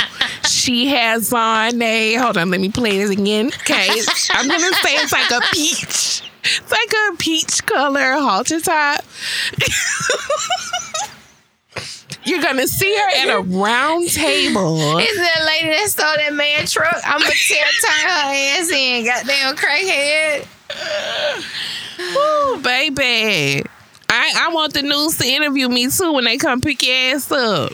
She 0.47 0.89
has 0.89 1.33
on 1.33 1.81
a 1.81 2.15
hold 2.15 2.37
on, 2.37 2.51
let 2.51 2.61
me 2.61 2.71
play 2.71 2.99
this 2.99 3.11
again. 3.11 3.47
Okay. 3.49 3.89
I'm 4.31 4.47
gonna 4.49 4.73
say 4.77 4.95
it's 4.95 5.13
like 5.13 5.31
a 5.31 5.41
peach. 5.53 6.23
It's 6.45 6.71
like 6.71 6.93
a 7.13 7.17
peach 7.17 7.65
color 7.67 8.13
halter 8.21 8.61
top. 8.61 9.01
You're 12.27 12.43
gonna 12.43 12.67
see 12.67 12.95
her 12.97 13.09
at 13.19 13.29
a 13.37 13.41
round 13.41 14.09
table. 14.13 14.99
Is 14.99 15.17
that 15.17 15.45
lady 15.47 15.69
that 15.69 15.89
stole 15.89 16.17
that 16.17 16.33
man 16.35 16.67
truck? 16.67 16.97
I'm 17.07 17.21
gonna 17.21 17.33
tell 17.33 17.73
turn 17.83 18.11
her 18.11 18.35
ass 18.35 18.71
in, 18.71 19.05
goddamn 19.05 19.57
crackhead. 19.57 20.47
Ooh, 22.01 22.61
baby. 22.63 23.65
I, 24.09 24.33
I 24.37 24.51
want 24.53 24.75
the 24.75 24.83
news 24.83 25.19
to 25.19 25.27
interview 25.27 25.69
me 25.69 25.89
too 25.89 26.13
when 26.13 26.25
they 26.25 26.37
come 26.37 26.61
pick 26.61 26.83
your 26.85 26.95
ass 27.15 27.31
up. 27.33 27.73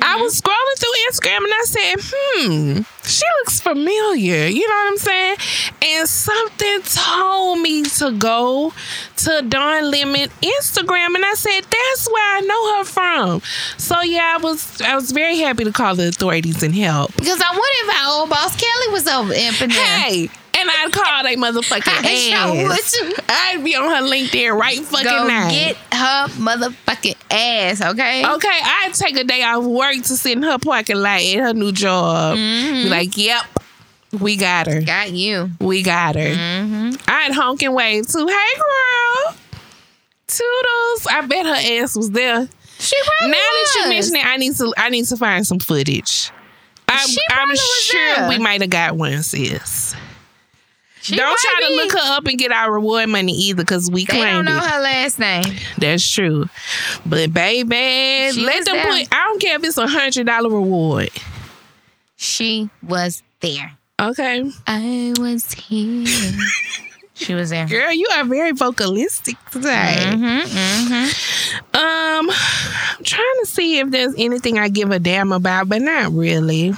I 0.00 0.20
was 0.20 0.40
scrolling 0.40 0.78
through 0.78 0.92
Instagram 1.10 1.44
and 1.44 1.52
I 1.52 1.64
said, 1.64 1.94
hmm, 2.00 2.82
she 3.04 3.24
looks 3.40 3.60
familiar. 3.60 4.46
You 4.46 4.68
know 4.68 4.74
what 4.74 4.92
I'm 4.92 4.98
saying? 4.98 5.36
And 5.82 6.08
something 6.08 6.82
told 6.82 7.60
me 7.60 7.82
to 7.84 8.12
go 8.18 8.72
to 9.18 9.42
Don 9.48 9.90
Lemon 9.90 10.28
Instagram 10.42 11.14
and 11.14 11.24
I 11.24 11.34
said, 11.34 11.60
that's 11.62 12.08
where 12.10 12.36
I 12.36 12.40
know 12.40 12.78
her 12.78 12.84
from. 12.84 13.42
So 13.78 14.00
yeah, 14.02 14.36
I 14.38 14.42
was 14.42 14.80
I 14.80 14.94
was 14.94 15.12
very 15.12 15.38
happy 15.38 15.64
to 15.64 15.72
call 15.72 15.94
the 15.94 16.08
authorities 16.08 16.62
and 16.62 16.74
help. 16.74 17.14
Because 17.16 17.40
I 17.40 17.50
wonder 17.50 17.62
if 17.62 18.04
our 18.04 18.20
old 18.20 18.30
boss 18.30 18.56
Kelly 18.56 18.92
was 18.92 19.06
over 19.06 19.32
in 19.32 19.52
there. 19.58 19.70
Hey, 19.70 20.28
and 20.62 20.70
I'd 20.70 20.92
call 20.92 21.22
they 21.24 21.36
motherfucking 21.36 21.82
I 21.86 22.14
sure 22.14 22.72
ass. 22.72 22.96
would. 23.02 23.24
I'd 23.28 23.64
be 23.64 23.74
on 23.76 23.84
her 23.90 24.02
LinkedIn 24.02 24.58
right 24.58 24.78
fucking 24.78 25.04
Go 25.06 25.26
now. 25.26 25.50
get 25.50 25.76
her 25.76 26.26
motherfucking 26.38 27.16
ass, 27.30 27.80
okay? 27.82 28.24
Okay, 28.26 28.60
I'd 28.62 28.94
take 28.94 29.16
a 29.16 29.24
day 29.24 29.42
off 29.42 29.64
work 29.64 29.96
to 29.96 30.16
sit 30.16 30.36
in 30.36 30.42
her 30.42 30.58
parking 30.58 30.96
lot 30.96 31.20
at 31.20 31.34
her 31.40 31.52
new 31.54 31.72
job. 31.72 32.36
Mm-hmm. 32.36 32.82
Be 32.84 32.88
like, 32.88 33.16
yep, 33.16 33.44
we 34.20 34.36
got 34.36 34.66
her. 34.66 34.80
Got 34.82 35.12
you. 35.12 35.50
We 35.60 35.82
got 35.82 36.14
her. 36.16 36.20
Mm-hmm. 36.20 36.94
I'd 37.08 37.32
honk 37.32 37.62
and 37.62 37.74
wave 37.74 38.06
too. 38.06 38.26
Hey, 38.26 38.56
girl. 38.56 39.34
Toodles. 40.26 41.06
I 41.10 41.26
bet 41.26 41.46
her 41.46 41.82
ass 41.82 41.96
was 41.96 42.10
there. 42.10 42.48
She 42.78 42.96
probably 43.04 43.28
Now 43.32 43.38
probably 43.38 43.60
that 43.62 43.72
you 43.74 43.80
was. 43.82 43.88
mention 43.88 44.16
it, 44.16 44.26
I 44.26 44.36
need 44.38 44.56
to 44.56 44.74
I 44.76 44.88
need 44.88 45.04
to 45.06 45.16
find 45.16 45.46
some 45.46 45.58
footage. 45.60 46.30
I'm, 46.88 47.08
I'm 47.30 47.48
was 47.48 47.60
sure 47.84 48.16
there. 48.16 48.28
we 48.28 48.38
might 48.38 48.60
have 48.60 48.70
got 48.70 48.96
one, 48.96 49.22
sis. 49.22 49.94
She 51.02 51.16
don't 51.16 51.38
try 51.38 51.66
to 51.68 51.74
look 51.74 51.92
her 51.92 52.16
up 52.16 52.26
and 52.26 52.38
get 52.38 52.52
our 52.52 52.72
reward 52.72 53.08
money 53.08 53.32
either, 53.32 53.62
because 53.64 53.90
we 53.90 54.04
They 54.04 54.20
don't 54.20 54.44
know 54.44 54.56
it. 54.56 54.62
her 54.62 54.80
last 54.80 55.18
name. 55.18 55.42
That's 55.78 56.08
true. 56.08 56.48
But 57.04 57.32
baby, 57.34 58.30
She 58.32 58.40
let 58.40 58.64
them 58.64 58.76
there. 58.76 58.86
put. 58.86 59.08
I 59.12 59.24
don't 59.24 59.40
care 59.40 59.56
if 59.56 59.64
it's 59.64 59.78
a 59.78 59.88
hundred 59.88 60.26
dollar 60.26 60.48
reward. 60.50 61.10
She 62.16 62.70
was 62.82 63.22
there. 63.40 63.72
Okay, 64.00 64.50
I 64.66 65.12
was 65.18 65.52
here. 65.52 66.06
she 67.14 67.34
was 67.34 67.50
there. 67.50 67.66
girl, 67.66 67.92
you 67.92 68.08
are 68.14 68.24
very 68.24 68.52
vocalistic 68.52 69.36
today. 69.50 69.96
Mm-hmm, 69.98 70.24
mm-hmm. 70.56 71.76
Um, 71.76 72.30
I'm 72.98 73.04
trying 73.04 73.40
to 73.40 73.46
see 73.46 73.78
if 73.80 73.90
there's 73.90 74.14
anything 74.16 74.58
I 74.58 74.68
give 74.68 74.90
a 74.92 74.98
damn 74.98 75.32
about, 75.32 75.68
but 75.68 75.82
not 75.82 76.12
really. 76.12 76.74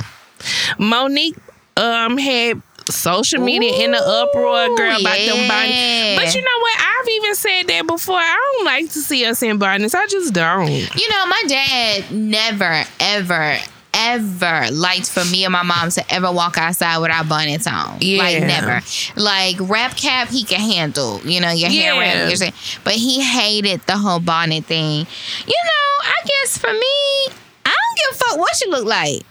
Mo'Nique 0.79 1.37
um 1.77 2.17
had 2.19 2.61
social 2.93 3.41
media 3.41 3.85
in 3.85 3.93
the 3.93 3.99
uproar, 3.99 4.75
girl, 4.77 5.01
about 5.01 5.17
them 5.17 5.49
bonnets. 5.49 6.17
But 6.19 6.35
you 6.35 6.41
know 6.43 6.61
what? 6.61 6.81
I've 6.81 7.09
even 7.09 7.35
said 7.35 7.63
that 7.69 7.87
before. 7.87 8.19
I 8.19 8.53
don't 8.57 8.65
like 8.67 8.87
to 8.93 9.01
see 9.01 9.25
us 9.25 9.43
in 9.43 9.59
bonnets. 9.59 9.95
I 9.95 10.07
just 10.07 10.33
don't. 10.35 10.69
You 10.71 11.09
know, 11.11 11.27
my 11.27 11.43
dad 11.49 12.11
never, 12.13 12.83
ever, 13.01 13.57
ever 13.95 14.71
liked 14.73 15.09
for 15.11 15.25
me 15.27 15.45
and 15.45 15.53
my 15.53 15.63
mom 15.63 15.91
to 15.91 16.15
ever 16.15 16.31
walk 16.33 16.59
outside 16.59 16.99
without 16.99 17.29
bonnets 17.29 17.67
on. 17.67 17.99
Yeah. 18.01 18.19
Like 18.23 18.41
never. 18.43 18.81
Like 19.17 19.57
wrap 19.61 19.97
cap, 19.97 20.29
he 20.29 20.45
can 20.45 20.61
handle. 20.61 21.21
You 21.25 21.41
know, 21.41 21.51
your 21.51 21.71
hair 21.71 21.95
Yeah. 21.95 22.27
wrap. 22.29 22.39
your- 22.41 22.51
But 22.85 22.95
he 22.95 23.23
hated 23.23 23.81
the 23.87 23.97
whole 23.97 24.21
bonnet 24.21 24.65
thing. 24.67 25.07
You 25.47 25.55
know, 25.65 26.05
I 26.05 26.15
guess 26.27 26.59
for 26.59 26.73
me, 26.73 27.35
I 27.65 27.71
don't 27.73 27.97
give 27.97 28.11
a 28.13 28.15
fuck 28.25 28.39
what 28.39 28.61
you 28.61 28.71
look 28.71 28.85
like. 28.85 29.23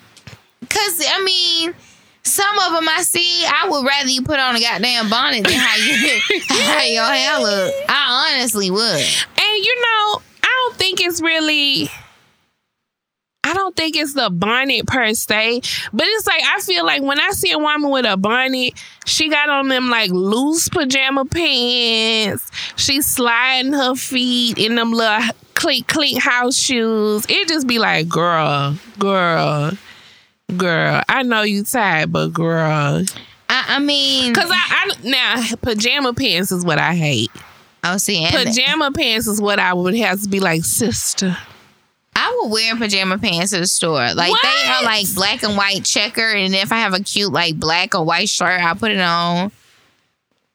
Cause 0.70 1.04
I 1.08 1.24
mean. 1.24 1.74
Some 2.26 2.58
of 2.60 2.72
them 2.72 2.88
I 2.88 3.02
see, 3.02 3.46
I 3.46 3.68
would 3.70 3.86
rather 3.86 4.10
you 4.10 4.22
put 4.22 4.40
on 4.40 4.56
a 4.56 4.60
goddamn 4.60 5.10
bonnet 5.10 5.44
than 5.44 5.54
how 5.54 5.76
you 5.76 6.20
how 6.48 6.84
your 6.84 7.04
hair 7.06 7.40
look. 7.40 7.74
I 7.90 8.34
honestly 8.36 8.72
would. 8.72 8.82
And 8.82 9.66
you 9.66 9.76
know, 9.82 10.22
I 10.42 10.48
don't 10.48 10.76
think 10.78 11.02
it's 11.02 11.22
really. 11.22 11.90
I 13.46 13.54
don't 13.54 13.76
think 13.76 13.98
it's 13.98 14.14
the 14.14 14.30
bonnet 14.30 14.88
per 14.88 15.14
se, 15.14 15.62
but 15.92 16.08
it's 16.08 16.26
like 16.26 16.42
I 16.46 16.62
feel 16.62 16.86
like 16.86 17.04
when 17.04 17.20
I 17.20 17.32
see 17.32 17.52
a 17.52 17.58
woman 17.60 17.92
with 17.92 18.06
a 18.06 18.16
bonnet, 18.16 18.74
she 19.06 19.30
got 19.30 19.50
on 19.50 19.68
them 19.68 19.90
like 19.90 20.10
loose 20.12 20.70
pajama 20.70 21.26
pants. 21.26 22.50
She's 22.78 23.06
sliding 23.06 23.74
her 23.74 23.96
feet 23.96 24.58
in 24.58 24.76
them 24.76 24.94
little 24.94 25.28
cleat 25.56 25.88
cleat 25.90 26.20
house 26.20 26.58
shoes. 26.58 27.26
It 27.28 27.50
just 27.50 27.68
be 27.68 27.80
like, 27.80 28.08
girl, 28.08 28.78
girl, 28.98 29.72
girl. 30.58 31.02
I 31.10 31.24
know 31.24 31.42
you 31.42 31.64
tired, 31.64 32.12
but 32.12 32.28
girl, 32.30 33.04
I, 33.50 33.66
I 33.68 33.80
mean, 33.80 34.34
cause 34.34 34.50
I, 34.50 34.56
I 34.56 34.92
now 35.04 35.44
pajama 35.62 36.14
pants 36.14 36.52
is 36.52 36.64
what 36.66 36.80
I 36.80 36.96
hate. 36.96 37.32
oh, 37.84 37.98
see, 37.98 38.24
and 38.24 38.34
Pajama 38.34 38.92
pants 38.92 39.28
is 39.28 39.42
what 39.42 39.60
I 39.60 39.74
would 39.74 39.96
have 39.96 40.22
to 40.22 40.30
be 40.30 40.40
like, 40.40 40.64
sister. 40.64 41.36
I 42.16 42.40
would 42.42 42.52
wear 42.52 42.76
pajama 42.76 43.18
pants 43.18 43.52
to 43.52 43.60
the 43.60 43.68
store. 43.68 44.14
Like 44.14 44.32
they 44.44 44.70
are 44.70 44.84
like 44.84 45.06
black 45.16 45.44
and 45.44 45.58
white 45.58 45.84
checker, 45.84 46.30
and 46.30 46.54
if 46.54 46.72
I 46.72 46.78
have 46.78 46.94
a 46.94 47.00
cute 47.00 47.32
like 47.32 47.60
black 47.60 47.96
or 47.96 48.04
white 48.06 48.30
shirt, 48.30 48.62
I'll 48.62 48.76
put 48.76 48.92
it 48.92 49.00
on 49.00 49.52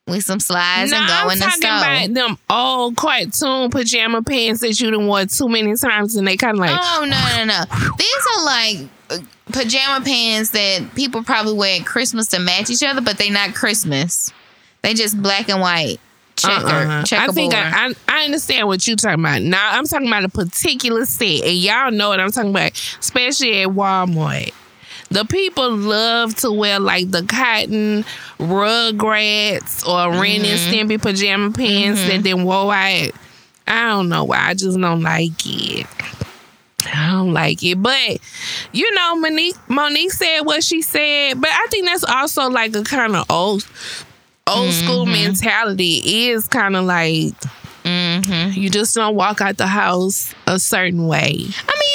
with 0.09 0.25
some 0.25 0.41
slides 0.41 0.91
No, 0.91 0.99
and 0.99 1.09
go 1.09 1.15
I'm 1.15 1.31
in 1.31 1.39
the 1.39 1.45
talking 1.45 1.63
about 1.63 2.15
them 2.15 2.39
old 2.51 2.97
cartoon 2.97 3.71
pajama 3.71 4.23
pants 4.23 4.61
that 4.61 4.79
you 4.81 4.91
done 4.91 5.07
wore 5.07 5.25
too 5.27 5.49
many 5.49 5.75
times 5.77 6.17
and 6.17 6.27
they 6.27 6.37
kind 6.37 6.55
of 6.57 6.61
like, 6.61 6.71
oh 6.73 7.07
no 7.09 7.37
no 7.37 7.45
no! 7.45 7.65
These 7.99 8.27
are 8.37 8.45
like 8.45 8.89
uh, 9.11 9.19
pajama 9.53 10.05
pants 10.05 10.51
that 10.51 10.95
people 10.95 11.23
probably 11.23 11.55
wear 11.55 11.81
at 11.81 11.87
Christmas 11.87 12.27
to 12.29 12.41
match 12.41 12.71
each 12.71 12.83
other, 12.83 13.01
but 13.01 13.19
they 13.19 13.31
not 13.31 13.55
Christmas. 13.55 14.33
They 14.83 14.95
just 14.95 15.21
black 15.21 15.49
and 15.49 15.61
white 15.61 15.99
checker 16.39 16.67
uh-uh. 16.67 17.05
I 17.13 17.29
think 17.29 17.55
I, 17.55 17.89
I, 17.89 17.95
I 18.09 18.25
understand 18.25 18.69
what 18.69 18.87
you're 18.87 18.97
talking 18.97 19.21
about. 19.21 19.43
Now, 19.43 19.73
I'm 19.73 19.85
talking 19.87 20.07
about 20.07 20.25
a 20.25 20.29
particular 20.29 21.05
set, 21.05 21.43
and 21.43 21.57
y'all 21.57 21.91
know 21.91 22.11
what 22.11 22.21
I'm 22.21 22.31
talking 22.31 22.51
about, 22.51 22.73
especially 23.01 23.63
at 23.63 23.69
Walmart. 23.69 24.53
The 25.11 25.25
people 25.25 25.75
love 25.75 26.35
to 26.37 26.53
wear 26.53 26.79
like 26.79 27.11
the 27.11 27.23
cotton 27.23 28.05
Rugrats 28.39 29.87
or 29.87 30.13
Ren 30.21 30.45
and 30.45 30.45
Mm-hmm. 30.45 30.75
Stimpy 30.75 31.01
pajama 31.01 31.53
pants 31.53 32.07
that 32.07 32.23
then 32.23 32.45
wore 32.45 32.73
out. 32.73 33.11
I 33.67 33.89
don't 33.89 34.09
know 34.09 34.25
why. 34.25 34.39
I 34.49 34.55
just 34.55 34.79
don't 34.79 35.03
like 35.03 35.33
it. 35.47 35.87
I 36.95 37.11
don't 37.11 37.33
like 37.33 37.63
it. 37.63 37.83
But 37.83 38.19
you 38.73 38.93
know, 38.95 39.17
Mo'Nique 39.17 39.59
Mo'Nique 39.69 40.11
said 40.11 40.41
what 40.43 40.63
she 40.63 40.83
said, 40.83 41.41
but 41.41 41.51
I 41.51 41.67
think 41.71 41.87
that's 41.87 42.05
also 42.05 42.49
like 42.49 42.75
a 42.77 42.83
kind 42.83 43.17
of 43.17 43.31
old 43.31 43.67
old 44.47 44.73
school 44.73 45.07
mentality. 45.07 46.29
is 46.31 46.47
kind 46.47 46.77
of 46.77 46.85
like 46.85 47.35
Mm-hmm. 48.29 48.61
you 48.61 48.71
just 48.71 48.95
don't 48.95 49.15
walk 49.15 49.41
out 49.41 49.57
the 49.57 49.67
house 49.67 50.35
a 50.47 50.59
certain 50.59 51.07
way. 51.07 51.25
I 51.27 51.33
mean, 51.33 51.49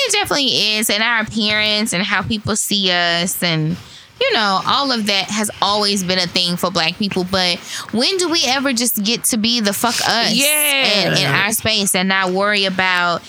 it 0.08 0.12
definitely 0.12 0.76
is, 0.78 0.90
and 0.90 1.04
our 1.04 1.22
appearance 1.22 1.94
and 1.94 2.04
how 2.04 2.24
people 2.24 2.56
see 2.56 2.92
us, 2.92 3.42
and 3.44 3.78
you 4.22 4.34
know, 4.34 4.62
all 4.66 4.92
of 4.92 5.08
that 5.08 5.30
has 5.30 5.52
always 5.62 6.04
been 6.04 6.20
a 6.20 6.28
thing 6.28 6.56
for 6.56 6.72
Black 6.72 6.98
people. 6.98 7.26
But 7.30 7.60
when 7.92 8.18
do 8.18 8.30
we 8.30 8.44
ever 8.48 8.72
just 8.72 9.04
get 9.04 9.26
to 9.26 9.38
be 9.38 9.60
the 9.60 9.74
fuck 9.74 9.96
us? 10.08 10.34
Yeah. 10.34 11.12
in, 11.12 11.18
in 11.18 11.26
our 11.26 11.52
space 11.52 11.94
and 11.96 12.10
not 12.10 12.32
worry 12.32 12.66
about. 12.66 13.22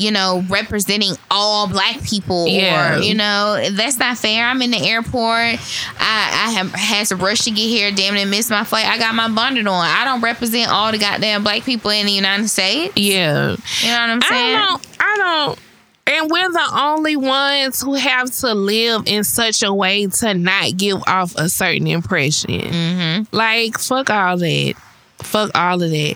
You 0.00 0.10
know, 0.10 0.42
representing 0.48 1.12
all 1.30 1.68
black 1.68 2.02
people, 2.02 2.46
Yeah. 2.46 2.98
or 2.98 3.02
you 3.02 3.14
know, 3.14 3.62
that's 3.72 3.98
not 3.98 4.18
fair. 4.18 4.46
I'm 4.46 4.62
in 4.62 4.70
the 4.70 4.78
airport. 4.78 5.58
I, 5.98 6.46
I 6.48 6.50
have 6.52 6.72
had 6.72 7.06
to 7.08 7.16
rush 7.16 7.40
to 7.40 7.50
get 7.50 7.68
here. 7.68 7.90
Damn 7.92 8.16
it, 8.16 8.26
missed 8.26 8.50
my 8.50 8.64
flight. 8.64 8.86
I 8.86 8.98
got 8.98 9.14
my 9.14 9.28
bonnet 9.28 9.66
on. 9.66 9.86
I 9.86 10.04
don't 10.04 10.20
represent 10.20 10.70
all 10.70 10.90
the 10.92 10.98
goddamn 10.98 11.42
black 11.42 11.64
people 11.64 11.90
in 11.90 12.06
the 12.06 12.12
United 12.12 12.48
States. 12.48 12.96
Yeah. 12.96 13.56
You 13.80 13.88
know 13.88 14.00
what 14.00 14.10
I'm 14.10 14.22
saying? 14.22 14.56
I 14.56 14.66
don't 14.68 14.86
I 15.00 15.16
don't 15.16 15.58
and 16.06 16.28
we're 16.30 16.50
the 16.50 16.70
only 16.74 17.14
ones 17.14 17.80
who 17.80 17.94
have 17.94 18.30
to 18.40 18.52
live 18.54 19.02
in 19.06 19.22
such 19.22 19.62
a 19.62 19.72
way 19.72 20.06
to 20.08 20.34
not 20.34 20.76
give 20.76 21.00
off 21.06 21.36
a 21.36 21.48
certain 21.48 21.86
impression. 21.86 22.50
Mm-hmm. 22.50 23.36
Like, 23.36 23.78
fuck 23.78 24.10
all 24.10 24.36
that. 24.38 24.74
Fuck 25.22 25.52
all 25.54 25.80
of 25.80 25.88
that. 25.90 26.14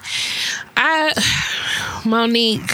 I, 0.77 1.13
Mo'Nique, 2.05 2.73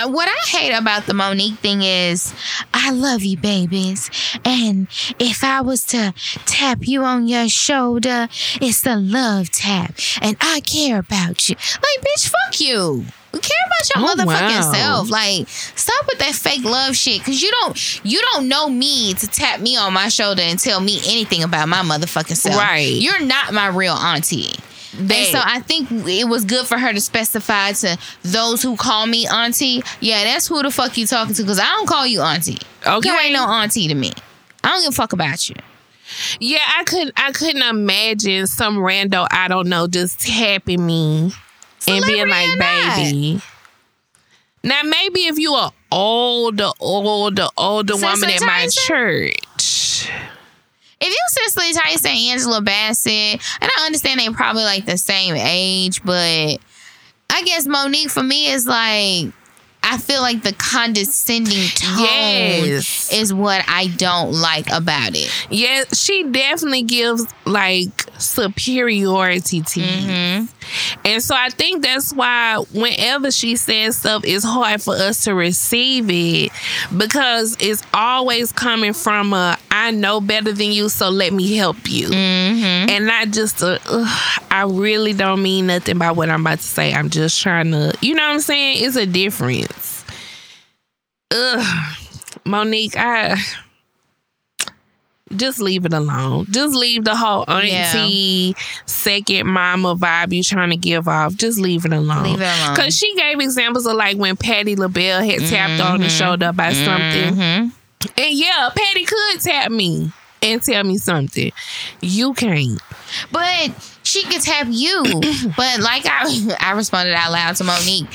Uh, 0.00 0.08
what 0.08 0.28
I 0.28 0.48
hate 0.48 0.72
about 0.72 1.06
the 1.06 1.12
Mo'Nique 1.12 1.58
thing 1.58 1.82
is, 1.82 2.32
I 2.72 2.90
love 2.90 3.22
you, 3.22 3.36
babies. 3.36 4.10
And 4.44 4.86
if 5.18 5.44
I 5.44 5.60
was 5.60 5.84
to 5.86 6.14
tap 6.46 6.78
you 6.82 7.02
on 7.02 7.28
your 7.28 7.48
shoulder, 7.48 8.28
it's 8.60 8.80
the 8.82 8.96
love 8.96 9.50
tap. 9.50 9.94
And 10.22 10.36
I 10.40 10.60
care 10.60 10.98
about 10.98 11.48
you. 11.48 11.56
Like, 11.56 12.04
bitch, 12.04 12.28
fuck 12.30 12.60
you. 12.60 13.04
We 13.32 13.38
care 13.40 13.58
about 13.66 13.94
your 13.94 14.04
Oh, 14.10 14.14
motherfucking 14.34 14.64
wow. 14.64 14.72
self. 14.72 15.10
Like, 15.10 15.48
stop 15.48 16.06
with 16.06 16.18
that 16.18 16.34
fake 16.34 16.64
love 16.64 16.96
shit. 16.96 17.22
Cause 17.22 17.40
you 17.40 17.50
don't 17.50 18.04
you 18.04 18.20
don't 18.32 18.48
know 18.48 18.68
me 18.68 19.14
to 19.14 19.26
tap 19.28 19.60
me 19.60 19.76
on 19.76 19.92
my 19.92 20.08
shoulder 20.08 20.42
and 20.42 20.58
tell 20.58 20.80
me 20.80 20.98
anything 21.04 21.42
about 21.44 21.68
my 21.68 21.82
motherfucking 21.82 22.36
self. 22.36 22.56
Right. 22.56 22.80
You're 22.94 23.24
not 23.24 23.52
my 23.52 23.68
real 23.68 23.94
auntie. 23.94 24.50
And 24.98 25.10
so 25.10 25.40
I 25.42 25.60
think 25.60 25.88
it 25.90 26.28
was 26.28 26.44
good 26.44 26.66
for 26.66 26.78
her 26.78 26.92
to 26.92 27.00
specify 27.00 27.72
to 27.72 27.98
those 28.22 28.62
who 28.62 28.76
call 28.76 29.06
me 29.06 29.26
auntie. 29.26 29.82
Yeah, 30.00 30.24
that's 30.24 30.46
who 30.48 30.62
the 30.62 30.70
fuck 30.70 30.96
you 30.96 31.06
talking 31.06 31.34
to 31.34 31.42
because 31.42 31.60
I 31.60 31.66
don't 31.66 31.86
call 31.88 32.06
you 32.06 32.20
auntie. 32.22 32.58
Okay. 32.86 33.08
You 33.08 33.18
ain't 33.18 33.32
no 33.32 33.44
auntie 33.44 33.88
to 33.88 33.94
me. 33.94 34.12
I 34.64 34.68
don't 34.70 34.82
give 34.82 34.92
a 34.92 34.96
fuck 34.96 35.12
about 35.12 35.48
you. 35.48 35.56
yeah, 36.40 36.58
I 36.76 36.84
couldn't. 36.84 37.12
I 37.16 37.32
couldn't 37.32 37.62
imagine 37.62 38.46
some 38.46 38.76
rando 38.78 39.26
I 39.30 39.48
don't 39.48 39.68
know 39.68 39.86
just 39.86 40.20
tapping 40.20 40.84
me 40.84 41.32
and 41.86 42.04
being 42.04 42.28
like, 42.28 42.58
not. 42.58 42.96
baby. 42.96 43.40
Now 44.62 44.82
maybe 44.82 45.20
if 45.20 45.38
you 45.38 45.54
are 45.54 45.72
older, 45.90 46.70
older, 46.80 47.46
older 47.56 47.94
Sister 47.94 48.06
woman 48.06 48.30
at 48.30 48.42
my 48.42 48.68
church. 48.70 50.10
If 51.00 51.08
you 51.08 51.18
Cicely 51.28 51.72
Tyson, 51.72 52.10
Angela 52.10 52.60
Bassett, 52.60 53.40
and 53.60 53.70
I 53.76 53.86
understand 53.86 54.20
they 54.20 54.28
probably 54.30 54.64
like 54.64 54.84
the 54.86 54.98
same 54.98 55.34
age, 55.34 56.02
but 56.04 56.58
I 57.30 57.42
guess 57.44 57.66
Mo'Nique 57.66 58.10
for 58.10 58.22
me 58.22 58.48
is 58.48 58.66
like 58.66 59.32
I 59.82 59.96
feel 59.96 60.20
like 60.20 60.42
the 60.42 60.52
condescending 60.52 61.68
tone 61.74 61.98
Yes. 62.00 63.10
is 63.12 63.32
what 63.32 63.64
I 63.66 63.86
don't 63.96 64.32
like 64.32 64.70
about 64.70 65.12
it. 65.14 65.30
Yeah, 65.48 65.84
she 65.94 66.24
definitely 66.24 66.82
gives 66.82 67.26
like 67.46 68.04
superiority 68.20 69.62
to 69.62 69.80
you. 69.80 69.86
Mm-hmm. 69.86 70.44
And 71.04 71.22
so 71.22 71.34
I 71.36 71.50
think 71.50 71.82
that's 71.82 72.12
why 72.12 72.56
whenever 72.72 73.30
she 73.30 73.56
says 73.56 73.96
stuff, 73.96 74.22
it's 74.24 74.44
hard 74.44 74.82
for 74.82 74.94
us 74.94 75.24
to 75.24 75.34
receive 75.34 76.06
it 76.10 76.52
because 76.96 77.56
it's 77.60 77.82
always 77.94 78.52
coming 78.52 78.92
from 78.92 79.32
a 79.32 79.58
I 79.70 79.92
know 79.92 80.20
better 80.20 80.52
than 80.52 80.72
you, 80.72 80.88
so 80.88 81.08
let 81.08 81.32
me 81.32 81.54
help 81.56 81.88
you. 81.88 82.08
Mm-hmm. 82.08 82.90
And 82.90 83.06
not 83.06 83.30
just 83.30 83.62
a 83.62 83.80
"Ugh, 83.86 84.42
I 84.50 84.62
really 84.64 85.12
don't 85.14 85.42
mean 85.42 85.68
nothing 85.68 85.98
by 85.98 86.10
what 86.10 86.28
I'm 86.28 86.42
about 86.42 86.58
to 86.58 86.64
say. 86.64 86.92
I'm 86.92 87.08
just 87.08 87.40
trying 87.40 87.70
to, 87.70 87.96
you 88.00 88.14
know 88.14 88.22
what 88.22 88.34
I'm 88.34 88.40
saying? 88.40 88.84
It's 88.84 88.96
a 88.96 89.06
difference. 89.06 90.04
ugh, 91.30 91.96
Mo'Nique, 92.44 92.96
I 92.96 93.36
just 95.36 95.60
leave 95.60 95.84
it 95.84 95.92
alone. 95.92 96.46
Just 96.50 96.74
leave 96.74 97.04
the 97.04 97.14
whole 97.16 97.44
auntie, 97.48 98.54
second 98.86 99.46
mama 99.46 99.94
vibe 99.96 100.32
you 100.32 100.42
trying 100.42 100.70
to 100.70 100.76
give 100.76 101.06
off. 101.08 101.34
Just 101.34 101.58
leave 101.58 101.84
it 101.84 101.92
alone. 101.92 102.24
Leave 102.24 102.40
it 102.40 102.60
alone. 102.62 102.76
Cause 102.76 102.96
she 102.96 103.14
gave 103.14 103.38
examples 103.40 103.86
of 103.86 103.94
like 103.96 104.16
when 104.16 104.36
Patti 104.36 104.76
LaBelle 104.76 105.22
had 105.22 105.40
tapped 105.40 105.80
on 105.82 106.02
and 106.02 106.10
showed 106.10 106.42
up 106.42 106.56
by 106.56 106.72
something. 106.72 107.34
Mhm. 107.34 107.72
And 108.16 108.30
yeah, 108.38 108.70
Patty 108.74 109.04
could 109.04 109.40
tap 109.40 109.70
me 109.70 110.12
and 110.42 110.62
tell 110.62 110.82
me 110.84 110.96
something. 110.98 111.52
You 112.00 112.32
can't. 112.34 112.80
But 113.30 113.70
she 114.02 114.22
can 114.22 114.40
tap 114.40 114.66
you. 114.70 115.02
but 115.56 115.80
like 115.80 116.06
I, 116.06 116.56
I 116.60 116.72
responded 116.72 117.14
out 117.14 117.30
loud 117.32 117.56
to 117.56 117.64
Mo'Nique, 117.64 118.08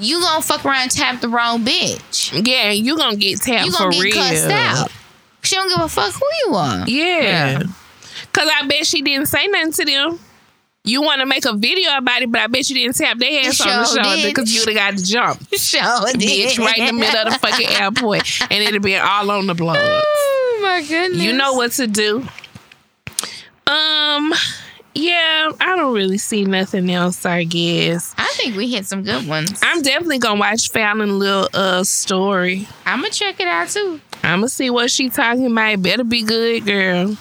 you 0.00 0.20
gonna 0.20 0.42
fuck 0.42 0.64
around 0.64 0.82
and 0.82 0.90
tap 0.90 1.20
the 1.20 1.28
wrong 1.28 1.64
bitch. 1.64 2.46
Yeah, 2.46 2.70
you 2.72 2.96
gonna 2.96 3.16
get 3.16 3.40
tapped 3.40 3.66
You 3.66 3.72
for 3.72 3.84
gonna 3.84 3.94
get 3.96 4.02
real. 4.02 4.14
cussed 4.14 4.50
out. 4.50 4.90
She 5.48 5.56
don't 5.56 5.68
give 5.68 5.80
a 5.80 5.88
fuck 5.88 6.12
who 6.12 6.26
you 6.46 6.54
are. 6.54 6.86
Yeah. 6.88 7.62
Cause 8.32 8.48
I 8.54 8.66
bet 8.66 8.86
she 8.86 9.00
didn't 9.00 9.26
say 9.26 9.46
nothing 9.46 9.72
to 9.72 9.84
them. 9.86 10.18
You 10.84 11.00
want 11.02 11.20
to 11.20 11.26
make 11.26 11.44
a 11.46 11.54
video 11.54 11.96
about 11.96 12.20
it, 12.22 12.30
but 12.30 12.40
I 12.42 12.46
bet 12.48 12.68
you 12.68 12.74
didn't 12.76 12.96
tap 12.96 13.18
their 13.18 13.46
ass 13.46 13.60
on 13.60 13.66
the 13.68 13.84
Sure 13.86 14.02
shoulder 14.04 14.16
did. 14.22 14.26
because 14.34 14.54
you'd 14.54 14.68
have 14.68 14.76
got 14.76 14.98
to 14.98 15.04
jump. 15.04 15.40
Sure 15.58 16.12
did. 16.12 16.20
Bitch, 16.50 16.58
right 16.58 16.78
in 16.78 16.86
the 16.86 16.92
middle 16.92 17.26
of 17.26 17.32
the 17.32 17.38
fucking 17.38 17.66
airport. 17.68 18.40
And 18.50 18.62
it'd 18.62 18.82
be 18.82 18.96
all 18.96 19.30
on 19.30 19.46
the 19.46 19.54
blog. 19.54 19.76
Oh 19.80 20.60
my 20.62 20.82
goodness. 20.86 21.20
You 21.22 21.32
know 21.32 21.54
what 21.54 21.72
to 21.72 21.86
do. 21.86 22.26
Um, 23.66 24.32
yeah, 24.94 25.50
I 25.60 25.76
don't 25.76 25.94
really 25.94 26.18
see 26.18 26.44
nothing 26.44 26.90
else, 26.90 27.24
I 27.26 27.44
guess. 27.44 28.14
I 28.18 28.26
think 28.34 28.56
we 28.56 28.68
hit 28.70 28.86
some 28.86 29.02
good 29.02 29.26
ones. 29.28 29.60
I'm 29.62 29.82
definitely 29.82 30.18
gonna 30.18 30.40
watch 30.40 30.70
Falynn 30.72 31.18
little 31.18 31.48
uh 31.54 31.84
story. 31.84 32.66
I'm 32.86 33.00
gonna 33.00 33.10
check 33.12 33.40
it 33.40 33.46
out 33.48 33.68
too. 33.68 34.00
I'ma 34.22 34.46
see 34.46 34.70
what 34.70 34.90
she 34.90 35.10
talking 35.10 35.46
about. 35.46 35.72
It 35.72 35.82
better 35.82 36.04
be 36.04 36.22
good, 36.22 36.66
girl. 36.66 37.16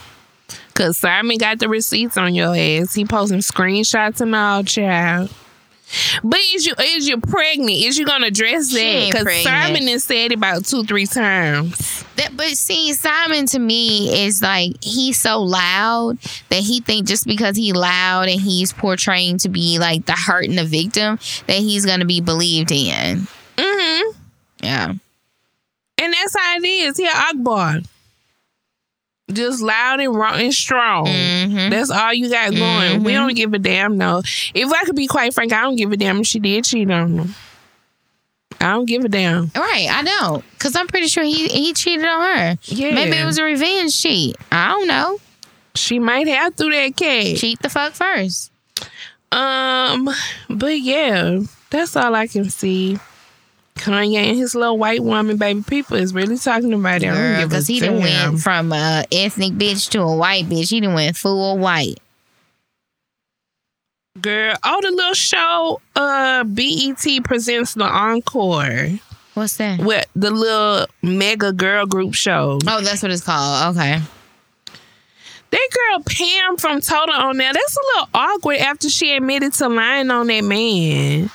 Cause 0.74 0.98
Simon 0.98 1.38
got 1.38 1.58
the 1.58 1.68
receipts 1.68 2.18
on 2.18 2.36
your 2.36 2.56
ass. 2.56 2.94
He 2.94 3.04
posting 3.04 3.40
screenshots 3.40 4.22
and 4.22 4.36
all, 4.36 4.64
child. 4.64 5.32
But 6.24 6.40
is 6.54 6.66
you 6.66 6.74
is 6.80 7.08
you 7.08 7.20
pregnant? 7.20 7.72
Is 7.72 7.98
you 7.98 8.06
gonna 8.06 8.28
address 8.28 8.72
that? 8.74 9.10
Cause. 9.14 9.44
Simon 9.44 9.88
has 9.88 10.04
said 10.04 10.32
it 10.32 10.34
about 10.34 10.66
two, 10.66 10.84
three 10.84 11.06
times. 11.06 12.04
That, 12.18 12.36
but 12.36 12.50
see, 12.50 12.94
Simon 12.94 13.46
to 13.48 13.60
me 13.60 14.26
is 14.26 14.42
like 14.42 14.74
he's 14.84 15.20
so 15.20 15.42
loud 15.42 16.20
that 16.50 16.60
he 16.60 16.82
think 16.82 17.08
just 17.08 17.26
because 17.26 17.56
he 17.56 17.74
loud 17.74 18.28
and 18.28 18.42
he's 18.42 18.74
portraying 18.74 19.38
to 19.40 19.50
be 19.50 19.80
like 19.80 20.06
the 20.06 20.14
hurt 20.14 20.46
and 20.46 20.58
the 20.58 20.66
victim 20.66 21.20
that 21.48 21.58
he's 21.58 21.86
gonna 21.86 22.06
be 22.06 22.22
believed 22.22 22.72
in. 22.72 23.28
Mm-hmm. 23.56 24.12
Yeah. 24.62 24.94
And 26.00 26.14
that's 26.14 26.36
how 26.38 26.58
it 26.58 26.66
is. 26.66 26.98
He 26.98 27.08
Akbar. 27.08 27.80
Just 29.32 29.62
loud 29.62 30.00
and 30.00 30.16
raw 30.16 30.36
and 30.36 30.54
strong. 30.54 31.06
Mhm. 31.06 31.70
That's 31.70 31.90
all 31.92 32.14
you 32.14 32.30
got 32.30 32.52
going. 32.56 33.04
We 33.04 33.12
don't 33.12 33.34
give 33.36 33.54
a 33.54 33.60
damn. 33.60 33.98
No, 33.98 34.20
if 34.54 34.72
I 34.72 34.86
could 34.86 34.96
be 34.96 35.08
quite 35.08 35.34
frank, 35.34 35.52
I 35.52 35.62
don't 35.64 35.76
give 35.76 35.92
a 35.92 35.98
damn 35.98 36.22
if 36.22 36.28
she 36.28 36.40
did 36.40 36.64
cheat 36.64 36.90
on 36.90 37.18
him. 37.18 37.36
I 38.62 38.72
don't 38.72 38.86
give 38.86 39.04
a 39.04 39.10
damn. 39.10 39.52
Right, 39.54 39.88
I 39.92 40.02
know, 40.02 40.44
cause 40.60 40.76
I'm 40.78 40.88
pretty 40.88 41.08
sure 41.08 41.24
he 41.26 41.48
he 41.50 41.74
cheated 41.74 42.06
on 42.06 42.22
her. 42.22 42.58
Yeah. 42.64 42.92
Maybe 42.92 43.18
it 43.18 43.26
was 43.26 43.38
a 43.38 43.44
revenge 43.44 44.02
cheat. 44.02 44.38
I 44.50 44.70
don't 44.70 44.88
know. 44.88 45.20
She 45.76 46.00
might 46.00 46.28
have 46.30 46.56
through 46.56 46.72
that 46.72 46.96
cat. 46.96 47.36
Cheat 47.38 47.62
the 47.62 47.70
fuck 47.70 47.94
first. 47.94 48.52
Um, 49.32 50.10
but 50.50 50.80
yeah, 50.80 51.40
that's 51.70 51.96
all 51.98 52.16
I 52.16 52.28
can 52.28 52.50
see. 52.50 52.98
Kanye 53.78 54.16
and 54.18 54.38
his 54.38 54.56
little 54.56 54.78
white 54.78 55.04
woman 55.04 55.38
baby 55.38 55.64
people 55.64 55.98
is 55.98 56.14
really 56.14 56.38
talking 56.38 56.74
about 56.74 57.02
it. 57.02 57.10
I 57.10 57.14
don't 57.14 57.16
Girl, 57.16 57.40
give 57.40 57.52
a 57.52 57.56
cause 57.56 57.68
he 57.68 57.80
done 57.80 58.00
went 58.00 58.40
from 58.40 58.72
a 58.74 59.06
ethnic 59.12 59.54
bitch 59.54 59.90
to 59.92 60.02
a 60.02 60.16
white 60.18 60.46
bitch. 60.46 60.70
He 60.70 60.80
done 60.82 60.94
went 60.94 61.16
full 61.18 61.58
white. 61.58 62.00
Girl, 64.22 64.56
oh 64.64 64.80
the 64.82 64.92
little 64.92 65.14
show 65.14 65.82
uh 65.96 66.44
BET 66.44 67.06
presents 67.24 67.76
the 67.76 67.86
encore. 67.86 68.90
What's 69.36 69.58
that? 69.58 69.80
With 69.80 70.06
the 70.16 70.32
little 70.32 70.88
mega 71.04 71.54
girl 71.54 71.86
group 71.86 72.16
show. 72.16 72.58
Oh, 72.68 72.82
that's 72.82 73.04
what 73.04 73.12
it's 73.12 73.24
called. 73.24 73.76
Okay. 73.76 74.02
That 75.50 75.70
girl 75.72 76.04
Pam 76.04 76.58
from 76.58 76.82
Total 76.82 77.14
on 77.16 77.38
there, 77.38 77.54
that's 77.54 77.78
a 77.78 77.80
little 77.96 78.10
awkward 78.16 78.58
after 78.58 78.90
she 78.90 79.16
admitted 79.16 79.54
to 79.54 79.70
lying 79.70 80.12
on 80.12 80.28
that 80.28 80.44
man. 80.44 81.30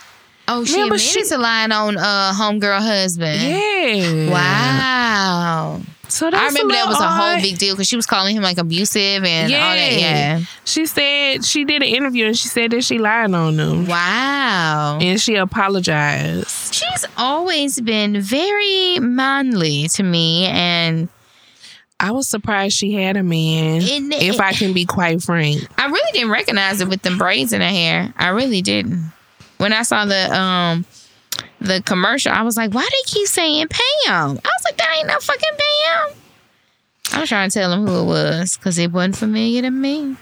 Oh, 0.61 0.65
she 0.65 0.74
Remember 0.74 0.95
admitted 0.97 1.23
she- 1.24 1.29
to 1.31 1.39
lying 1.39 1.73
on 1.73 1.97
uh 1.97 2.33
homegirl 2.35 2.81
husband. 2.81 3.41
Yeah. 3.43 4.31
Wow. 4.31 5.81
So 6.09 6.31
that's 6.31 6.43
I 6.43 6.47
remember 6.49 6.74
that 6.74 6.87
was 6.89 7.01
a 7.01 7.09
whole 7.09 7.37
odd. 7.37 7.43
big 7.43 7.57
deal 7.57 7.74
because 7.74 7.89
she 7.89 7.97
was 7.97 8.05
calling 8.05 8.37
him 8.37 8.43
like 8.43 8.59
abusive 8.59 9.24
and 9.24 9.51
all 9.53 9.59
that. 9.59 9.93
Yeah. 9.99 10.41
She 10.65 10.85
said 10.85 11.43
she 11.45 11.65
did 11.65 11.81
an 11.83 11.89
interview 11.89 12.27
and 12.27 12.37
she 12.37 12.49
said 12.49 12.70
that 12.73 12.85
she 12.85 12.99
lied 12.99 13.33
on 13.33 13.59
him. 13.59 13.87
Wow. 13.87 14.99
And 15.01 15.19
she 15.19 15.37
apologized. 15.37 16.74
She's 16.74 17.07
always 17.16 17.81
been 17.81 18.20
very 18.20 18.99
manly 19.01 19.89
to 19.95 20.03
me 20.03 20.45
and 20.47 21.09
I 21.99 22.11
was 22.11 22.29
surprised 22.29 22.77
she 22.77 22.93
had 22.93 23.16
a 23.16 23.23
man. 23.23 23.81
It- 23.83 24.23
if 24.23 24.39
I 24.41 24.53
can 24.53 24.73
be 24.74 24.85
quite 24.85 25.23
frank. 25.23 25.66
I 25.79 25.87
really 25.87 26.12
didn't 26.12 26.31
recognize 26.31 26.81
it 26.83 26.89
with 26.89 27.01
them 27.03 27.16
braids 27.16 27.53
in 27.55 27.61
her 27.62 27.66
hair. 27.66 28.12
I 28.19 28.29
really 28.29 28.61
didn't. 28.61 29.12
When 29.63 29.73
I 29.73 29.83
saw 29.83 30.05
the 30.05 30.37
um 30.37 30.85
the 31.61 31.81
commercial, 31.83 32.33
I 32.33 32.43
was 32.43 32.57
like, 32.57 32.75
why 32.75 32.83
they 32.83 33.13
keep 33.13 33.29
saying 33.29 33.69
Pam? 33.69 33.79
I 34.09 34.33
was 34.33 34.65
like, 34.65 34.77
that 34.77 34.97
ain't 34.99 35.07
no 35.07 35.21
fucking 35.21 35.51
Pam. 35.51 36.17
I 37.13 37.21
was 37.21 37.29
trying 37.29 37.49
to 37.49 37.55
tell 37.57 37.73
him 37.73 37.87
who 37.87 38.01
it 38.01 38.07
was 38.07 38.57
because 38.57 38.77
it 38.77 38.91
wasn't 38.91 39.17
familiar 39.17 39.63
to 39.63 39.71
me. 39.71 40.17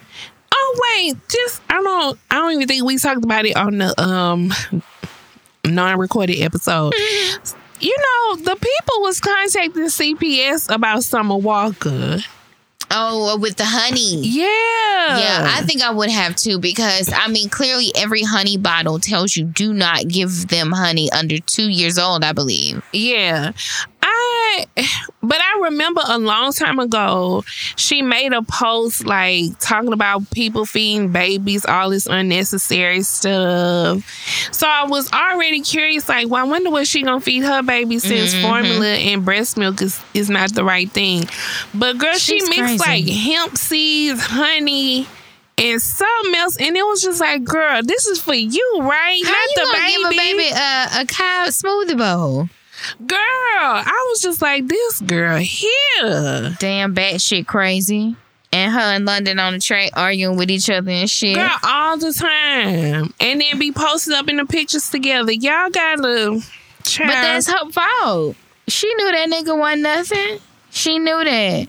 Oh 0.54 0.80
wait, 0.94 1.16
just 1.30 1.62
I 1.70 1.80
don't 1.80 2.18
I 2.30 2.34
don't 2.34 2.52
even 2.52 2.68
think 2.68 2.84
we 2.84 2.98
talked 2.98 3.24
about 3.24 3.46
it 3.46 3.56
on 3.56 3.78
the 3.78 3.98
um 3.98 4.52
non-recorded 5.64 6.38
episode. 6.42 6.92
you 7.80 7.96
know, 7.96 8.36
the 8.36 8.56
people 8.56 9.00
was 9.00 9.20
contacting 9.20 9.84
CPS 9.84 10.70
about 10.70 11.02
Summer 11.02 11.36
Walker. 11.36 12.18
Oh, 12.92 13.38
with 13.38 13.56
the 13.56 13.64
honey. 13.66 14.20
Yeah. 14.22 14.46
Yeah, 15.18 15.54
I 15.56 15.62
think 15.62 15.82
I 15.82 15.90
would 15.90 16.10
have 16.10 16.36
too 16.36 16.58
because 16.58 17.10
I 17.12 17.28
mean, 17.28 17.48
clearly 17.48 17.92
every 17.96 18.22
honey 18.22 18.56
bottle 18.56 18.98
tells 18.98 19.36
you 19.36 19.44
do 19.44 19.72
not 19.72 20.08
give 20.08 20.48
them 20.48 20.72
honey 20.72 21.10
under 21.10 21.38
two 21.38 21.68
years 21.68 21.98
old, 21.98 22.24
I 22.24 22.32
believe. 22.32 22.82
Yeah. 22.92 23.52
I 24.52 24.66
but 25.22 25.38
I 25.40 25.60
remember 25.64 26.00
a 26.06 26.18
long 26.18 26.52
time 26.52 26.78
ago 26.78 27.44
she 27.76 28.02
made 28.02 28.32
a 28.32 28.42
post 28.42 29.04
like 29.06 29.58
talking 29.58 29.92
about 29.92 30.30
people 30.30 30.64
feeding 30.66 31.12
babies, 31.12 31.64
all 31.66 31.90
this 31.90 32.06
unnecessary 32.06 33.02
stuff. 33.02 34.02
So 34.52 34.66
I 34.68 34.84
was 34.84 35.10
already 35.12 35.60
curious, 35.60 36.08
like, 36.08 36.28
well, 36.28 36.44
I 36.44 36.48
wonder 36.48 36.70
what 36.70 36.86
she 36.86 37.02
gonna 37.02 37.20
feed 37.20 37.42
her 37.44 37.62
baby 37.62 37.98
since 37.98 38.34
Mm-hmm. 38.34 38.46
formula 38.48 38.86
and 38.86 39.24
breast 39.24 39.56
milk 39.56 39.80
is, 39.82 40.00
is 40.14 40.28
not 40.30 40.52
the 40.54 40.64
right 40.64 40.90
thing. 40.90 41.24
But 41.74 41.98
girl, 41.98 42.14
She's 42.14 42.44
she 42.48 42.60
mixed 42.60 42.82
crazy. 42.84 43.06
like 43.06 43.08
hemp 43.16 43.56
seeds, 43.56 44.20
honey. 44.22 45.06
And 45.58 45.80
something 45.82 46.34
else, 46.36 46.56
and 46.56 46.74
it 46.74 46.82
was 46.82 47.02
just 47.02 47.20
like, 47.20 47.44
girl, 47.44 47.82
this 47.84 48.06
is 48.06 48.18
for 48.22 48.32
you, 48.34 48.78
right? 48.80 49.22
How 49.26 49.30
not 49.32 49.48
you 49.50 49.54
the 49.56 49.62
gonna 49.62 49.78
baby. 49.78 49.96
give 49.96 50.06
a 50.06 50.16
baby 50.16 50.48
a, 50.54 51.02
a 51.02 51.06
cow 51.06 51.44
smoothie 51.48 51.98
bowl? 51.98 52.48
Girl, 53.06 53.18
I 53.18 54.06
was 54.10 54.20
just 54.20 54.40
like, 54.42 54.66
this 54.66 55.00
girl 55.00 55.36
here. 55.38 56.56
Damn 56.58 56.94
batshit 56.94 57.46
crazy. 57.46 58.16
And 58.52 58.72
her 58.72 58.94
in 58.96 59.04
London 59.04 59.38
on 59.38 59.52
the 59.52 59.60
track 59.60 59.90
arguing 59.94 60.36
with 60.36 60.50
each 60.50 60.68
other 60.68 60.90
and 60.90 61.08
shit. 61.08 61.36
Girl, 61.36 61.50
all 61.62 61.96
the 61.98 62.12
time. 62.12 63.14
And 63.20 63.40
then 63.40 63.58
be 63.58 63.70
posted 63.70 64.12
up 64.14 64.28
in 64.28 64.36
the 64.38 64.44
pictures 64.44 64.90
together. 64.90 65.30
Y'all 65.30 65.70
gotta 65.70 66.42
child. 66.82 67.08
But 67.08 67.14
that's 67.14 67.48
her 67.48 67.70
fault. 67.70 68.36
She 68.66 68.92
knew 68.94 69.12
that 69.12 69.28
nigga 69.30 69.56
wasn't 69.58 69.82
nothing. 69.82 70.38
She 70.70 70.98
knew 70.98 71.22
that. 71.24 71.68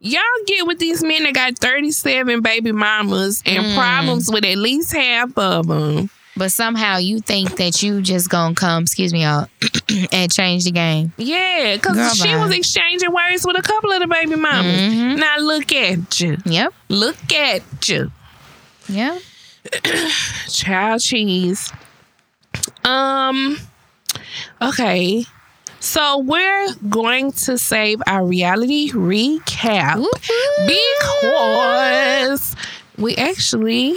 Y'all 0.00 0.20
get 0.46 0.66
with 0.66 0.78
these 0.78 1.02
men 1.02 1.22
that 1.22 1.32
got 1.34 1.58
37 1.58 2.42
baby 2.42 2.72
mamas 2.72 3.42
and 3.46 3.64
Mm. 3.64 3.74
problems 3.76 4.30
with 4.30 4.44
at 4.44 4.58
least 4.58 4.92
half 4.92 5.36
of 5.38 5.66
them. 5.68 6.10
But 6.36 6.50
somehow 6.50 6.96
you 6.98 7.20
think 7.20 7.56
that 7.58 7.82
you 7.82 8.02
just 8.02 8.28
gonna 8.28 8.54
come, 8.56 8.82
excuse 8.82 9.12
me, 9.12 9.22
y'all, 9.22 9.46
and 10.12 10.32
change 10.32 10.64
the 10.64 10.72
game. 10.72 11.12
Yeah, 11.16 11.76
because 11.76 12.16
she 12.16 12.28
bye. 12.32 12.44
was 12.44 12.56
exchanging 12.56 13.12
words 13.12 13.46
with 13.46 13.56
a 13.56 13.62
couple 13.62 13.92
of 13.92 14.00
the 14.00 14.08
baby 14.08 14.34
mamas. 14.34 14.80
Mhm. 14.80 15.18
Now 15.18 15.38
look 15.38 15.72
at 15.72 16.18
you. 16.20 16.38
Yep. 16.44 16.74
Look 16.88 17.32
at 17.32 17.88
you. 17.88 18.10
Yep. 18.88 19.22
Child 20.48 21.00
cheese. 21.00 21.72
Um. 22.84 23.56
Okay. 24.60 25.24
So 25.80 26.18
we're 26.18 26.74
going 26.88 27.32
to 27.32 27.58
save 27.58 28.00
our 28.06 28.24
reality 28.24 28.90
recap 28.90 29.96
Woo-hoo. 29.96 30.66
because 30.66 32.56
we 32.96 33.14
actually 33.16 33.96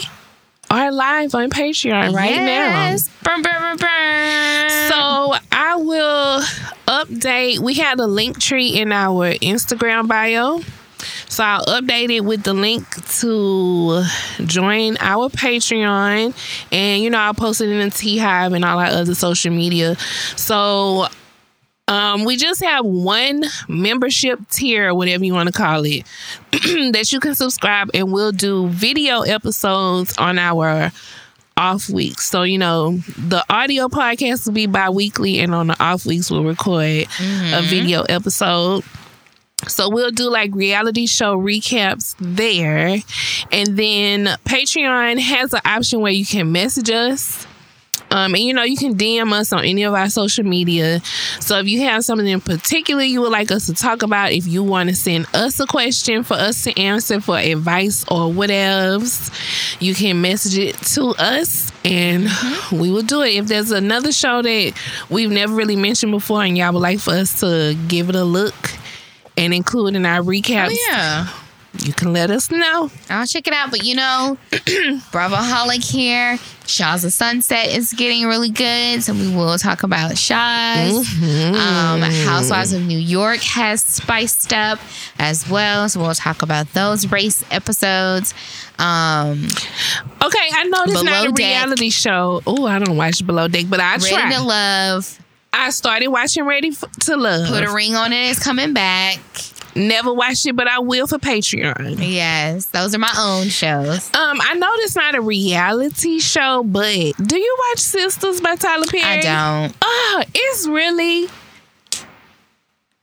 are 0.69 0.91
live 0.91 1.33
on 1.35 1.49
Patreon 1.49 2.13
right 2.13 2.31
yes. 2.31 3.09
Burn, 3.23 3.41
burn, 3.41 3.53
burn, 3.53 3.77
burn. 3.77 3.87
now. 3.89 4.89
So 4.89 5.45
I 5.51 5.75
will 5.77 6.41
update. 6.87 7.59
We 7.59 7.75
had 7.75 7.99
a 7.99 8.03
Linktree 8.03 8.73
in 8.73 8.91
our 8.91 9.33
Instagram 9.33 10.07
bio. 10.07 10.61
So 11.29 11.43
I'll 11.43 11.65
update 11.65 12.09
it 12.09 12.21
with 12.21 12.43
the 12.43 12.53
link 12.53 12.85
to 13.19 14.03
join 14.45 14.97
our 14.99 15.29
Patreon. 15.29 16.33
And, 16.71 17.03
you 17.03 17.09
know, 17.09 17.19
I'll 17.19 17.33
post 17.33 17.61
it 17.61 17.69
in 17.69 17.79
the 17.79 17.93
T 17.93 18.17
Hive 18.17 18.53
and 18.53 18.65
all 18.65 18.79
our 18.79 18.85
other 18.85 19.13
social 19.13 19.51
media. 19.51 19.95
So 20.35 21.07
um, 21.87 22.25
we 22.25 22.35
just 22.35 22.61
have 22.63 22.85
one 22.85 23.43
membership 23.67 24.39
tier, 24.49 24.93
whatever 24.93 25.23
you 25.23 25.33
want 25.33 25.47
to 25.47 25.53
call 25.53 25.85
it, 25.85 26.05
that 26.51 27.09
you 27.11 27.19
can 27.19 27.33
subscribe 27.33 27.89
and 27.93 28.11
we'll 28.11 28.31
do 28.33 28.67
video 28.67 29.21
episodes 29.21 30.17
on 30.17 30.37
our 30.37 30.91
off 31.55 31.89
weeks. 31.89 32.29
So, 32.29 32.43
you 32.43 32.57
know, 32.57 32.97
the 33.17 33.43
audio 33.49 33.87
podcast 33.87 34.45
will 34.45 34.53
be 34.53 34.67
bi 34.67 34.89
weekly, 34.89 35.39
and 35.39 35.55
on 35.55 35.67
the 35.67 35.83
off 35.83 36.05
weeks, 36.05 36.29
we'll 36.29 36.43
record 36.43 37.07
a 37.19 37.61
video 37.63 38.03
episode. 38.03 38.83
So 39.67 39.89
we'll 39.89 40.11
do 40.11 40.29
like 40.29 40.53
reality 40.53 41.07
show 41.07 41.35
recaps 41.37 42.15
there. 42.19 42.99
And 43.51 43.77
then 43.77 44.25
Patreon 44.45 45.19
has 45.19 45.53
an 45.53 45.61
option 45.65 45.99
where 46.01 46.11
you 46.11 46.25
can 46.25 46.51
message 46.51 46.91
us. 46.91 47.46
Um, 48.09 48.33
and 48.35 48.43
you 48.43 48.53
know, 48.53 48.63
you 48.63 48.77
can 48.77 48.95
DM 48.95 49.33
us 49.33 49.51
on 49.51 49.65
any 49.65 49.83
of 49.83 49.93
our 49.93 50.09
social 50.09 50.45
media. 50.45 51.01
So 51.39 51.59
if 51.59 51.67
you 51.67 51.81
have 51.81 52.03
something 52.05 52.27
in 52.27 52.39
particular 52.41 53.01
you 53.03 53.21
would 53.21 53.31
like 53.31 53.51
us 53.51 53.65
to 53.67 53.73
talk 53.73 54.01
about, 54.01 54.31
if 54.31 54.47
you 54.47 54.63
want 54.63 54.89
to 54.89 54.95
send 54.95 55.25
us 55.33 55.59
a 55.59 55.65
question 55.65 56.23
for 56.23 56.35
us 56.35 56.63
to 56.63 56.79
answer 56.79 57.19
for 57.19 57.37
advice 57.37 58.05
or 58.09 58.31
whatever, 58.31 59.05
you 59.79 59.93
can 59.93 60.21
message 60.21 60.57
it 60.57 60.75
to 60.93 61.07
us 61.19 61.71
and 61.83 62.27
we 62.71 62.89
will 62.91 63.01
do 63.03 63.21
it. 63.21 63.35
If 63.35 63.47
there's 63.47 63.71
another 63.71 64.11
show 64.11 64.41
that 64.41 64.73
we've 65.09 65.31
never 65.31 65.53
really 65.53 65.75
mentioned 65.75 66.11
before 66.11 66.43
and 66.43 66.57
y'all 66.57 66.73
would 66.73 66.81
like 66.81 66.99
for 66.99 67.11
us 67.11 67.39
to 67.41 67.77
give 67.87 68.09
it 68.09 68.15
a 68.15 68.23
look 68.23 68.55
and 69.35 69.53
include 69.53 69.95
in 69.95 70.05
our 70.05 70.21
recaps, 70.21 70.69
Oh, 70.71 70.87
yeah. 70.89 71.27
You 71.79 71.93
can 71.93 72.11
let 72.13 72.31
us 72.31 72.49
know. 72.49 72.89
I'll 73.09 73.27
check 73.27 73.47
it 73.47 73.53
out. 73.53 73.69
But 73.71 73.83
you 73.83 73.95
know, 73.95 74.37
Bravo 75.11 75.35
Holic 75.35 75.83
here. 75.83 76.39
Shahs 76.65 77.05
of 77.05 77.13
Sunset 77.13 77.69
is 77.69 77.93
getting 77.93 78.25
really 78.25 78.49
good. 78.49 79.01
So 79.03 79.13
we 79.13 79.33
will 79.33 79.57
talk 79.57 79.83
about 79.83 80.17
Shahs. 80.17 80.91
Um, 81.23 82.01
Housewives 82.01 82.73
of 82.73 82.81
New 82.85 82.97
York 82.97 83.39
has 83.41 83.81
spiced 83.81 84.51
up 84.53 84.79
as 85.19 85.49
well. 85.49 85.87
So 85.87 86.01
we'll 86.01 86.13
talk 86.13 86.41
about 86.41 86.73
those 86.73 87.09
race 87.11 87.43
episodes. 87.51 88.33
Um, 88.79 89.47
Okay, 90.21 90.49
I 90.53 90.63
know 90.65 90.85
this 90.87 90.95
is 90.97 91.03
not 91.03 91.25
a 91.27 91.31
Deck. 91.31 91.37
reality 91.37 91.89
show. 91.89 92.41
Oh, 92.45 92.65
I 92.65 92.79
don't 92.79 92.97
watch 92.97 93.25
Below 93.25 93.47
Deck, 93.47 93.65
but 93.69 93.79
I 93.79 93.93
Ready 93.93 94.09
try. 94.09 94.33
to 94.33 94.41
Love. 94.43 95.19
I 95.53 95.69
started 95.69 96.07
watching 96.09 96.43
Ready 96.43 96.71
to 96.71 97.15
Love. 97.15 97.47
Put 97.47 97.63
a 97.63 97.71
ring 97.73 97.95
on 97.95 98.11
it. 98.13 98.31
It's 98.31 98.43
coming 98.43 98.73
back. 98.73 99.19
Never 99.77 100.11
watched 100.13 100.45
it, 100.45 100.55
but 100.55 100.67
I 100.67 100.79
will 100.79 101.07
for 101.07 101.19
Patreon. 101.19 101.97
Yes, 101.99 102.65
those 102.67 102.95
are 102.95 102.99
my 102.99 103.13
own 103.17 103.47
shows. 103.49 104.13
Um, 104.15 104.39
I 104.41 104.55
know 104.55 104.69
it's 104.79 104.95
not 104.95 105.15
a 105.15 105.21
reality 105.21 106.19
show, 106.19 106.63
but 106.63 107.13
do 107.23 107.37
you 107.37 107.57
watch 107.69 107.79
Sisters 107.79 108.41
by 108.41 108.55
Tyler 108.55 108.87
Perry? 108.87 109.03
I 109.03 109.21
don't. 109.21 109.75
Oh, 109.81 110.23
it's 110.33 110.67
really, 110.67 111.27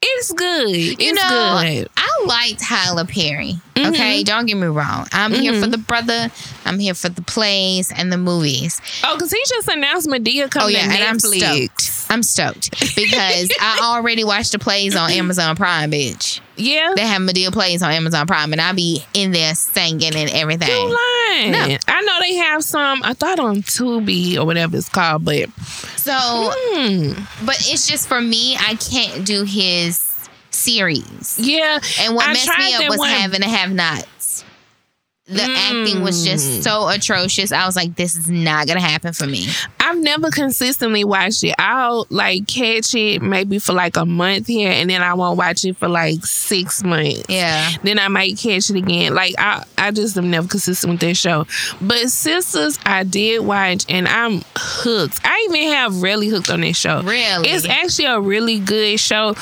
it's 0.06 0.32
good. 0.32 0.68
It's 0.70 1.00
You 1.02 1.14
know, 1.14 1.60
good. 1.62 1.88
I 1.96 2.24
like 2.26 2.56
Tyler 2.58 3.04
Perry. 3.04 3.54
Mm-hmm. 3.74 3.90
Okay, 3.94 4.22
don't 4.22 4.46
get 4.46 4.56
me 4.56 4.66
wrong. 4.68 5.06
I'm 5.12 5.32
here 5.32 5.60
for 5.60 5.66
the 5.66 5.78
brother. 5.78 6.30
I'm 6.64 6.78
here 6.78 6.94
for 6.94 7.08
the 7.08 7.22
plays 7.22 7.90
and 7.90 8.12
the 8.12 8.16
movies. 8.16 8.80
Oh, 9.02 9.14
because 9.16 9.32
he 9.32 9.42
just 9.48 9.68
announced 9.68 10.08
Madea 10.08 10.50
coming. 10.50 10.76
Oh 10.76 10.78
yeah, 10.78 10.84
and 10.92 11.02
I'm 11.04 11.18
stoked. 11.18 11.90
I'm 12.08 12.22
stoked 12.22 12.70
because 12.94 13.50
I 13.60 13.80
already 13.96 14.22
watched 14.24 14.52
the 14.52 14.58
plays 14.60 14.94
on 14.94 15.10
Amazon 15.10 15.56
Prime, 15.56 15.90
bitch. 15.90 16.40
Yeah, 16.56 16.92
They 16.94 17.02
have 17.02 17.20
Madea 17.20 17.52
plays 17.52 17.82
on 17.82 17.90
Amazon 17.90 18.28
Prime, 18.28 18.52
and 18.52 18.60
I 18.60 18.72
be 18.72 19.02
in 19.12 19.32
there 19.32 19.56
singing 19.56 20.14
and 20.14 20.30
everything. 20.30 20.68
you 20.68 20.76
lying. 20.84 21.50
No. 21.50 21.76
I 21.88 22.00
know 22.02 22.18
they 22.20 22.34
have 22.36 22.62
some. 22.62 23.02
I 23.02 23.14
thought 23.14 23.40
on 23.40 23.62
Tubi 23.62 24.36
or 24.36 24.44
whatever 24.44 24.76
it's 24.76 24.88
called, 24.88 25.24
but 25.24 25.48
So, 26.04 26.12
hmm, 26.54 27.12
but 27.46 27.56
it's 27.60 27.86
just 27.86 28.06
for 28.08 28.20
me. 28.20 28.56
I 28.56 28.74
can't 28.74 29.24
do 29.26 29.44
his 29.44 30.00
series. 30.50 31.38
yeah. 31.38 31.78
And 32.00 32.14
what 32.14 32.28
I 32.28 32.32
messed 32.34 32.58
me 32.58 32.74
up 32.74 32.88
was 32.90 32.98
one- 32.98 33.08
having 33.10 33.40
to 33.40 33.48
have 33.48 33.72
nots. 33.72 34.06
The 35.26 35.42
acting 35.42 36.02
was 36.02 36.22
Mm. 36.22 36.30
just 36.30 36.62
so 36.62 36.86
atrocious. 36.88 37.50
I 37.50 37.64
was 37.64 37.76
like, 37.76 37.96
this 37.96 38.14
is 38.14 38.28
not 38.28 38.66
gonna 38.66 38.80
happen 38.80 39.14
for 39.14 39.26
me. 39.26 39.48
I've 39.80 39.96
never 39.96 40.30
consistently 40.30 41.02
watched 41.02 41.42
it. 41.44 41.54
I'll 41.58 42.06
like 42.10 42.46
catch 42.46 42.94
it 42.94 43.22
maybe 43.22 43.58
for 43.58 43.72
like 43.72 43.96
a 43.96 44.04
month 44.04 44.48
here, 44.48 44.70
and 44.70 44.90
then 44.90 45.00
I 45.02 45.14
won't 45.14 45.38
watch 45.38 45.64
it 45.64 45.78
for 45.78 45.88
like 45.88 46.26
six 46.26 46.84
months. 46.84 47.22
Yeah. 47.28 47.70
Then 47.82 47.98
I 47.98 48.08
might 48.08 48.36
catch 48.36 48.68
it 48.68 48.76
again. 48.76 49.14
Like 49.14 49.34
I, 49.38 49.64
I 49.78 49.92
just 49.92 50.14
am 50.18 50.30
never 50.30 50.46
consistent 50.46 50.90
with 50.92 51.00
that 51.00 51.14
show. 51.16 51.46
But 51.80 52.10
Sisters, 52.10 52.78
I 52.84 53.04
did 53.04 53.40
watch, 53.40 53.86
and 53.88 54.06
I'm 54.06 54.42
hooked. 54.56 55.20
I 55.24 55.46
even 55.48 55.72
have 55.72 56.02
really 56.02 56.28
hooked 56.28 56.50
on 56.50 56.60
this 56.60 56.76
show. 56.76 57.02
Really? 57.02 57.48
it's 57.48 57.66
actually 57.66 58.06
a 58.06 58.20
really 58.20 58.58
good 58.60 59.00
show. 59.00 59.36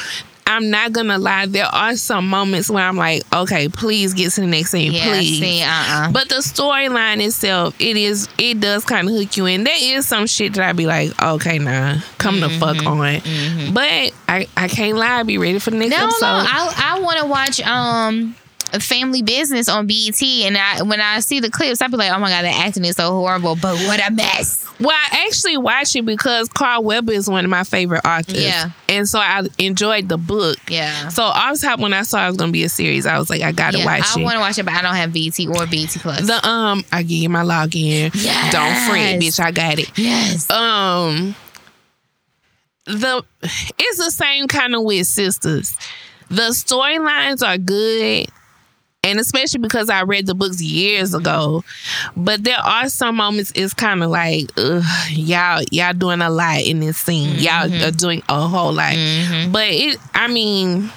I'm 0.46 0.70
not 0.70 0.92
gonna 0.92 1.18
lie. 1.18 1.46
There 1.46 1.64
are 1.64 1.96
some 1.96 2.28
moments 2.28 2.68
where 2.68 2.84
I'm 2.84 2.96
like, 2.96 3.22
okay, 3.32 3.68
please 3.68 4.12
get 4.14 4.32
to 4.32 4.42
the 4.42 4.46
next 4.46 4.70
scene, 4.70 4.92
Yeah. 4.92 5.08
please. 5.08 5.38
See, 5.40 5.62
uh, 5.62 5.66
uh 5.68 6.12
But 6.12 6.28
the 6.28 6.36
storyline 6.36 7.24
itself, 7.24 7.74
it 7.80 7.96
is 7.96 8.28
it 8.38 8.60
does 8.60 8.84
kind 8.84 9.08
of 9.08 9.14
hook 9.14 9.36
you 9.36 9.46
in. 9.46 9.64
There 9.64 9.74
is 9.78 10.06
some 10.06 10.26
shit 10.26 10.54
that 10.54 10.68
I 10.68 10.72
be 10.72 10.86
like, 10.86 11.10
okay, 11.22 11.58
nah, 11.58 11.96
come 12.18 12.40
the 12.40 12.50
fuck 12.50 12.76
Mm-hmm. 12.76 13.68
on. 13.68 13.74
But 13.74 14.12
I, 14.28 14.46
I 14.56 14.68
can't 14.68 14.96
lie. 14.98 15.22
Be 15.22 15.38
ready 15.38 15.58
for 15.58 15.70
the 15.70 15.76
next 15.78 15.90
No, 15.90 16.04
episode. 16.04 16.20
no, 16.20 16.46
I 16.48 16.74
I 16.96 17.00
want 17.00 17.18
to 17.20 17.26
watch 17.26 17.60
um 17.62 18.34
Family 18.80 19.22
Business 19.22 19.68
on 19.68 19.86
BET, 19.86 20.22
and 20.22 20.56
I 20.56 20.82
when 20.82 21.00
I 21.00 21.20
see 21.20 21.40
the 21.40 21.50
clips, 21.50 21.82
I 21.82 21.88
be 21.88 21.96
like, 21.96 22.10
oh 22.12 22.18
my 22.18 22.30
god, 22.30 22.42
the 22.44 22.48
acting 22.48 22.84
is 22.84 22.96
so 22.96 23.10
horrible, 23.12 23.54
but 23.56 23.76
what 23.86 24.00
a 24.06 24.10
mess. 24.10 24.66
well, 24.80 24.90
I 24.96 25.26
actually 25.26 25.56
watch 25.58 25.94
it 25.94 26.06
because 26.06 26.48
Carl 26.48 26.82
Weber 26.82 27.12
is 27.12 27.28
one 27.28 27.44
of 27.44 27.50
my 27.50 27.64
favorite 27.64 28.04
authors. 28.04 28.42
Yeah. 28.42 28.70
and 28.88 29.08
so 29.08 29.18
I 29.18 29.42
enjoyed 29.58 30.08
the 30.08 30.16
book. 30.16 30.56
Yeah. 30.68 31.08
So 31.08 31.22
I 31.24 31.50
was 31.50 31.60
happy 31.62 31.82
when 31.82 31.92
I 31.92 32.02
saw 32.02 32.24
it 32.24 32.28
was 32.28 32.36
gonna 32.38 32.52
be 32.52 32.64
a 32.64 32.68
series. 32.68 33.04
I 33.06 33.18
was 33.18 33.28
like, 33.28 33.42
I 33.42 33.52
gotta 33.52 33.78
Yeah, 33.78 33.84
watch 33.84 34.02
I 34.16 34.20
it. 34.20 34.22
I 34.22 34.24
want 34.24 34.34
to 34.36 34.40
watch 34.40 34.58
it, 34.58 34.64
but 34.64 34.74
I 34.74 34.82
don't 34.82 34.94
have 34.96 35.12
BET 35.12 35.38
or 35.46 35.66
BET 35.66 35.90
Plus. 36.00 36.26
the 36.26 36.48
um, 36.48 36.84
I 36.90 37.02
give 37.02 37.18
you 37.18 37.28
my 37.28 37.42
login. 37.42 38.10
Yes. 38.14 38.52
Don't 38.52 38.90
fret, 38.90 39.20
bitch. 39.20 39.38
I 39.38 39.50
got 39.50 39.78
it. 39.78 39.90
yes. 39.98 40.50
um 40.50 41.34
the 42.86 43.22
it's 43.78 43.98
the 43.98 44.10
same 44.10 44.48
kind 44.48 44.74
of 44.74 44.82
with 44.82 45.06
sisters 45.06 45.76
the 46.28 46.48
storylines 46.50 47.46
are 47.46 47.56
good 47.58 48.26
and 49.04 49.18
especially 49.18 49.58
because 49.58 49.90
I 49.90 50.02
read 50.02 50.26
the 50.26 50.34
books 50.34 50.62
years 50.62 51.12
ago, 51.12 51.64
but 52.16 52.44
there 52.44 52.60
are 52.60 52.88
some 52.88 53.16
moments 53.16 53.52
it's 53.56 53.74
kind 53.74 54.02
of 54.02 54.10
like, 54.10 54.50
ugh, 54.56 54.84
y'all, 55.10 55.62
y'all 55.72 55.92
doing 55.92 56.20
a 56.20 56.30
lot 56.30 56.60
in 56.60 56.78
this 56.78 56.98
scene. 56.98 57.36
Mm-hmm. 57.36 57.72
Y'all 57.72 57.88
are 57.88 57.90
doing 57.90 58.22
a 58.28 58.46
whole 58.46 58.72
lot. 58.72 58.94
But 59.50 59.68
it, 59.70 59.98
I 60.14 60.28
mean, 60.28 60.90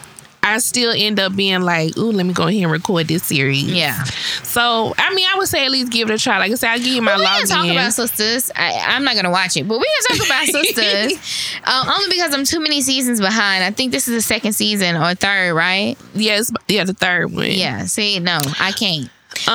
I 0.53 0.57
still 0.59 0.93
end 0.95 1.19
up 1.19 1.35
being 1.35 1.61
like, 1.61 1.97
ooh, 1.97 2.11
let 2.11 2.25
me 2.25 2.33
go 2.33 2.43
ahead 2.47 2.61
and 2.63 2.71
record 2.71 3.07
this 3.07 3.23
series. 3.23 3.63
yeah. 3.63 4.03
So, 4.43 4.93
I 4.97 5.13
mean, 5.13 5.27
I 5.33 5.37
would 5.37 5.47
say 5.47 5.65
at 5.65 5.71
least 5.71 5.91
give 5.91 6.09
it 6.09 6.13
a 6.13 6.17
try. 6.17 6.37
Like 6.37 6.51
I 6.51 6.55
said, 6.55 6.69
I'll 6.71 6.77
give 6.77 6.87
you 6.87 7.01
my 7.01 7.17
we 7.17 7.25
can 7.25 7.47
talk 7.47 7.65
about 7.67 7.93
sisters. 7.93 8.51
I, 8.55 8.83
I'm 8.87 9.03
not 9.03 9.15
gonna 9.15 9.31
watch 9.31 9.57
it, 9.57 9.67
but 9.67 9.79
we 9.79 9.85
can 10.07 10.17
talk 10.17 10.27
about 10.27 10.45
sisters. 10.63 11.59
um, 11.65 11.89
only 11.89 12.09
because 12.15 12.33
I'm 12.33 12.45
too 12.45 12.59
many 12.59 12.81
seasons 12.81 13.19
behind. 13.19 13.63
I 13.63 13.71
think 13.71 13.91
this 13.91 14.07
is 14.07 14.15
the 14.15 14.21
second 14.21 14.53
season 14.53 14.95
or 14.95 15.13
third, 15.15 15.53
right? 15.53 15.97
yes, 16.13 16.51
yeah, 16.67 16.83
the 16.83 16.93
third 16.93 17.31
one. 17.33 17.51
Yeah. 17.51 17.85
See, 17.85 18.19
no, 18.19 18.39
I 18.59 18.71
can't. 18.71 19.09
Um, 19.47 19.53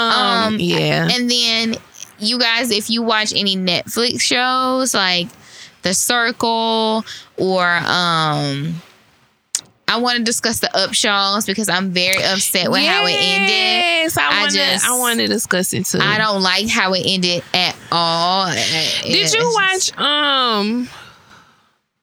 Um, 0.54 0.56
yeah. 0.60 1.08
And 1.12 1.30
then 1.30 1.74
you 2.18 2.38
guys, 2.38 2.70
if 2.70 2.90
you 2.90 3.02
watch 3.02 3.32
any 3.34 3.56
Netflix 3.56 4.20
shows 4.20 4.92
like 4.92 5.28
The 5.82 5.94
Circle 5.94 7.04
or 7.38 7.66
um 7.86 8.74
I 9.90 9.96
want 9.98 10.18
to 10.18 10.24
discuss 10.24 10.60
the 10.60 10.68
Upshaws 10.68 11.46
because 11.46 11.68
I'm 11.68 11.90
very 11.90 12.22
upset 12.22 12.70
with 12.70 12.80
how 12.82 13.06
it 13.06 13.12
ended. 13.12 13.50
Yes, 13.50 14.16
I 14.16 14.26
I 14.28 14.40
want 14.42 14.52
to. 14.52 14.56
just- 14.58 14.86
I 14.86 14.98
want 14.98 15.18
to 15.20 15.26
discuss 15.26 15.72
it 15.72 15.86
too. 15.86 15.98
I 16.00 16.16
don't 16.18 16.42
like 16.42 16.68
how 16.68 16.94
it 16.94 17.02
ended 17.04 17.42
at 17.52 17.76
all. 17.90 18.52
Did 19.02 19.32
you 19.34 19.52
watch? 19.54 19.98
Um, 19.98 20.88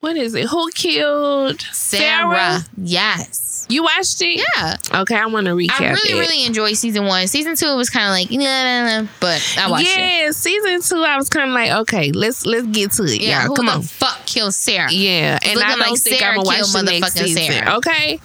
what 0.02 0.16
is 0.18 0.36
it? 0.36 0.48
Who 0.48 0.70
killed 0.72 1.62
Sarah? 1.72 2.62
Sarah? 2.62 2.66
Yes. 2.78 3.57
You 3.70 3.84
watched 3.84 4.22
it? 4.22 4.42
Yeah. 4.56 4.78
Okay, 5.02 5.16
I 5.16 5.26
want 5.26 5.46
to 5.48 5.54
recap 5.54 5.82
I 5.82 5.92
really, 5.92 6.12
it. 6.12 6.20
really 6.20 6.46
enjoyed 6.46 6.76
season 6.78 7.06
one. 7.06 7.28
Season 7.28 7.56
two 7.56 7.76
was 7.76 7.90
kind 7.90 8.06
of 8.06 8.12
like, 8.12 8.32
nah, 8.32 8.46
nah, 8.46 9.02
nah, 9.02 9.08
but 9.20 9.56
I 9.60 9.70
watched 9.70 9.88
it. 9.90 9.98
yeah, 9.98 10.32
season 10.32 10.82
two. 10.82 11.04
I 11.04 11.18
was 11.18 11.28
kind 11.30 11.50
of 11.50 11.54
like, 11.54 11.72
okay, 11.82 12.12
let's 12.12 12.46
let's 12.46 12.66
get 12.68 12.92
to 12.94 13.04
it. 13.04 13.22
Yeah, 13.22 13.40
y'all. 13.42 13.48
who 13.50 13.56
Come 13.56 13.66
the 13.66 13.72
on. 13.74 13.82
fuck 13.82 14.26
killed 14.26 14.54
Sarah? 14.54 14.92
Yeah, 14.92 15.38
and 15.44 15.60
I 15.60 15.70
don't 15.72 15.80
like 15.80 16.00
think 16.00 16.20
Sarah 16.20 16.32
I'm 16.32 16.44
gonna 16.44 16.48
watch 16.48 16.72
the 16.72 16.84
next 16.84 17.16
motherfucking 17.18 17.24
season. 17.26 17.44
Sarah. 17.52 17.76
Okay, 17.78 18.20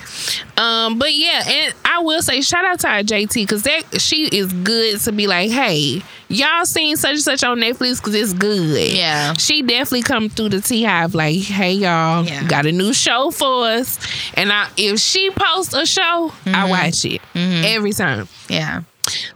Um, 0.56 0.98
but 0.98 1.12
yeah, 1.14 1.42
and 1.46 1.74
I 1.84 1.98
will 2.00 2.22
say 2.22 2.40
shout 2.40 2.64
out 2.64 2.78
to 2.80 2.88
our 2.88 3.02
JT 3.02 3.34
because 3.34 3.64
that 3.64 4.00
she 4.00 4.26
is 4.26 4.52
good 4.52 5.00
to 5.00 5.12
be 5.12 5.26
like, 5.26 5.50
hey, 5.50 6.02
y'all 6.32 6.64
seen 6.64 6.96
such 6.96 7.10
and 7.12 7.20
such 7.20 7.44
on 7.44 7.58
Netflix 7.58 7.98
because 7.98 8.14
it's 8.14 8.32
good. 8.32 8.92
Yeah. 8.92 9.34
she 9.34 9.62
definitely 9.62 10.02
come 10.02 10.28
through 10.28 10.48
the 10.50 10.60
T 10.60 10.82
Hive 10.84 11.14
like, 11.14 11.36
hey 11.40 11.72
y'all, 11.72 12.24
Yeah. 12.24 12.46
got 12.48 12.66
a 12.66 12.72
new 12.72 12.92
show 12.92 13.30
for 13.30 13.66
us, 13.66 13.98
and 14.34 14.52
I 14.52 14.68
if 14.76 14.98
she 14.98 15.30
posts 15.30 15.74
a 15.74 15.86
show, 15.86 16.32
Mm-hmm. 16.44 16.54
I 16.54 16.68
watch 16.68 17.04
it 17.04 17.20
every 17.34 17.92
time. 17.92 18.28
Yeah. 18.48 18.82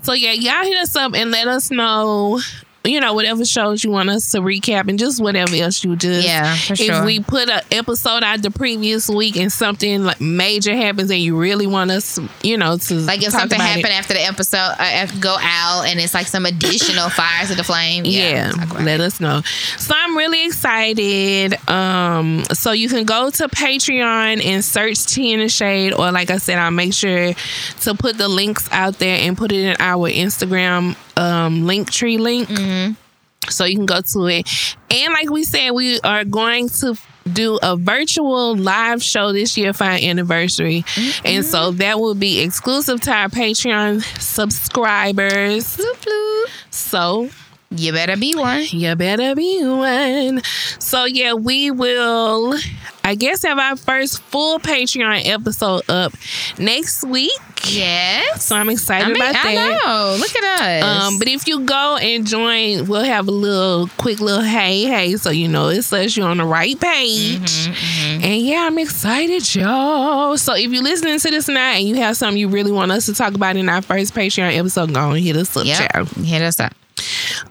So 0.02 0.12
yeah, 0.12 0.32
y'all 0.32 0.64
hit 0.64 0.78
us 0.78 0.94
up 0.96 1.14
and 1.14 1.30
let 1.30 1.48
us 1.48 1.70
know. 1.70 2.40
You 2.86 3.00
know, 3.00 3.14
whatever 3.14 3.44
shows 3.44 3.84
you 3.84 3.90
want 3.90 4.10
us 4.10 4.30
to 4.32 4.38
recap 4.38 4.88
and 4.88 4.98
just 4.98 5.20
whatever 5.20 5.54
else 5.56 5.82
you 5.84 5.96
just. 5.96 6.26
Yeah, 6.26 6.54
for 6.56 6.72
if 6.74 6.78
sure. 6.78 7.04
we 7.04 7.20
put 7.20 7.48
an 7.48 7.62
episode 7.70 8.22
out 8.22 8.42
the 8.42 8.50
previous 8.50 9.08
week 9.08 9.36
and 9.36 9.52
something 9.52 10.04
like 10.04 10.20
major 10.20 10.74
happens 10.74 11.10
and 11.10 11.20
you 11.20 11.36
really 11.36 11.66
want 11.66 11.90
us, 11.90 12.18
you 12.42 12.56
know, 12.56 12.78
to 12.78 12.94
Like 12.94 13.22
if 13.22 13.32
something 13.32 13.58
happened 13.58 13.86
it, 13.86 13.98
after 13.98 14.14
the 14.14 14.24
episode, 14.24 14.58
uh, 14.58 14.76
after 14.78 15.18
go 15.18 15.36
out, 15.40 15.84
and 15.86 15.98
it's 16.00 16.14
like 16.14 16.26
some 16.26 16.46
additional 16.46 17.08
fires 17.10 17.48
to 17.48 17.56
the 17.56 17.64
flame. 17.64 18.04
yeah, 18.04 18.52
about 18.54 18.82
let 18.82 19.00
it. 19.00 19.04
us 19.04 19.20
know. 19.20 19.42
So 19.78 19.94
I'm 19.96 20.16
really 20.16 20.46
excited. 20.46 21.56
Um, 21.68 22.44
so 22.52 22.72
you 22.72 22.88
can 22.88 23.04
go 23.04 23.30
to 23.30 23.48
Patreon 23.48 24.44
and 24.44 24.64
search 24.64 25.06
Tea 25.06 25.32
in 25.32 25.40
the 25.40 25.48
Shade, 25.48 25.92
or 25.92 26.12
like 26.12 26.30
I 26.30 26.38
said, 26.38 26.58
I'll 26.58 26.70
make 26.70 26.92
sure 26.92 27.32
to 27.80 27.94
put 27.94 28.18
the 28.18 28.28
links 28.28 28.68
out 28.72 28.98
there 28.98 29.18
and 29.20 29.36
put 29.36 29.52
it 29.52 29.64
in 29.64 29.76
our 29.80 30.10
Instagram 30.10 30.96
um, 31.16 31.62
Linktree 31.62 32.18
link. 32.18 32.48
Mm-hmm. 32.76 33.50
So 33.50 33.64
you 33.64 33.76
can 33.76 33.86
go 33.86 34.00
to 34.00 34.26
it. 34.26 34.76
And 34.90 35.12
like 35.12 35.30
we 35.30 35.44
said, 35.44 35.70
we 35.70 36.00
are 36.00 36.24
going 36.24 36.68
to 36.68 36.96
do 37.32 37.58
a 37.62 37.76
virtual 37.76 38.56
live 38.56 39.02
show 39.02 39.32
this 39.32 39.56
year 39.56 39.72
for 39.72 39.84
our 39.84 39.90
anniversary. 39.92 40.82
Mm-hmm. 40.82 41.26
And 41.26 41.44
so 41.44 41.70
that 41.72 42.00
will 42.00 42.14
be 42.14 42.40
exclusive 42.40 43.00
to 43.02 43.12
our 43.12 43.28
Patreon 43.28 44.02
subscribers. 44.20 45.76
Bloop, 45.76 45.96
bloop. 46.04 46.44
So 46.70 47.30
You 47.70 47.92
better 47.92 48.16
be 48.16 48.34
one. 48.34 48.64
you 48.70 48.94
better 48.94 49.34
be 49.34 49.60
one. 49.64 50.42
So 50.78 51.04
yeah, 51.04 51.34
we 51.34 51.70
will 51.70 52.54
I 53.02 53.14
guess 53.14 53.42
have 53.44 53.58
our 53.58 53.76
first 53.76 54.22
full 54.24 54.58
Patreon 54.58 55.26
episode 55.26 55.82
up 55.88 56.12
next 56.58 57.04
week. 57.04 57.30
Yes. 57.64 58.46
So 58.46 58.56
I'm 58.56 58.68
excited 58.68 59.04
I 59.04 59.08
mean, 59.08 59.16
about 59.16 59.32
that. 59.32 59.46
I 59.46 59.54
know. 59.54 60.16
Look 60.18 60.36
at 60.36 60.60
us. 60.60 60.84
Um, 60.84 61.18
but 61.18 61.28
if 61.28 61.48
you 61.48 61.64
go 61.64 61.96
and 61.96 62.26
join, 62.26 62.86
we'll 62.86 63.04
have 63.04 63.26
a 63.28 63.32
little 63.32 63.88
quick 63.96 64.20
little 64.20 64.42
hey 64.42 64.84
hey, 64.84 65.16
so 65.16 65.30
you 65.30 65.48
know 65.48 65.68
it 65.68 65.82
says 65.82 66.16
you're 66.16 66.28
on 66.28 66.38
the 66.38 66.44
right 66.44 66.78
page. 66.80 67.38
Mm-hmm, 67.68 68.24
And 68.24 68.42
yeah, 68.42 68.66
I'm 68.66 68.78
excited, 68.78 69.54
y'all. 69.54 70.36
So 70.36 70.54
if 70.54 70.70
you're 70.70 70.82
listening 70.82 71.18
to 71.18 71.30
this 71.30 71.48
now 71.48 71.72
and 71.72 71.86
you 71.86 71.96
have 71.96 72.16
something 72.16 72.38
you 72.38 72.48
really 72.48 72.72
want 72.72 72.92
us 72.92 73.06
to 73.06 73.14
talk 73.14 73.34
about 73.34 73.56
in 73.56 73.68
our 73.68 73.82
first 73.82 74.14
Patreon 74.14 74.56
episode, 74.56 74.94
go 74.94 75.10
and 75.10 75.24
hit 75.24 75.36
us 75.36 75.56
up, 75.56 75.66
yep. 75.66 75.92
child. 75.92 76.08
Hit 76.08 76.42
us 76.42 76.60
up. 76.60 76.72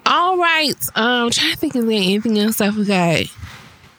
All 0.05 0.37
right. 0.37 0.73
Um, 0.95 1.29
trying 1.29 1.51
to 1.51 1.57
think 1.57 1.75
of 1.75 1.85
anything 1.85 2.37
else 2.39 2.61
I 2.61 2.71
forgot. 2.71 3.25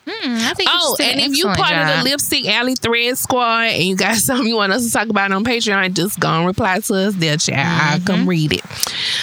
Mm, 0.07 0.39
I 0.39 0.55
think 0.55 0.71
Oh, 0.73 0.97
and 1.01 1.19
if 1.21 1.37
you 1.37 1.49
excellent 1.49 1.59
part 1.59 1.89
of 1.91 1.99
the 1.99 2.05
Lipstick 2.11 2.47
Alley 2.47 2.77
Thread 2.77 3.19
Squad 3.19 3.63
and 3.73 3.83
you 3.83 3.97
got 3.97 4.15
something 4.19 4.47
you 4.47 4.55
want 4.55 4.73
us 4.73 4.87
to 4.87 4.93
talk 4.93 5.09
about 5.09 5.33
on 5.33 5.43
Patreon, 5.45 5.95
just 5.95 6.21
go 6.21 6.29
and 6.29 6.47
reply 6.47 6.79
to 6.79 6.95
us 6.95 7.15
there, 7.17 7.37
chat. 7.37 7.59
I'll 7.67 7.99
Mm-hmm. 7.99 8.07
come 8.07 8.29
read 8.29 8.53
it. 8.53 8.65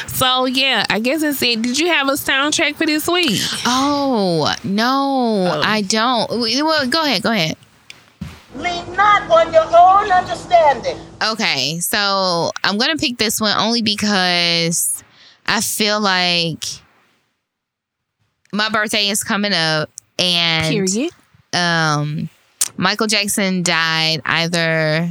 So 0.09 0.43
yeah, 0.45 0.85
I 0.89 0.99
guess 0.99 1.21
that's 1.21 1.41
it. 1.41 1.61
Did 1.61 1.79
you 1.79 1.87
have 1.87 2.09
a 2.09 2.13
soundtrack 2.13 2.75
for 2.75 2.85
this 2.85 3.07
week? 3.07 3.39
Oh 3.65 4.53
no, 4.65 5.47
Oh. 5.53 5.61
I 5.63 5.81
don't. 5.83 6.29
Well, 6.29 6.87
go 6.87 7.03
ahead. 7.03 7.21
Go 7.23 7.31
ahead. 7.31 7.55
Lean 8.55 8.93
not 8.95 9.29
on 9.31 9.51
your 9.53 9.63
own 9.63 10.11
understanding. 10.11 10.97
Okay, 11.31 11.79
so 11.79 12.51
I'm 12.63 12.77
gonna 12.77 12.97
pick 12.97 13.17
this 13.17 13.39
one 13.41 13.57
only 13.57 13.81
because 13.81 15.02
I 15.45 15.61
feel 15.61 15.99
like 15.99 16.63
my 18.51 18.69
birthday 18.69 19.09
is 19.09 19.23
coming 19.23 19.53
up, 19.53 19.89
and 20.19 20.67
Period. 20.67 21.11
um, 21.53 22.29
Michael 22.77 23.07
Jackson 23.07 23.63
died 23.63 24.21
either 24.25 25.09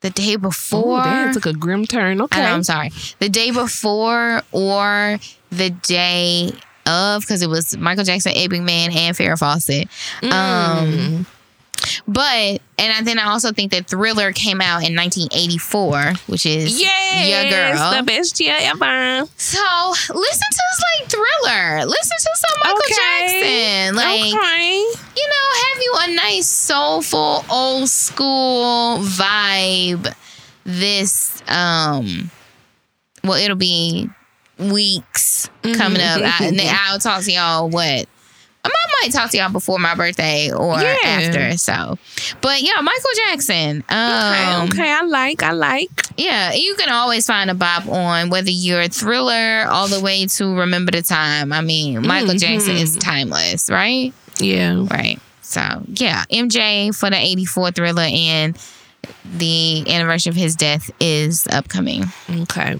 the 0.00 0.10
day 0.10 0.36
before. 0.36 1.00
Oh, 1.00 1.04
that 1.04 1.34
took 1.34 1.46
a 1.46 1.52
grim 1.52 1.86
turn. 1.86 2.20
Okay. 2.20 2.40
Know, 2.40 2.46
I'm 2.46 2.62
sorry. 2.62 2.90
The 3.18 3.28
day 3.28 3.50
before 3.50 4.42
or 4.52 5.18
the 5.50 5.70
day 5.70 6.52
of, 6.86 7.22
because 7.22 7.42
it 7.42 7.48
was 7.48 7.76
Michael 7.76 8.04
Jackson, 8.04 8.32
Ed 8.34 8.50
McMahon, 8.50 8.94
and 8.94 9.16
Farrah 9.16 9.38
Fawcett. 9.38 9.88
Mm. 10.20 10.32
Um, 10.32 11.26
but 12.06 12.60
and 12.78 13.06
then 13.06 13.18
I 13.18 13.26
also 13.30 13.52
think 13.52 13.70
that 13.72 13.86
Thriller 13.88 14.32
came 14.32 14.60
out 14.60 14.82
in 14.88 14.94
1984, 14.96 16.14
which 16.26 16.46
is 16.46 16.80
Yes, 16.80 17.28
your 17.28 17.50
girl. 17.50 17.96
the 17.96 18.02
best 18.02 18.40
year 18.40 18.56
ever. 18.60 19.26
So 19.36 19.58
listen 20.14 20.48
to 20.50 20.62
like 20.98 21.08
Thriller. 21.10 21.84
Listen 21.86 22.16
to 22.18 22.30
some 22.34 22.58
Michael 22.64 22.78
Okay. 22.78 22.94
Jackson. 23.82 23.96
Like 23.96 24.20
okay. 24.34 24.74
you 25.16 25.28
know, 25.28 25.48
have 25.68 25.82
you 25.82 25.94
a 26.00 26.14
nice 26.16 26.46
soulful 26.46 27.44
old 27.50 27.88
school 27.88 28.98
vibe 28.98 30.12
this 30.64 31.42
um 31.48 32.30
well 33.24 33.38
it'll 33.38 33.56
be 33.56 34.08
weeks 34.58 35.48
coming 35.62 36.00
up. 36.00 36.20
I, 36.22 36.44
and 36.46 36.58
then 36.58 36.72
I'll 36.86 36.98
talk 36.98 37.22
to 37.24 37.32
y'all 37.32 37.68
what 37.68 38.06
I 38.64 38.68
might- 39.02 39.12
talk 39.12 39.30
to 39.32 39.36
y'all 39.36 39.50
before 39.50 39.78
my 39.80 39.94
birthday 39.96 40.50
or 40.52 40.80
Yeah. 40.80 40.94
after. 41.04 41.56
So, 41.58 41.98
but 42.40 42.62
yeah, 42.62 42.80
Michael 42.80 43.10
Jackson. 43.26 43.82
Um, 43.88 44.68
okay, 44.68 44.80
okay, 44.82 44.90
I 44.92 45.02
like, 45.02 45.42
I 45.42 45.50
like. 45.50 45.90
yeah, 46.16 46.52
you 46.52 46.74
can 46.76 46.88
always 46.88 47.26
find 47.26 47.50
a 47.50 47.54
bop 47.54 47.86
on 47.88 48.30
whether 48.30 48.50
you're 48.50 48.82
a 48.82 48.88
thriller 48.88 49.66
all 49.68 49.88
the 49.88 50.00
way 50.00 50.26
to 50.26 50.54
Remember 50.54 50.92
the 50.92 51.02
Time. 51.02 51.52
I 51.52 51.60
mean, 51.62 52.06
Michael 52.06 52.34
Jackson 52.34 52.76
is 52.76 52.96
timeless, 52.96 53.68
right? 53.68 54.12
Yeah. 54.38 54.84
Right. 54.88 55.18
So 55.42 55.60
yeah, 55.88 56.24
MJ 56.30 56.94
for 56.94 57.10
the 57.10 57.16
'84 57.16 57.72
thriller 57.72 58.06
and 58.08 58.56
the 59.24 59.84
anniversary 59.92 60.30
of 60.30 60.36
his 60.36 60.54
death 60.54 60.88
is 61.00 61.46
upcoming. 61.50 62.04
Okay. 62.30 62.78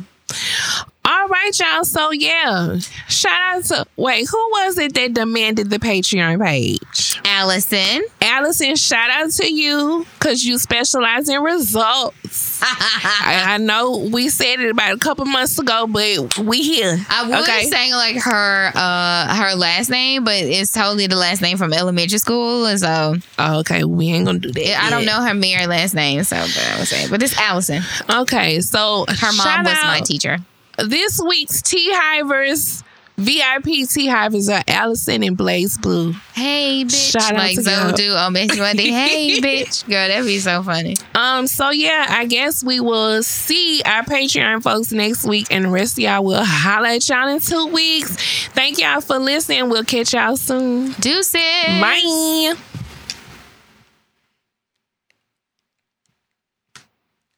All 1.05 1.27
right, 1.27 1.59
y'all. 1.59 1.85
So 1.85 2.13
yeah, 2.13 2.79
shout 3.09 3.33
out 3.33 3.65
to 3.65 3.87
wait, 3.97 4.29
who 4.31 4.37
was 4.51 4.79
it 4.79 4.95
that 4.95 5.15
demanded 5.15 5.69
the 5.69 5.79
Patreon 5.79 6.45
page? 6.45 7.21
Allison, 7.25 8.05
Allison, 8.21 8.77
shout 8.77 9.11
out 9.11 9.31
to 9.33 9.53
you 9.53 10.07
because 10.19 10.45
you 10.45 10.59
specialize 10.59 11.29
in 11.29 11.43
results. 11.43 12.61
I, 12.63 13.55
I 13.55 13.59
know 13.59 14.09
we 14.13 14.29
said 14.29 14.61
it 14.61 14.71
about 14.71 14.95
a 14.95 14.99
couple 14.99 15.25
months 15.25 15.59
ago, 15.59 15.89
but 15.89 16.39
we 16.39 16.63
here. 16.63 17.05
I 17.09 17.29
would 17.29 17.41
okay. 17.43 17.65
say 17.65 17.93
like 17.95 18.17
her 18.23 18.71
uh 18.73 19.35
her 19.35 19.57
last 19.57 19.91
name, 19.91 20.23
but 20.23 20.37
it's 20.37 20.73
totally 20.73 21.09
the 21.09 21.17
last 21.17 21.43
name 21.43 21.59
from 21.59 21.73
elementary 21.73 22.19
school, 22.19 22.67
and 22.67 22.79
so 22.79 23.17
Oh, 23.39 23.61
okay, 23.61 23.83
we 23.83 24.09
ain't 24.11 24.27
gonna 24.27 24.39
do 24.39 24.53
that. 24.53 24.85
I 24.85 24.91
don't 24.91 25.05
know 25.05 25.21
her 25.21 25.35
married 25.35 25.67
last 25.67 25.95
name. 25.95 26.23
So, 26.23 26.37
but 26.37 26.71
I 26.75 26.79
would 26.79 26.89
say, 26.89 27.09
but 27.11 27.23
it's 27.23 27.37
Allison. 27.39 27.83
Okay, 28.09 28.61
so 28.61 29.05
Her 29.09 29.33
mom 29.33 29.65
was 29.65 29.75
my 29.85 30.01
teacher. 30.05 30.39
This 30.87 31.21
week's 31.27 31.63
T 31.63 31.93
Hivers 31.93 32.83
VIP 33.17 33.65
T 33.89 34.07
Hivers 34.07 34.49
are 34.49 34.63
Allison 34.67 35.23
and 35.23 35.37
Blaze 35.37 35.77
Blue. 35.79 36.13
Hey, 36.35 36.85
bitch, 36.85 37.13
Shout 37.13 37.35
out 37.35 37.51
to 37.51 37.63
Zoe 37.63 37.93
do 37.93 38.13
on 38.13 38.33
Best 38.33 38.59
Monday. 38.59 38.91
Hey, 38.91 39.41
bitch, 39.41 39.87
girl, 39.87 40.09
that'd 40.09 40.27
be 40.27 40.39
so 40.39 40.63
funny. 40.63 40.97
Um, 41.15 41.47
so 41.47 41.71
yeah, 41.71 42.07
I 42.09 42.27
guess 42.27 42.65
we 42.65 42.81
will 42.81 43.23
see 43.23 43.83
our 43.85 44.03
Patreon 44.03 44.63
folks 44.63 44.93
next 44.93 45.25
week, 45.27 45.49
and 45.51 45.67
the 45.67 45.69
rest 45.69 45.95
of 45.95 45.99
y'all 46.01 46.25
will 46.25 46.43
holler 46.43 46.89
at 46.89 47.09
y'all 47.09 47.29
in 47.29 47.41
two 47.41 47.67
weeks. 47.67 48.17
Thank 48.49 48.79
y'all 48.79 49.01
for 49.01 49.19
listening. 49.19 49.69
We'll 49.69 49.85
catch 49.85 50.15
y'all 50.15 50.37
soon. 50.37 50.93
Deuces. 50.93 51.35
Bye. 51.35 52.55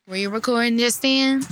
Were 0.07 0.17
you 0.17 0.31
recording 0.31 0.79
just 0.79 1.03
then? 1.03 1.43